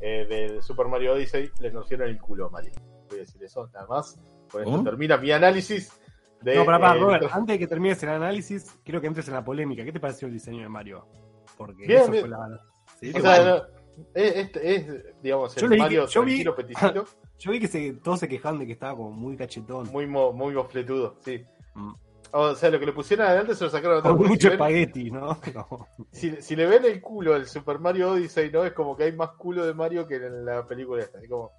eh, 0.00 0.26
del 0.28 0.62
Super 0.62 0.86
Mario 0.86 1.14
Odyssey, 1.14 1.50
les 1.58 1.72
nocieron 1.74 2.08
el 2.08 2.18
culo 2.20 2.46
a 2.46 2.50
Mario. 2.50 2.72
Voy 3.08 3.18
a 3.18 3.22
decir 3.22 3.42
eso, 3.42 3.68
nada 3.72 3.86
más. 3.86 4.20
Con 4.50 4.62
esto 4.62 4.74
¿Oh? 4.80 4.84
termina 4.84 5.16
mi 5.16 5.32
análisis 5.32 5.92
de... 6.40 6.54
No, 6.56 6.64
pará, 6.64 6.78
pará, 6.78 6.96
eh, 6.96 7.00
Robert, 7.00 7.24
antes 7.32 7.54
de 7.54 7.58
que 7.58 7.66
termines 7.66 8.00
el 8.02 8.10
análisis, 8.10 8.78
quiero 8.84 9.00
que 9.00 9.06
entres 9.08 9.26
en 9.28 9.34
la 9.34 9.44
polémica. 9.44 9.84
¿Qué 9.84 9.92
te 9.92 10.00
pareció 10.00 10.28
el 10.28 10.34
diseño 10.34 10.62
de 10.62 10.68
Mario? 10.68 11.06
Porque 11.56 11.86
Bien, 11.86 12.02
eso 12.02 12.10
bien. 12.12 12.22
fue 12.22 12.30
la. 12.30 12.60
Sí, 13.00 13.10
o 13.10 13.12
qué 13.14 13.20
sea, 13.20 13.36
bueno. 13.42 13.56
no, 13.56 13.64
es, 14.14 14.36
es- 14.36 14.56
es, 14.56 15.22
digamos, 15.22 15.54
Yo 15.56 15.64
el 15.64 15.70
leí 15.70 15.78
que- 15.78 15.82
Mario 15.82 16.06
yo 16.06 16.22
vi- 16.24 16.44
peticito, 16.56 17.04
Yo 17.42 17.50
vi 17.50 17.58
que 17.60 17.66
se, 17.68 17.92
todos 17.94 18.20
se 18.20 18.28
quejaban 18.28 18.58
de 18.60 18.66
que 18.66 18.72
estaba 18.72 18.96
como 18.96 19.10
muy 19.10 19.36
cachetón. 19.36 19.90
muy, 19.90 20.06
mo- 20.06 20.32
muy 20.32 20.54
bofletudo, 20.54 21.16
sí. 21.24 21.44
Mm. 21.74 21.92
O 22.34 22.54
sea, 22.54 22.70
lo 22.70 22.78
que 22.80 22.86
le 22.86 22.92
pusieron 22.92 23.26
adelante 23.26 23.54
se 23.54 23.64
lo 23.64 23.70
sacaron 23.70 23.98
atrás. 23.98 24.14
Con 24.16 24.26
mucho 24.28 24.42
si, 24.42 24.46
ven, 24.48 24.52
espagueti, 24.54 25.10
¿no? 25.10 25.38
No. 25.54 25.88
si, 26.12 26.40
si 26.40 26.54
le 26.56 26.66
ven 26.66 26.84
el 26.84 27.00
culo 27.00 27.34
al 27.34 27.46
Super 27.46 27.78
Mario 27.78 28.12
Odyssey, 28.12 28.50
¿no? 28.50 28.64
Es 28.64 28.72
como 28.72 28.96
que 28.96 29.04
hay 29.04 29.12
más 29.12 29.30
culo 29.30 29.66
de 29.66 29.74
Mario 29.74 30.06
que 30.06 30.16
en 30.16 30.44
la 30.44 30.66
película 30.66 31.02
esta. 31.02 31.20
Es 31.20 31.28
como... 31.28 31.50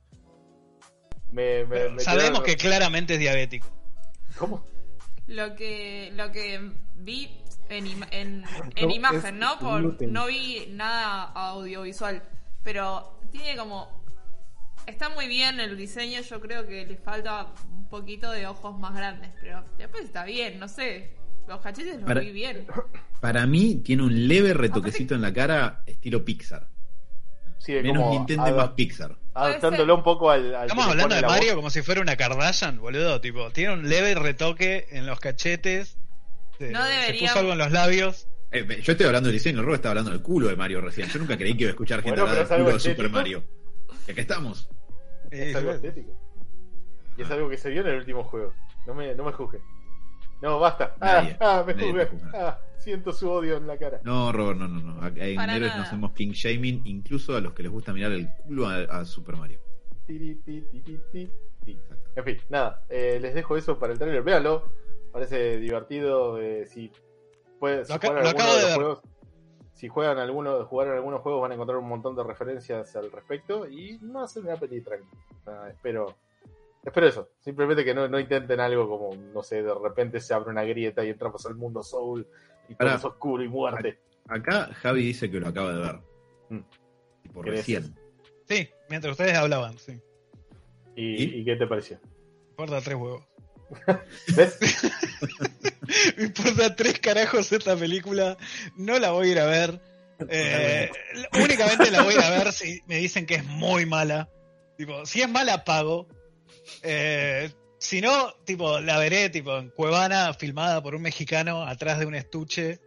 Me, 1.31 1.65
me, 1.65 1.89
me 1.89 1.99
Sabemos 1.99 2.39
quedaron- 2.39 2.43
que 2.43 2.55
claramente 2.55 3.13
es 3.15 3.19
diabético. 3.19 3.67
¿Cómo? 4.37 4.63
Lo 5.27 5.55
que, 5.55 6.11
lo 6.15 6.31
que 6.31 6.71
vi 6.95 7.29
en, 7.69 7.85
ima- 7.85 8.07
en, 8.11 8.43
en 8.75 8.87
No, 8.87 8.95
imagen, 8.95 9.39
¿no? 9.39 9.57
Por, 9.59 10.01
no 10.03 10.27
vi 10.27 10.67
nada 10.71 11.23
audiovisual, 11.33 12.21
pero 12.63 13.19
tiene 13.31 13.55
como... 13.57 14.02
Está 14.87 15.09
muy 15.09 15.27
bien 15.27 15.59
el 15.59 15.77
diseño, 15.77 16.21
yo 16.21 16.39
creo 16.41 16.67
que 16.67 16.85
le 16.85 16.97
falta 16.97 17.47
un 17.71 17.87
poquito 17.89 18.31
de 18.31 18.47
ojos 18.47 18.77
más 18.79 18.93
grandes, 18.95 19.31
pero 19.41 19.63
después 19.77 20.03
está 20.03 20.25
bien, 20.25 20.59
no 20.59 20.67
sé. 20.67 21.15
Los 21.47 21.59
cachetes 21.61 21.95
los 21.95 22.03
Para- 22.05 22.21
vi 22.21 22.31
bien. 22.31 22.67
Para 23.21 23.45
mí 23.47 23.75
tiene 23.75 24.03
un 24.03 24.27
leve 24.27 24.53
retoquecito 24.53 25.15
en 25.15 25.21
la 25.21 25.33
cara 25.33 25.83
estilo 25.85 26.25
Pixar. 26.25 26.67
Sí, 27.59 27.71
Menos 27.73 27.97
como 28.03 28.11
Nintendo 28.11 28.55
más 28.57 28.69
Pixar. 28.71 29.15
adaptándolo 29.33 29.95
un 29.95 30.03
poco 30.03 30.29
al. 30.29 30.53
al 30.53 30.63
Estamos 30.63 30.85
hablando 30.87 31.15
de 31.15 31.21
Mario 31.21 31.47
voz. 31.51 31.55
como 31.55 31.69
si 31.69 31.81
fuera 31.81 32.01
una 32.01 32.17
Kardashian, 32.17 32.77
boludo. 32.79 33.21
Tipo, 33.21 33.51
tiene 33.51 33.73
un 33.73 33.87
leve 33.87 34.15
retoque 34.15 34.87
en 34.91 35.05
los 35.05 35.19
cachetes. 35.21 35.97
Se, 36.57 36.71
No 36.71 36.83
se 36.83 36.89
debería- 36.89 37.29
puso 37.29 37.39
algo 37.39 37.51
en 37.53 37.57
los 37.59 37.71
labios. 37.71 38.27
Eh, 38.51 38.81
yo 38.83 38.91
estoy 38.91 39.05
hablando 39.07 39.27
del 39.29 39.37
diseño, 39.37 39.61
Rob 39.63 39.75
está 39.75 39.89
hablando 39.89 40.11
del 40.11 40.21
culo 40.21 40.49
de 40.49 40.57
Mario 40.57 40.81
recién. 40.81 41.07
Yo 41.09 41.19
nunca 41.19 41.37
creí 41.37 41.55
que 41.55 41.63
iba 41.63 41.69
a 41.69 41.71
escuchar 41.71 42.03
gente 42.03 42.19
Bueno, 42.19 42.31
hablar 42.37 42.47
del 42.49 42.57
culo 42.65 42.73
de 42.73 42.79
Super. 42.81 43.09
Mario. 43.09 43.43
Y 44.07 44.11
acá 44.11 44.21
estamos. 44.21 44.69
Es 45.33 45.55
algo 45.55 45.71
estético. 45.71 46.11
Y 47.17 47.21
es 47.21 47.31
algo 47.31 47.49
que 47.49 47.57
se 47.57 47.69
vio 47.69 47.81
en 47.81 47.87
el 47.87 47.97
último 47.97 48.23
juego. 48.23 48.53
No 48.87 48.93
me, 48.93 49.13
no 49.15 49.23
me 49.25 49.31
juzguen. 49.31 49.61
No, 50.41 50.59
basta. 50.59 50.95
Ah, 50.99 51.21
Nadie. 51.21 51.37
ah, 51.39 51.63
me 51.65 51.73
juzgué. 51.73 52.09
Ah, 52.33 52.59
siento 52.77 53.13
su 53.13 53.29
odio 53.29 53.57
en 53.57 53.67
la 53.67 53.77
cara. 53.77 54.01
No, 54.03 54.31
Robert, 54.31 54.59
no, 54.59 54.67
no, 54.67 54.81
no. 54.81 55.01
Acá 55.03 55.25
En 55.25 55.35
Para 55.35 55.55
héroes 55.55 55.75
no 55.77 55.83
hacemos 55.83 56.11
king 56.13 56.31
shaming, 56.31 56.81
incluso 56.85 57.35
a 57.35 57.41
los 57.41 57.53
que 57.53 57.63
les 57.63 57.71
gusta 57.71 57.93
mirar 57.93 58.11
el 58.11 58.27
culo 58.45 58.67
a, 58.67 58.81
a 58.83 59.05
Super 59.05 59.37
Mario. 59.37 59.59
Tiri. 60.05 60.41
En 62.15 62.23
fin, 62.25 62.37
nada, 62.49 62.83
eh, 62.89 63.19
les 63.21 63.33
dejo 63.33 63.55
eso 63.57 63.79
para 63.79 63.93
el 63.93 63.99
trailer. 63.99 64.21
Véanlo, 64.23 64.71
parece 65.11 65.57
divertido. 65.59 66.39
eh, 66.41 66.65
si, 66.65 66.91
puede, 67.59 67.85
si 67.85 67.91
Lo 67.91 67.95
acabo 67.95 68.15
de 68.15 68.59
de 68.59 68.65
ver. 68.65 68.75
juegos, 68.75 68.99
si 69.83 69.89
juegan 69.89 70.17
alguno, 70.17 70.63
jugaron 70.65 70.95
algunos 70.95 71.19
juegos, 71.19 71.41
van 71.41 71.51
a 71.51 71.55
encontrar 71.55 71.77
un 71.77 71.89
montón 71.89 72.15
de 72.15 72.23
referencias 72.23 72.95
al 72.95 73.11
respecto. 73.11 73.67
Y 73.67 73.99
no 74.01 74.23
hacer 74.23 74.43
una 74.43 74.55
peli 74.55 74.79
tranquila. 74.79 75.11
Nada, 75.45 75.71
espero, 75.71 76.15
espero 76.81 77.05
eso. 77.05 77.29
Simplemente 77.41 77.83
que 77.83 77.93
no, 77.93 78.07
no 78.07 78.17
intenten 78.17 78.61
algo 78.61 78.87
como, 78.87 79.13
no 79.33 79.43
sé, 79.43 79.61
de 79.61 79.73
repente 79.73 80.21
se 80.21 80.33
abre 80.33 80.51
una 80.51 80.63
grieta 80.63 81.03
y 81.03 81.09
entramos 81.09 81.45
al 81.47 81.55
mundo 81.55 81.83
Soul 81.83 82.25
y 82.69 82.75
todo 82.75 82.77
Pará. 82.77 82.95
es 82.95 83.03
oscuro 83.03 83.43
y 83.43 83.49
muerte. 83.49 83.99
Acá 84.29 84.73
Javi 84.73 85.03
dice 85.03 85.29
que 85.29 85.41
lo 85.41 85.49
acaba 85.49 85.73
de 85.73 85.79
ver. 85.81 85.99
Mm. 86.47 87.33
Por 87.33 87.43
¿Crees? 87.43 87.59
recién. 87.59 87.99
Sí, 88.45 88.69
mientras 88.89 89.11
ustedes 89.11 89.35
hablaban, 89.35 89.77
sí. 89.79 89.99
¿Y, 90.95 91.23
¿Y? 91.25 91.41
¿Y 91.41 91.43
qué 91.43 91.57
te 91.57 91.67
pareció? 91.67 91.99
Importa 92.51 92.79
tres 92.79 92.95
huevos. 92.95 93.27
¿Ves? 94.35 94.57
Me 96.17 96.23
importa 96.23 96.75
tres 96.75 96.99
carajos 96.99 97.51
esta 97.51 97.75
película. 97.75 98.37
No 98.75 98.99
la 98.99 99.11
voy 99.11 99.29
a 99.29 99.31
ir 99.31 99.39
a 99.39 99.45
ver. 99.45 99.81
Eh, 100.29 100.89
únicamente 101.33 101.91
la 101.91 102.03
voy 102.03 102.13
a 102.13 102.29
ver 102.29 102.53
si 102.53 102.81
me 102.87 102.97
dicen 102.97 103.25
que 103.25 103.35
es 103.35 103.43
muy 103.43 103.85
mala. 103.85 104.29
Tipo, 104.77 105.05
si 105.05 105.21
es 105.21 105.27
mala, 105.27 105.65
pago. 105.65 106.07
Eh, 106.81 107.51
si 107.77 107.99
no, 107.99 108.31
tipo, 108.45 108.79
la 108.79 108.99
veré 108.99 109.29
tipo 109.29 109.57
en 109.57 109.69
Cuevana, 109.71 110.33
filmada 110.33 110.81
por 110.81 110.95
un 110.95 111.01
mexicano 111.01 111.63
atrás 111.63 111.99
de 111.99 112.05
un 112.05 112.15
estuche, 112.15 112.79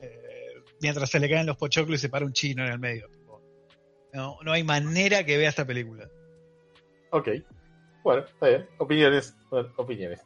eh, 0.00 0.54
mientras 0.80 1.10
se 1.10 1.20
le 1.20 1.28
caen 1.28 1.44
los 1.44 1.58
pochoclos 1.58 1.98
y 1.98 2.02
se 2.02 2.08
para 2.08 2.24
un 2.24 2.32
chino 2.32 2.64
en 2.64 2.72
el 2.72 2.78
medio. 2.78 3.08
Tipo, 3.08 3.42
no, 4.14 4.38
no 4.42 4.52
hay 4.52 4.62
manera 4.62 5.24
que 5.24 5.36
vea 5.36 5.50
esta 5.50 5.66
película. 5.66 6.08
ok. 7.10 7.28
Bueno, 8.02 8.22
está 8.24 8.48
bien. 8.48 8.68
Opiniones. 8.78 9.34
Bueno, 9.50 9.68
opiniones. 9.76 10.20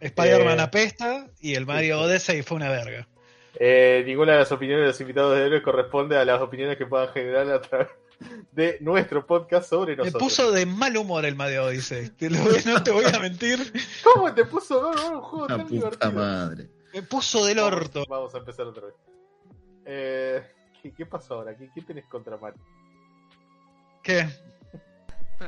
Spider-Man 0.00 0.58
Eh, 0.58 0.62
apesta 0.62 1.26
y 1.40 1.54
el 1.54 1.66
Mario 1.66 2.00
Odyssey 2.00 2.42
fue 2.42 2.56
una 2.56 2.70
verga. 2.70 3.08
Eh, 3.60 4.04
ninguna 4.06 4.32
de 4.32 4.38
las 4.38 4.52
opiniones 4.52 4.82
de 4.84 4.88
los 4.88 5.00
invitados 5.00 5.36
de 5.36 5.46
héroes 5.46 5.62
corresponde 5.62 6.16
a 6.16 6.24
las 6.24 6.40
opiniones 6.40 6.76
que 6.76 6.86
puedan 6.86 7.08
generar 7.08 7.50
a 7.50 7.60
través 7.60 7.88
de 8.52 8.78
nuestro 8.80 9.26
podcast 9.26 9.68
sobre 9.68 9.92
Me 9.96 10.04
nosotros. 10.04 10.22
puso 10.22 10.52
de 10.52 10.66
mal 10.66 10.96
humor 10.96 11.24
el 11.24 11.34
Mario 11.34 11.64
Odyssey. 11.64 12.10
Te 12.10 12.30
lo 12.30 12.38
voy- 12.38 12.60
no 12.66 12.82
te 12.82 12.90
voy 12.92 13.04
a 13.06 13.18
mentir. 13.18 13.58
¿Cómo 14.04 14.32
te 14.32 14.44
puso? 14.44 14.80
No, 14.80 14.92
no, 14.94 15.16
un 15.18 15.22
juego 15.22 15.48
La 15.48 15.56
tan 15.56 15.66
puta 15.66 15.74
divertido. 15.74 16.12
madre. 16.12 16.68
Me 16.94 17.02
puso 17.02 17.44
del 17.44 17.56
Vamos- 17.58 17.72
orto. 17.72 18.04
Vamos, 18.08 18.34
a 18.34 18.38
empezar 18.38 18.66
otra 18.66 18.86
vez. 18.86 18.94
Eh, 19.86 20.42
¿qué, 20.80 20.92
qué 20.92 21.06
pasó 21.06 21.34
ahora? 21.34 21.56
¿Qué, 21.56 21.68
qué 21.74 21.82
tenés 21.82 22.06
contra 22.06 22.36
Mario? 22.36 22.60
¿Qué? 24.02 24.28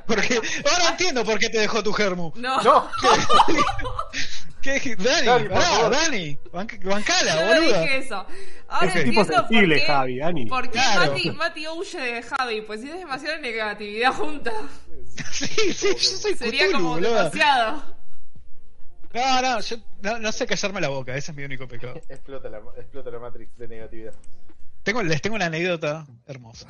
Porque 0.07 0.41
ahora 0.71 0.91
entiendo 0.91 1.25
por 1.25 1.39
qué 1.39 1.49
te 1.51 1.59
dejó 1.59 1.83
tu 1.83 1.93
germu. 1.93 2.33
No, 2.37 2.63
¡No! 2.63 2.91
¿Qué? 4.63 4.79
Dani, 4.99 5.27
Dani, 5.27 5.49
por 5.49 5.59
pará. 5.59 5.89
Dani, 5.89 6.39
banca- 6.53 6.79
bancala, 6.85 7.35
yo 7.35 7.41
no 7.55 7.61
boluda. 7.63 7.81
dije 7.83 7.97
eso. 7.99 8.27
Ahora 8.69 8.87
Es 8.89 8.97
el 8.97 9.05
tipo 9.05 9.21
entiendo 9.23 9.25
por 9.25 9.49
sensible, 9.49 9.77
qué, 9.81 9.87
Javi, 9.87 10.19
Dani. 10.19 10.47
por 10.47 10.65
qué 10.65 10.71
Claro. 10.73 11.13
Mati, 11.13 11.31
Mati 11.31 11.69
huye 11.69 11.99
de 12.01 12.23
Javi. 12.23 12.61
Pues 12.63 12.81
si 12.83 12.89
es 12.91 12.99
demasiada 12.99 13.39
negatividad 13.39 14.13
junta, 14.13 14.53
Sí, 15.33 15.47
sí, 15.73 15.89
yo 15.89 15.99
soy 15.99 16.35
sería 16.35 16.65
Cthulhu, 16.67 16.73
como 16.79 16.89
boluda. 16.91 17.19
demasiado. 17.31 17.97
No, 19.13 19.43
no, 19.43 19.61
yo 19.61 19.77
no, 20.03 20.19
no 20.19 20.31
sé 20.33 20.47
callarme 20.47 20.81
la 20.81 20.89
boca, 20.89 21.17
ese 21.17 21.33
es 21.33 21.37
mi 21.37 21.43
único 21.43 21.67
pecado. 21.67 21.95
explota, 22.09 22.49
la, 22.49 22.59
explota 22.77 23.11
la 23.11 23.19
Matrix 23.19 23.57
de 23.57 23.67
negatividad. 23.67 24.13
Tengo, 24.83 25.03
les 25.03 25.21
tengo 25.23 25.37
una 25.37 25.47
anécdota 25.47 26.07
hermosa. 26.27 26.69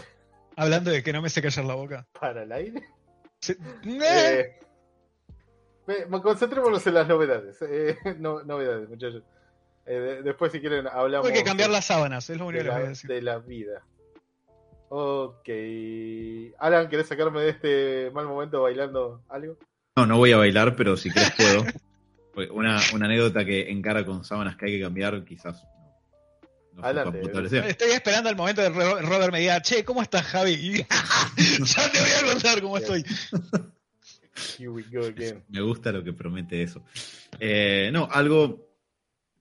Hablando 0.57 0.91
de 0.91 1.03
que 1.03 1.13
no 1.13 1.23
me 1.23 1.29
sé 1.31 1.43
callar 1.43 1.65
la 1.65 1.75
boca. 1.75 2.07
¿Para 2.19 2.43
el 2.45 2.53
aire? 2.53 2.83
Eh, 3.49 4.59
ve- 5.87 6.07
concentrémonos 6.23 6.87
en 6.87 6.95
las 6.95 7.09
novedades. 7.09 7.57
Eh, 7.63 7.97
no- 8.19 8.43
novedades, 8.43 8.89
muchachos. 8.89 9.23
Eh, 9.87 9.95
de- 9.95 10.23
después, 10.23 10.53
si 10.53 10.61
quieren, 10.61 10.87
hablamos. 10.87 11.27
Tuve 11.29 11.39
que 11.39 11.45
cambiar 11.45 11.69
de- 11.71 11.75
las 11.77 11.87
sábanas, 11.87 12.29
es 12.31 12.39
lo 12.39 12.47
único 12.47 12.65
de 12.65 12.69
que 12.71 12.71
les 12.71 12.75
voy 12.75 12.81
a 12.81 12.85
la, 12.85 12.89
decir. 12.91 13.11
de 13.11 13.23
la 13.23 13.39
vida. 13.39 13.83
Ok. 14.89 15.49
Alan, 16.59 16.89
¿querés 16.89 17.07
sacarme 17.07 17.41
de 17.43 17.49
este 17.51 18.11
mal 18.13 18.27
momento 18.27 18.63
bailando 18.63 19.23
algo? 19.29 19.57
No, 19.97 20.07
no 20.07 20.19
voy 20.19 20.33
a 20.33 20.37
bailar, 20.37 20.77
pero 20.77 20.97
si 20.97 21.11
querés 21.11 21.33
puedo. 21.37 21.65
Una, 22.55 22.79
una 22.95 23.07
anécdota 23.07 23.45
que 23.45 23.71
encara 23.71 24.07
con 24.07 24.25
sábanas 24.25 24.57
que 24.57 24.65
hay 24.67 24.79
que 24.79 24.83
cambiar, 24.85 25.25
quizás 25.25 25.67
no, 26.75 26.83
Adelante. 26.85 27.21
Estoy 27.69 27.91
esperando 27.91 28.31
el 28.31 28.37
momento 28.37 28.63
de 28.63 28.69
Ro- 28.71 29.01
Robert 29.01 29.33
me 29.33 29.41
diga, 29.41 29.61
che, 29.63 29.85
¿cómo 29.85 30.03
estás, 30.03 30.25
Javi? 30.27 30.53
Y 30.53 30.73
ya 31.65 31.91
te 31.91 32.01
voy 32.01 32.11
a 32.11 32.33
contar 32.33 32.61
cómo 32.63 32.79
estoy. 32.79 33.05
Here 34.59 34.69
we 34.71 34.83
go 34.91 35.05
again. 35.07 35.45
Me 35.49 35.61
gusta 35.61 35.93
lo 35.93 36.03
que 36.03 36.13
promete 36.13 36.63
eso. 36.63 36.85
Eh, 37.39 37.91
no, 37.93 38.09
algo. 38.11 38.69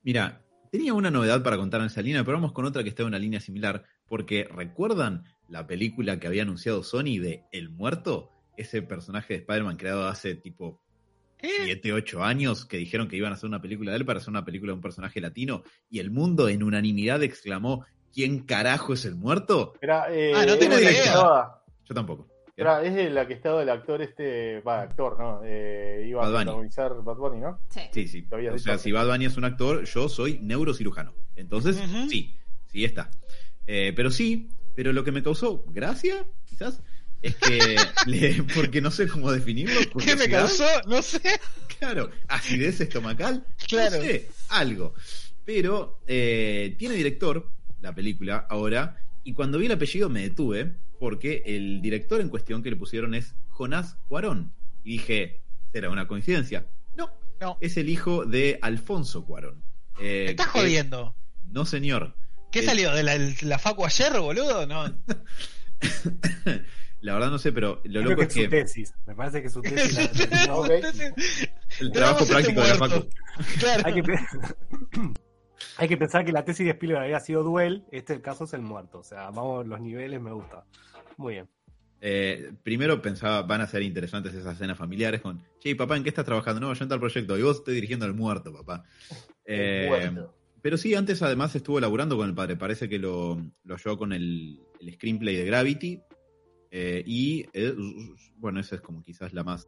Mira, 0.03 0.41
tenía 0.71 0.93
una 0.93 1.11
novedad 1.11 1.41
para 1.43 1.57
contar 1.57 1.81
en 1.81 1.87
esa 1.87 2.01
línea, 2.01 2.23
pero 2.23 2.37
vamos 2.37 2.51
con 2.51 2.65
otra 2.65 2.83
que 2.83 2.89
está 2.89 3.03
en 3.03 3.09
una 3.09 3.19
línea 3.19 3.39
similar. 3.39 3.85
Porque 4.07 4.45
¿recuerdan 4.51 5.23
la 5.47 5.67
película 5.67 6.19
que 6.19 6.27
había 6.27 6.41
anunciado 6.41 6.83
Sony 6.83 7.19
de 7.21 7.43
El 7.51 7.69
Muerto? 7.69 8.31
Ese 8.57 8.81
personaje 8.81 9.33
de 9.35 9.39
Spider-Man 9.41 9.77
creado 9.77 10.07
hace 10.07 10.35
tipo. 10.35 10.81
7, 11.41 11.93
8 11.93 12.23
años 12.23 12.65
que 12.65 12.77
dijeron 12.77 13.07
que 13.07 13.15
iban 13.17 13.31
a 13.31 13.35
hacer 13.35 13.47
una 13.47 13.61
película 13.61 13.91
de 13.91 13.97
él 13.97 14.05
para 14.05 14.19
hacer 14.19 14.29
una 14.29 14.43
película 14.45 14.71
de 14.71 14.75
un 14.75 14.81
personaje 14.81 15.21
latino 15.21 15.63
y 15.89 15.99
el 15.99 16.11
mundo 16.11 16.49
en 16.49 16.63
unanimidad 16.63 17.23
exclamó 17.23 17.85
¿Quién 18.11 18.39
carajo 18.39 18.93
es 18.93 19.05
el 19.05 19.15
muerto? 19.15 19.73
Era, 19.81 20.07
eh, 20.11 20.31
Ah, 20.35 20.43
no 20.45 20.53
es 20.53 20.59
tengo 20.59 20.79
idea. 20.79 20.89
estaba- 20.91 21.63
Yo 21.85 21.93
tampoco. 21.93 22.27
era- 22.57 22.83
es 22.83 22.95
de 22.95 23.09
la 23.11 23.27
que 23.27 23.35
estaba 23.35 23.61
el 23.61 23.69
actor 23.69 24.01
este. 24.01 24.61
Va, 24.61 24.81
actor, 24.81 25.17
¿no? 25.19 25.41
Eh, 25.45 26.05
iba 26.09 26.21
Bad 26.21 26.29
a 26.29 26.31
Bunny. 26.33 26.43
protagonizar 26.45 27.03
Bad 27.03 27.15
Bunny, 27.17 27.39
¿no? 27.39 27.59
Sí. 27.69 27.81
Sí, 27.93 28.07
sí. 28.07 28.27
O 28.51 28.57
sea, 28.57 28.79
si 28.79 28.91
Bad 28.91 29.07
Bunny 29.07 29.25
es 29.25 29.37
un 29.37 29.45
actor, 29.45 29.83
yo 29.85 30.09
soy 30.09 30.39
neurocirujano. 30.39 31.13
Entonces, 31.35 31.77
sí, 32.09 32.35
sí 32.65 32.83
está. 32.83 33.11
Eh, 33.67 33.93
pero 33.95 34.09
sí, 34.09 34.49
pero 34.75 34.91
lo 34.91 35.03
que 35.03 35.11
me 35.11 35.21
causó 35.21 35.63
gracia, 35.67 36.25
quizás, 36.45 36.81
es 37.21 37.35
que, 37.35 37.75
le- 38.05 38.43
porque 38.55 38.81
no 38.81 38.91
sé 38.91 39.07
cómo 39.07 39.31
definirlo. 39.31 39.79
¿Qué 40.05 40.15
me 40.15 40.29
causó? 40.29 40.65
No 40.87 41.01
sé. 41.01 41.21
Claro, 41.79 42.09
acidez 42.27 42.79
estomacal, 42.81 43.45
Claro. 43.67 43.97
no 43.97 44.01
sé, 44.03 44.29
algo. 44.49 44.93
Pero 45.45 46.01
eh, 46.07 46.75
tiene 46.77 46.95
director 46.95 47.49
la 47.81 47.93
película 47.95 48.45
ahora, 48.49 49.01
y 49.23 49.33
cuando 49.33 49.57
vi 49.57 49.65
el 49.67 49.71
apellido 49.71 50.09
me 50.09 50.21
detuve, 50.21 50.75
porque 50.99 51.43
el 51.45 51.81
director 51.81 52.19
en 52.21 52.29
cuestión 52.29 52.61
que 52.61 52.69
le 52.69 52.75
pusieron 52.75 53.13
es 53.15 53.33
Jonás 53.49 53.95
Cuarón. 54.07 54.53
Y 54.83 54.93
dije, 54.93 55.41
¿será 55.71 55.89
una 55.89 56.07
coincidencia? 56.07 56.67
No, 56.95 57.09
No. 57.39 57.57
es 57.61 57.77
el 57.77 57.89
hijo 57.89 58.25
de 58.25 58.59
Alfonso 58.61 59.25
Cuarón. 59.25 59.63
Eh, 59.99 60.23
¿Me 60.25 60.31
estás 60.31 60.47
que- 60.47 60.59
jodiendo? 60.59 61.15
No, 61.51 61.65
señor. 61.65 62.15
¿Qué 62.51 62.63
salió? 62.63 62.91
¿De 62.93 63.03
la, 63.03 63.17
la 63.41 63.59
facu 63.59 63.85
ayer, 63.85 64.19
boludo? 64.19 64.65
No. 64.65 64.85
La 67.01 67.13
verdad 67.13 67.29
no 67.31 67.37
sé, 67.39 67.51
pero 67.53 67.81
lo 67.85 68.01
Creo 68.01 68.03
loco 68.03 68.15
que 68.17 68.21
es 68.23 68.27
es 68.29 68.33
su 68.33 68.39
que 68.41 68.47
tesis. 68.49 68.93
Me 69.05 69.15
parece 69.15 69.41
que 69.41 69.49
su 69.49 69.61
tesis 69.61 69.93
la 69.95 70.11
terminó. 70.11 70.57
Ok. 70.59 70.69
el 71.79 71.91
trabajo 71.91 72.25
práctico 72.27 72.61
de 72.61 72.67
la 72.67 72.75
facu. 72.75 73.07
Claro. 73.59 73.83
Hay 73.85 73.93
que, 73.93 74.03
pe- 74.03 74.19
hay 75.77 75.87
que 75.87 75.97
pensar 75.97 76.25
que 76.25 76.31
la 76.31 76.43
tesis 76.43 76.65
de 76.65 76.71
Spielberg 76.71 77.03
había 77.03 77.19
sido 77.19 77.43
Duel. 77.43 77.85
Este 77.91 78.21
caso 78.21 78.43
es 78.45 78.53
el 78.53 78.61
muerto. 78.61 78.99
O 78.99 79.03
sea, 79.03 79.29
vamos, 79.29 79.65
los 79.65 79.79
niveles 79.79 80.19
me 80.21 80.31
gusta. 80.33 80.65
Muy 81.17 81.35
bien. 81.35 81.47
Eh, 82.01 82.51
primero 82.63 83.01
pensaba, 83.01 83.41
van 83.41 83.61
a 83.61 83.67
ser 83.67 83.81
interesantes 83.81 84.33
esas 84.33 84.55
escenas 84.55 84.77
familiares 84.77 85.19
con, 85.21 85.41
che, 85.59 85.75
papá, 85.75 85.97
¿en 85.97 86.03
qué 86.03 86.09
estás 86.09 86.23
trabajando? 86.25 86.61
No, 86.61 86.73
yo 86.73 86.83
en 86.83 86.89
tal 86.89 86.99
proyecto. 86.99 87.37
Y 87.37 87.41
vos 87.43 87.57
estoy 87.57 87.75
dirigiendo 87.75 88.05
al 88.05 88.13
muerto, 88.13 88.53
papá. 88.53 88.83
Eh, 89.45 89.85
Muerto. 89.87 90.33
pero 90.61 90.77
sí, 90.77 90.95
antes 90.95 91.21
además 91.21 91.55
estuvo 91.55 91.79
laburando 91.79 92.15
con 92.17 92.27
el 92.29 92.35
padre. 92.35 92.55
Parece 92.55 92.87
que 92.87 92.99
lo, 92.99 93.41
lo 93.63 93.77
llevó 93.77 93.97
con 93.97 94.13
el, 94.13 94.59
el 94.79 94.93
screenplay 94.93 95.35
de 95.35 95.45
Gravity. 95.45 96.01
Eh, 96.71 97.03
y 97.05 97.45
eh, 97.53 97.75
bueno, 98.37 98.59
esa 98.59 98.75
es 98.75 98.81
como 98.81 99.01
quizás 99.03 99.33
la 99.33 99.43
más 99.43 99.67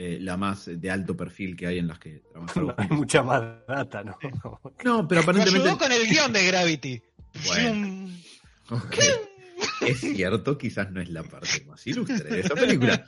eh, 0.00 0.18
la 0.20 0.36
más 0.36 0.70
de 0.72 0.90
alto 0.92 1.16
perfil 1.16 1.56
que 1.56 1.66
hay 1.66 1.78
en 1.78 1.88
las 1.88 1.98
que 1.98 2.22
trabajaron. 2.30 2.68
No 2.68 2.74
hay 2.78 2.88
mucha 2.88 3.22
más 3.22 3.66
data, 3.66 4.04
¿no? 4.04 4.16
No, 4.84 5.08
pero 5.08 5.20
Me 5.20 5.24
aparentemente. 5.24 5.68
ayudó 5.68 5.78
con 5.78 5.90
el 5.90 6.06
guion 6.06 6.32
de 6.32 6.46
Gravity. 6.46 7.02
Bueno. 7.46 8.08
Es 9.80 9.98
cierto, 10.00 10.56
quizás 10.56 10.92
no 10.92 11.00
es 11.00 11.08
la 11.10 11.24
parte 11.24 11.64
más 11.66 11.84
ilustre 11.86 12.30
de 12.30 12.40
esa 12.40 12.54
película. 12.54 13.06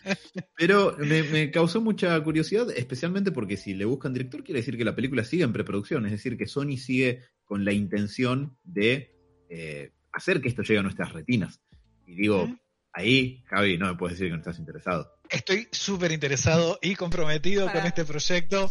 Pero 0.56 0.96
me, 0.98 1.22
me 1.22 1.50
causó 1.52 1.80
mucha 1.80 2.20
curiosidad, 2.24 2.68
especialmente 2.70 3.30
porque 3.30 3.56
si 3.56 3.74
le 3.74 3.84
buscan 3.84 4.12
director, 4.12 4.42
quiere 4.42 4.60
decir 4.60 4.76
que 4.76 4.84
la 4.84 4.96
película 4.96 5.22
sigue 5.22 5.44
en 5.44 5.52
preproducción. 5.52 6.06
Es 6.06 6.12
decir, 6.12 6.36
que 6.36 6.46
Sony 6.46 6.76
sigue 6.76 7.20
con 7.44 7.64
la 7.64 7.72
intención 7.72 8.56
de 8.64 9.14
eh, 9.48 9.92
hacer 10.12 10.40
que 10.40 10.48
esto 10.48 10.62
llegue 10.62 10.78
a 10.80 10.82
nuestras 10.82 11.12
retinas. 11.12 11.60
Y 12.06 12.16
digo. 12.16 12.48
Ahí, 12.92 13.44
Javi, 13.48 13.78
no 13.78 13.86
me 13.86 13.94
puedes 13.96 14.18
decir 14.18 14.28
que 14.28 14.36
no 14.36 14.38
estás 14.38 14.58
interesado. 14.58 15.16
Estoy 15.28 15.68
súper 15.70 16.12
interesado 16.12 16.78
y 16.82 16.94
comprometido 16.94 17.66
Para. 17.66 17.78
con 17.80 17.86
este 17.86 18.04
proyecto. 18.04 18.70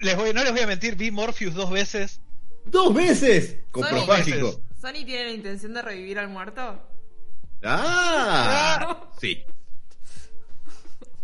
les 0.00 0.16
voy, 0.16 0.32
no 0.32 0.42
les 0.44 0.52
voy 0.52 0.60
a 0.60 0.66
mentir, 0.66 0.96
vi 0.96 1.10
Morpheus 1.10 1.54
dos 1.54 1.70
veces. 1.70 2.20
¡Dos 2.64 2.94
veces! 2.94 3.58
Con 3.70 3.84
Sony. 3.84 4.62
¿Sony 4.80 5.04
tiene 5.04 5.24
la 5.24 5.32
intención 5.32 5.74
de 5.74 5.82
revivir 5.82 6.18
al 6.18 6.28
muerto? 6.28 6.82
¡Ah! 7.62 9.10
Sí. 9.20 9.44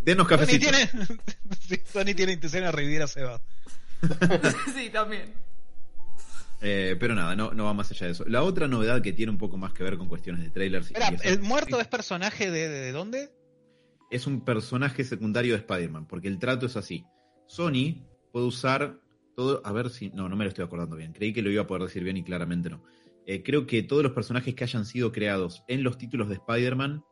Denos 0.03 0.27
Sony 0.29 0.37
cafecito. 0.37 0.71
tiene, 0.71 0.89
sí, 1.69 1.83
Sony 1.93 2.15
tiene 2.15 2.33
intención 2.33 2.65
de 2.65 2.73
revivir 2.73 3.03
a 3.03 3.07
Seba. 3.09 3.41
sí, 4.75 4.91
también. 4.91 5.35
Eh, 6.63 6.97
pero 6.99 7.15
nada, 7.15 7.37
no, 7.37 7.53
no 7.53 7.65
va 7.65 7.75
más 7.75 7.91
allá 7.91 8.07
de 8.07 8.13
eso. 8.13 8.25
La 8.27 8.43
otra 8.43 8.67
novedad 8.67 9.03
que 9.03 9.13
tiene 9.13 9.31
un 9.31 9.39
poco 9.39 9.57
más 9.59 9.73
que 9.73 9.85
ver 9.85 9.99
con 9.99 10.09
cuestiones 10.09 10.43
de 10.43 10.51
trailers. 10.51 10.91
y 10.91 10.95
Espera, 10.95 11.09
eso- 11.15 11.25
¿el 11.29 11.41
muerto 11.41 11.81
es 11.81 11.87
personaje 11.89 12.51
de, 12.51 12.69
de, 12.69 12.81
de 12.81 12.93
dónde? 12.93 13.31
es 14.09 14.27
un 14.29 14.45
personaje 14.45 15.03
secundario 15.03 15.53
de 15.55 15.59
Spider-Man, 15.61 16.07
porque 16.07 16.29
el 16.29 16.39
trato 16.39 16.67
es 16.67 16.77
así. 16.77 17.05
Sony 17.47 18.07
puede 18.33 18.47
usar 18.47 19.01
todo, 19.35 19.61
a 19.65 19.73
ver 19.73 19.91
si, 19.91 20.11
no, 20.11 20.29
no 20.29 20.37
me 20.37 20.45
lo 20.45 20.49
estoy 20.49 20.65
acordando 20.65 20.95
bien, 20.97 21.13
creí 21.13 21.33
que 21.33 21.43
lo 21.43 21.51
iba 21.51 21.63
a 21.63 21.67
poder 21.67 21.83
decir 21.83 22.05
bien 22.05 22.17
y 22.17 22.23
claramente 22.23 22.71
no. 22.71 22.85
Eh, 23.27 23.43
creo 23.43 23.67
que 23.67 23.83
todos 23.83 24.05
los 24.05 24.13
personajes 24.13 24.55
que 24.55 24.63
hayan 24.63 24.87
sido 24.87 25.11
creados 25.11 25.65
en 25.67 25.83
los 25.83 25.99
títulos 25.99 26.29
de 26.29 26.35
Spider-Man 26.35 27.05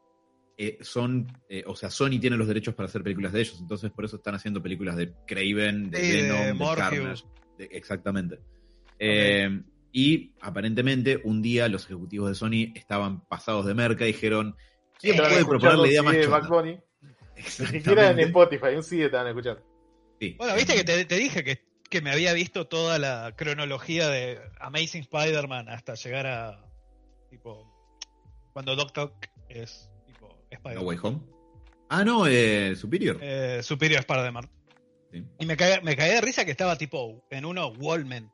eh, 0.57 0.79
son, 0.83 1.27
eh, 1.49 1.65
o 1.67 1.75
sea, 1.75 1.91
Sony 1.91 2.21
tiene 2.21 2.37
los 2.37 2.47
derechos 2.47 2.75
para 2.77 2.87
hacer 2.89 3.03
películas 3.03 3.33
de 3.33 3.41
ellos, 3.41 3.59
entonces 3.61 3.91
por 3.91 4.05
eso 4.05 4.17
están 4.17 4.37
haciendo 4.37 4.63
películas 4.63 4.95
de 4.97 5.13
Craven, 5.27 5.91
de 5.91 5.99
Sí, 6.01 6.13
Venom, 6.13 6.59
de. 6.59 6.75
Carnage, 6.77 7.25
de- 7.59 7.65
exactamente. 7.73 8.39
Eh, 8.99 9.63
y 9.93 10.35
aparentemente 10.41 11.21
un 11.23 11.41
día 11.41 11.69
los 11.69 11.85
ejecutivos 11.85 12.29
de 12.29 12.35
Sony 12.35 12.73
estaban 12.75 13.25
pasados 13.27 13.65
de 13.65 13.75
merca 13.75 14.05
y 14.05 14.09
dijeron, 14.09 14.57
¿quién 14.99 15.17
puede 15.17 15.45
proponer 15.45 15.79
la 15.79 15.89
idea 15.89 16.03
más 16.03 16.17
chota? 16.21 16.63
Ni 17.37 17.43
siquiera 17.43 18.11
en. 18.11 18.19
Spotify, 18.21 18.75
un 18.77 18.83
CD 18.83 19.05
estaban 19.07 19.29
escuchando. 19.29 19.63
Sí. 20.21 20.35
Bueno, 20.39 20.55
viste 20.55 20.75
que 20.75 20.85
te, 20.85 21.05
te 21.05 21.17
dije 21.17 21.45
que, 21.45 21.65
que 21.89 22.01
me 22.01 22.11
había 22.11 22.33
visto 22.33 22.67
toda 22.67 22.99
la 22.99 23.35
cronología 23.37 24.09
de 24.09 24.41
Amazing 24.61 25.03
Spider-Man 25.03 25.69
hasta 25.69 25.95
llegar 25.95 26.27
a 26.27 26.71
tipo 27.31 27.73
cuando 28.53 28.77
Doc 28.77 28.97
Ock 28.97 29.27
es 29.49 29.91
tipo 30.07 30.29
No 30.29 30.37
Spider-Man. 30.51 30.87
Way 30.87 30.99
Home. 31.03 31.21
Ah, 31.89 32.05
no, 32.05 32.27
eh, 32.27 32.75
Superior. 32.77 33.19
Eh, 33.21 33.61
Superior 33.63 34.01
Spider-Man. 34.01 34.51
Sí. 35.13 35.25
Y 35.39 35.47
me 35.47 35.57
caí, 35.57 35.81
me 35.83 35.95
caí 35.95 36.11
de 36.11 36.21
risa 36.21 36.45
que 36.45 36.51
estaba 36.51 36.77
tipo 36.77 37.25
en 37.31 37.45
uno 37.45 37.69
Wallman, 37.69 38.33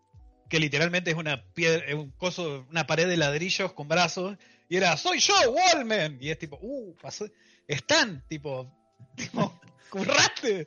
que 0.50 0.60
literalmente 0.60 1.12
es 1.12 1.16
una 1.16 1.44
piedra, 1.54 1.96
un 1.96 2.10
coso, 2.10 2.66
una 2.68 2.86
pared 2.86 3.08
de 3.08 3.16
ladrillos 3.16 3.72
con 3.72 3.88
brazos, 3.88 4.36
y 4.68 4.76
era 4.76 4.96
soy 4.96 5.20
yo, 5.20 5.34
Wallman, 5.50 6.18
y 6.20 6.28
es 6.30 6.38
tipo, 6.38 6.58
uh, 6.60 6.94
pasó, 7.00 7.26
están, 7.66 8.26
tipo, 8.28 8.70
tipo, 9.16 9.58
curraste. 9.88 10.66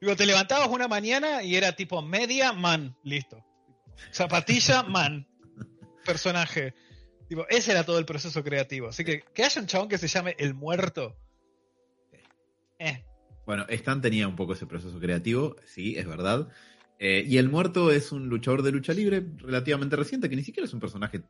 Digo, 0.00 0.16
te 0.16 0.26
levantabas 0.26 0.68
una 0.68 0.88
mañana 0.88 1.42
y 1.42 1.54
era 1.54 1.76
tipo 1.76 2.02
media 2.02 2.52
man, 2.52 2.96
listo. 3.04 3.44
Zapatilla 4.12 4.82
man, 4.82 5.28
personaje. 6.04 6.74
Tipo, 7.28 7.46
ese 7.48 7.72
era 7.72 7.84
todo 7.84 7.98
el 7.98 8.06
proceso 8.06 8.42
creativo. 8.42 8.88
Así 8.88 9.04
que 9.04 9.22
que 9.22 9.44
haya 9.44 9.60
un 9.60 9.66
chabón 9.66 9.88
que 9.88 9.98
se 9.98 10.08
llame 10.08 10.34
El 10.38 10.54
Muerto. 10.54 11.16
Eh, 12.78 13.04
Bueno, 13.46 13.66
Stan 13.68 14.00
tenía 14.00 14.26
un 14.26 14.36
poco 14.36 14.54
ese 14.54 14.66
proceso 14.66 14.98
creativo, 14.98 15.56
sí, 15.66 15.96
es 15.96 16.06
verdad. 16.06 16.48
Eh, 16.98 17.24
y 17.26 17.38
el 17.38 17.48
muerto 17.48 17.90
es 17.90 18.12
un 18.12 18.28
luchador 18.28 18.62
de 18.62 18.72
lucha 18.72 18.92
libre 18.92 19.24
relativamente 19.38 19.96
reciente, 19.96 20.28
que 20.30 20.36
ni 20.36 20.42
siquiera 20.44 20.66
es 20.66 20.72
un 20.74 20.80
personaje 20.80 21.22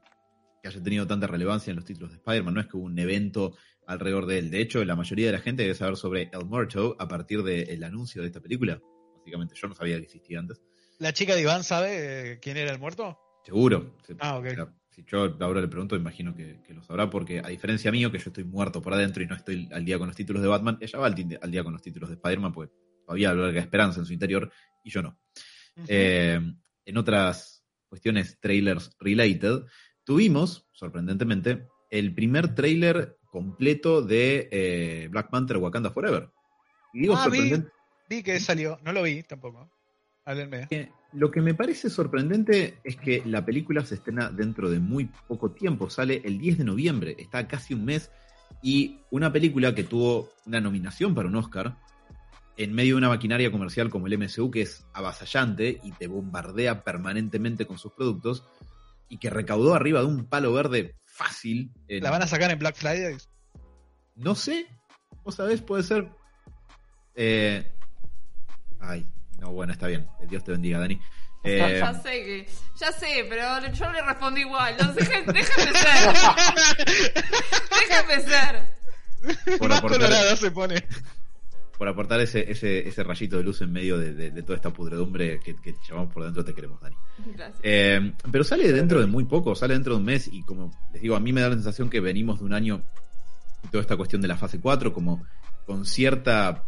que 0.62 0.68
haya 0.68 0.82
tenido 0.82 1.06
tanta 1.06 1.26
relevancia 1.26 1.70
en 1.70 1.76
los 1.76 1.84
títulos 1.84 2.10
de 2.10 2.16
Spider-Man. 2.16 2.54
No 2.54 2.60
es 2.60 2.66
que 2.66 2.76
hubo 2.76 2.84
un 2.86 2.98
evento 2.98 3.56
alrededor 3.86 4.26
de 4.26 4.38
él. 4.38 4.50
De 4.50 4.60
hecho, 4.60 4.84
la 4.84 4.96
mayoría 4.96 5.26
de 5.26 5.32
la 5.32 5.40
gente 5.40 5.62
debe 5.62 5.74
saber 5.74 5.96
sobre 5.96 6.30
El 6.32 6.44
Muerto 6.46 6.96
a 6.98 7.08
partir 7.08 7.42
del 7.42 7.82
anuncio 7.84 8.22
de 8.22 8.28
esta 8.28 8.40
película. 8.40 8.80
Básicamente, 9.18 9.54
yo 9.56 9.68
no 9.68 9.74
sabía 9.74 9.96
que 9.98 10.04
existía 10.04 10.38
antes. 10.38 10.60
¿La 10.98 11.12
chica 11.12 11.34
de 11.34 11.42
Iván 11.42 11.64
sabe 11.64 12.32
eh, 12.32 12.38
quién 12.40 12.56
era 12.56 12.70
el 12.72 12.78
muerto? 12.78 13.18
Seguro. 13.44 13.96
Se- 14.06 14.16
Ah, 14.20 14.38
ok. 14.38 14.46
Si 14.90 15.04
yo 15.08 15.36
ahora 15.40 15.60
le 15.60 15.66
pregunto, 15.66 15.96
imagino 15.96 16.36
que, 16.36 16.62
que 16.64 16.72
lo 16.72 16.80
sabrá, 16.84 17.10
porque 17.10 17.40
a 17.40 17.48
diferencia 17.48 17.90
mío, 17.90 18.12
que 18.12 18.18
yo 18.18 18.28
estoy 18.28 18.44
muerto 18.44 18.80
por 18.80 18.94
adentro 18.94 19.24
y 19.24 19.26
no 19.26 19.34
estoy 19.34 19.68
al 19.72 19.84
día 19.84 19.98
con 19.98 20.06
los 20.06 20.14
títulos 20.14 20.40
de 20.40 20.46
Batman, 20.46 20.78
ella 20.80 20.98
va 21.00 21.06
al, 21.08 21.14
día 21.50 21.64
con 21.64 21.72
los 21.72 21.82
títulos 21.82 22.08
de 22.10 22.14
Spider-Man, 22.14 22.52
porque 22.52 22.72
todavía 23.04 23.30
alberga 23.30 23.60
esperanza 23.60 23.98
en 23.98 24.06
su 24.06 24.12
interior 24.12 24.52
y 24.84 24.90
yo 24.90 25.02
no. 25.02 25.18
Eh, 25.88 26.40
en 26.86 26.96
otras 26.96 27.64
cuestiones 27.88 28.38
trailers 28.40 28.90
related, 28.98 29.62
tuvimos, 30.04 30.66
sorprendentemente, 30.72 31.66
el 31.90 32.14
primer 32.14 32.54
trailer 32.54 33.18
completo 33.30 34.02
de 34.02 34.48
eh, 34.50 35.08
Black 35.10 35.30
Panther 35.30 35.56
Wakanda 35.58 35.90
Forever. 35.90 36.30
Y 36.92 37.00
digo 37.00 37.16
Ah, 37.16 37.28
vi. 37.28 37.38
sorprendente. 37.38 37.70
Vi 38.08 38.22
que 38.22 38.38
salió, 38.40 38.78
no 38.84 38.92
lo 38.92 39.02
vi 39.02 39.22
tampoco. 39.22 39.70
Háblenme. 40.26 40.68
que 40.68 40.90
Lo 41.12 41.30
que 41.30 41.40
me 41.40 41.54
parece 41.54 41.90
sorprendente 41.90 42.78
es 42.82 42.96
que 42.96 43.22
la 43.26 43.44
película 43.44 43.84
se 43.84 43.96
estrena 43.96 44.30
dentro 44.30 44.70
de 44.70 44.80
muy 44.80 45.10
poco 45.28 45.52
tiempo, 45.52 45.90
sale 45.90 46.22
el 46.24 46.38
10 46.38 46.58
de 46.58 46.64
noviembre, 46.64 47.14
está 47.18 47.46
casi 47.46 47.74
un 47.74 47.84
mes, 47.84 48.10
y 48.62 48.98
una 49.10 49.32
película 49.32 49.74
que 49.74 49.84
tuvo 49.84 50.30
una 50.46 50.60
nominación 50.60 51.14
para 51.14 51.28
un 51.28 51.36
Oscar, 51.36 51.76
en 52.56 52.72
medio 52.72 52.94
de 52.94 52.98
una 52.98 53.08
maquinaria 53.08 53.50
comercial 53.50 53.90
como 53.90 54.06
el 54.06 54.18
MCU, 54.18 54.50
que 54.50 54.62
es 54.62 54.86
avasallante 54.92 55.80
y 55.82 55.92
te 55.92 56.06
bombardea 56.06 56.84
permanentemente 56.84 57.66
con 57.66 57.78
sus 57.78 57.92
productos, 57.92 58.44
y 59.08 59.18
que 59.18 59.30
recaudó 59.30 59.74
arriba 59.74 60.00
de 60.00 60.06
un 60.06 60.24
palo 60.26 60.52
verde 60.52 60.94
fácil. 61.04 61.70
en- 61.88 62.02
¿La 62.02 62.10
van 62.10 62.22
a 62.22 62.26
sacar 62.26 62.50
en 62.50 62.58
Black 62.58 62.76
Friday? 62.76 63.16
No 64.16 64.34
sé, 64.34 64.66
vos 65.24 65.34
sabés, 65.34 65.60
puede 65.62 65.82
ser... 65.82 66.08
Eh, 67.16 67.70
Ay, 68.80 69.06
no, 69.38 69.50
bueno, 69.52 69.72
está 69.72 69.86
bien. 69.86 70.06
Dios 70.28 70.44
te 70.44 70.52
bendiga, 70.52 70.78
Dani. 70.78 71.00
Eh, 71.46 71.76
ya 71.78 71.92
sé 71.92 72.10
que. 72.10 72.48
Ya 72.80 72.90
sé, 72.90 73.26
pero 73.28 73.42
yo 73.74 73.92
le 73.92 74.00
respondí 74.00 74.40
igual. 74.40 74.74
No, 74.80 74.94
dejen- 74.94 75.26
déjenme 75.30 75.78
ser. 75.78 76.14
déjenme 77.70 78.22
ser. 78.22 79.58
por 79.58 79.68
Más 79.68 79.78
aportar, 79.78 80.36
se 80.38 80.50
pone. 80.50 80.86
Por 81.78 81.88
aportar 81.88 82.20
ese, 82.20 82.50
ese, 82.50 82.86
ese 82.88 83.02
rayito 83.02 83.36
de 83.36 83.42
luz 83.42 83.60
en 83.60 83.72
medio 83.72 83.98
de, 83.98 84.12
de- 84.14 84.30
de 84.30 84.42
toda 84.42 84.56
esta 84.56 84.70
pudredumbre 84.72 85.40
que, 85.40 85.56
que 85.56 85.74
llevamos 85.88 86.12
por 86.12 86.24
dentro, 86.24 86.44
te 86.44 86.54
queremos, 86.54 86.80
Dani. 86.80 86.96
Gracias. 87.34 87.58
Eh, 87.62 88.12
pero 88.30 88.44
sale 88.44 88.72
dentro 88.72 89.00
de 89.00 89.06
muy 89.06 89.24
poco, 89.24 89.54
sale 89.54 89.74
dentro 89.74 89.94
de 89.94 89.98
un 89.98 90.04
mes 90.04 90.28
y 90.32 90.42
como 90.44 90.70
les 90.92 91.02
digo, 91.02 91.16
a 91.16 91.20
mí 91.20 91.32
me 91.32 91.40
da 91.40 91.48
la 91.48 91.54
sensación 91.54 91.90
que 91.90 92.00
venimos 92.00 92.38
de 92.38 92.44
un 92.44 92.52
año 92.54 92.82
y 93.64 93.68
toda 93.68 93.80
esta 93.82 93.96
cuestión 93.96 94.22
de 94.22 94.28
la 94.28 94.36
fase 94.36 94.60
4 94.60 94.92
como 94.92 95.24
con 95.66 95.84
cierta, 95.86 96.64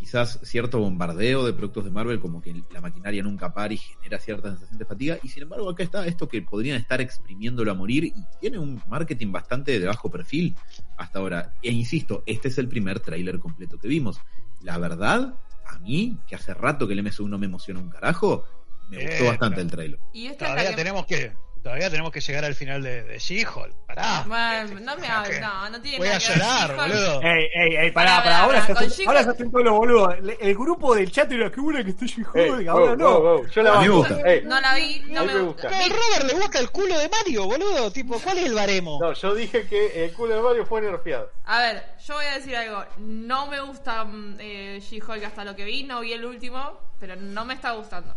quizás 0.00 0.40
cierto 0.42 0.78
bombardeo 0.78 1.44
de 1.44 1.52
productos 1.52 1.84
de 1.84 1.90
Marvel, 1.90 2.20
como 2.20 2.40
que 2.40 2.64
la 2.72 2.80
maquinaria 2.80 3.22
nunca 3.22 3.52
para 3.52 3.74
y 3.74 3.76
genera 3.76 4.18
cierta 4.18 4.48
sensación 4.48 4.78
de 4.78 4.86
fatiga 4.86 5.18
y 5.22 5.28
sin 5.28 5.42
embargo 5.42 5.68
acá 5.68 5.82
está 5.82 6.06
esto 6.06 6.26
que 6.26 6.40
podrían 6.40 6.78
estar 6.78 7.02
exprimiéndolo 7.02 7.70
a 7.70 7.74
morir 7.74 8.04
y 8.04 8.14
tiene 8.40 8.58
un 8.58 8.82
marketing 8.88 9.30
bastante 9.30 9.78
de 9.78 9.86
bajo 9.86 10.10
perfil 10.10 10.56
hasta 10.96 11.18
ahora. 11.18 11.52
E 11.62 11.70
insisto, 11.70 12.22
este 12.24 12.48
es 12.48 12.56
el 12.56 12.66
primer 12.66 13.00
tráiler 13.00 13.38
completo 13.38 13.78
que 13.78 13.88
vimos. 13.88 14.18
La 14.62 14.78
verdad, 14.78 15.34
a 15.66 15.78
mí, 15.80 16.18
que 16.26 16.34
hace 16.34 16.54
rato 16.54 16.88
que 16.88 16.94
el 16.94 17.02
MSU 17.02 17.28
no 17.28 17.38
me 17.38 17.44
emociona 17.44 17.78
un 17.78 17.90
carajo, 17.90 18.46
me 18.88 19.04
gustó 19.04 19.24
Eh, 19.24 19.28
bastante 19.28 19.60
el 19.60 19.70
tráiler. 19.70 20.00
Y 20.14 20.26
esta 20.28 20.46
es 20.46 20.50
Todavía 20.50 20.64
la 20.64 20.70
que. 20.70 20.76
tenemos 20.76 21.06
que, 21.06 21.32
todavía 21.62 21.90
tenemos 21.90 22.10
que 22.12 22.20
llegar 22.20 22.44
al 22.44 22.54
final 22.54 22.82
de, 22.82 23.02
de 23.02 23.18
She-Hulk. 23.18 23.74
Pará. 23.86 24.24
Bueno, 24.26 24.80
no 24.80 24.96
me 24.96 25.08
hables, 25.08 25.36
¿Qué? 25.36 25.40
no, 25.40 25.68
no 25.70 25.80
tiene 25.82 25.98
Voy 25.98 26.06
nada 26.08 26.16
a 26.16 26.20
que 26.20 26.28
ver. 26.28 26.38
llorar, 26.38 26.76
boludo. 26.76 27.22
Ey, 27.22 27.44
ey, 27.54 27.76
ey, 27.76 27.90
pará, 27.90 28.22
Pará, 28.22 28.38
ahora, 28.40 28.64
se 28.66 28.72
hacen, 28.72 29.08
ahora 29.08 29.24
se 29.24 29.30
hacen 29.30 29.50
todos 29.50 29.64
los 29.64 29.74
boludos. 29.74 30.14
El, 30.18 30.36
el 30.40 30.54
grupo 30.54 30.94
del 30.94 31.10
chat 31.10 31.30
era 31.32 31.50
que 31.50 31.60
bueno 31.60 31.82
que 31.84 31.90
está 31.90 32.06
She-Hulk, 32.06 32.66
wow, 32.66 32.70
ahora 32.70 32.96
no. 32.96 33.20
wow, 33.20 33.22
wow, 33.38 33.46
Yo 33.48 33.62
la 33.62 33.70
A 33.78 33.80
mí 33.80 33.88
me 33.88 33.94
banco. 33.94 34.08
gusta. 34.14 34.30
Ey, 34.32 34.42
No 34.44 34.60
la 34.60 34.74
vi, 34.74 35.00
no 35.08 35.24
me 35.24 35.34
me 35.34 35.40
gusta. 35.40 35.68
gusta. 35.68 35.84
Al 35.84 35.90
Robert 35.90 36.24
le 36.26 36.32
gusta 36.40 36.58
el 36.60 36.70
culo 36.70 36.98
de 36.98 37.08
Mario, 37.08 37.44
boludo. 37.46 37.90
Tipo, 37.92 38.20
¿cuál 38.20 38.38
es 38.38 38.44
el 38.46 38.54
baremo? 38.54 38.98
No, 39.00 39.12
yo 39.12 39.34
dije 39.34 39.66
que 39.66 40.04
el 40.04 40.12
culo 40.12 40.36
de 40.36 40.42
Mario 40.42 40.66
fue 40.66 40.80
nerfeado. 40.80 41.30
A 41.44 41.58
ver, 41.60 41.84
yo 42.06 42.14
voy 42.14 42.26
a 42.26 42.34
decir 42.34 42.54
algo. 42.56 42.84
No 42.98 43.46
me 43.48 43.60
gusta 43.60 44.04
mm, 44.04 44.36
eh, 44.38 44.80
She-Hulk 44.80 45.24
hasta 45.24 45.44
lo 45.44 45.56
que 45.56 45.64
vi. 45.64 45.82
No 45.82 46.00
vi 46.00 46.12
el 46.12 46.24
último, 46.24 46.78
pero 47.00 47.16
no 47.16 47.44
me 47.44 47.54
está 47.54 47.72
gustando. 47.72 48.14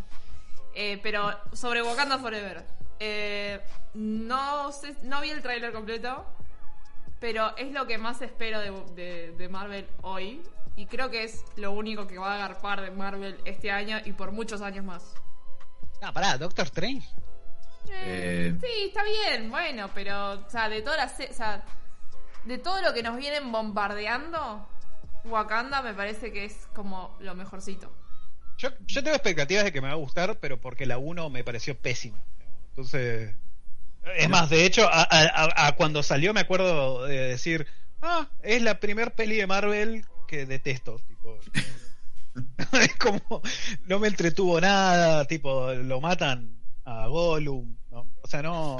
Eh, 0.75 0.99
pero 1.03 1.31
sobre 1.53 1.81
Wakanda 1.81 2.17
Forever. 2.19 2.63
Eh, 3.05 3.61
no 3.93 4.71
sé, 4.71 4.95
no 5.03 5.19
vi 5.21 5.29
el 5.31 5.41
tráiler 5.41 5.71
completo, 5.73 6.25
pero 7.19 7.55
es 7.57 7.71
lo 7.71 7.85
que 7.85 7.97
más 7.97 8.21
espero 8.21 8.59
de, 8.59 8.71
de- 8.95 9.31
de 9.37 9.49
Marvel 9.49 9.87
hoy. 10.01 10.41
Y 10.75 10.87
creo 10.87 11.09
que 11.11 11.23
es 11.23 11.43
lo 11.57 11.71
único 11.71 12.07
que 12.07 12.17
va 12.17 12.31
a 12.31 12.35
agarpar 12.35 12.81
de 12.81 12.89
Marvel 12.91 13.39
este 13.45 13.69
año 13.71 13.97
y 14.05 14.13
por 14.13 14.31
muchos 14.31 14.61
años 14.61 14.83
más. 14.85 15.13
Ah, 16.01 16.11
pará, 16.11 16.37
Doctor 16.37 16.65
Strange. 16.65 17.07
Eh, 17.89 18.53
Eh. 18.53 18.57
Sí, 18.61 18.87
está 18.87 19.03
bien, 19.03 19.49
bueno, 19.51 19.89
pero, 19.93 20.31
o 20.45 20.49
sea, 20.49 20.69
de 20.69 20.81
todas 20.81 20.97
las, 20.97 21.17
se- 21.17 21.29
o 21.29 21.33
sea, 21.33 21.63
de 22.45 22.57
todo 22.57 22.81
lo 22.81 22.93
que 22.93 23.03
nos 23.03 23.15
vienen 23.17 23.51
bombardeando, 23.51 24.67
Wakanda 25.25 25.81
me 25.81 25.93
parece 25.93 26.31
que 26.31 26.45
es 26.45 26.67
como 26.73 27.15
lo 27.19 27.35
mejorcito. 27.35 27.91
Yo, 28.57 28.69
yo 28.87 29.03
tengo 29.03 29.15
expectativas 29.15 29.63
de 29.65 29.71
que 29.71 29.81
me 29.81 29.87
va 29.87 29.93
a 29.93 29.97
gustar, 29.97 30.37
pero 30.39 30.59
porque 30.59 30.85
la 30.85 30.97
1 30.97 31.29
me 31.29 31.43
pareció 31.43 31.77
pésima. 31.77 32.21
Entonces. 32.75 33.35
Es 34.17 34.27
más, 34.29 34.49
de 34.49 34.65
hecho, 34.65 34.83
a, 34.91 35.01
a- 35.03 35.67
a- 35.67 35.71
cuando 35.75 36.03
salió 36.03 36.33
me 36.33 36.41
acuerdo 36.41 37.05
de 37.05 37.17
decir, 37.29 37.67
ah, 38.01 38.27
es 38.41 38.61
la 38.61 38.79
primer 38.79 39.13
peli 39.13 39.37
de 39.37 39.47
Marvel 39.47 40.03
que 40.27 40.45
detesto. 40.45 40.99
Tipo, 41.07 41.39
es 42.81 42.95
como, 42.95 43.41
no 43.85 43.99
me 43.99 44.07
entretuvo 44.09 44.59
nada, 44.59 45.23
tipo, 45.25 45.71
lo 45.73 46.01
matan 46.01 46.53
a 46.83 47.07
Gollum, 47.07 47.77
no, 47.91 48.07
o 48.21 48.27
sea, 48.27 48.41
no, 48.41 48.77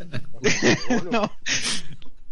no, 1.10 1.36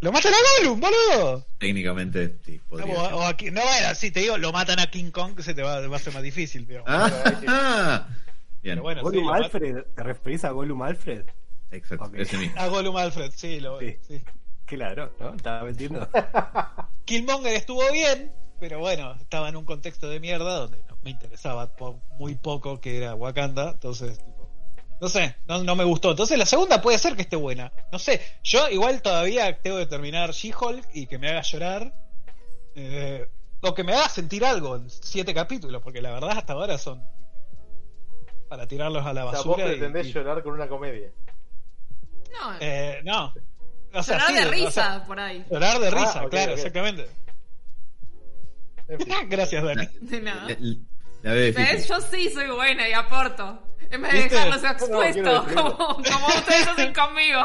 lo 0.00 0.12
matan 0.12 0.32
a 0.32 0.36
Gollum, 0.62 0.80
boludo. 0.80 1.46
Técnicamente, 1.58 2.38
sí, 2.46 2.58
podría 2.68 2.86
O, 2.94 3.16
o 3.18 3.22
aquí, 3.24 3.50
no 3.50 3.60
era 3.60 3.90
así, 3.90 4.10
te 4.10 4.20
digo, 4.20 4.38
lo 4.38 4.50
matan 4.52 4.78
a 4.80 4.86
King 4.86 5.10
Kong, 5.10 5.34
que 5.36 5.42
se 5.42 5.52
te 5.54 5.62
va, 5.62 5.86
va 5.88 5.96
a 5.96 6.00
ser 6.00 6.14
más 6.14 6.22
difícil, 6.22 6.64
pero, 6.66 6.84
Ah, 6.86 8.06
Bien, 8.64 8.74
pero 8.76 8.82
bueno, 8.82 9.02
Gollum 9.02 9.28
Alfred, 9.28 9.84
¿te 9.94 10.02
referís 10.02 10.44
a 10.44 10.50
Gollum 10.50 10.82
Alfred? 10.82 11.24
exacto, 11.70 12.06
Ok. 12.06 12.14
ese 12.16 12.36
mismo. 12.38 12.60
a 12.60 12.66
Gollum 12.68 12.96
Alfred, 12.96 13.30
sí, 13.36 13.60
lo, 13.60 13.78
Sí. 13.78 13.96
sí. 14.08 14.20
Claro, 14.64 15.12
¿no? 15.20 15.34
Estaba 15.34 15.62
metiendo. 15.64 16.08
Killmonger 17.04 17.54
estuvo 17.54 17.82
bien, 17.92 18.32
pero 18.58 18.78
bueno, 18.78 19.12
estaba 19.20 19.48
en 19.50 19.56
un 19.56 19.64
contexto 19.64 20.08
de 20.08 20.20
mierda 20.20 20.54
donde 20.60 20.78
no 20.88 20.96
me 21.02 21.10
interesaba 21.10 21.76
po- 21.76 22.00
muy 22.18 22.34
poco 22.34 22.80
que 22.80 22.96
era 22.96 23.14
Wakanda, 23.14 23.72
entonces, 23.72 24.16
tipo, 24.18 24.48
no 25.00 25.08
sé, 25.08 25.36
no, 25.46 25.62
no 25.62 25.76
me 25.76 25.84
gustó. 25.84 26.12
Entonces 26.12 26.38
la 26.38 26.46
segunda 26.46 26.80
puede 26.80 26.96
ser 26.98 27.14
que 27.16 27.22
esté 27.22 27.36
buena. 27.36 27.72
No 27.92 27.98
sé, 27.98 28.22
yo 28.42 28.68
igual 28.70 29.02
todavía 29.02 29.60
tengo 29.60 29.76
que 29.78 29.86
terminar 29.86 30.30
She-Hulk 30.30 30.88
y 30.94 31.06
que 31.06 31.18
me 31.18 31.28
haga 31.28 31.42
llorar. 31.42 31.92
eh, 32.74 33.28
o 33.66 33.72
que 33.74 33.82
me 33.84 33.92
haga 33.94 34.08
sentir 34.10 34.44
algo 34.44 34.76
en 34.76 34.90
siete 34.90 35.32
capítulos, 35.32 35.82
porque 35.82 36.02
la 36.02 36.10
verdad 36.12 36.30
hasta 36.36 36.52
ahora 36.54 36.76
son 36.76 37.02
para 38.48 38.66
tirarlos 38.66 39.04
a 39.06 39.12
la 39.12 39.26
O 39.26 39.30
sea, 39.30 39.38
vos 39.42 39.48
basura. 39.56 39.66
y- 39.66 39.70
pretendés 39.76 40.06
y- 40.08 40.12
llorar 40.12 40.42
con 40.42 40.54
una 40.54 40.68
comedia. 40.68 41.08
No, 42.32 42.56
eh, 42.60 43.00
no. 43.04 43.32
O 43.92 44.02
sea, 44.02 44.18
llorar 44.18 44.28
sí, 44.30 44.34
de 44.42 44.46
o 44.46 44.50
risa 44.50 44.70
sea, 44.70 45.04
por 45.04 45.20
ahí. 45.20 45.44
llorar 45.50 45.78
de 45.78 45.88
Ah, 45.88 45.90
risa, 45.90 46.28
claro, 46.28 46.52
exactamente. 46.52 47.06
En 48.88 49.00
fin. 49.00 49.14
Gracias, 49.28 49.62
Dani. 49.64 49.88
De 50.00 50.20
nada. 50.20 50.48
La, 51.22 51.34
la-. 51.34 51.76
Yo 51.76 52.00
sí 52.00 52.28
soy 52.30 52.48
buena 52.50 52.88
y 52.88 52.92
aporto. 52.92 53.60
En 53.90 54.02
vez 54.02 54.12
de 54.12 54.18
¿Viste? 54.18 54.34
dejarlos 54.34 54.62
No, 54.62 54.70
expuestos 54.70 55.52
como, 55.52 55.76
como 55.76 56.26
ustedes 56.26 56.66
hacen 56.68 56.92
conmigo. 56.94 57.40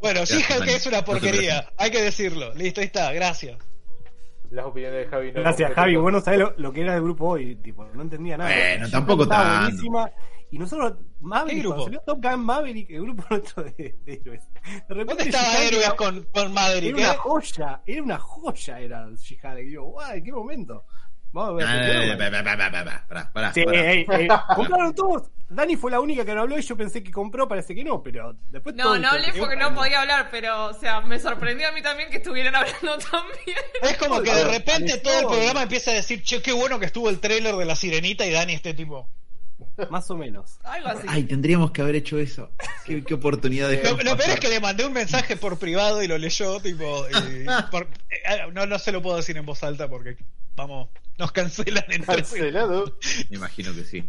Bueno, 0.00 0.24
She-Hulk 0.24 0.68
es 0.68 0.86
una 0.86 1.04
porquería, 1.04 1.72
hay 1.76 1.90
que 1.90 2.02
decirlo. 2.02 2.52
Listo, 2.54 2.80
ahí 2.80 2.86
está, 2.86 3.12
gracias. 3.12 3.56
Las 4.52 4.66
opiniones 4.66 5.04
de 5.04 5.10
Javi 5.10 5.32
no 5.32 5.40
Gracias, 5.40 5.72
Javi. 5.72 5.96
Bueno, 5.96 6.20
sabés 6.20 6.40
lo, 6.40 6.54
lo 6.58 6.72
que 6.72 6.82
era 6.82 6.94
el 6.96 7.02
grupo 7.02 7.26
hoy, 7.30 7.56
tipo, 7.56 7.84
no 7.94 8.02
entendía 8.02 8.36
nada. 8.36 8.50
Bueno, 8.54 8.90
tampoco 8.90 9.22
estaba 9.24 9.44
tanto. 9.44 9.64
buenísima. 9.66 10.10
Y 10.50 10.58
nosotros, 10.58 10.92
Maverick, 11.20 11.62
¿Qué 11.62 11.68
grupo? 11.68 11.84
salió 11.84 12.00
Top 12.04 12.22
Gun 12.22 12.44
Maverick, 12.44 12.90
el 12.90 13.02
grupo 13.02 13.24
nuestro 13.30 13.62
de, 13.64 13.96
de 14.04 14.12
héroes. 14.12 14.46
De 14.52 14.94
repente 14.94 15.04
¿Dónde 15.06 15.24
estaba 15.24 15.56
Héroes 15.64 15.86
era- 15.86 15.96
con, 15.96 16.26
con 16.34 16.52
Maverick? 16.52 16.98
Era 16.98 17.06
una 17.06 17.12
eh? 17.14 17.16
joya, 17.18 17.82
era 17.86 18.02
una 18.02 18.18
joya, 18.18 18.80
era 18.80 19.08
She-Hulk. 19.14 19.58
Y 19.60 19.64
digo, 19.70 19.84
guau, 19.84 20.12
¿en 20.14 20.22
qué 20.24 20.32
momento? 20.32 20.84
Vamos 21.32 21.64
a 21.64 21.74
ver. 21.76 22.10
Eh, 22.10 22.16
pa, 22.16 22.30
pa, 22.30 22.56
pará, 23.08 23.32
pará, 23.32 23.52
Sí, 23.54 23.64
ey, 23.72 24.06
ey, 24.08 24.28
compraron 24.54 24.94
todos. 24.94 25.30
Dani 25.48 25.76
fue 25.76 25.90
la 25.90 26.00
única 26.00 26.24
que 26.24 26.34
no 26.34 26.42
habló 26.42 26.58
y 26.58 26.62
yo 26.62 26.76
pensé 26.76 27.02
que 27.02 27.10
compró, 27.10 27.46
parece 27.46 27.74
que 27.74 27.84
no, 27.84 28.02
pero 28.02 28.34
después 28.48 28.74
No, 28.74 28.84
todo 28.84 28.98
no 28.98 29.08
hablé 29.08 29.32
porque 29.38 29.56
no 29.56 29.74
podía 29.74 30.00
hablar, 30.00 30.28
pero, 30.30 30.66
o 30.66 30.74
sea, 30.74 31.00
me 31.02 31.18
sorprendió 31.18 31.68
a 31.68 31.72
mí 31.72 31.82
también 31.82 32.10
que 32.10 32.18
estuvieran 32.18 32.54
hablando 32.56 32.98
también. 32.98 33.58
Es 33.82 33.96
como 33.98 34.22
que 34.22 34.34
de 34.34 34.44
repente 34.44 34.98
todo 34.98 35.20
el 35.20 35.26
programa 35.26 35.62
empieza 35.62 35.90
a 35.90 35.94
decir, 35.94 36.22
che, 36.22 36.40
qué 36.40 36.52
bueno 36.52 36.78
que 36.78 36.86
estuvo 36.86 37.10
el 37.10 37.20
trailer 37.20 37.54
de 37.56 37.64
la 37.64 37.76
sirenita 37.76 38.26
y 38.26 38.30
Dani 38.30 38.54
este 38.54 38.74
tipo. 38.74 39.08
Más 39.90 40.10
o 40.10 40.16
menos. 40.16 40.58
Algo 40.64 40.88
así. 40.88 41.06
Ay, 41.08 41.24
tendríamos 41.24 41.70
que 41.70 41.82
haber 41.82 41.96
hecho 41.96 42.18
eso. 42.18 42.50
Qué, 42.84 43.02
qué 43.02 43.14
oportunidad 43.14 43.68
de 43.70 43.82
Lo, 43.82 43.90
lo 43.96 44.16
peor 44.16 44.30
es 44.30 44.40
que 44.40 44.48
le 44.48 44.60
mandé 44.60 44.84
un 44.84 44.92
mensaje 44.92 45.36
por 45.36 45.58
privado 45.58 46.02
y 46.02 46.08
lo 46.08 46.18
leyó, 46.18 46.60
tipo, 46.60 47.06
y 47.08 47.46
por- 47.70 47.88
eh, 48.10 48.52
no, 48.52 48.66
no 48.66 48.78
se 48.78 48.92
lo 48.92 49.00
puedo 49.02 49.16
decir 49.16 49.36
en 49.36 49.46
voz 49.46 49.62
alta 49.62 49.88
porque, 49.88 50.16
vamos, 50.56 50.88
nos 51.18 51.32
cancelan 51.32 51.84
en. 51.88 52.02
Cancelado. 52.02 52.98
Me 53.30 53.36
imagino 53.36 53.74
que 53.74 53.84
sí. 53.84 54.04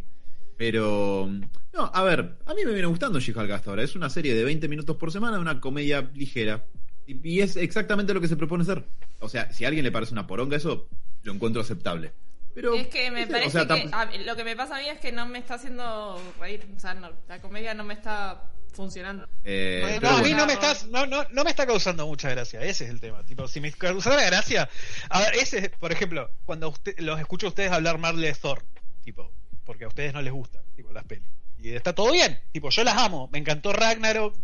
Pero. 0.57 1.29
No, 1.73 1.91
a 1.93 2.03
ver, 2.03 2.37
a 2.45 2.53
mí 2.53 2.61
me 2.65 2.71
viene 2.73 2.87
gustando 2.87 3.19
She-Hulk 3.19 3.49
hasta 3.51 3.69
ahora. 3.71 3.83
Es 3.83 3.95
una 3.95 4.09
serie 4.09 4.35
de 4.35 4.43
20 4.43 4.67
minutos 4.67 4.95
por 4.97 5.11
semana, 5.11 5.39
una 5.39 5.59
comedia 5.59 6.09
ligera. 6.13 6.63
Y, 7.07 7.27
y 7.27 7.41
es 7.41 7.55
exactamente 7.57 8.13
lo 8.13 8.21
que 8.21 8.27
se 8.27 8.35
propone 8.37 8.63
ser. 8.63 8.83
O 9.19 9.27
sea, 9.29 9.51
si 9.51 9.65
a 9.65 9.67
alguien 9.69 9.83
le 9.83 9.91
parece 9.91 10.13
una 10.13 10.27
poronga, 10.27 10.55
eso 10.57 10.87
lo 11.23 11.33
encuentro 11.33 11.61
aceptable. 11.61 12.11
Pero. 12.53 12.73
Es 12.75 12.87
que 12.87 13.09
me 13.11 13.25
parece 13.27 13.47
o 13.61 13.65
sea, 13.65 13.67
que 13.75 13.89
a- 13.91 14.05
lo 14.05 14.35
que 14.35 14.43
me 14.43 14.55
pasa 14.55 14.75
a 14.77 14.79
mí 14.79 14.87
es 14.89 14.99
que 14.99 15.11
no 15.11 15.25
me 15.27 15.39
está 15.39 15.55
haciendo 15.55 16.21
reír. 16.39 16.67
O 16.75 16.79
sea, 16.79 16.93
no, 16.93 17.11
la 17.27 17.39
comedia 17.39 17.73
no 17.73 17.83
me 17.83 17.93
está 17.95 18.43
funcionando. 18.73 19.27
eh, 19.43 19.99
no, 20.01 20.09
a 20.09 20.21
mí 20.23 20.33
no 20.33 20.45
me, 20.47 20.53
estás, 20.53 20.87
no, 20.87 21.05
no, 21.05 21.23
no 21.29 21.43
me 21.43 21.49
está 21.51 21.65
causando 21.67 22.07
mucha 22.07 22.29
gracia, 22.29 22.59
ese 22.61 22.85
es 22.85 22.89
el 22.89 22.99
tema. 22.99 23.23
Tipo, 23.23 23.47
si 23.47 23.59
me 23.61 23.71
causara 23.71 24.23
gracia. 24.23 24.67
A 25.09 25.19
ver, 25.19 25.35
ese 25.35 25.57
es, 25.59 25.69
por 25.69 25.91
ejemplo, 25.91 26.29
cuando 26.45 26.69
usted, 26.69 26.97
los 26.99 27.19
escucho 27.19 27.45
a 27.45 27.49
ustedes 27.49 27.71
hablar 27.71 27.97
mal 27.99 28.19
de 28.19 28.33
Thor, 28.33 28.63
tipo, 29.03 29.31
porque 29.63 29.83
a 29.85 29.87
ustedes 29.89 30.13
no 30.13 30.21
les 30.23 30.33
gusta, 30.33 30.61
tipo, 30.75 30.91
las 30.91 31.03
pelis. 31.05 31.27
Y 31.59 31.69
está 31.75 31.93
todo 31.93 32.11
bien, 32.11 32.39
tipo, 32.51 32.69
yo 32.71 32.83
las 32.83 32.97
amo, 32.97 33.29
me 33.31 33.37
encantó 33.39 33.73
Ragnarok. 33.73 34.35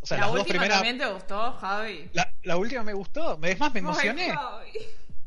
O 0.00 0.06
sea, 0.06 0.18
la 0.18 0.26
las 0.26 0.30
dos 0.32 0.40
última 0.42 0.60
primeras. 0.60 0.78
también 0.78 0.98
te 0.98 1.06
gustó, 1.12 1.52
Javi. 1.54 2.08
La, 2.12 2.32
la 2.44 2.56
última 2.56 2.84
me 2.84 2.92
gustó, 2.92 3.36
me- 3.38 3.50
es 3.50 3.58
más, 3.58 3.72
me 3.74 3.80
emocioné. 3.80 4.30
Ay, 4.30 4.36
Javi. 4.36 4.78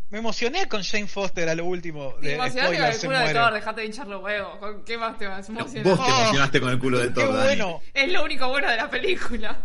Me 0.09 0.17
emocioné 0.19 0.67
con 0.67 0.81
Jane 0.83 1.07
Foster 1.07 1.47
a 1.49 1.55
lo 1.55 1.65
último. 1.65 2.15
Te 2.19 2.29
De 2.29 2.33
emocionaste 2.33 2.77
con 2.77 2.85
el 2.85 2.99
culo 2.99 3.19
de. 3.19 3.33
Thor, 3.33 3.53
dejate 3.53 3.81
de 3.81 3.87
hinchar 3.87 4.07
los 4.07 4.23
huevos. 4.23 4.57
¿Con 4.57 4.83
¿Qué 4.83 4.97
más 4.97 5.17
te 5.17 5.27
vas 5.27 5.49
a 5.49 5.53
vos 5.53 5.71
te 5.71 5.81
Oh, 5.81 5.93
emocionaste 5.93 6.59
con 6.59 6.69
el 6.71 6.79
culo 6.79 6.97
de 6.99 7.07
Qué 7.09 7.13
Thor, 7.13 7.43
bueno. 7.43 7.81
Es 7.93 8.11
lo 8.11 8.23
único 8.23 8.47
bueno 8.47 8.69
de 8.69 8.77
la 8.77 8.89
película. 8.89 9.61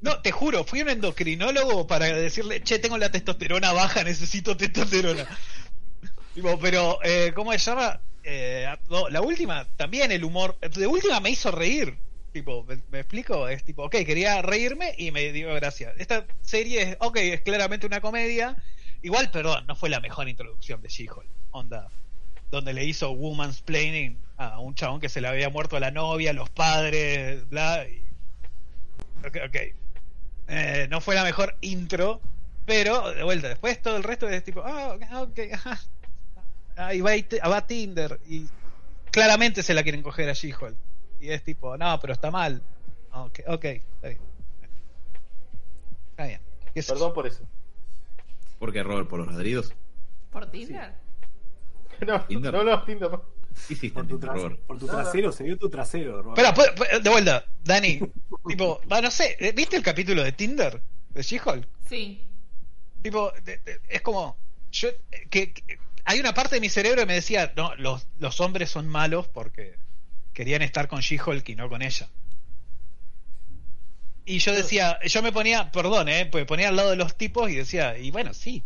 No, 0.00 0.20
te 0.20 0.30
juro, 0.30 0.62
fui 0.62 0.80
a 0.80 0.84
un 0.84 0.90
endocrinólogo 0.90 1.88
para 1.88 2.06
decirle, 2.06 2.62
che, 2.62 2.78
tengo 2.78 2.96
la 2.98 3.10
testosterona 3.10 3.72
baja, 3.72 4.04
necesito 4.04 4.56
testosterona. 4.56 5.26
Tipo, 6.34 6.56
pero, 6.60 7.00
eh, 7.02 7.32
¿cómo 7.34 7.50
se 7.50 7.58
llama? 7.58 8.00
Eh, 8.22 8.68
no, 8.88 9.08
la 9.08 9.20
última, 9.20 9.66
también 9.76 10.12
el 10.12 10.22
humor, 10.22 10.56
de 10.60 10.86
última 10.86 11.18
me 11.18 11.30
hizo 11.30 11.50
reír. 11.50 11.98
Tipo, 12.32 12.62
¿me, 12.62 12.78
me 12.92 13.00
explico? 13.00 13.48
Es 13.48 13.64
tipo, 13.64 13.82
ok, 13.82 13.96
quería 14.06 14.40
reírme 14.40 14.94
y 14.96 15.10
me 15.10 15.32
dio 15.32 15.52
gracia. 15.54 15.92
Esta 15.98 16.26
serie 16.42 16.82
es, 16.82 16.96
ok, 17.00 17.16
es 17.16 17.40
claramente 17.40 17.88
una 17.88 18.00
comedia. 18.00 18.56
Igual, 19.02 19.30
perdón, 19.30 19.66
no 19.66 19.74
fue 19.76 19.88
la 19.88 20.00
mejor 20.00 20.28
introducción 20.28 20.80
de 20.82 20.88
She-Hulk. 20.88 21.28
Onda, 21.52 21.88
donde 22.50 22.72
le 22.72 22.84
hizo 22.84 23.10
woman's 23.12 23.60
planning 23.62 24.18
a 24.36 24.58
un 24.58 24.74
chabón 24.74 25.00
que 25.00 25.08
se 25.08 25.20
le 25.20 25.28
había 25.28 25.50
muerto 25.50 25.76
a 25.76 25.80
la 25.80 25.90
novia, 25.90 26.32
los 26.32 26.50
padres, 26.50 27.48
bla. 27.48 27.86
y- 27.88 28.04
Ok, 29.26 29.36
ok. 29.46 29.56
Eh, 30.48 30.86
no 30.90 31.00
fue 31.00 31.14
la 31.14 31.24
mejor 31.24 31.56
intro, 31.60 32.20
pero 32.64 33.12
de 33.12 33.22
vuelta, 33.22 33.48
después 33.48 33.80
todo 33.82 33.96
el 33.96 34.02
resto 34.02 34.28
es 34.28 34.42
tipo, 34.44 34.62
ah, 34.64 34.94
ok, 34.94 35.30
ok, 35.30 35.38
ajá. 35.52 35.80
Ahí 36.76 37.00
va, 37.00 37.10
va 37.48 37.66
Tinder 37.66 38.20
y 38.28 38.46
claramente 39.10 39.62
se 39.62 39.74
la 39.74 39.82
quieren 39.82 40.02
coger 40.02 40.28
a 40.28 40.32
She-Hulk. 40.32 40.76
Y 41.20 41.30
es 41.30 41.42
tipo, 41.42 41.76
no, 41.76 41.98
pero 42.00 42.12
está 42.12 42.30
mal. 42.30 42.62
Ok, 43.12 43.40
ok, 43.48 43.64
está 43.64 44.08
bien. 44.08 44.20
Está 46.10 46.26
bien. 46.26 46.40
Perdón 46.86 47.12
por 47.12 47.26
eso. 47.26 47.42
¿Por 48.58 48.72
qué, 48.72 48.82
Robert? 48.82 49.08
¿Por 49.08 49.20
los 49.20 49.28
ladridos? 49.32 49.72
¿Por 50.30 50.50
Tinder? 50.50 50.94
No, 52.06 52.24
Tinder. 52.26 52.52
no, 52.54 52.62
no, 52.62 52.84
Tinder 52.84 53.10
no. 53.10 53.22
¿Qué 53.66 53.74
hiciste, 53.74 53.90
Por 53.90 54.06
tu, 54.06 54.14
en 54.14 54.20
Tinder, 54.20 54.30
tras- 54.30 54.42
Robert? 54.42 54.60
por 54.66 54.78
tu 54.78 54.86
trasero, 54.86 55.32
se 55.32 55.42
vio 55.42 55.58
tu 55.58 55.68
trasero, 55.68 56.22
Robert. 56.22 56.46
Espera, 56.46 57.00
de 57.00 57.10
vuelta, 57.10 57.44
Dani. 57.64 57.98
tipo, 58.46 58.80
va, 58.90 59.00
no 59.00 59.10
sé, 59.10 59.36
¿eh, 59.40 59.52
¿viste 59.52 59.76
el 59.76 59.82
capítulo 59.82 60.22
de 60.22 60.30
Tinder? 60.30 60.80
De 61.10 61.22
She-Hulk. 61.22 61.66
Sí. 61.88 62.22
Tipo, 63.02 63.32
de- 63.44 63.58
de- 63.58 63.80
es 63.88 64.00
como. 64.02 64.36
Yo, 64.70 64.88
eh, 64.88 65.26
que, 65.28 65.52
que- 65.52 65.78
hay 66.04 66.20
una 66.20 66.32
parte 66.34 66.54
de 66.54 66.60
mi 66.60 66.68
cerebro 66.68 67.00
que 67.00 67.06
me 67.06 67.14
decía, 67.14 67.52
no, 67.56 67.74
los, 67.76 68.06
los 68.20 68.40
hombres 68.40 68.70
son 68.70 68.86
malos 68.88 69.26
porque 69.26 69.74
querían 70.32 70.62
estar 70.62 70.86
con 70.86 71.00
She-Hulk 71.00 71.48
y 71.48 71.56
no 71.56 71.68
con 71.68 71.82
ella. 71.82 72.08
Y 74.28 74.38
yo 74.40 74.52
decía, 74.52 74.98
yo 75.04 75.22
me 75.22 75.32
ponía, 75.32 75.70
perdón, 75.72 76.08
eh, 76.08 76.26
pues 76.26 76.44
ponía 76.44 76.68
al 76.68 76.76
lado 76.76 76.90
de 76.90 76.96
los 76.96 77.16
tipos 77.16 77.50
y 77.50 77.54
decía, 77.56 77.96
y 77.96 78.10
bueno, 78.10 78.34
sí. 78.34 78.62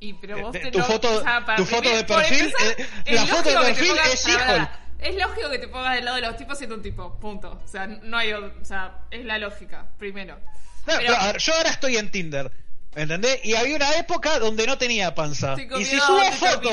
Y 0.00 0.14
pero 0.14 0.40
vos 0.40 0.52
De- 0.52 0.60
te 0.60 0.70
tu 0.70 0.80
foto- 0.80 1.22
para 1.22 1.56
tu 1.56 1.64
foto 1.64 1.94
de 1.94 2.04
perfil, 2.04 2.46
empezar, 2.46 2.74
eh, 3.06 3.14
la 3.14 3.26
foto 3.26 3.50
de 3.50 3.56
perfil 3.66 3.88
pongas- 3.90 4.12
es 4.14 4.36
pará. 4.36 4.80
Es 4.98 5.14
lógico 5.16 5.50
que 5.50 5.58
te 5.58 5.68
pongas 5.68 5.94
del 5.94 6.04
lado 6.04 6.16
de 6.16 6.22
los 6.22 6.36
tipos 6.36 6.56
siendo 6.58 6.76
un 6.76 6.82
tipo, 6.82 7.18
punto. 7.18 7.60
O 7.64 7.68
sea, 7.68 7.86
no 7.86 8.16
hay, 8.18 8.32
o 8.32 8.52
sea, 8.64 8.98
es 9.10 9.24
la 9.24 9.38
lógica, 9.38 9.86
primero. 9.98 10.36
No, 10.36 10.42
Pero- 10.86 10.98
pero, 11.00 11.16
a 11.16 11.26
ver, 11.32 11.38
yo 11.38 11.54
ahora 11.54 11.70
estoy 11.70 11.96
en 11.98 12.10
Tinder, 12.10 12.50
¿entendés? 12.94 13.40
Y 13.44 13.54
había 13.54 13.76
una 13.76 13.94
época 13.96 14.38
donde 14.38 14.66
no 14.66 14.76
tenía 14.78 15.14
panza. 15.14 15.54
Y 15.78 15.84
si 15.84 15.98
subo 15.98 16.22
fotos. 16.32 16.72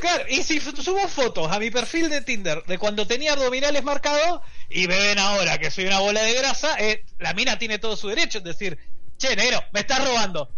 Claro, 0.00 0.24
y 0.28 0.42
si 0.42 0.60
subo 0.60 1.06
fotos 1.08 1.50
a 1.50 1.58
mi 1.58 1.70
perfil 1.70 2.08
de 2.08 2.22
Tinder 2.22 2.62
de 2.64 2.78
cuando 2.78 3.06
tenía 3.06 3.32
abdominales 3.32 3.82
marcados 3.82 4.40
y 4.70 4.86
me 4.88 4.96
ven 4.98 5.18
ahora 5.18 5.58
que 5.58 5.70
soy 5.70 5.86
una 5.86 6.00
bola 6.00 6.20
de 6.22 6.34
grasa, 6.34 6.76
eh, 6.78 7.04
la 7.18 7.32
mina 7.34 7.58
tiene 7.58 7.78
todo 7.78 7.96
su 7.96 8.08
derecho 8.08 8.38
en 8.38 8.44
decir, 8.44 8.78
che, 9.16 9.34
negro, 9.36 9.62
me 9.72 9.80
estás 9.80 10.06
robando. 10.06 10.50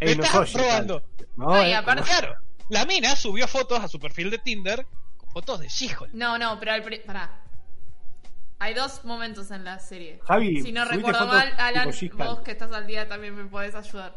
Me 0.00 0.10
Ey, 0.10 0.16
no 0.16 0.24
estás 0.24 0.50
soy 0.50 0.60
robando. 0.62 1.04
No, 1.36 1.46
No, 1.46 1.62
y 1.66 1.70
eh, 1.70 1.74
aparte- 1.74 2.02
Claro, 2.02 2.34
la 2.70 2.84
mina 2.86 3.14
subió 3.16 3.46
fotos 3.46 3.80
a 3.80 3.88
su 3.88 3.98
perfil 4.00 4.30
de 4.30 4.38
Tinder 4.38 4.86
con 5.16 5.30
fotos 5.30 5.60
de 5.60 5.68
She-Hulk. 5.68 6.12
No, 6.12 6.38
no, 6.38 6.58
pero 6.58 6.72
al 6.72 6.82
pará. 7.06 7.38
Hay 8.58 8.74
dos 8.74 9.04
momentos 9.04 9.50
en 9.50 9.64
la 9.64 9.78
serie. 9.80 10.20
Javi, 10.24 10.62
si 10.62 10.70
no 10.72 10.84
recuerdo 10.84 11.26
mal, 11.26 11.52
Alan, 11.58 11.90
vos 12.16 12.40
que 12.40 12.52
estás 12.52 12.72
al 12.72 12.86
día 12.86 13.08
también 13.08 13.34
me 13.34 13.44
podés 13.46 13.74
ayudar. 13.74 14.16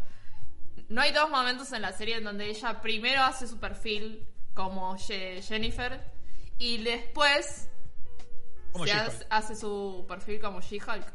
No 0.87 1.01
hay 1.01 1.11
dos 1.11 1.29
momentos 1.31 1.71
en 1.71 1.81
la 1.81 1.93
serie 1.93 2.17
en 2.17 2.23
donde 2.25 2.45
ella 2.47 2.79
primero 2.81 3.23
hace 3.23 3.47
su 3.47 3.59
perfil 3.59 4.23
como 4.53 4.95
Ye- 4.97 5.41
Jennifer. 5.41 5.99
Y 6.59 6.77
después 6.83 7.69
Como 8.75 8.85
se 8.87 8.93
She-Hulk. 8.93 9.25
hace, 9.29 9.55
su 9.55 10.05
perfil 10.07 10.39
como 10.39 10.61
She-Hulk. 10.61 11.05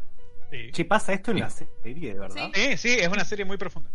Sí. 0.51 0.71
Che, 0.73 0.85
pasa 0.85 1.13
esto 1.13 1.31
en 1.31 1.41
la 1.41 1.51
serie, 1.51 2.15
de 2.15 2.19
verdad. 2.19 2.51
Sí. 2.55 2.61
sí, 2.73 2.77
sí, 2.77 2.89
es 2.99 3.09
una 3.09 3.25
serie 3.25 3.45
muy 3.45 3.57
profunda. 3.57 3.91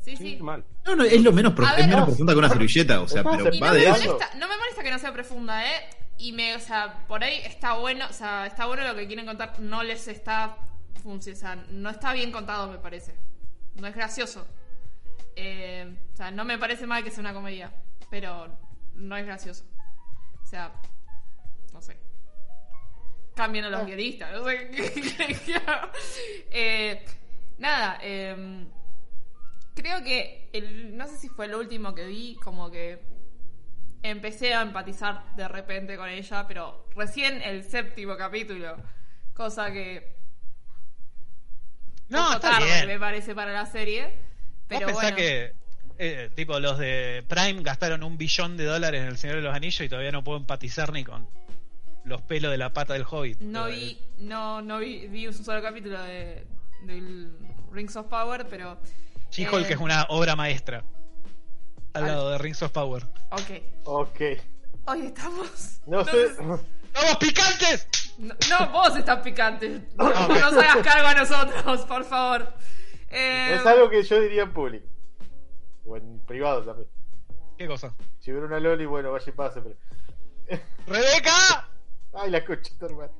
Sí, 0.00 0.16
Sí, 0.16 0.36
sí. 0.36 0.42
mal. 0.42 0.64
No, 0.84 0.94
no, 0.94 1.02
es 1.02 1.20
lo 1.20 1.32
menos, 1.32 1.52
pro- 1.54 1.66
es 1.66 1.72
ver, 1.76 1.86
menos 1.86 2.00
no. 2.00 2.06
profunda 2.06 2.32
que 2.32 2.38
una 2.38 2.48
servilleta, 2.48 3.00
o 3.00 3.08
sea, 3.08 3.24
pero 3.24 3.44
va 3.44 3.68
no 3.70 3.74
de 3.74 3.80
me, 3.80 3.88
eso. 3.90 4.04
molesta, 4.06 4.30
no 4.38 4.48
me 4.48 4.56
molesta 4.56 4.82
que 4.84 4.90
no 4.92 4.98
sea 5.00 5.12
profunda, 5.12 5.66
¿eh? 5.66 5.80
Y 6.18 6.32
me, 6.32 6.54
o 6.54 6.60
sea, 6.60 7.04
por 7.08 7.24
ahí 7.24 7.38
está 7.44 7.72
bueno, 7.74 8.06
o 8.08 8.12
sea, 8.12 8.46
está 8.46 8.66
bueno 8.66 8.84
lo 8.86 8.94
que 8.94 9.06
quieren 9.08 9.26
contar, 9.26 9.58
no 9.58 9.82
les 9.82 10.06
está 10.06 10.56
funci- 11.04 11.32
o 11.32 11.36
sea, 11.36 11.56
no 11.70 11.90
está 11.90 12.12
bien 12.12 12.30
contado, 12.30 12.70
me 12.70 12.78
parece. 12.78 13.16
No 13.74 13.86
es 13.88 13.94
gracioso. 13.96 14.46
Eh, 15.34 15.92
o 16.12 16.16
sea, 16.16 16.30
no 16.30 16.44
me 16.44 16.56
parece 16.56 16.86
mal 16.86 17.02
que 17.04 17.10
sea 17.10 17.20
una 17.20 17.34
comedia, 17.34 17.72
pero 18.10 18.46
no 18.94 19.16
es 19.16 19.26
gracioso. 19.26 19.64
O 20.42 20.46
sea. 20.46 20.72
Cambien 23.36 23.66
a 23.66 23.70
los 23.70 23.86
guionistas, 23.86 24.32
no 24.32 24.44
sé 24.48 24.70
qué. 24.70 25.36
Eh, 26.50 27.04
Nada, 27.58 27.98
eh, 28.02 28.66
creo 29.74 30.02
que 30.02 30.48
el, 30.52 30.96
no 30.96 31.06
sé 31.06 31.16
si 31.16 31.28
fue 31.28 31.46
el 31.46 31.54
último 31.54 31.94
que 31.94 32.06
vi, 32.06 32.36
como 32.42 32.70
que 32.70 33.00
empecé 34.02 34.52
a 34.54 34.62
empatizar 34.62 35.34
de 35.36 35.48
repente 35.48 35.96
con 35.96 36.08
ella, 36.08 36.46
pero 36.46 36.86
recién 36.94 37.40
el 37.42 37.64
séptimo 37.64 38.16
capítulo, 38.16 38.76
cosa 39.34 39.70
que 39.72 40.16
No, 42.08 42.34
está 42.34 42.50
tarde 42.52 42.64
bien. 42.66 42.86
me 42.88 42.98
parece 42.98 43.34
para 43.34 43.52
la 43.52 43.66
serie, 43.66 44.04
Vos 44.04 44.14
pero 44.68 44.86
pensás 44.88 45.02
bueno. 45.02 45.16
que, 45.16 45.52
eh, 45.98 46.30
tipo, 46.34 46.60
los 46.60 46.78
de 46.78 47.24
Prime 47.28 47.62
gastaron 47.62 48.02
un 48.02 48.16
billón 48.18 48.56
de 48.58 48.64
dólares 48.64 49.00
en 49.02 49.08
El 49.08 49.16
Señor 49.18 49.36
de 49.36 49.42
los 49.42 49.54
Anillos 49.54 49.80
y 49.80 49.88
todavía 49.88 50.12
no 50.12 50.22
puedo 50.22 50.38
empatizar 50.38 50.92
ni 50.92 51.04
con 51.04 51.26
los 52.06 52.22
pelos 52.22 52.50
de 52.50 52.58
la 52.58 52.72
pata 52.72 52.94
del 52.94 53.04
Hobbit. 53.08 53.40
No 53.40 53.66
vi, 53.66 54.00
no, 54.18 54.62
no 54.62 54.78
vi, 54.78 55.06
vi 55.08 55.26
un 55.26 55.34
solo 55.34 55.60
capítulo 55.60 56.00
de 56.02 56.46
del 56.82 57.36
Rings 57.72 57.96
of 57.96 58.06
Power, 58.06 58.46
pero 58.48 58.78
She-Hulk 59.30 59.68
eh, 59.68 59.72
es 59.74 59.78
una 59.80 60.06
obra 60.08 60.36
maestra. 60.36 60.84
Al 61.94 62.02
Al- 62.04 62.08
lado 62.08 62.30
de 62.30 62.38
Rings 62.38 62.62
of 62.62 62.70
Power. 62.72 63.02
ok. 63.30 63.50
Ok. 63.84 64.20
Hoy 64.86 65.06
estamos. 65.06 65.80
No 65.86 66.04
sé. 66.04 66.34
sé- 66.34 66.42
¡Vamos, 66.42 67.16
picantes! 67.20 67.88
No, 68.18 68.34
no, 68.48 68.70
vos 68.70 68.96
estás 68.96 69.20
picante. 69.20 69.82
No, 69.96 70.08
nos 70.28 70.52
hagas 70.54 70.76
cargo 70.84 71.08
a 71.08 71.14
nosotros, 71.14 71.80
por 71.86 72.04
favor. 72.04 72.54
Eh, 73.10 73.54
Es 73.56 73.66
algo 73.66 73.90
que 73.90 74.02
yo 74.02 74.20
diría 74.20 74.44
en 74.44 74.52
público. 74.52 74.86
O 75.84 75.96
en 75.96 76.20
privado 76.20 76.62
también. 76.62 76.88
¿Qué 77.58 77.66
cosa? 77.66 77.94
Si 78.20 78.30
hubiera 78.30 78.46
una 78.46 78.60
Loli, 78.60 78.86
bueno, 78.86 79.10
vaya 79.12 79.24
y 79.28 79.32
pase, 79.32 79.60
pero. 79.60 79.76
¡Rebeca! 80.86 81.68
Ay, 82.16 82.30
la 82.30 82.44
coche, 82.44 82.72
hermano. 82.80 83.12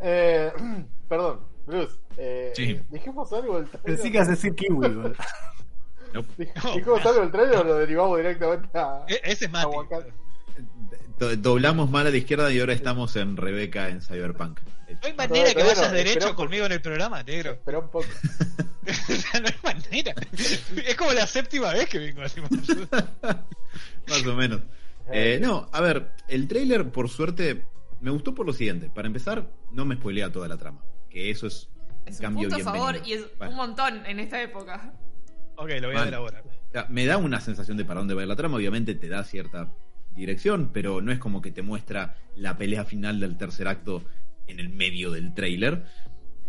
Eh, 0.00 0.52
perdón, 1.08 1.40
Bruce. 1.66 1.96
Eh, 2.16 2.52
Sí. 2.54 2.80
¿Dijimos 2.90 3.32
algo 3.32 3.56
del 3.56 3.68
trailer? 3.68 3.84
Pensé 3.84 4.02
que 4.10 4.16
ibas 4.16 4.28
a 4.28 4.30
decir 4.32 4.54
kiwi, 4.54 4.74
boludo. 4.76 5.12
No, 6.12 6.24
¿Dijimos 6.36 7.06
algo 7.06 7.20
del 7.20 7.30
trailer 7.30 7.56
o 7.58 7.62
lo 7.64 7.74
derivamos 7.76 8.16
directamente 8.16 8.76
a. 8.76 9.04
E- 9.06 9.20
ese 9.22 9.44
es 9.44 9.50
Mati. 9.52 9.68
Do- 11.20 11.36
Doblamos 11.36 11.88
mal 11.88 12.04
a 12.06 12.10
la 12.10 12.16
izquierda 12.16 12.50
y 12.52 12.58
ahora 12.58 12.72
estamos 12.72 13.14
en 13.14 13.36
Rebeca 13.36 13.88
en 13.88 14.02
Cyberpunk. 14.02 14.58
No 14.88 14.98
hay 15.02 15.14
manera 15.14 15.54
que 15.54 15.62
vayas 15.62 15.78
no, 15.88 15.92
derecho 15.92 16.34
conmigo 16.34 16.66
en 16.66 16.72
el 16.72 16.82
programa, 16.82 17.22
negro. 17.22 17.52
Espera 17.52 17.78
un 17.78 17.90
poco. 17.90 18.06
no 19.40 19.46
hay 19.46 19.54
manera. 19.62 20.14
Es 20.32 20.96
como 20.96 21.12
la 21.12 21.28
séptima 21.28 21.72
vez 21.72 21.88
que 21.88 21.98
vengo 22.00 22.22
así. 22.22 22.40
Más 24.08 24.26
o 24.26 24.34
menos. 24.34 24.62
Eh, 25.12 25.38
no, 25.40 25.68
a 25.70 25.80
ver, 25.80 26.10
el 26.26 26.48
trailer, 26.48 26.90
por 26.90 27.08
suerte, 27.08 27.66
me 28.00 28.10
gustó 28.10 28.34
por 28.34 28.46
lo 28.46 28.52
siguiente. 28.52 28.90
Para 28.90 29.06
empezar, 29.06 29.50
no 29.72 29.84
me 29.84 29.94
spoilea 29.96 30.30
toda 30.32 30.48
la 30.48 30.56
trama. 30.56 30.82
Que 31.08 31.30
eso 31.30 31.46
es 31.46 31.68
un 31.74 32.08
es 32.08 32.16
un 32.18 32.22
cambio 32.24 32.48
punto 32.48 32.68
a 32.68 32.72
favor 32.72 32.96
y 33.04 33.12
es 33.14 33.26
un 33.48 33.54
montón 33.56 34.04
en 34.06 34.20
esta 34.20 34.42
época. 34.42 34.92
ok, 35.56 35.70
lo 35.80 35.88
voy 35.88 35.96
a 35.96 36.04
ver 36.04 36.14
ahora. 36.14 36.42
o 36.46 36.72
sea, 36.72 36.86
me 36.88 37.04
da 37.06 37.16
una 37.18 37.40
sensación 37.40 37.76
de 37.76 37.84
para 37.84 38.00
dónde 38.00 38.14
va 38.14 38.24
la 38.26 38.36
trama. 38.36 38.56
Obviamente 38.56 38.94
te 38.94 39.08
da 39.08 39.24
cierta 39.24 39.72
dirección, 40.14 40.70
pero 40.72 41.00
no 41.00 41.12
es 41.12 41.18
como 41.18 41.40
que 41.42 41.50
te 41.52 41.62
muestra 41.62 42.16
la 42.36 42.56
pelea 42.58 42.84
final 42.84 43.20
del 43.20 43.36
tercer 43.36 43.68
acto 43.68 44.02
en 44.46 44.58
el 44.60 44.68
medio 44.70 45.10
del 45.12 45.34
trailer. 45.34 45.84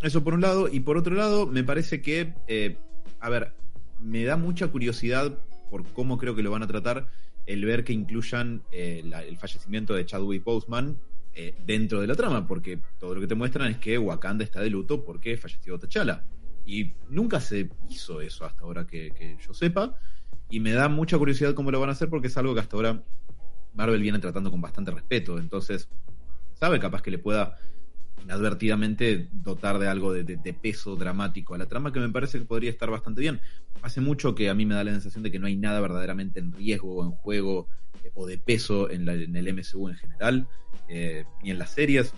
Eso 0.01 0.23
por 0.23 0.33
un 0.33 0.41
lado. 0.41 0.67
Y 0.67 0.79
por 0.79 0.97
otro 0.97 1.13
lado, 1.15 1.45
me 1.47 1.63
parece 1.63 2.01
que, 2.01 2.33
eh, 2.47 2.77
a 3.19 3.29
ver, 3.29 3.53
me 3.99 4.23
da 4.23 4.35
mucha 4.37 4.67
curiosidad 4.69 5.37
por 5.69 5.85
cómo 5.93 6.17
creo 6.17 6.35
que 6.35 6.41
lo 6.43 6.49
van 6.51 6.63
a 6.63 6.67
tratar 6.67 7.07
el 7.45 7.65
ver 7.65 7.83
que 7.83 7.93
incluyan 7.93 8.63
eh, 8.71 9.01
la- 9.05 9.23
el 9.23 9.37
fallecimiento 9.37 9.93
de 9.93 10.05
Chadwick 10.05 10.43
Boseman 10.43 10.97
eh, 11.33 11.55
dentro 11.65 12.01
de 12.01 12.07
la 12.07 12.15
trama, 12.15 12.45
porque 12.45 12.79
todo 12.99 13.15
lo 13.15 13.21
que 13.21 13.27
te 13.27 13.35
muestran 13.35 13.71
es 13.71 13.77
que 13.77 13.97
Wakanda 13.97 14.43
está 14.43 14.61
de 14.61 14.69
luto 14.69 15.03
porque 15.03 15.37
falleció 15.37 15.79
T'Challa. 15.79 16.25
Y 16.65 16.93
nunca 17.09 17.39
se 17.39 17.69
hizo 17.89 18.21
eso 18.21 18.45
hasta 18.45 18.63
ahora 18.63 18.85
que, 18.85 19.11
que 19.11 19.37
yo 19.45 19.53
sepa. 19.53 19.95
Y 20.49 20.59
me 20.59 20.71
da 20.71 20.89
mucha 20.89 21.17
curiosidad 21.17 21.53
cómo 21.53 21.71
lo 21.71 21.79
van 21.79 21.89
a 21.89 21.93
hacer 21.93 22.09
porque 22.09 22.27
es 22.27 22.37
algo 22.37 22.53
que 22.53 22.59
hasta 22.59 22.75
ahora 22.75 23.03
Marvel 23.73 24.01
viene 24.01 24.19
tratando 24.19 24.51
con 24.51 24.61
bastante 24.61 24.91
respeto. 24.91 25.39
Entonces, 25.39 25.89
sabe 26.53 26.79
capaz 26.79 27.01
que 27.01 27.11
le 27.11 27.17
pueda 27.17 27.57
inadvertidamente 28.23 29.27
dotar 29.31 29.79
de 29.79 29.87
algo 29.87 30.13
de, 30.13 30.23
de- 30.23 30.37
de 30.37 30.53
peso 30.53 30.95
dramático 30.95 31.53
a 31.55 31.57
la 31.57 31.67
trama 31.67 31.91
que 31.91 31.99
me 31.99 32.09
parece 32.09 32.39
que 32.39 32.45
podría 32.45 32.69
estar 32.69 32.89
bastante 32.89 33.21
bien. 33.21 33.41
Hace 33.81 34.01
mucho 34.01 34.35
que 34.35 34.49
a 34.49 34.53
mí 34.53 34.65
me 34.65 34.75
da 34.75 34.83
la 34.83 34.91
sensación 34.91 35.23
de 35.23 35.31
que 35.31 35.39
no 35.39 35.47
hay 35.47 35.55
nada 35.57 35.79
verdaderamente 35.81 36.39
en 36.39 36.51
riesgo 36.53 36.95
o 36.97 37.03
en 37.05 37.11
juego 37.11 37.67
eh, 38.03 38.11
o 38.13 38.25
de 38.27 38.37
peso 38.37 38.89
en, 38.89 39.05
la- 39.05 39.13
en 39.13 39.35
el 39.35 39.47
MCU 39.47 39.89
en 39.89 39.95
general, 39.95 40.47
eh, 40.87 41.25
ni 41.43 41.51
en 41.51 41.59
las 41.59 41.71
series, 41.71 42.13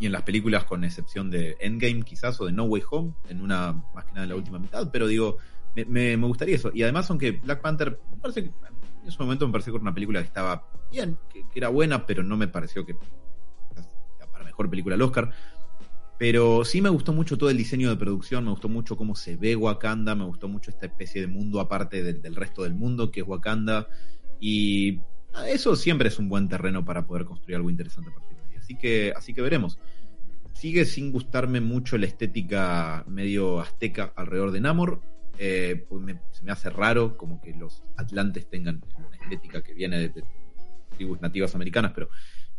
ni 0.00 0.06
en 0.06 0.12
las 0.12 0.22
películas 0.22 0.64
con 0.64 0.82
excepción 0.84 1.30
de 1.30 1.56
Endgame 1.60 2.02
quizás 2.02 2.40
o 2.40 2.46
de 2.46 2.52
No 2.52 2.64
Way 2.64 2.82
Home, 2.90 3.14
en 3.28 3.40
una 3.40 3.72
más 3.94 4.04
que 4.04 4.12
nada 4.12 4.24
en 4.24 4.30
la 4.30 4.36
última 4.36 4.58
mitad, 4.58 4.90
pero 4.90 5.06
digo, 5.06 5.38
me, 5.76 5.84
me- 5.84 6.16
me 6.16 6.26
gustaría 6.26 6.56
eso. 6.56 6.70
Y 6.74 6.82
además, 6.82 7.08
aunque 7.10 7.32
Black 7.32 7.60
Panther, 7.60 7.98
me 8.10 8.16
parece 8.18 8.44
que 8.44 8.50
en 9.04 9.10
su 9.10 9.22
momento 9.22 9.46
me 9.46 9.52
pareció 9.52 9.72
que 9.72 9.76
era 9.76 9.82
una 9.82 9.94
película 9.94 10.20
que 10.20 10.26
estaba 10.26 10.66
bien, 10.90 11.18
que, 11.32 11.42
que 11.42 11.58
era 11.58 11.68
buena, 11.68 12.06
pero 12.06 12.22
no 12.24 12.36
me 12.36 12.48
pareció 12.48 12.84
que 12.86 12.96
mejor 14.54 14.70
película 14.70 14.94
al 14.94 15.02
Oscar. 15.02 15.30
Pero 16.16 16.64
sí 16.64 16.80
me 16.80 16.88
gustó 16.90 17.12
mucho 17.12 17.36
todo 17.36 17.50
el 17.50 17.56
diseño 17.56 17.90
de 17.90 17.96
producción, 17.96 18.44
me 18.44 18.50
gustó 18.50 18.68
mucho 18.68 18.96
cómo 18.96 19.16
se 19.16 19.36
ve 19.36 19.56
Wakanda, 19.56 20.14
me 20.14 20.24
gustó 20.24 20.46
mucho 20.48 20.70
esta 20.70 20.86
especie 20.86 21.20
de 21.20 21.26
mundo 21.26 21.58
aparte 21.60 22.04
del, 22.04 22.22
del 22.22 22.36
resto 22.36 22.62
del 22.62 22.74
mundo 22.74 23.10
que 23.10 23.20
es 23.20 23.26
Wakanda. 23.26 23.88
Y 24.38 25.00
ah, 25.34 25.48
eso 25.48 25.74
siempre 25.74 26.08
es 26.08 26.18
un 26.20 26.28
buen 26.28 26.48
terreno 26.48 26.84
para 26.84 27.04
poder 27.04 27.24
construir 27.24 27.56
algo 27.56 27.68
interesante 27.68 28.10
a 28.10 28.14
partir 28.14 28.36
de 28.36 28.42
ahí. 28.44 28.56
Así 28.56 28.78
que, 28.78 29.12
así 29.16 29.34
que 29.34 29.42
veremos. 29.42 29.78
Sigue 30.52 30.84
sin 30.84 31.10
gustarme 31.10 31.60
mucho 31.60 31.98
la 31.98 32.06
estética 32.06 33.04
medio 33.08 33.58
azteca 33.60 34.12
alrededor 34.14 34.52
de 34.52 34.60
Namor. 34.60 35.00
Eh, 35.36 35.84
pues 35.88 36.00
me- 36.00 36.20
se 36.30 36.44
me 36.44 36.52
hace 36.52 36.70
raro 36.70 37.16
como 37.16 37.40
que 37.42 37.52
los 37.54 37.82
atlantes 37.96 38.48
tengan 38.48 38.80
una 38.96 39.16
estética 39.16 39.64
que 39.64 39.74
viene 39.74 39.98
de, 39.98 40.08
de 40.10 40.22
tribus 40.96 41.20
nativas 41.20 41.56
americanas, 41.56 41.90
pero 41.92 42.08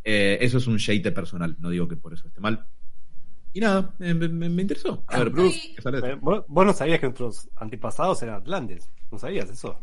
eh, 0.06 0.38
eso 0.40 0.58
es 0.60 0.68
un 0.68 0.78
shade 0.78 1.12
personal, 1.12 1.58
no 1.60 1.70
digo 1.70 1.88
que 1.88 1.98
por 1.98 2.14
eso 2.14 2.28
esté 2.28 2.40
mal. 2.40 2.66
Y 3.54 3.60
nada, 3.60 3.94
me, 4.00 4.14
me- 4.14 4.50
me 4.50 4.62
interesó. 4.62 5.04
A 5.08 5.20
ver, 5.20 5.30
Bruce. 5.30 5.74
¿qué 5.76 5.82
sale 5.82 6.02
de 6.02 6.12
Eh? 6.12 6.16
¿Vos, 6.22 6.44
vos 6.48 6.66
no 6.66 6.74
sabías 6.74 7.00
que 7.00 7.08
nuestros 7.08 7.50
antepasados 7.56 8.22
eran 8.24 8.36
atlantes. 8.36 8.90
¿No 9.12 9.18
sabías 9.18 9.50
eso? 9.50 9.82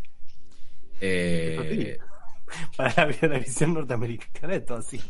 Eh, 1.00 1.98
Para 2.76 3.06
la, 3.06 3.28
la 3.28 3.38
visión 3.38 3.72
norteamericana 3.74 4.54
es 4.54 4.66
todo 4.66 4.78
así. 4.78 5.00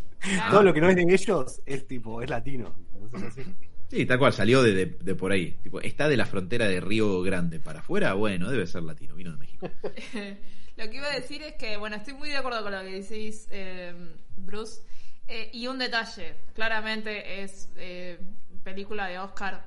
Todo 0.50 0.62
lo 0.62 0.72
que 0.72 0.80
no 0.80 0.88
es 0.88 0.96
de 0.96 1.02
ellos 1.12 1.60
es 1.66 1.86
tipo, 1.88 2.22
es 2.22 2.30
latino. 2.30 2.72
Así. 3.14 3.42
sí, 3.90 4.06
tal 4.06 4.18
cual, 4.20 4.32
salió 4.32 4.62
de, 4.62 4.72
de- 4.72 4.86
de 5.02 5.14
por 5.16 5.32
ahí. 5.32 5.58
Tipo, 5.62 5.80
está 5.80 6.08
de 6.08 6.16
la 6.16 6.26
frontera 6.26 6.68
de 6.68 6.80
Río 6.80 7.20
Grande 7.22 7.58
para 7.58 7.80
afuera, 7.80 8.14
bueno, 8.14 8.48
debe 8.48 8.66
ser 8.68 8.84
latino, 8.84 9.16
vino 9.16 9.32
de 9.32 9.38
México. 9.38 9.68
Lo 10.76 10.88
que 10.88 10.96
iba 10.96 11.06
a 11.08 11.14
decir 11.14 11.42
es 11.42 11.54
que, 11.54 11.76
bueno, 11.76 11.96
estoy 11.96 12.14
muy 12.14 12.28
de 12.30 12.36
acuerdo 12.36 12.62
con 12.62 12.72
lo 12.72 12.80
que 12.82 13.02
decís, 13.02 13.46
eh, 13.50 13.92
Bruce. 14.36 14.82
Eh, 15.28 15.50
y 15.52 15.66
un 15.66 15.78
detalle, 15.78 16.36
claramente 16.54 17.42
es 17.42 17.70
eh, 17.76 18.18
película 18.64 19.06
de 19.06 19.18
Oscar 19.18 19.64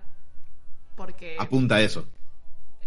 porque 0.95 1.37
Apunta 1.39 1.75
a 1.75 1.81
eso. 1.81 2.05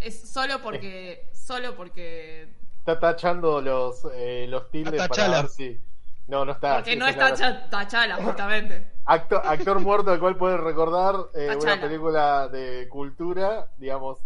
es 0.01 0.29
solo 0.29 0.61
porque 0.63 1.29
solo 1.33 1.75
porque 1.77 2.49
Está 2.81 2.99
tachando 3.01 3.61
los, 3.61 4.07
eh, 4.15 4.47
los 4.49 4.71
tildes 4.71 4.95
Está 4.95 5.09
para 5.09 5.43
ver 5.43 5.49
si. 5.51 5.79
No, 6.27 6.45
no 6.45 6.53
está. 6.53 6.77
porque 6.77 6.93
sí, 6.93 6.97
no 6.99 7.07
está 7.07 7.35
claro. 7.35 7.37
Cha- 7.37 7.71
Tachala 7.71 8.17
justamente. 8.17 8.87
Acto- 9.07 9.41
actor 9.43 9.81
muerto 9.81 10.11
al 10.11 10.21
cual 10.21 10.37
pueden 10.37 10.63
recordar 10.63 11.17
eh, 11.35 11.57
una 11.61 11.81
película 11.81 12.49
de 12.49 12.87
cultura, 12.89 13.71
digamos, 13.79 14.19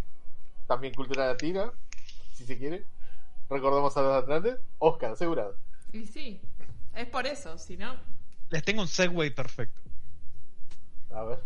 también 0.66 0.94
cultura 0.94 1.27
latina, 1.28 1.73
si 2.32 2.44
se 2.44 2.59
quiere. 2.59 2.85
Recordemos 3.48 3.97
a 3.97 4.02
los 4.02 4.14
Atlantes. 4.23 4.59
Oscar, 4.78 5.12
asegurado. 5.12 5.56
Y 5.93 6.06
sí, 6.06 6.40
es 6.94 7.06
por 7.06 7.27
eso, 7.27 7.56
si 7.59 7.77
no. 7.77 7.94
Les 8.53 8.62
tengo 8.62 8.83
un 8.83 8.89
segue 8.89 9.31
perfecto. 9.33 9.81
A 11.12 11.24
ver. 11.24 11.39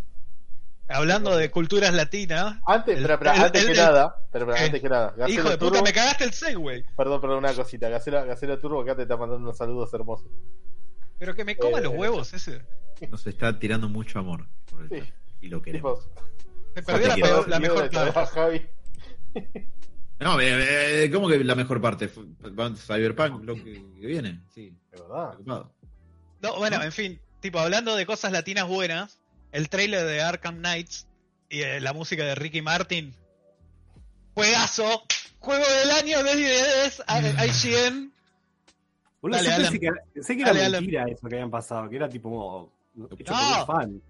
Hablando 0.88 1.36
de 1.36 1.50
culturas 1.50 1.92
latinas. 1.94 2.60
Antes, 2.66 2.96
El- 2.98 3.02
pero, 3.04 3.18
pero 3.18 3.32
el- 3.32 3.40
antes 3.40 3.60
el- 3.62 3.66
que 3.68 3.72
el- 3.72 3.78
nada, 3.78 4.16
pero, 4.30 4.46
pero 4.46 4.56
¿Qué? 4.58 4.64
antes 4.64 4.80
que 4.82 4.88
nada, 4.88 5.14
Gacela 5.16 5.28
Hijo 5.30 5.48
de 5.50 5.58
puta, 5.58 5.78
Turbo- 5.78 5.84
me 5.84 5.92
cagaste 5.92 6.24
el 6.24 6.32
segue. 6.32 6.84
Perdón, 6.96 7.20
perdón, 7.20 7.38
una 7.38 7.54
cosita. 7.54 7.88
Gacela, 7.88 8.24
Gacela 8.24 8.60
Turbo 8.60 8.82
acá 8.82 8.94
te 8.94 9.02
está 9.02 9.16
mandando 9.16 9.44
unos 9.44 9.56
saludos 9.56 9.92
hermosos. 9.94 10.30
Pero 11.18 11.34
que 11.34 11.44
me 11.44 11.56
coma 11.56 11.78
Eh, 11.78 11.82
los 11.82 11.94
huevos 11.94 12.32
ese. 12.34 12.62
Nos 13.10 13.26
está 13.26 13.58
tirando 13.58 13.88
mucho 13.88 14.18
amor 14.18 14.46
por 14.70 14.82
el 14.82 14.88
Sí. 15.02 15.12
y 15.40 15.48
lo 15.48 15.60
queremos. 15.62 16.08
Me 16.74 16.82
perdí 16.82 17.06
la, 17.06 17.14
peor- 17.16 17.60
mejor 17.60 17.90
parte. 17.90 18.34
Javi. 18.34 18.66
No, 20.20 20.40
eh, 20.40 21.04
eh, 21.04 21.10
¿cómo 21.10 21.28
que 21.28 21.42
la 21.42 21.54
mejor 21.54 21.80
parte? 21.80 22.08
Cyberpunk, 22.08 23.44
lo 23.44 23.54
que, 23.54 23.82
que 24.00 24.06
viene, 24.06 24.42
sí. 24.48 24.70
De 24.90 25.00
verdad. 25.00 25.34
No, 26.42 26.56
bueno, 26.56 26.82
en 26.82 26.92
fin, 26.92 27.20
tipo, 27.40 27.58
hablando 27.58 27.96
de 27.96 28.06
cosas 28.06 28.32
latinas 28.32 28.66
buenas, 28.66 29.18
el 29.52 29.68
trailer 29.68 30.04
de 30.04 30.22
Arkham 30.22 30.58
Knights 30.58 31.06
y 31.48 31.60
eh, 31.60 31.80
la 31.80 31.92
música 31.92 32.24
de 32.24 32.34
Ricky 32.34 32.62
Martin. 32.62 33.14
Juegazo, 34.34 35.02
juego 35.38 35.64
del 35.80 35.90
año 35.92 36.22
de 36.22 36.36
10 36.36 37.02
IGN. 37.64 38.12
Boludo, 39.22 39.38
Dale, 39.42 39.50
yo 39.50 39.56
pensé 39.56 39.80
que, 39.80 39.90
pensé 40.14 40.36
que 40.36 40.42
era 40.42 40.52
Dale, 40.52 40.80
mentira 40.80 41.04
eso 41.08 41.26
que 41.28 41.34
habían 41.36 41.50
pasado, 41.50 41.88
que 41.88 41.96
era 41.96 42.08
tipo 42.08 42.70
hecho 43.18 43.32
No. 43.32 43.66
por 43.66 43.76
un 43.76 43.80
fan. 43.80 44.02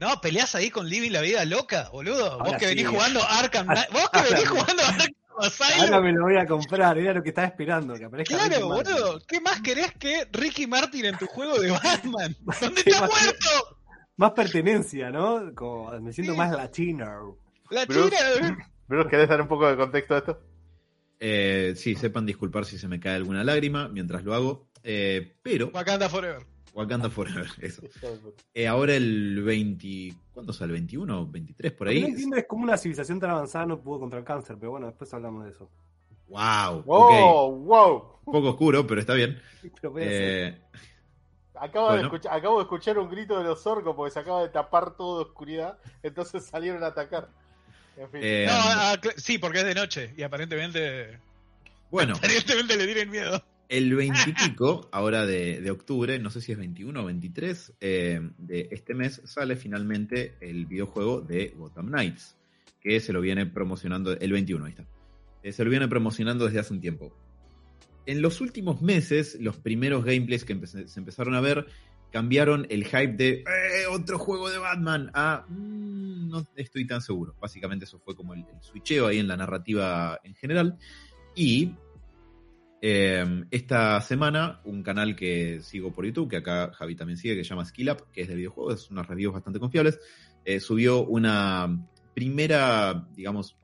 No, 0.00 0.20
peleás 0.20 0.54
ahí 0.54 0.70
con 0.70 0.88
Living 0.88 1.10
la 1.10 1.20
vida 1.20 1.44
loca, 1.44 1.88
boludo. 1.90 2.38
Vos 2.38 2.56
que 2.56 2.66
venís 2.66 2.86
jugando 2.86 3.20
Arkham 3.22 3.66
Knight, 3.68 3.90
vos 3.90 4.08
que 4.10 4.22
venís 4.32 4.48
jugando 4.48 4.82
Arkham. 4.84 5.08
Ahora 5.80 6.00
me 6.00 6.12
lo 6.12 6.22
voy 6.24 6.36
a 6.36 6.46
comprar, 6.46 6.98
era 6.98 7.14
lo 7.14 7.22
que 7.22 7.28
estaba 7.30 7.46
esperando, 7.46 7.94
que 7.94 8.04
aparezca 8.04 8.36
Claro, 8.36 8.66
boludo. 8.68 9.20
¿Qué 9.26 9.40
más 9.40 9.60
querés 9.60 9.92
que 9.98 10.26
Ricky 10.32 10.66
Martin 10.66 11.04
en 11.06 11.18
tu 11.18 11.26
juego 11.26 11.58
de 11.58 11.70
Batman? 11.70 12.36
¿Dónde 12.60 12.82
¿Qué 12.82 12.90
está 12.90 13.02
más 13.02 13.10
muerto? 13.10 13.78
Más 14.16 14.32
pertenencia, 14.32 15.10
¿no? 15.10 15.54
Como 15.54 15.90
me 16.00 16.12
siento 16.12 16.32
Sí. 16.32 16.38
más 16.38 16.50
latino. 16.52 17.38
La 17.70 17.84
Bruce. 17.86 18.16
¿querés 19.08 19.28
dar 19.28 19.40
un 19.40 19.48
poco 19.48 19.68
de 19.68 19.76
contexto 19.76 20.14
a 20.14 20.18
esto? 20.18 20.40
Eh, 21.20 21.74
sí, 21.76 21.94
sepan 21.94 22.26
disculpar 22.26 22.64
si 22.64 22.78
se 22.78 22.88
me 22.88 22.98
cae 23.00 23.16
alguna 23.16 23.44
lágrima 23.44 23.88
mientras 23.88 24.22
lo 24.24 24.34
hago. 24.34 24.68
eh, 24.82 25.36
pero 25.42 25.70
Wakanda 25.74 26.08
Forever. 26.08 26.44
Wakanda 26.78 27.10
Forever, 27.10 27.48
eso. 27.60 27.82
Eh, 28.54 28.68
ahora 28.68 28.94
el 28.94 29.42
20. 29.42 30.14
¿Cuándo 30.32 30.52
sale? 30.52 30.74
¿21? 30.80 31.28
¿23 31.28 31.76
por 31.76 31.88
ahí? 31.88 32.02
no 32.02 32.06
entiendo 32.08 32.36
es 32.36 32.46
cómo 32.46 32.62
una 32.62 32.76
civilización 32.76 33.18
tan 33.18 33.30
avanzada 33.30 33.66
no 33.66 33.80
pudo 33.80 33.98
contra 33.98 34.20
el 34.20 34.24
cáncer, 34.24 34.56
pero 34.60 34.70
bueno, 34.70 34.86
después 34.86 35.12
hablamos 35.12 35.44
de 35.44 35.50
eso. 35.50 35.68
¡Wow! 36.28 36.82
¡Wow! 36.84 37.50
¡Wow! 37.64 38.02
Un 38.26 38.32
poco 38.32 38.50
oscuro, 38.50 38.86
pero 38.86 39.00
está 39.00 39.14
bien. 39.14 39.40
Pero. 39.82 39.94
Eh, 39.98 40.60
Acabo, 41.60 41.92
de 41.92 42.02
escuchar, 42.02 42.32
acabo 42.32 42.58
de 42.58 42.62
escuchar 42.62 42.98
un 42.98 43.10
grito 43.10 43.36
de 43.36 43.42
los 43.42 43.66
orcos 43.66 43.96
porque 43.96 44.12
se 44.12 44.20
acaba 44.20 44.42
de 44.42 44.48
tapar 44.50 44.96
todo 44.96 45.18
de 45.18 45.24
oscuridad, 45.24 45.76
entonces 46.04 46.44
salieron 46.44 46.84
a 46.84 46.88
atacar. 46.88 47.28
En 47.96 48.08
fin. 48.10 48.20
Eh, 48.22 48.46
No, 48.46 48.52
ah, 48.54 48.96
sí, 49.16 49.38
porque 49.38 49.58
es 49.58 49.64
de 49.64 49.74
noche 49.74 50.14
y 50.16 50.22
aparentemente, 50.22 51.18
bueno, 51.90 52.14
aparentemente 52.18 52.76
le 52.76 52.86
tienen 52.86 53.10
miedo. 53.10 53.42
El 53.68 53.94
20 53.94 54.18
y 54.30 54.32
pico, 54.32 54.88
ahora 54.92 55.26
de, 55.26 55.60
de 55.60 55.70
octubre, 55.70 56.18
no 56.18 56.30
sé 56.30 56.40
si 56.40 56.52
es 56.52 56.58
21 56.58 57.02
o 57.02 57.04
23, 57.04 57.74
eh, 57.80 58.30
de 58.38 58.68
este 58.70 58.94
mes 58.94 59.20
sale 59.24 59.56
finalmente 59.56 60.34
el 60.40 60.66
videojuego 60.66 61.20
de 61.20 61.48
Gotham 61.56 61.88
Knights, 61.88 62.36
que 62.80 62.98
se 63.00 63.12
lo 63.12 63.20
viene 63.20 63.44
promocionando, 63.46 64.12
el 64.12 64.32
21, 64.32 64.64
ahí 64.64 64.70
está. 64.70 64.86
Eh, 65.42 65.52
se 65.52 65.64
lo 65.64 65.70
viene 65.70 65.86
promocionando 65.88 66.46
desde 66.46 66.60
hace 66.60 66.72
un 66.72 66.80
tiempo. 66.80 67.14
En 68.06 68.22
los 68.22 68.40
últimos 68.40 68.80
meses, 68.80 69.36
los 69.40 69.56
primeros 69.58 70.04
gameplays 70.04 70.44
que 70.44 70.56
empe- 70.56 70.86
se 70.86 70.98
empezaron 70.98 71.34
a 71.34 71.40
ver 71.42 71.66
cambiaron 72.10 72.66
el 72.70 72.86
hype 72.86 73.12
de 73.18 73.30
"Eh, 73.40 73.86
otro 73.90 74.18
juego 74.18 74.48
de 74.48 74.56
Batman 74.56 75.10
a 75.12 75.44
"Mm, 75.46 76.30
no 76.30 76.46
estoy 76.56 76.86
tan 76.86 77.02
seguro. 77.02 77.34
Básicamente 77.38 77.84
eso 77.84 77.98
fue 77.98 78.16
como 78.16 78.32
el, 78.32 78.40
el 78.40 78.62
switcheo 78.62 79.08
ahí 79.08 79.18
en 79.18 79.28
la 79.28 79.36
narrativa 79.36 80.18
en 80.24 80.34
general. 80.34 80.78
Y 81.34 81.74
eh, 82.80 83.44
esta 83.50 84.00
semana, 84.00 84.60
un 84.64 84.82
canal 84.82 85.16
que 85.16 85.60
sigo 85.62 85.92
por 85.92 86.06
YouTube, 86.06 86.28
que 86.28 86.36
acá 86.36 86.72
Javi 86.72 86.94
también 86.94 87.16
sigue, 87.16 87.36
que 87.36 87.44
se 87.44 87.50
llama 87.50 87.64
Skill 87.64 87.90
Up, 87.90 88.06
que 88.12 88.22
es 88.22 88.28
de 88.28 88.36
videojuegos, 88.36 88.84
es 88.84 88.90
unas 88.90 89.06
reviews 89.06 89.34
bastante 89.34 89.58
confiables, 89.58 89.98
eh, 90.44 90.60
subió 90.60 91.04
una 91.04 91.88
primera, 92.14 93.08
digamos, 93.14 93.56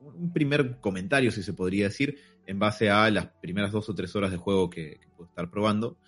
un 0.00 0.32
primer 0.32 0.78
comentario, 0.80 1.30
si 1.30 1.42
se 1.42 1.52
podría 1.52 1.88
decir, 1.88 2.18
en 2.46 2.58
base 2.58 2.90
a 2.90 3.10
las 3.10 3.26
primeras 3.26 3.72
dos 3.72 3.88
o 3.88 3.94
tres 3.94 4.14
horas 4.16 4.30
de 4.30 4.36
juego 4.36 4.68
que, 4.70 4.98
que 5.00 5.08
puedo 5.08 5.28
estar 5.28 5.50
probando, 5.50 5.98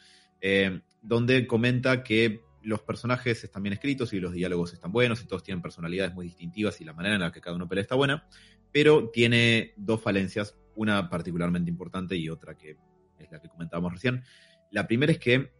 eh, 0.40 0.80
donde 1.02 1.46
comenta 1.46 2.02
que 2.02 2.42
los 2.62 2.82
personajes 2.82 3.44
están 3.44 3.62
bien 3.62 3.74
escritos 3.74 4.12
y 4.12 4.18
los 4.18 4.32
diálogos 4.32 4.72
están 4.72 4.92
buenos 4.92 5.22
y 5.22 5.26
todos 5.26 5.44
tienen 5.44 5.62
personalidades 5.62 6.14
muy 6.14 6.26
distintivas 6.26 6.80
y 6.80 6.84
la 6.84 6.92
manera 6.92 7.14
en 7.14 7.20
la 7.20 7.32
que 7.32 7.40
cada 7.40 7.56
uno 7.56 7.68
pelea 7.68 7.82
está 7.82 7.94
buena, 7.94 8.26
pero 8.72 9.08
tiene 9.10 9.72
dos 9.76 10.02
falencias, 10.02 10.56
una 10.77 11.09
particularmente 11.11 11.70
importante 11.70 12.16
y 12.16 12.28
otra 12.28 12.57
que 12.57 12.77
es 13.19 13.31
la 13.31 13.40
que 13.40 13.48
comentábamos 13.48 13.93
recién. 13.93 14.23
La 14.70 14.86
primera 14.86 15.12
es 15.12 15.19
que 15.19 15.53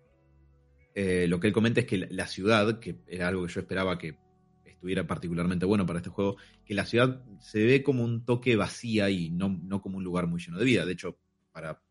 eh, 0.95 1.27
lo 1.29 1.39
que 1.41 1.49
él 1.49 1.53
comenta 1.53 1.81
es 1.81 1.87
que 1.87 1.99
la- 2.11 2.27
ciudad, 2.27 2.79
que 2.81 2.99
era 3.07 3.29
algo 3.29 3.47
que 3.47 3.53
yo 3.53 3.61
esperaba 3.61 3.99
que 3.99 4.19
estuviera 4.65 5.07
particularmente 5.07 5.67
bueno 5.67 5.85
para 5.87 5.99
este 5.99 6.11
juego, 6.11 6.37
que 6.65 6.75
la 6.75 6.87
ciudad 6.87 7.23
se 7.41 7.65
ve 7.65 7.83
como 7.83 8.05
un 8.05 8.25
toque 8.25 8.57
vacía 8.57 9.11
y 9.11 9.31
no, 9.31 9.49
no 9.63 9.81
como 9.81 9.99
un 9.99 10.05
lugar 10.05 10.27
muy 10.27 10.41
lleno 10.41 10.59
de 10.59 10.65
vida. 10.65 10.85
De 10.87 10.93
hecho, 10.93 11.19
para 11.53 11.83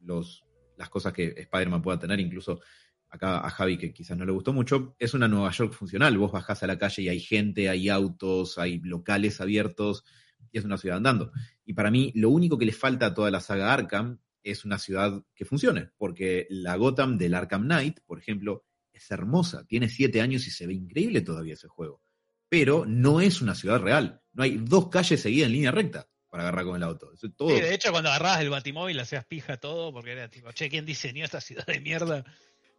los, 0.00 0.44
las 0.76 0.88
cosas 0.88 1.12
que 1.12 1.34
Spider-Man 1.36 1.82
pueda 1.82 1.98
tener, 1.98 2.20
incluso 2.20 2.60
acá 3.08 3.46
a 3.46 3.50
Javi, 3.50 3.76
que 3.76 3.92
quizás 3.92 4.16
no 4.16 4.24
le 4.24 4.32
gustó 4.32 4.52
mucho, 4.52 4.96
es 4.98 5.12
una 5.14 5.28
Nueva 5.28 5.50
York 5.50 5.72
funcional. 5.74 6.16
Vos 6.16 6.32
bajás 6.32 6.62
a 6.62 6.66
la 6.66 6.78
calle 6.78 7.02
y 7.02 7.08
hay 7.08 7.20
gente, 7.20 7.68
hay 7.68 7.88
autos, 7.90 8.58
hay 8.58 8.80
locales 8.80 9.40
abiertos, 9.40 10.04
y 10.50 10.58
es 10.58 10.64
una 10.64 10.78
ciudad 10.78 10.96
andando. 10.98 11.32
Y 11.64 11.74
para 11.74 11.90
mí, 11.90 12.12
lo 12.14 12.30
único 12.30 12.58
que 12.58 12.66
le 12.66 12.72
falta 12.72 13.06
a 13.06 13.14
toda 13.14 13.30
la 13.30 13.40
saga 13.40 13.72
Arkham 13.72 14.18
es 14.42 14.64
una 14.64 14.78
ciudad 14.78 15.22
que 15.34 15.44
funcione, 15.44 15.90
porque 15.96 16.46
la 16.50 16.76
Gotham 16.76 17.16
del 17.16 17.34
Arkham 17.34 17.62
Knight, 17.62 18.00
por 18.06 18.18
ejemplo, 18.18 18.64
es 18.92 19.10
hermosa, 19.10 19.64
tiene 19.66 19.88
siete 19.88 20.20
años 20.20 20.46
y 20.46 20.50
se 20.50 20.66
ve 20.66 20.74
increíble 20.74 21.20
todavía 21.20 21.54
ese 21.54 21.68
juego. 21.68 22.02
Pero 22.48 22.84
no 22.86 23.20
es 23.20 23.40
una 23.40 23.54
ciudad 23.54 23.80
real. 23.80 24.20
No 24.32 24.42
hay 24.42 24.58
dos 24.58 24.88
calles 24.88 25.20
seguidas 25.20 25.46
en 25.46 25.52
línea 25.52 25.70
recta 25.70 26.08
para 26.28 26.44
agarrar 26.44 26.64
con 26.64 26.76
el 26.76 26.82
auto. 26.82 27.12
Eso 27.12 27.30
todo. 27.30 27.48
Sí, 27.50 27.60
de 27.60 27.74
hecho, 27.74 27.90
cuando 27.92 28.10
agarrabas 28.10 28.40
el 28.40 28.50
batimóvil 28.50 28.98
hacías 29.00 29.24
pija 29.24 29.56
todo 29.58 29.92
porque 29.92 30.12
era 30.12 30.28
tipo, 30.28 30.52
che, 30.52 30.68
¿quién 30.68 30.84
diseñó 30.84 31.24
esta 31.24 31.40
ciudad 31.40 31.66
de 31.66 31.80
mierda? 31.80 32.24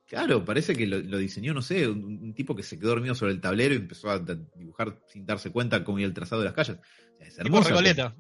Claro, 0.06 0.44
parece 0.44 0.76
que 0.76 0.86
lo, 0.86 1.00
lo 1.00 1.18
diseñó, 1.18 1.54
no 1.54 1.62
sé, 1.62 1.88
un, 1.88 2.04
un 2.04 2.34
tipo 2.34 2.56
que 2.56 2.62
se 2.62 2.78
quedó 2.78 2.90
dormido 2.90 3.16
sobre 3.16 3.32
el 3.32 3.42
tablero 3.42 3.74
y 3.74 3.78
empezó 3.78 4.12
a 4.12 4.20
dibujar 4.20 5.00
sin 5.08 5.26
darse 5.26 5.52
cuenta 5.52 5.84
cómo 5.84 6.00
iba 6.00 6.08
el 6.08 6.14
trazado 6.14 6.42
de 6.42 6.46
las 6.46 6.54
calles. 6.54 6.78
O 6.78 7.18
sea, 7.18 7.28
es 7.28 7.36
Tipo 7.36 7.48
hermosa, 7.48 7.70
Recoleta. 7.70 8.16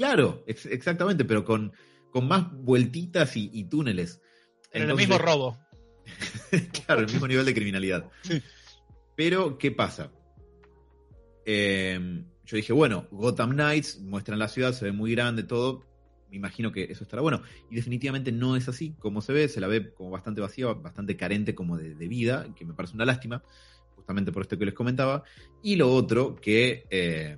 Claro, 0.00 0.42
ex- 0.46 0.64
exactamente, 0.64 1.26
pero 1.26 1.44
con, 1.44 1.74
con 2.10 2.26
más 2.26 2.50
vueltitas 2.50 3.36
y, 3.36 3.50
y 3.52 3.64
túneles. 3.64 4.22
Pero 4.72 4.92
el 4.92 4.96
mismo 4.96 5.18
robo. 5.18 5.58
claro, 6.86 7.02
el 7.02 7.06
mismo 7.06 7.28
nivel 7.28 7.44
de 7.44 7.52
criminalidad. 7.52 8.08
Sí. 8.22 8.40
Pero, 9.14 9.58
¿qué 9.58 9.70
pasa? 9.70 10.10
Eh, 11.44 12.24
yo 12.46 12.56
dije, 12.56 12.72
bueno, 12.72 13.08
Gotham 13.10 13.50
Knights 13.50 14.00
muestran 14.00 14.38
la 14.38 14.48
ciudad, 14.48 14.72
se 14.72 14.86
ve 14.86 14.92
muy 14.92 15.12
grande, 15.12 15.42
todo. 15.42 15.84
Me 16.30 16.36
imagino 16.36 16.72
que 16.72 16.84
eso 16.84 17.04
estará 17.04 17.20
bueno. 17.20 17.42
Y 17.70 17.74
definitivamente 17.74 18.32
no 18.32 18.56
es 18.56 18.70
así. 18.70 18.94
Como 19.00 19.20
se 19.20 19.34
ve, 19.34 19.48
se 19.50 19.60
la 19.60 19.66
ve 19.66 19.92
como 19.92 20.08
bastante 20.08 20.40
vacía, 20.40 20.68
bastante 20.68 21.14
carente 21.18 21.54
como 21.54 21.76
de, 21.76 21.94
de 21.94 22.08
vida, 22.08 22.46
que 22.56 22.64
me 22.64 22.72
parece 22.72 22.94
una 22.94 23.04
lástima, 23.04 23.42
justamente 23.94 24.32
por 24.32 24.40
esto 24.40 24.56
que 24.56 24.64
les 24.64 24.72
comentaba. 24.72 25.24
Y 25.62 25.76
lo 25.76 25.92
otro 25.92 26.36
que, 26.36 26.86
eh, 26.88 27.36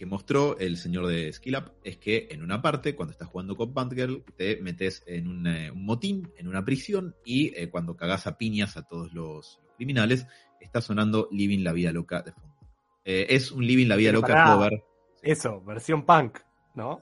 que 0.00 0.06
mostró 0.06 0.58
el 0.58 0.78
señor 0.78 1.08
de 1.08 1.30
Skill 1.30 1.56
Up 1.56 1.72
es 1.84 1.98
que 1.98 2.28
en 2.30 2.42
una 2.42 2.62
parte, 2.62 2.96
cuando 2.96 3.12
estás 3.12 3.28
jugando 3.28 3.54
con 3.54 3.74
Batgirl, 3.74 4.24
te 4.34 4.56
metes 4.62 5.02
en 5.06 5.28
un, 5.28 5.46
eh, 5.46 5.70
un 5.70 5.84
motín, 5.84 6.32
en 6.38 6.48
una 6.48 6.64
prisión, 6.64 7.14
y 7.22 7.48
eh, 7.54 7.68
cuando 7.68 7.98
cagás 7.98 8.26
a 8.26 8.38
piñas 8.38 8.78
a 8.78 8.82
todos 8.88 9.12
los 9.12 9.60
criminales, 9.76 10.26
está 10.58 10.80
sonando 10.80 11.28
Living 11.30 11.62
la 11.62 11.74
Vida 11.74 11.92
Loca 11.92 12.22
de 12.22 12.32
fondo. 12.32 12.56
Eh, 13.04 13.26
es 13.28 13.52
un 13.52 13.66
Living 13.66 13.88
la 13.88 13.96
Vida 13.96 14.08
Pero 14.12 14.20
Loca 14.22 14.32
pará. 14.32 14.54
cover. 14.54 14.84
Eso, 15.20 15.60
versión 15.60 16.06
punk, 16.06 16.38
¿no? 16.74 17.00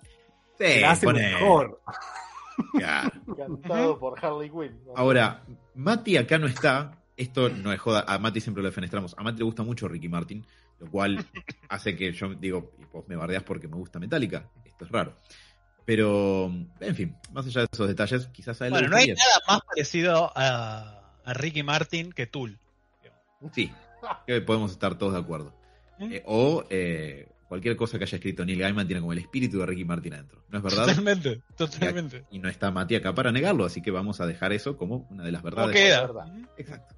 Sí, 0.58 0.80
la 0.80 0.90
hace 0.90 1.06
pone- 1.06 1.20
mejor. 1.34 1.80
Claro. 2.72 3.12
Cantado 3.36 3.96
por 4.00 4.18
Harley 4.24 4.50
Quinn. 4.50 4.76
¿no? 4.84 4.94
Ahora, 4.96 5.44
Mati 5.76 6.16
acá 6.16 6.36
no 6.38 6.48
está. 6.48 6.97
Esto 7.18 7.50
no 7.50 7.72
es 7.72 7.80
joda. 7.80 8.04
A 8.06 8.18
Mati 8.18 8.40
siempre 8.40 8.62
lo 8.62 8.68
defenestramos. 8.68 9.14
A 9.18 9.22
Mati 9.24 9.38
le 9.38 9.44
gusta 9.44 9.64
mucho 9.64 9.88
Ricky 9.88 10.08
Martin, 10.08 10.46
lo 10.78 10.88
cual 10.88 11.18
hace 11.68 11.96
que 11.96 12.12
yo 12.12 12.32
digo, 12.34 12.72
y 12.78 12.84
vos 12.84 13.06
me 13.08 13.16
bardeás 13.16 13.42
porque 13.42 13.66
me 13.66 13.76
gusta 13.76 13.98
Metallica. 13.98 14.48
Esto 14.64 14.84
es 14.84 14.90
raro. 14.90 15.16
Pero, 15.84 16.52
en 16.80 16.94
fin, 16.94 17.16
más 17.32 17.46
allá 17.46 17.62
de 17.62 17.68
esos 17.72 17.88
detalles, 17.88 18.28
quizás 18.28 18.60
a 18.62 18.66
él 18.66 18.72
le 18.72 18.78
Bueno, 18.78 18.90
no 18.90 18.96
hay 18.96 19.08
nada 19.08 19.40
más 19.48 19.60
parecido 19.62 20.30
a, 20.34 21.14
a 21.24 21.34
Ricky 21.34 21.62
Martin 21.62 22.12
que 22.12 22.26
Tool. 22.26 22.58
Sí, 23.52 23.72
que 24.26 24.40
podemos 24.40 24.70
estar 24.70 24.96
todos 24.96 25.14
de 25.14 25.18
acuerdo. 25.18 25.54
¿Mm? 25.98 26.12
Eh, 26.12 26.22
o 26.26 26.64
eh, 26.70 27.28
cualquier 27.48 27.76
cosa 27.76 27.98
que 27.98 28.04
haya 28.04 28.16
escrito 28.16 28.44
Neil 28.44 28.60
Gaiman 28.60 28.86
tiene 28.86 29.00
como 29.00 29.12
el 29.12 29.18
espíritu 29.18 29.58
de 29.58 29.66
Ricky 29.66 29.84
Martin 29.84 30.14
adentro. 30.14 30.44
¿No 30.50 30.58
es 30.58 30.64
verdad? 30.64 30.86
Totalmente, 30.86 31.40
totalmente. 31.56 32.24
Y 32.30 32.38
no 32.38 32.48
está 32.48 32.70
Mati 32.70 32.94
acá 32.94 33.14
para 33.14 33.32
negarlo, 33.32 33.64
así 33.64 33.80
que 33.82 33.90
vamos 33.90 34.20
a 34.20 34.26
dejar 34.26 34.52
eso 34.52 34.76
como 34.76 35.08
una 35.10 35.24
de 35.24 35.32
las 35.32 35.42
¿Cómo 35.42 35.56
verdades. 35.56 35.76
queda? 35.76 36.00
verdad. 36.02 36.26
Exacto. 36.56 36.94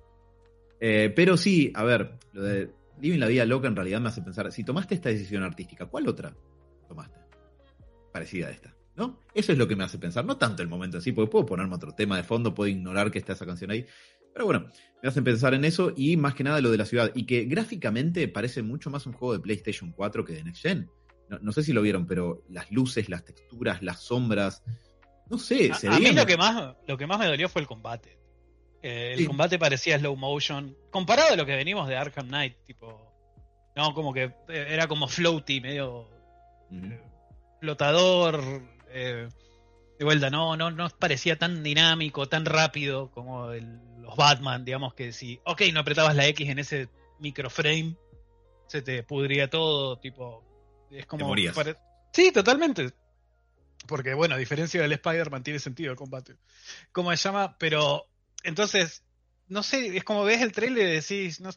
Eh, 0.80 1.12
pero 1.14 1.36
sí, 1.36 1.70
a 1.74 1.84
ver, 1.84 2.18
lo 2.32 2.42
de 2.42 2.70
Living 3.00 3.18
la 3.18 3.28
Vida 3.28 3.44
Loca 3.44 3.68
en 3.68 3.76
realidad 3.76 4.00
me 4.00 4.08
hace 4.08 4.22
pensar, 4.22 4.50
si 4.50 4.64
tomaste 4.64 4.94
esta 4.94 5.10
decisión 5.10 5.42
artística, 5.42 5.86
¿cuál 5.86 6.08
otra 6.08 6.34
tomaste? 6.88 7.20
Parecida 8.12 8.48
a 8.48 8.50
esta, 8.50 8.74
¿no? 8.96 9.20
Eso 9.34 9.52
es 9.52 9.58
lo 9.58 9.68
que 9.68 9.76
me 9.76 9.84
hace 9.84 9.98
pensar, 9.98 10.24
no 10.24 10.36
tanto 10.38 10.62
el 10.62 10.68
momento 10.68 10.96
en 10.96 11.02
sí, 11.02 11.12
porque 11.12 11.30
puedo 11.30 11.46
ponerme 11.46 11.74
otro 11.74 11.92
tema 11.92 12.16
de 12.16 12.24
fondo, 12.24 12.54
puedo 12.54 12.68
ignorar 12.68 13.10
que 13.10 13.18
está 13.18 13.34
esa 13.34 13.46
canción 13.46 13.70
ahí, 13.70 13.86
pero 14.32 14.46
bueno, 14.46 14.68
me 15.02 15.08
hacen 15.08 15.24
pensar 15.24 15.54
en 15.54 15.64
eso 15.64 15.92
y 15.96 16.16
más 16.16 16.34
que 16.34 16.44
nada 16.44 16.60
lo 16.60 16.70
de 16.70 16.78
la 16.78 16.86
ciudad, 16.86 17.10
y 17.14 17.24
que 17.26 17.44
gráficamente 17.44 18.26
parece 18.28 18.62
mucho 18.62 18.90
más 18.90 19.06
un 19.06 19.12
juego 19.12 19.34
de 19.34 19.40
PlayStation 19.40 19.92
4 19.92 20.24
que 20.24 20.34
de 20.34 20.44
Next 20.44 20.62
Gen. 20.62 20.90
No, 21.28 21.38
no 21.40 21.52
sé 21.52 21.62
si 21.62 21.72
lo 21.72 21.82
vieron, 21.82 22.06
pero 22.06 22.42
las 22.48 22.70
luces, 22.72 23.08
las 23.08 23.24
texturas, 23.24 23.82
las 23.82 24.00
sombras, 24.00 24.62
no 25.28 25.38
sé, 25.38 25.72
se 25.74 25.88
A, 25.88 25.96
a 25.96 26.00
mí 26.00 26.10
lo 26.10 26.26
que 26.26 26.36
más 26.36 26.74
lo 26.88 26.96
que 26.96 27.06
más 27.06 27.18
me 27.18 27.26
dolió 27.26 27.48
fue 27.48 27.62
el 27.62 27.68
combate. 27.68 28.19
Eh, 28.82 29.12
el 29.12 29.18
Sí. 29.18 29.26
combate 29.26 29.58
parecía 29.58 29.98
slow 29.98 30.16
motion. 30.16 30.76
Comparado 30.90 31.34
a 31.34 31.36
lo 31.36 31.44
que 31.46 31.54
venimos 31.56 31.86
de 31.88 31.96
Arkham 31.96 32.28
Knight, 32.28 32.56
tipo. 32.66 33.08
No, 33.76 33.94
como 33.94 34.12
que 34.12 34.24
eh, 34.48 34.66
era 34.68 34.88
como 34.88 35.06
floaty, 35.08 35.60
medio 35.60 36.08
Ujú. 36.70 36.94
flotador. 37.60 38.40
eh, 38.92 39.28
de 39.98 40.04
vuelta, 40.04 40.30
no, 40.30 40.56
no, 40.56 40.70
no 40.70 40.88
parecía 40.98 41.36
tan 41.38 41.62
dinámico, 41.62 42.26
tan 42.28 42.44
rápido 42.46 43.10
como 43.12 43.52
el- 43.52 43.78
los 44.00 44.16
Batman, 44.16 44.64
digamos 44.64 44.94
que 44.94 45.12
si, 45.12 45.38
ok, 45.44 45.62
no 45.72 45.80
apretabas 45.80 46.16
la 46.16 46.26
X 46.26 46.48
en 46.48 46.58
ese 46.58 46.88
microframe, 47.20 47.94
se 48.66 48.82
te 48.82 49.02
pudría 49.04 49.48
todo, 49.50 49.98
tipo, 49.98 50.42
es 50.90 51.04
como... 51.06 51.28
morías. 51.28 51.54
pare- 51.54 51.76
Sí, 52.12 52.32
totalmente. 52.32 52.90
Porque, 53.86 54.14
bueno, 54.14 54.34
a 54.34 54.38
diferencia 54.38 54.80
del 54.82 54.92
Spider-Man 54.92 55.42
tiene 55.44 55.58
sentido 55.60 55.92
el 55.92 55.96
combate. 55.96 56.34
¿Cómo 56.92 57.10
se 57.10 57.16
llama? 57.16 57.56
Pero, 57.58 58.06
entonces, 58.44 59.04
no 59.48 59.62
sé, 59.62 59.96
es 59.96 60.04
como 60.04 60.24
ves 60.24 60.42
el 60.42 60.52
trailer 60.52 60.88
y 60.88 60.92
decís... 60.92 61.40
No, 61.40 61.50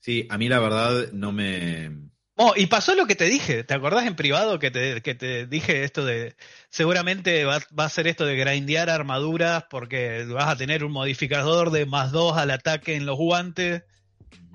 Sí, 0.00 0.26
a 0.30 0.38
mí 0.38 0.48
la 0.48 0.58
verdad 0.58 1.12
no 1.12 1.32
me... 1.32 2.08
Oh, 2.36 2.54
y 2.56 2.66
pasó 2.66 2.94
lo 2.94 3.06
que 3.06 3.16
te 3.16 3.24
dije, 3.24 3.64
¿te 3.64 3.74
acordás 3.74 4.06
en 4.06 4.14
privado 4.14 4.60
que 4.60 4.70
te, 4.70 5.02
que 5.02 5.16
te 5.16 5.46
dije 5.46 5.82
esto 5.82 6.04
de 6.04 6.36
seguramente 6.68 7.44
va, 7.44 7.58
va 7.76 7.84
a 7.86 7.88
ser 7.88 8.06
esto 8.06 8.24
de 8.24 8.36
grindear 8.36 8.90
armaduras 8.90 9.64
porque 9.68 10.24
vas 10.24 10.46
a 10.46 10.56
tener 10.56 10.84
un 10.84 10.92
modificador 10.92 11.70
de 11.70 11.84
más 11.84 12.12
dos 12.12 12.36
al 12.36 12.52
ataque 12.52 12.94
en 12.94 13.06
los 13.06 13.18
guantes 13.18 13.82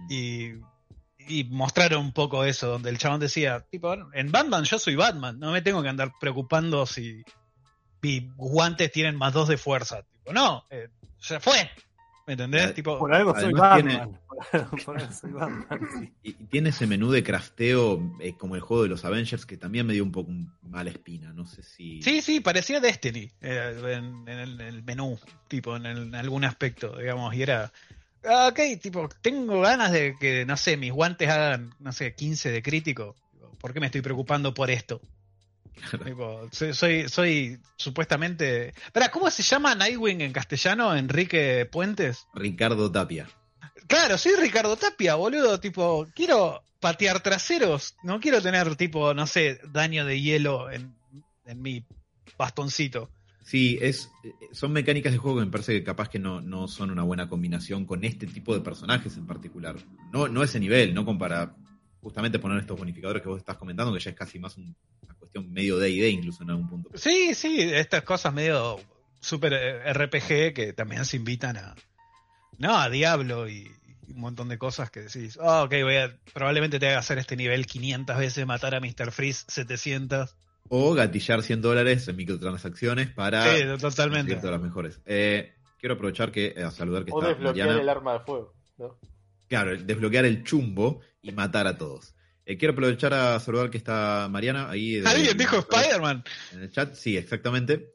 y, 0.10 0.54
y 1.28 1.44
mostraron 1.52 2.06
un 2.06 2.14
poco 2.14 2.46
eso, 2.46 2.68
donde 2.70 2.90
el 2.90 2.98
chabón 2.98 3.20
decía, 3.20 3.66
tipo, 3.70 3.94
en 4.14 4.32
Batman 4.32 4.64
yo 4.64 4.80
soy 4.80 4.96
Batman, 4.96 5.38
no 5.38 5.52
me 5.52 5.62
tengo 5.62 5.84
que 5.84 5.90
andar 5.90 6.14
preocupando 6.22 6.86
si 6.86 7.24
mis 8.04 8.36
guantes 8.36 8.92
tienen 8.92 9.16
más 9.16 9.34
dos 9.34 9.48
de 9.48 9.58
fuerza. 9.58 10.04
Tipo, 10.04 10.34
no, 10.34 10.64
eh, 10.70 10.90
ya 11.22 11.40
fue. 11.40 11.70
¿Me 12.28 12.34
entendés? 12.34 12.70
Eh, 12.70 12.74
tipo, 12.74 12.98
Por 13.00 13.14
algo 13.14 13.34
soy 13.34 13.54
tiene- 13.54 13.60
Batman. 13.60 14.20
Por 14.86 14.98
algo 15.00 15.12
soy 15.14 15.32
Batman. 15.32 15.80
sí. 16.00 16.12
Y 16.24 16.30
y 16.32 16.46
tiene 16.46 16.70
ese 16.70 16.88
menú 16.88 17.12
de 17.12 17.22
crafteo 17.24 18.02
eh, 18.22 18.34
como 18.38 18.56
el 18.56 18.62
juego 18.62 18.84
de 18.84 18.90
los 18.90 19.04
Avengers 19.04 19.46
que 19.46 19.58
también 19.58 19.86
me 19.86 19.94
dio 19.94 20.04
un 20.04 20.12
poco 20.12 20.32
mala 20.62 20.90
espina. 20.90 21.34
No 21.34 21.46
sé 21.46 21.64
si. 21.64 22.02
Sí, 22.02 22.22
sí, 22.22 22.40
parecía 22.40 22.80
Destiny 22.80 23.30
eh, 23.42 23.76
en, 23.98 24.28
en 24.28 24.40
el, 24.40 24.62
en 24.62 24.68
el 24.68 24.84
menú, 24.84 25.20
tipo, 25.50 25.76
en, 25.76 25.86
el- 25.86 26.04
en 26.08 26.16
algún 26.16 26.46
aspecto, 26.46 26.98
digamos, 26.98 27.34
y 27.36 27.42
era. 27.44 27.72
ah, 28.26 28.48
Ok, 28.52 28.60
tipo, 28.82 29.10
tengo 29.22 29.60
ganas 29.62 29.92
de 29.92 30.16
que, 30.20 30.46
no 30.46 30.56
sé, 30.56 30.78
mis 30.78 30.94
guantes 30.94 31.28
hagan, 31.30 31.74
no 31.80 31.92
sé, 31.92 32.16
15 32.16 32.52
de 32.52 32.64
crítico. 32.64 33.16
¿Por 33.60 33.74
qué 33.74 33.80
me 33.82 33.86
estoy 33.88 34.02
preocupando 34.02 34.54
por 34.54 34.70
esto? 34.72 35.02
Tipo, 36.04 36.48
soy, 36.52 36.74
soy, 36.74 37.10
soy 37.10 37.60
supuestamente. 37.76 38.70
Espera, 38.70 39.10
¿cómo 39.10 39.30
se 39.30 39.44
llama 39.44 39.76
Nightwing 39.76 40.22
en 40.22 40.34
castellano? 40.34 40.96
Enrique 40.96 41.68
Puentes. 41.72 42.28
Ricardo 42.34 42.92
Tapia. 42.92 43.28
Claro, 43.88 44.18
soy 44.18 44.34
Ricardo 44.40 44.76
Tapia, 44.78 45.16
boludo. 45.16 45.60
Tipo, 45.60 46.08
quiero 46.16 46.64
patear 46.80 47.22
traseros. 47.22 47.96
No 48.04 48.20
quiero 48.20 48.42
tener, 48.42 48.76
tipo, 48.76 49.14
no 49.14 49.28
sé, 49.28 49.60
daño 49.72 50.06
de 50.06 50.22
hielo 50.22 50.72
en, 50.72 50.96
en 51.46 51.62
mi 51.62 51.86
bastoncito. 52.38 53.10
Sí, 53.44 53.78
es, 53.82 54.10
son 54.54 54.72
mecánicas 54.72 55.12
de 55.12 55.18
juego 55.18 55.40
que 55.40 55.46
me 55.46 55.52
parece 55.52 55.74
que 55.74 55.84
capaz 55.84 56.08
que 56.08 56.20
no, 56.20 56.40
no 56.40 56.68
son 56.68 56.92
una 56.92 57.04
buena 57.04 57.28
combinación 57.28 57.86
con 57.86 58.04
este 58.06 58.26
tipo 58.26 58.54
de 58.54 58.62
personajes 58.62 59.18
en 59.18 59.28
particular. 59.28 59.76
No, 60.14 60.30
no 60.30 60.44
ese 60.44 60.60
nivel, 60.60 60.94
no 60.94 61.06
compara 61.06 61.56
justamente 62.04 62.38
poner 62.40 62.60
estos 62.60 62.78
bonificadores 62.78 63.24
que 63.24 63.30
vos 63.30 63.40
estás 63.40 63.58
comentando, 63.58 63.94
que 63.94 64.00
ya 64.00 64.12
es 64.12 64.16
casi 64.16 64.38
más 64.38 64.56
un- 64.58 64.76
una 65.02 65.14
cuestión 65.16 65.52
medio 65.52 65.78
de 65.80 65.90
ID 65.90 66.08
incluso 66.10 66.44
en 66.44 66.50
algún 66.52 66.70
punto. 66.70 66.90
Sí, 66.96 67.34
sí, 67.34 67.60
estas 67.62 68.04
cosas 68.04 68.34
medio 68.34 68.80
super 69.20 69.54
eh, 69.54 69.94
RPG 69.94 70.54
que 70.54 70.74
también 70.76 71.06
se 71.06 71.18
invitan 71.18 71.58
a. 71.58 71.76
No, 72.60 72.78
a 72.78 72.90
Diablo 72.90 73.48
y, 73.50 73.72
y 74.08 74.12
un 74.12 74.20
montón 74.20 74.50
de 74.50 74.58
cosas 74.58 74.92
que 74.92 75.02
decís. 75.02 75.38
Oh, 75.42 75.64
ok, 75.64 75.72
voy 75.84 75.96
a. 75.96 76.16
Probablemente 76.34 76.80
te 76.80 76.88
haga 76.90 77.00
hacer 77.00 77.18
este 77.18 77.36
nivel 77.36 77.66
500 77.66 78.18
veces, 78.18 78.46
matar 78.46 78.76
a 78.76 78.80
Mr. 78.80 79.12
Freeze 79.12 79.46
700. 79.48 80.36
O 80.70 80.94
gatillar 80.94 81.42
100 81.42 81.62
dólares 81.62 82.08
en 82.08 82.16
microtransacciones 82.16 83.10
para 83.10 83.44
Sí, 83.56 83.64
totalmente. 83.80 84.36
todas 84.36 84.52
las 84.52 84.62
mejores. 84.62 85.00
Eh, 85.06 85.54
quiero 85.80 85.96
aprovechar 85.96 86.32
que 86.32 86.54
eh, 86.56 86.64
a 86.64 86.72
saludar 86.72 87.04
que 87.06 87.12
O 87.12 87.20
está 87.20 87.30
desbloquear 87.34 87.68
Mariana. 87.68 87.82
el 87.82 87.90
arma 87.90 88.14
de 88.14 88.20
fuego. 88.22 88.54
¿no? 88.78 88.98
Claro, 89.54 89.78
desbloquear 89.78 90.26
el 90.26 90.44
chumbo 90.44 91.02
y 91.22 91.32
matar 91.32 91.68
a 91.68 91.78
todos. 91.78 92.16
Eh, 92.44 92.58
quiero 92.58 92.72
aprovechar 92.72 93.14
a 93.14 93.40
saludar 93.40 93.70
que 93.70 93.78
está 93.78 94.28
Mariana 94.28 94.68
ahí. 94.68 94.94
de- 94.96 95.08
Alguien 95.08 95.38
dijo 95.38 95.58
Spider-Man. 95.58 96.24
En 96.54 96.62
el 96.64 96.72
chat, 96.72 96.96
sí, 96.96 97.16
exactamente. 97.16 97.94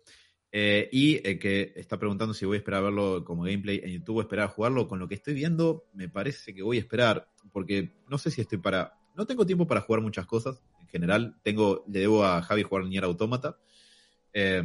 Eh, 0.52 0.88
y 0.92 1.16
eh, 1.28 1.36
que 1.36 1.72
está 1.74 1.98
preguntando 1.98 2.32
si 2.32 2.46
voy 2.46 2.54
a 2.54 2.58
esperar 2.58 2.78
a 2.78 2.84
verlo 2.84 3.24
como 3.24 3.42
gameplay 3.42 3.80
en 3.82 3.90
YouTube 3.90 4.18
o 4.18 4.20
esperar 4.20 4.44
a 4.44 4.48
jugarlo. 4.50 4.86
Con 4.86 5.00
lo 5.00 5.08
que 5.08 5.16
estoy 5.16 5.34
viendo, 5.34 5.88
me 5.94 6.08
parece 6.08 6.54
que 6.54 6.62
voy 6.62 6.76
a 6.76 6.80
esperar, 6.80 7.28
porque 7.52 7.92
no 8.08 8.18
sé 8.18 8.30
si 8.30 8.40
estoy 8.40 8.58
para... 8.58 8.94
No 9.16 9.26
tengo 9.26 9.44
tiempo 9.44 9.66
para 9.66 9.80
jugar 9.80 10.00
muchas 10.00 10.26
cosas, 10.26 10.62
en 10.80 10.86
general. 10.86 11.34
Tengo, 11.42 11.84
le 11.88 11.98
debo 11.98 12.24
a 12.24 12.40
Javi 12.40 12.62
jugar 12.62 12.84
Nier 12.84 13.02
Automata 13.02 13.58
eh, 14.32 14.62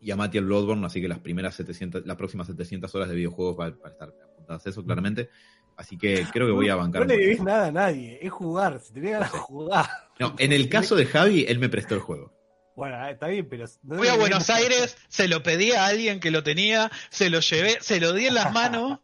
y 0.00 0.12
a 0.12 0.16
Mati 0.16 0.38
el 0.38 0.44
Bloodborne, 0.44 0.86
así 0.86 1.00
que 1.00 1.08
las 1.08 1.18
primeras 1.18 1.56
700, 1.56 2.06
las 2.06 2.16
próximas 2.16 2.46
700 2.46 2.94
horas 2.94 3.08
de 3.08 3.16
videojuegos 3.16 3.56
van 3.56 3.76
a 3.84 3.88
estar 3.88 4.10
apuntadas 4.32 4.64
a 4.64 4.70
eso, 4.70 4.84
claramente. 4.84 5.28
Así 5.76 5.96
que 5.98 6.24
creo 6.32 6.46
que 6.46 6.52
voy 6.52 6.68
a 6.68 6.76
bancar. 6.76 7.02
No 7.02 7.08
le 7.08 7.16
debes 7.18 7.40
nada 7.42 7.66
a 7.66 7.72
nadie, 7.72 8.18
es 8.22 8.30
jugar. 8.32 8.80
Si 8.80 8.92
tenés 8.92 9.12
ganas 9.12 9.32
de 9.32 9.38
jugar. 9.38 9.88
No, 10.18 10.34
en 10.38 10.52
el 10.52 10.68
caso 10.68 10.94
de 10.96 11.06
Javi, 11.06 11.44
él 11.48 11.58
me 11.58 11.68
prestó 11.68 11.94
el 11.94 12.00
juego. 12.00 12.32
Bueno, 12.76 13.06
está 13.08 13.28
bien, 13.28 13.48
pero. 13.48 13.66
no 13.82 13.96
Fui 13.98 14.08
a 14.08 14.16
Buenos 14.16 14.50
Aires, 14.50 14.96
se 15.08 15.28
lo 15.28 15.42
pedí 15.42 15.72
a 15.72 15.86
alguien 15.86 16.20
que 16.20 16.30
lo 16.30 16.42
tenía, 16.42 16.90
se 17.10 17.30
lo 17.30 17.40
llevé, 17.40 17.78
se 17.80 18.00
lo 18.00 18.12
di 18.12 18.26
en 18.26 18.34
las 18.34 18.52
manos. 18.52 18.98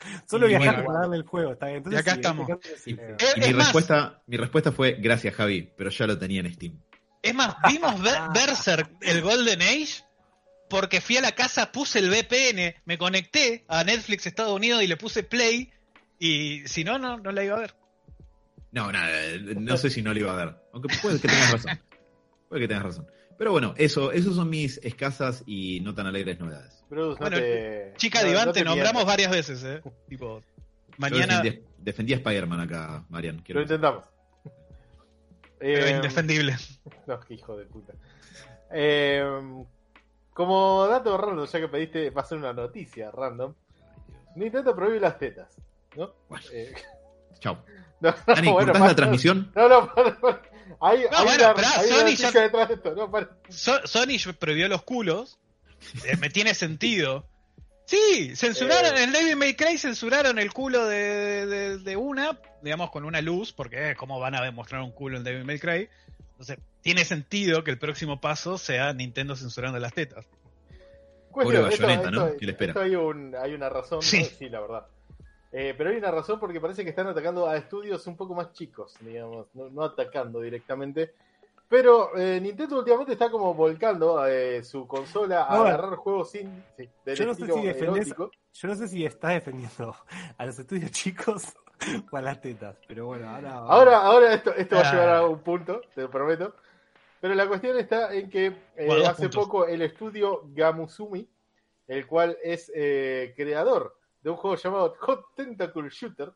Solo 0.28 0.46
viajar 0.48 0.74
bueno, 0.74 0.86
para 0.86 1.00
darle 1.00 1.16
el 1.16 1.22
juego, 1.22 1.52
está 1.52 1.66
bien. 1.66 1.78
Entonces, 1.78 1.98
y 1.98 2.02
acá 2.02 2.12
sí, 2.12 2.18
estamos. 2.20 2.48
este 2.50 2.90
Y, 2.90 2.94
Es- 2.94 3.48
mi, 3.48 3.54
más- 3.54 3.66
respuesta, 3.66 4.22
mi 4.26 4.36
respuesta 4.36 4.72
fue 4.72 4.92
gracias 5.00 5.34
Javi, 5.34 5.70
pero 5.76 5.88
ya 5.90 6.06
lo 6.06 6.18
tenía 6.18 6.40
en 6.40 6.52
Steam. 6.52 6.78
Es 7.22 7.34
más, 7.34 7.54
vimos 7.66 8.02
Ber- 8.02 8.18
Berserk, 8.34 8.90
el 9.00 9.22
Golden 9.22 9.62
Age, 9.62 10.04
porque 10.68 11.00
fui 11.00 11.16
a 11.16 11.22
la 11.22 11.32
casa, 11.32 11.72
puse 11.72 12.00
el 12.00 12.10
VPN, 12.10 12.74
me 12.84 12.98
conecté 12.98 13.64
a 13.68 13.84
Netflix 13.84 14.26
Estados 14.26 14.52
Unidos 14.54 14.82
y 14.82 14.86
le 14.86 14.96
puse 14.98 15.22
play. 15.22 15.70
Y 16.18 16.66
si 16.66 16.84
no, 16.84 16.98
no, 16.98 17.18
no 17.18 17.32
la 17.32 17.44
iba 17.44 17.56
a 17.56 17.60
ver. 17.60 17.74
No, 18.72 18.90
nada, 18.90 19.08
no 19.58 19.76
sé 19.76 19.90
si 19.90 20.02
no 20.02 20.12
lo 20.12 20.20
iba 20.20 20.32
a 20.32 20.44
ver. 20.46 20.56
Aunque 20.72 20.94
puede 21.00 21.20
que 21.20 21.28
tengas 21.28 21.52
razón. 21.52 21.80
Puede 22.48 22.62
que 22.62 22.68
tengas 22.68 22.84
razón. 22.84 23.06
Pero 23.38 23.50
bueno, 23.52 23.74
eso, 23.76 24.12
esos 24.12 24.36
son 24.36 24.48
mis 24.50 24.78
escasas 24.84 25.42
y 25.46 25.80
no 25.80 25.94
tan 25.94 26.06
alegres 26.06 26.38
novedades. 26.38 26.84
Bruce, 26.88 27.18
no 27.20 27.26
Bueno, 27.28 27.36
te- 27.36 27.92
Chica 27.96 28.22
no- 28.22 28.28
Diván, 28.28 28.46
no 28.46 28.52
te 28.52 28.64
nombramos 28.64 29.04
varias 29.04 29.30
veces, 29.32 29.62
¿eh? 29.64 29.82
Tipo, 30.08 30.40
Yo 30.40 30.44
mañana, 30.98 31.40
defendí, 31.42 31.66
defendí 31.78 32.12
a 32.12 32.16
Spider-Man 32.16 32.60
acá, 32.60 33.04
Marian. 33.08 33.38
quiero 33.42 33.58
Lo 33.60 33.62
intentamos. 33.64 34.04
pero 35.58 35.86
Eh, 35.86 35.90
indefendible. 35.96 36.56
No, 37.06 37.18
hijo 37.28 37.56
de 37.56 37.64
puta. 37.66 37.92
Eh, 38.70 39.24
como 40.32 40.86
dato 40.86 41.16
random, 41.16 41.46
ya 41.46 41.60
que 41.60 41.68
pediste, 41.68 42.10
va 42.10 42.22
a 42.22 42.24
ser 42.24 42.38
una 42.38 42.52
noticia 42.52 43.10
random. 43.10 43.54
Nintendo 44.36 44.74
prohíbe 44.74 45.00
las 45.00 45.18
tetas. 45.18 45.56
¿No? 45.96 46.14
Bueno, 46.28 46.44
Eh, 46.52 46.74
chao. 47.40 47.64
no, 48.00 48.14
Dani, 48.26 48.48
bueno, 48.50 48.54
¿cortás 48.72 48.72
para- 48.80 48.86
la 48.88 48.96
transmisión? 48.96 49.52
No, 49.56 49.68
no, 49.68 49.94
para, 49.94 50.20
para. 50.20 50.42
Hay, 50.80 50.98
hay 51.10 51.24
bueno, 51.24 51.52
una, 51.56 51.70
hay 51.70 51.86
una 51.86 51.96
Sony 51.96 51.98
noticia 52.04 52.30
ya- 52.30 52.40
detrás 52.42 52.68
de 52.68 52.74
esto. 52.74 52.94
No, 52.94 53.10
para. 53.10 53.30
So- 53.48 53.86
Sony 53.86 54.18
prohibió 54.38 54.68
los 54.68 54.82
culos. 54.82 55.38
Eh, 56.04 56.16
me 56.18 56.30
tiene 56.30 56.54
sentido. 56.54 57.26
Sí, 57.86 58.34
censuraron 58.34 58.96
Eh. 58.96 59.02
en 59.04 59.12
Devil 59.12 59.36
May 59.36 59.54
Cry, 59.56 59.76
censuraron 59.78 60.38
el 60.38 60.52
culo 60.52 60.86
de, 60.86 61.46
de- 61.46 61.78
de 61.78 61.96
una, 61.96 62.38
digamos 62.62 62.90
con 62.90 63.04
una 63.04 63.20
luz, 63.20 63.52
porque 63.52 63.90
eh, 63.90 63.94
cómo 63.94 64.18
van 64.18 64.34
a 64.34 64.42
demostrar 64.42 64.80
un 64.82 64.90
culo 64.92 65.18
en 65.18 65.24
Devil 65.24 65.44
May 65.44 65.58
Cry. 65.58 65.88
Entonces, 66.30 66.58
tiene 66.80 67.04
sentido 67.04 67.62
que 67.62 67.70
el 67.70 67.78
próximo 67.78 68.20
paso 68.20 68.56
sea 68.58 68.92
Nintendo 68.94 69.36
censurando 69.36 69.78
las 69.78 69.92
tetas. 69.92 70.24
Cuestión, 71.30 71.62
Pobre 71.62 71.74
esto- 71.74 71.86
Bayonetta, 71.86 72.10
¿no? 72.10 72.26
esto- 72.26 72.38
¿Qué 72.38 72.46
le 72.46 72.52
espera? 72.52 72.70
esto 72.70 72.80
hay, 72.82 72.94
un, 72.96 73.34
hay 73.36 73.52
una 73.54 73.68
razón, 73.68 74.00
sí, 74.02 74.26
la 74.48 74.60
verdad. 74.60 74.86
Eh, 75.56 75.72
pero 75.78 75.90
hay 75.90 75.96
una 75.98 76.10
razón 76.10 76.40
porque 76.40 76.60
parece 76.60 76.82
que 76.82 76.90
están 76.90 77.06
atacando 77.06 77.46
a 77.48 77.56
estudios 77.56 78.04
un 78.08 78.16
poco 78.16 78.34
más 78.34 78.52
chicos, 78.52 78.96
digamos, 79.00 79.46
no, 79.54 79.70
no 79.70 79.84
atacando 79.84 80.40
directamente. 80.40 81.14
Pero 81.68 82.16
eh, 82.18 82.40
Nintendo 82.40 82.78
últimamente 82.78 83.12
está 83.12 83.30
como 83.30 83.54
volcando 83.54 84.26
eh, 84.26 84.64
su 84.64 84.86
consola 84.88 85.44
a 85.44 85.60
agarrar 85.60 85.94
juegos 85.94 86.32
sin, 86.32 86.64
sí, 86.76 86.88
del 87.04 87.16
Yo 87.16 87.26
no 87.26 87.34
sé 87.34 87.46
si 87.46 87.62
defendés, 87.62 88.08
erótico. 88.08 88.30
yo 88.52 88.68
no 88.68 88.74
sé 88.74 88.88
si 88.88 89.04
estás 89.04 89.34
defendiendo 89.34 89.94
a 90.38 90.44
los 90.46 90.58
estudios 90.58 90.90
chicos 90.90 91.44
o 92.10 92.16
a 92.16 92.20
las 92.20 92.40
tetas, 92.40 92.76
pero 92.88 93.06
bueno, 93.06 93.30
ahora. 93.30 93.52
Ahora, 93.54 93.98
ahora 94.02 94.34
esto, 94.34 94.52
esto 94.54 94.74
va 94.74 94.82
a 94.82 94.88
Ah. 94.88 94.92
llevar 94.92 95.08
a 95.10 95.26
un 95.26 95.38
punto, 95.38 95.82
te 95.94 96.02
lo 96.02 96.10
prometo. 96.10 96.54
Pero 97.20 97.34
la 97.34 97.46
cuestión 97.46 97.78
está 97.78 98.12
en 98.12 98.28
que 98.28 98.46
eh, 98.76 98.86
Bueno, 98.86 99.08
hace 99.08 99.22
puntos. 99.22 99.44
poco 99.46 99.66
el 99.66 99.82
estudio 99.82 100.42
Gamusumi, 100.52 101.26
el 101.86 102.06
cual 102.08 102.36
es 102.42 102.70
creador 103.36 103.96
de 104.24 104.30
un 104.30 104.36
juego 104.36 104.56
llamado 104.56 104.96
Hot 105.00 105.34
Tentacle 105.36 105.88
Shooter. 105.90 106.32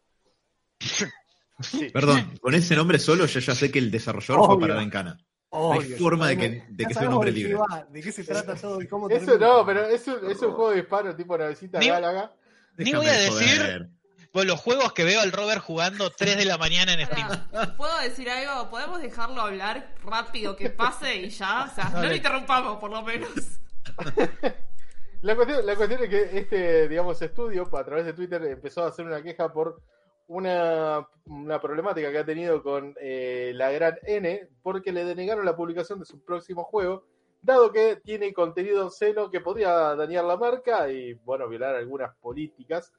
Sí. 1.60 1.90
Perdón, 1.92 2.38
con 2.40 2.54
ese 2.54 2.76
nombre 2.76 3.00
solo 3.00 3.26
yo 3.26 3.40
ya 3.40 3.52
sé 3.52 3.68
que 3.72 3.80
el 3.80 3.90
desarrollador 3.90 4.46
fue 4.46 4.54
Obvio. 4.54 4.60
parado 4.60 4.80
en 4.80 4.90
cana. 4.90 5.18
Obvio, 5.48 5.80
hay 5.80 5.90
forma 6.00 6.28
de 6.28 6.38
que- 6.38 6.64
de 6.68 6.84
que 6.86 6.94
sea 6.94 7.08
un 7.08 7.14
hombre 7.14 7.32
libre. 7.32 7.54
va, 7.54 7.84
de 7.90 8.00
qué 8.00 8.12
se 8.12 8.22
trata 8.22 8.54
todo 8.54 8.80
y 8.80 8.86
cómo 8.86 9.08
Eso 9.10 9.26
termina. 9.26 9.44
no, 9.48 9.66
pero 9.66 9.84
es 9.86 10.06
un, 10.06 10.30
es 10.30 10.40
un 10.40 10.52
juego 10.52 10.70
de 10.70 10.76
disparo 10.76 11.16
tipo 11.16 11.36
navecita 11.36 11.80
Ni- 11.80 11.88
Gálaga. 11.88 12.32
Ni 12.76 12.92
voy 12.92 13.06
a 13.06 13.12
de 13.12 13.18
decir 13.24 13.58
joder. 13.58 13.88
pues, 14.30 14.46
los 14.46 14.60
juegos 14.60 14.92
que 14.92 15.02
veo 15.02 15.20
al 15.20 15.32
Robert 15.32 15.60
jugando 15.60 16.10
3 16.10 16.36
de 16.36 16.44
la 16.44 16.58
mañana 16.58 16.92
en 16.92 17.04
Steam. 17.06 17.28
¿Puedo 17.76 17.98
decir 18.02 18.30
algo? 18.30 18.70
¿Podemos 18.70 19.02
dejarlo 19.02 19.40
hablar 19.42 19.96
rápido 20.04 20.54
que 20.54 20.70
pase 20.70 21.16
y 21.16 21.30
ya? 21.30 21.64
O 21.64 21.74
sea, 21.74 21.88
no 21.90 22.04
lo 22.04 22.14
interrumpamos, 22.14 22.78
por 22.78 22.92
lo 22.92 23.02
menos. 23.02 23.30
La 25.20 25.34
cuestión, 25.34 25.66
la 25.66 25.74
cuestión 25.74 26.04
es 26.04 26.08
que 26.08 26.38
este, 26.38 26.88
digamos, 26.88 27.20
estudio, 27.20 27.68
a 27.76 27.84
través 27.84 28.06
de 28.06 28.12
Twitter, 28.12 28.40
empezó 28.44 28.84
a 28.84 28.88
hacer 28.88 29.04
una 29.04 29.20
queja 29.20 29.52
por 29.52 29.82
una, 30.28 31.08
una 31.24 31.60
problemática 31.60 32.12
que 32.12 32.18
ha 32.18 32.24
tenido 32.24 32.62
con 32.62 32.94
eh, 33.00 33.50
la 33.54 33.72
gran 33.72 33.98
N, 34.04 34.48
porque 34.62 34.92
le 34.92 35.04
denegaron 35.04 35.44
la 35.44 35.56
publicación 35.56 35.98
de 35.98 36.04
su 36.04 36.24
próximo 36.24 36.62
juego, 36.62 37.04
dado 37.42 37.72
que 37.72 37.96
tiene 37.96 38.32
contenido 38.32 38.86
obsceno 38.86 39.28
que 39.28 39.40
podría 39.40 39.96
dañar 39.96 40.24
la 40.24 40.36
marca 40.36 40.88
y, 40.88 41.14
bueno, 41.14 41.48
violar 41.48 41.74
algunas 41.74 42.14
políticas. 42.18 42.92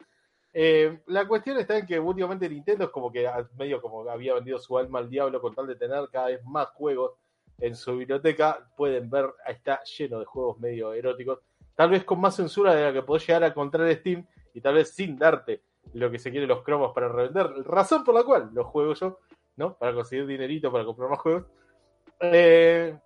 Eh, 0.54 1.00
la 1.06 1.26
cuestión 1.26 1.58
está 1.58 1.78
en 1.78 1.86
que 1.86 2.00
últimamente 2.00 2.50
Nintendo 2.50 2.86
es 2.86 2.90
como 2.92 3.14
que 3.14 3.28
ah, 3.28 3.48
medio 3.58 3.82
como 3.82 4.10
había 4.10 4.34
vendido 4.34 4.60
su 4.60 4.78
alma 4.78 5.00
al 5.00 5.10
diablo 5.10 5.40
con 5.40 5.56
tal 5.56 5.68
de 5.68 5.76
tener 5.76 6.10
cada 6.12 6.28
vez 6.28 6.44
más 6.44 6.68
juegos 6.70 7.14
en 7.60 7.76
su 7.78 7.96
biblioteca. 7.96 8.70
Pueden 8.76 9.10
ver, 9.10 9.28
está 9.48 9.82
lleno 9.84 10.20
de 10.20 10.26
juegos 10.26 10.60
medio 10.60 10.92
eróticos 10.92 11.40
tal 11.80 11.92
vez 11.92 12.04
con 12.04 12.20
más 12.20 12.36
censura 12.36 12.76
de 12.76 12.84
la 12.84 12.92
que 12.92 13.04
podés 13.04 13.26
llegar 13.26 13.42
a 13.42 13.48
encontrar 13.48 13.88
en 13.88 13.98
Steam 13.98 14.28
y 14.54 14.60
tal 14.60 14.74
vez 14.74 14.90
sin 14.90 15.18
darte 15.18 15.64
lo 15.94 16.12
que 16.12 16.20
se 16.20 16.30
quiere 16.30 16.46
los 16.46 16.62
cromos 16.62 16.92
para 16.94 17.08
revender, 17.08 17.48
razón 17.64 18.04
por 18.04 18.16
la 18.16 18.24
cual 18.24 18.50
los 18.52 18.68
juego 18.68 18.94
yo, 18.96 19.20
¿no? 19.56 19.78
Para 19.78 19.94
conseguir 19.94 20.28
dinerito 20.28 20.74
para 20.74 20.84
comprar 20.84 21.10
más 21.10 21.20
juegos. 21.20 21.46
Eh, 22.20 23.00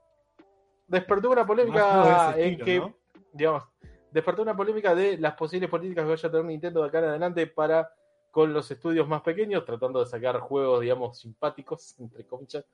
despertó 0.88 1.30
una 1.30 1.45
polémica 1.45 2.34
en 2.36 2.58
que, 2.58 2.80
¿no? 2.80 2.95
digamos, 3.32 3.64
despertó 4.10 4.41
una 4.41 4.58
polémica 4.58 4.95
de 4.95 5.20
las 5.20 5.36
posibles 5.36 5.70
políticas 5.70 6.04
que 6.04 6.10
vaya 6.10 6.30
a 6.30 6.32
tener 6.32 6.45
Nintendo 6.48 6.82
de 6.82 6.88
acá 6.88 6.98
en 6.98 7.06
adelante 7.06 7.45
para 7.45 7.94
con 8.32 8.54
los 8.54 8.72
estudios 8.72 9.08
más 9.08 9.22
pequeños, 9.22 9.66
tratando 9.66 10.00
de 10.00 10.08
sacar 10.08 10.40
juegos, 10.40 10.82
digamos, 10.82 11.20
simpáticos, 11.20 11.94
entre 12.00 12.26
comillas. 12.26 12.66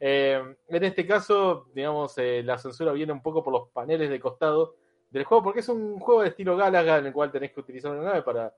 Eh, 0.00 0.56
en 0.66 0.82
este 0.82 1.06
caso, 1.06 1.68
digamos, 1.72 2.18
eh, 2.18 2.42
la 2.42 2.58
censura 2.58 2.90
viene 2.90 3.12
un 3.12 3.22
poco 3.22 3.44
por 3.44 3.52
los 3.52 3.68
paneles 3.68 4.10
de 4.10 4.18
costado 4.18 4.74
del 5.14 5.24
juego, 5.24 5.44
porque 5.44 5.60
es 5.60 5.68
un 5.68 6.00
juego 6.00 6.22
de 6.22 6.30
estilo 6.30 6.56
Galaga 6.56 6.98
en 6.98 7.06
el 7.06 7.12
cual 7.12 7.30
tenés 7.30 7.52
que 7.52 7.60
utilizar 7.60 7.92
una 7.92 8.02
nave 8.02 8.22
para 8.22 8.52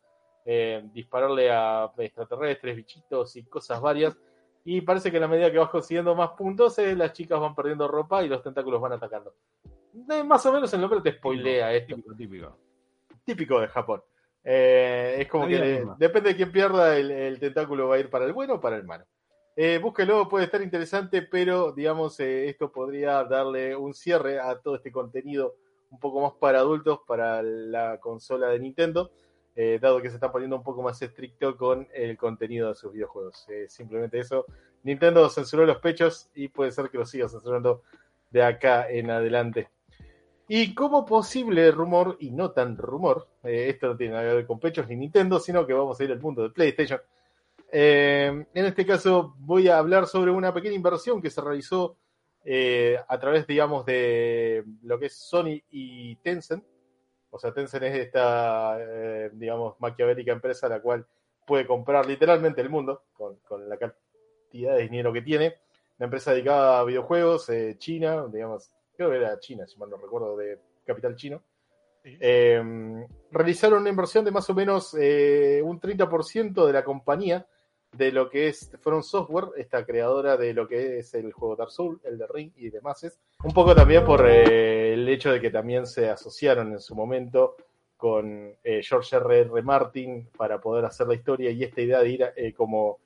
eh, 0.46 0.82
dispararle 0.92 1.50
a 1.50 1.92
extraterrestres, 1.98 2.74
bichitos 2.74 3.36
y 3.36 3.44
cosas 3.44 3.78
varias. 3.80 4.16
Y 4.64 4.80
parece 4.80 5.10
que 5.10 5.18
a 5.18 5.20
la 5.20 5.28
medida 5.28 5.52
que 5.52 5.58
vas 5.58 5.68
consiguiendo 5.68 6.14
más 6.14 6.30
puntos, 6.30 6.78
eh, 6.78 6.96
las 6.96 7.12
chicas 7.12 7.38
van 7.38 7.54
perdiendo 7.54 7.86
ropa 7.86 8.24
y 8.24 8.28
los 8.28 8.42
tentáculos 8.42 8.80
van 8.80 8.94
atacando. 8.94 9.34
Eh, 10.10 10.24
más 10.24 10.44
o 10.46 10.52
menos 10.52 10.72
el 10.72 10.80
nombre 10.80 11.00
te 11.02 11.12
spoilea 11.12 11.74
esto 11.74 11.94
Típico, 11.94 12.16
típico. 12.16 12.58
típico 13.22 13.60
de 13.60 13.68
Japón. 13.68 14.02
Eh, 14.42 15.16
es 15.20 15.28
como 15.28 15.46
que 15.46 15.84
depende 15.98 16.30
de 16.30 16.36
quién 16.36 16.50
pierda, 16.50 16.96
el, 16.96 17.10
el 17.10 17.38
tentáculo 17.38 17.88
va 17.88 17.96
a 17.96 17.98
ir 17.98 18.08
para 18.08 18.24
el 18.24 18.32
bueno 18.32 18.54
o 18.54 18.60
para 18.60 18.76
el 18.76 18.84
malo. 18.84 19.04
Búsquelo, 19.80 20.28
puede 20.28 20.44
estar 20.46 20.60
interesante, 20.60 21.22
pero 21.22 21.72
digamos, 21.72 22.20
esto 22.20 22.70
podría 22.70 23.24
darle 23.24 23.74
un 23.74 23.94
cierre 23.94 24.38
a 24.38 24.58
todo 24.58 24.76
este 24.76 24.92
contenido 24.92 25.54
un 25.90 25.98
poco 25.98 26.20
más 26.20 26.32
para 26.34 26.58
adultos 26.58 27.00
para 27.06 27.42
la 27.42 27.98
consola 28.00 28.48
de 28.48 28.58
Nintendo, 28.58 29.10
eh, 29.54 29.78
dado 29.80 30.02
que 30.02 30.10
se 30.10 30.16
está 30.16 30.30
poniendo 30.30 30.56
un 30.56 30.62
poco 30.62 30.82
más 30.82 31.00
estricto 31.00 31.56
con 31.56 31.88
el 31.94 32.16
contenido 32.18 32.68
de 32.68 32.74
sus 32.74 32.92
videojuegos. 32.92 33.46
Eh, 33.48 33.66
simplemente 33.68 34.18
eso. 34.18 34.44
Nintendo 34.82 35.28
censuró 35.30 35.64
los 35.64 35.78
pechos 35.78 36.28
y 36.34 36.48
puede 36.48 36.72
ser 36.72 36.90
que 36.90 36.98
lo 36.98 37.06
siga 37.06 37.28
censurando 37.28 37.82
de 38.30 38.42
acá 38.42 38.88
en 38.90 39.10
adelante. 39.10 39.70
Y 40.48 40.74
como 40.74 41.06
posible 41.06 41.70
rumor, 41.70 42.18
y 42.20 42.30
no 42.30 42.50
tan 42.52 42.76
rumor, 42.76 43.28
eh, 43.42 43.70
esto 43.70 43.88
no 43.88 43.96
tiene 43.96 44.12
nada 44.12 44.28
que 44.28 44.34
ver 44.36 44.46
con 44.46 44.60
pechos 44.60 44.86
ni 44.88 44.96
Nintendo, 44.96 45.40
sino 45.40 45.66
que 45.66 45.72
vamos 45.72 45.98
a 45.98 46.04
ir 46.04 46.12
al 46.12 46.20
punto 46.20 46.42
de 46.42 46.50
PlayStation. 46.50 47.00
En 47.68 48.46
este 48.54 48.86
caso 48.86 49.34
voy 49.38 49.68
a 49.68 49.78
hablar 49.78 50.06
sobre 50.06 50.30
una 50.30 50.54
pequeña 50.54 50.76
inversión 50.76 51.20
que 51.20 51.30
se 51.30 51.40
realizó 51.40 51.96
eh, 52.48 52.96
a 53.08 53.18
través, 53.18 53.44
digamos, 53.44 53.84
de 53.84 54.64
lo 54.82 55.00
que 55.00 55.06
es 55.06 55.16
Sony 55.16 55.60
y 55.68 56.14
Tencent. 56.16 56.64
O 57.30 57.40
sea, 57.40 57.52
Tencent 57.52 57.82
es 57.82 58.06
esta, 58.06 58.76
eh, 58.78 59.30
digamos, 59.32 59.74
maquiavélica 59.80 60.30
empresa 60.30 60.68
la 60.68 60.80
cual 60.80 61.04
puede 61.44 61.66
comprar 61.66 62.06
literalmente 62.06 62.60
el 62.60 62.70
mundo 62.70 63.02
con, 63.14 63.36
con 63.40 63.68
la 63.68 63.76
cantidad 63.76 64.76
de 64.76 64.82
dinero 64.82 65.12
que 65.12 65.22
tiene. 65.22 65.56
Una 65.98 66.04
empresa 66.04 66.32
dedicada 66.32 66.78
a 66.78 66.84
videojuegos, 66.84 67.48
eh, 67.48 67.74
China, 67.78 68.28
digamos, 68.32 68.70
creo 68.96 69.10
que 69.10 69.16
era 69.16 69.40
China, 69.40 69.66
si 69.66 69.76
mal 69.76 69.90
no 69.90 69.96
recuerdo, 69.96 70.36
de 70.36 70.60
capital 70.84 71.16
chino. 71.16 71.42
Eh, 72.04 72.62
realizaron 73.32 73.80
una 73.80 73.90
inversión 73.90 74.24
de 74.24 74.30
más 74.30 74.48
o 74.48 74.54
menos 74.54 74.94
un 74.94 75.80
30% 75.80 76.64
de 76.64 76.72
la 76.72 76.84
compañía 76.84 77.44
de 77.92 78.12
lo 78.12 78.28
que 78.28 78.48
es 78.48 78.70
From 78.80 79.02
Software, 79.02 79.48
esta 79.56 79.84
creadora 79.84 80.36
de 80.36 80.52
lo 80.52 80.68
que 80.68 80.98
es 80.98 81.14
el 81.14 81.32
juego 81.32 81.56
Dark 81.56 81.70
Souls, 81.70 82.04
el 82.04 82.18
de 82.18 82.26
Ring 82.26 82.52
y 82.56 82.70
demás. 82.70 83.18
Un 83.44 83.52
poco 83.52 83.74
también 83.74 84.04
por 84.04 84.28
eh, 84.28 84.94
el 84.94 85.08
hecho 85.08 85.32
de 85.32 85.40
que 85.40 85.50
también 85.50 85.86
se 85.86 86.08
asociaron 86.08 86.72
en 86.72 86.80
su 86.80 86.94
momento 86.94 87.56
con 87.96 88.52
eh, 88.62 88.82
George 88.82 89.16
R. 89.16 89.40
R. 89.40 89.62
Martin 89.62 90.28
para 90.36 90.60
poder 90.60 90.84
hacer 90.84 91.06
la 91.06 91.14
historia 91.14 91.50
y 91.50 91.64
esta 91.64 91.80
idea 91.80 92.00
de 92.00 92.08
ir 92.08 92.32
eh, 92.36 92.52
como 92.52 92.98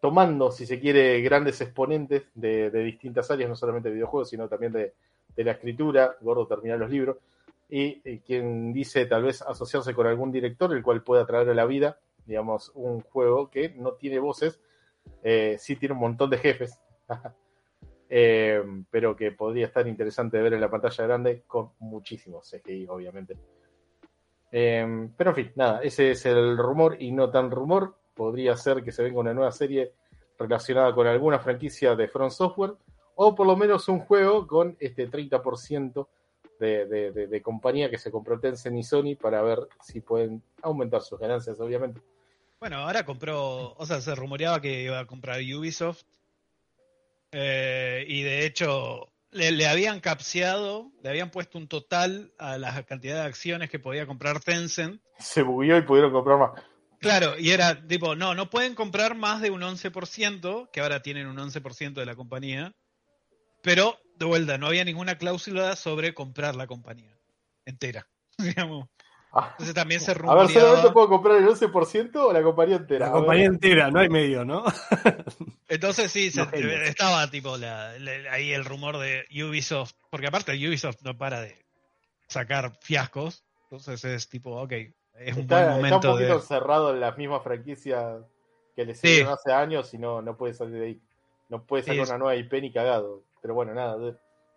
tomando, 0.00 0.52
si 0.52 0.66
se 0.66 0.78
quiere, 0.78 1.20
grandes 1.20 1.60
exponentes 1.60 2.24
de, 2.34 2.70
distintas 2.70 3.30
áreas, 3.30 3.48
no 3.48 3.56
solamente 3.56 3.88
de 3.88 3.96
videojuegos, 3.96 4.30
sino 4.30 4.48
también 4.48 4.72
de, 4.72 4.92
de 5.34 5.44
la 5.44 5.52
escritura, 5.52 6.16
Gordo 6.20 6.46
terminar 6.46 6.78
los 6.78 6.90
libros, 6.90 7.16
y 7.68 8.18
quien 8.20 8.72
dice 8.72 9.06
tal 9.06 9.24
vez 9.24 9.42
asociarse 9.42 9.92
con 9.92 10.06
algún 10.06 10.30
director 10.30 10.72
el 10.72 10.84
cual 10.84 11.02
pueda 11.02 11.26
traer 11.26 11.48
a 11.48 11.54
la 11.54 11.64
vida, 11.64 11.98
digamos, 12.26 12.70
un 12.74 13.00
juego 13.00 13.50
que 13.50 13.70
no 13.70 13.92
tiene 13.92 14.18
voces, 14.18 14.60
eh, 15.22 15.56
sí 15.58 15.76
tiene 15.76 15.94
un 15.94 16.00
montón 16.00 16.30
de 16.30 16.38
jefes, 16.38 16.80
eh, 18.08 18.62
pero 18.90 19.16
que 19.16 19.32
podría 19.32 19.66
estar 19.66 19.86
interesante 19.86 20.36
de 20.36 20.42
ver 20.42 20.54
en 20.54 20.60
la 20.60 20.70
pantalla 20.70 21.04
grande 21.04 21.44
con 21.46 21.70
muchísimos 21.78 22.50
CGI, 22.50 22.86
obviamente. 22.88 23.36
Eh, 24.52 25.08
pero 25.16 25.30
en 25.30 25.36
fin, 25.36 25.52
nada, 25.56 25.80
ese 25.82 26.12
es 26.12 26.26
el 26.26 26.56
rumor 26.56 26.96
y 27.00 27.12
no 27.12 27.30
tan 27.30 27.50
rumor. 27.50 27.96
Podría 28.14 28.56
ser 28.56 28.82
que 28.82 28.92
se 28.92 29.02
venga 29.02 29.20
una 29.20 29.34
nueva 29.34 29.52
serie 29.52 29.92
relacionada 30.38 30.94
con 30.94 31.06
alguna 31.06 31.38
franquicia 31.38 31.94
de 31.94 32.08
Front 32.08 32.32
Software 32.32 32.74
o 33.16 33.34
por 33.34 33.46
lo 33.46 33.56
menos 33.56 33.88
un 33.88 34.00
juego 34.00 34.46
con 34.46 34.76
este 34.78 35.10
30% 35.10 36.06
de, 36.58 36.86
de, 36.86 37.42
compañía 37.42 37.90
que 37.90 37.98
se 37.98 38.10
compró 38.10 38.38
Tencent 38.38 38.76
y 38.76 38.82
Sony 38.82 39.16
para 39.20 39.42
ver 39.42 39.68
si 39.82 40.00
pueden 40.00 40.42
aumentar 40.62 41.02
sus 41.02 41.18
ganancias, 41.18 41.60
obviamente. 41.60 42.00
Bueno, 42.60 42.76
ahora 42.78 43.04
compró, 43.04 43.74
o 43.74 43.86
sea, 43.86 44.00
se 44.00 44.14
rumoreaba 44.14 44.60
que 44.60 44.82
iba 44.82 44.98
a 44.98 45.06
comprar 45.06 45.40
Ubisoft 45.40 46.02
eh, 47.32 48.04
y 48.08 48.22
de 48.22 48.46
hecho 48.46 49.12
le, 49.30 49.52
le, 49.52 49.66
habían 49.66 50.00
capseado, 50.00 50.90
le 51.02 51.10
habían 51.10 51.30
puesto 51.30 51.58
un 51.58 51.68
total 51.68 52.32
a 52.38 52.56
la 52.56 52.82
cantidad 52.84 53.16
de 53.16 53.28
acciones 53.28 53.68
que 53.68 53.78
podía 53.78 54.06
comprar 54.06 54.40
Tencent. 54.40 55.02
Se 55.18 55.42
bugueó 55.42 55.76
y 55.76 55.82
pudieron 55.82 56.12
comprar 56.12 56.38
más. 56.38 56.62
Claro, 56.98 57.38
y 57.38 57.50
era 57.50 57.86
tipo, 57.86 58.16
no, 58.16 58.34
no 58.34 58.48
pueden 58.48 58.74
comprar 58.74 59.14
más 59.16 59.42
de 59.42 59.50
un 59.50 59.60
11%, 59.60 60.70
que 60.70 60.80
ahora 60.80 61.02
tienen 61.02 61.26
un 61.26 61.36
11% 61.36 61.92
de 61.92 62.06
la 62.06 62.16
compañía, 62.16 62.74
pero 63.62 63.98
de 64.16 64.24
vuelta, 64.24 64.56
no 64.56 64.66
había 64.66 64.84
ninguna 64.84 65.18
cláusula 65.18 65.76
sobre 65.76 66.14
comprar 66.14 66.56
la 66.56 66.66
compañía 66.66 67.16
entera, 67.66 68.08
digamos. 68.38 68.88
Entonces 69.52 69.74
también 69.74 70.00
se 70.00 70.14
rumoreaba... 70.14 70.42
A 70.42 70.46
ver, 70.46 70.54
¿solamente 70.60 70.90
puedo 70.92 71.08
comprar 71.08 71.36
el 71.36 71.48
11% 71.48 72.16
o 72.16 72.32
la 72.32 72.42
compañía 72.42 72.76
entera? 72.76 73.06
La 73.06 73.12
compañía 73.12 73.46
entera, 73.46 73.90
no 73.90 74.00
hay 74.00 74.08
medio, 74.08 74.44
¿no? 74.44 74.64
Entonces 75.68 76.10
sí, 76.10 76.30
se, 76.30 76.42
estaba 76.88 77.28
tipo 77.30 77.56
la, 77.56 77.98
la- 77.98 78.32
ahí 78.32 78.52
el 78.52 78.64
rumor 78.64 78.98
de 78.98 79.24
Ubisoft, 79.44 79.92
porque 80.10 80.26
aparte 80.28 80.52
Ubisoft 80.52 81.02
no 81.02 81.16
para 81.16 81.40
de 81.40 81.56
sacar 82.28 82.72
fiascos, 82.80 83.44
entonces 83.64 84.04
es 84.04 84.28
tipo, 84.28 84.60
ok, 84.62 84.72
es 84.72 85.34
un 85.36 85.42
Está, 85.42 85.56
buen 85.56 85.62
está 85.64 85.70
un 85.70 85.76
momento 85.76 86.10
poquito 86.12 86.28
de... 86.28 86.34
encerrado 86.34 86.90
en 86.94 87.00
las 87.00 87.16
mismas 87.18 87.42
franquicias 87.42 88.22
que 88.74 88.84
le 88.84 88.94
Sí. 88.94 89.08
siguieron 89.08 89.32
hace 89.32 89.52
años 89.52 89.92
y 89.94 89.98
no, 89.98 90.22
no 90.22 90.36
puede 90.36 90.54
salir 90.54 90.78
de 90.78 90.86
ahí. 90.86 91.00
No 91.48 91.62
puede 91.64 91.82
Sí, 91.82 91.90
sacar 91.90 92.02
es- 92.02 92.08
una 92.10 92.18
nueva 92.18 92.36
IP 92.36 92.52
ni 92.60 92.72
cagado. 92.72 93.22
Pero 93.40 93.54
bueno, 93.54 93.72
nada. 93.74 93.96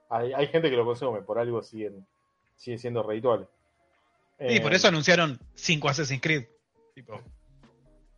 Hay, 0.10 0.34
hay 0.34 0.48
gente 0.48 0.70
que 0.70 0.76
lo 0.76 0.86
consume, 0.86 1.22
por 1.22 1.38
algo 1.40 1.62
siguen, 1.62 2.06
sigue 2.56 2.78
siendo 2.78 3.04
redituable. 3.04 3.48
Y 4.40 4.58
Eh, 4.58 4.62
por 4.62 4.74
eso 4.74 4.88
anunciaron 4.88 5.40
5 5.56 5.90
Assassin's 5.90 6.22
Creed. 6.22 6.46
Tipo. 6.96 7.22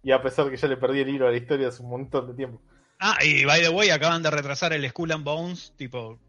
Y 0.03 0.11
a 0.11 0.21
pesar 0.21 0.49
que 0.49 0.57
ya 0.57 0.67
le 0.67 0.77
perdí 0.77 0.99
el 0.99 1.09
hilo 1.09 1.27
a 1.27 1.31
la 1.31 1.37
historia 1.37 1.67
hace 1.67 1.81
un 1.83 1.89
montón 1.89 2.27
de 2.27 2.33
tiempo. 2.33 2.61
Ah, 2.99 3.17
y 3.23 3.45
by 3.45 3.61
the 3.61 3.69
way, 3.69 3.89
acaban 3.89 4.21
de 4.21 4.29
retrasar 4.29 4.73
el 4.73 4.87
Skull 4.89 5.11
and 5.11 5.23
Bones, 5.23 5.73
tipo, 5.75 6.19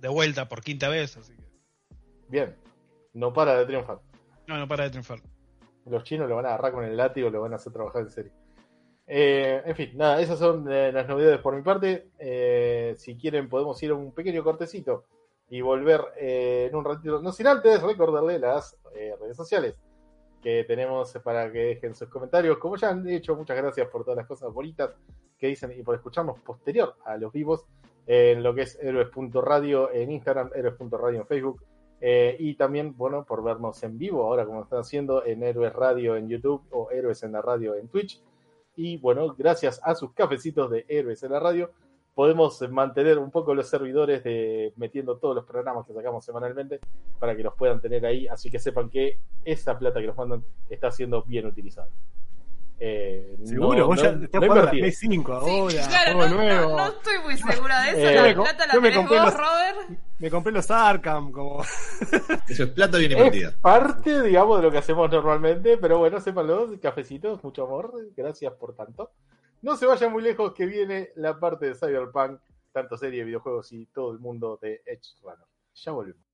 de 0.00 0.08
vuelta 0.08 0.48
por 0.48 0.62
quinta 0.62 0.88
vez, 0.88 1.16
así 1.16 1.34
que. 1.34 1.44
Bien. 2.28 2.56
No 3.12 3.32
para 3.32 3.58
de 3.58 3.66
triunfar. 3.66 4.00
No, 4.46 4.58
no 4.58 4.66
para 4.66 4.84
de 4.84 4.90
triunfar. 4.90 5.20
Los 5.86 6.02
chinos 6.04 6.28
lo 6.28 6.36
van 6.36 6.46
a 6.46 6.48
agarrar 6.48 6.72
con 6.72 6.84
el 6.84 6.96
látigo, 6.96 7.30
lo 7.30 7.42
van 7.42 7.52
a 7.52 7.56
hacer 7.56 7.72
trabajar 7.72 8.02
en 8.02 8.10
serio. 8.10 8.32
Eh, 9.06 9.62
en 9.64 9.76
fin, 9.76 9.90
nada, 9.94 10.20
esas 10.20 10.38
son 10.38 10.70
eh, 10.72 10.90
las 10.90 11.06
novedades 11.06 11.40
por 11.40 11.54
mi 11.54 11.62
parte. 11.62 12.08
Eh, 12.18 12.94
si 12.98 13.16
quieren, 13.16 13.48
podemos 13.48 13.80
ir 13.82 13.90
a 13.90 13.94
un 13.94 14.12
pequeño 14.12 14.42
cortecito 14.42 15.04
y 15.48 15.60
volver 15.60 16.00
eh, 16.18 16.68
en 16.70 16.76
un 16.76 16.84
ratito. 16.84 17.20
No 17.20 17.32
sin 17.32 17.46
antes 17.46 17.82
recordarle 17.82 18.38
las 18.38 18.76
eh, 18.94 19.14
redes 19.20 19.36
sociales 19.36 19.76
que 20.42 20.64
tenemos 20.64 21.12
para 21.24 21.50
que 21.50 21.58
dejen 21.58 21.94
sus 21.94 22.08
comentarios. 22.08 22.58
Como 22.58 22.76
ya 22.76 22.90
han 22.90 23.02
dicho, 23.02 23.34
muchas 23.34 23.56
gracias 23.56 23.88
por 23.88 24.04
todas 24.04 24.18
las 24.18 24.26
cosas 24.26 24.52
bonitas 24.52 24.90
que 25.38 25.48
dicen 25.48 25.72
y 25.72 25.82
por 25.82 25.94
escucharnos 25.94 26.38
posterior 26.40 26.96
a 27.04 27.16
los 27.16 27.32
vivos 27.32 27.64
en 28.06 28.42
lo 28.42 28.54
que 28.54 28.62
es 28.62 28.78
héroes.radio 28.80 29.90
en 29.92 30.10
Instagram, 30.10 30.50
héroes.radio 30.54 31.20
en 31.20 31.26
Facebook. 31.26 31.62
Eh, 32.00 32.36
y 32.38 32.54
también, 32.54 32.94
bueno, 32.96 33.24
por 33.24 33.42
vernos 33.42 33.82
en 33.82 33.96
vivo, 33.96 34.24
ahora 34.26 34.44
como 34.44 34.64
están 34.64 34.80
haciendo 34.80 35.24
en 35.24 35.42
Héroes 35.42 35.72
Radio 35.72 36.16
en 36.16 36.28
YouTube 36.28 36.62
o 36.70 36.90
Héroes 36.90 37.22
en 37.22 37.32
la 37.32 37.40
Radio 37.40 37.74
en 37.76 37.88
Twitch. 37.88 38.20
Y 38.76 38.98
bueno, 38.98 39.34
gracias 39.34 39.80
a 39.82 39.94
sus 39.94 40.12
cafecitos 40.12 40.70
de 40.70 40.84
Héroes 40.88 41.22
en 41.22 41.32
la 41.32 41.40
Radio, 41.40 41.70
podemos 42.14 42.60
mantener 42.70 43.18
un 43.18 43.30
poco 43.30 43.54
los 43.54 43.68
servidores 43.68 44.22
de 44.22 44.72
metiendo 44.76 45.16
todos 45.16 45.34
los 45.34 45.44
programas 45.44 45.84
que 45.86 45.92
sacamos 45.92 46.24
semanalmente 46.24 46.80
para 47.18 47.34
que 47.36 47.42
los 47.42 47.54
puedan 47.54 47.80
tener 47.80 48.06
ahí. 48.06 48.26
Así 48.28 48.50
que 48.50 48.58
sepan 48.58 48.88
que 48.88 49.18
esa 49.44 49.78
plata 49.78 50.00
que 50.00 50.06
nos 50.06 50.16
mandan 50.16 50.44
está 50.70 50.90
siendo 50.92 51.22
bien 51.22 51.46
utilizada. 51.46 51.88
Eh, 52.80 53.36
Seguro, 53.44 53.78
no- 53.78 53.86
vos 53.86 54.02
ya 54.02 54.12
no- 54.12 54.24
estás 54.24 54.40
no 54.40 54.46
jugando 54.48 54.62
a 54.62 54.64
la. 54.66 54.70
Play 54.72 54.90
5 54.92 55.40
Sí, 55.44 55.50
ahora, 55.50 55.88
claro, 55.88 56.12
juego 56.18 56.28
no, 56.28 56.36
nuevo. 56.42 56.68
no- 56.70 56.76
no 56.76 56.86
estoy 56.88 57.18
muy 57.24 57.36
segura 57.38 57.82
de 57.82 57.90
eso. 57.90 57.98
Eh, 57.98 58.14
la 58.34 58.42
plata 58.42 58.66
la 58.66 58.72
yo 58.74 58.80
me 58.80 58.88
tenés 58.90 58.96
compré 58.98 59.18
vos, 59.18 59.26
los- 59.26 59.34
Robert. 59.40 60.00
Me 60.18 60.30
compré 60.30 60.52
los 60.52 60.70
Arkham, 60.70 61.32
como... 61.32 61.62
Eso 62.48 62.64
es 62.64 62.70
plata 62.70 62.98
bien 62.98 63.12
Es 63.12 63.16
invertida. 63.18 63.54
parte, 63.60 64.22
digamos, 64.22 64.56
de 64.58 64.62
lo 64.64 64.70
que 64.72 64.78
hacemos 64.78 65.10
normalmente, 65.10 65.78
pero 65.78 65.98
bueno, 65.98 66.20
sépanlo, 66.20 66.68
cafecitos, 66.82 67.42
mucho 67.44 67.64
amor, 67.64 67.92
gracias 68.16 68.52
por 68.54 68.74
tanto. 68.74 69.10
No 69.64 69.78
se 69.78 69.86
vayan 69.86 70.12
muy 70.12 70.22
lejos 70.22 70.52
que 70.52 70.66
viene 70.66 71.10
la 71.16 71.40
parte 71.40 71.64
de 71.64 71.74
Cyberpunk, 71.74 72.38
tanto 72.70 72.98
serie, 72.98 73.24
videojuegos 73.24 73.72
y 73.72 73.86
todo 73.86 74.12
el 74.12 74.18
mundo 74.18 74.58
de 74.60 74.82
Edge 74.84 75.14
Runner. 75.22 75.46
Ya 75.72 75.90
volvemos. 75.90 76.33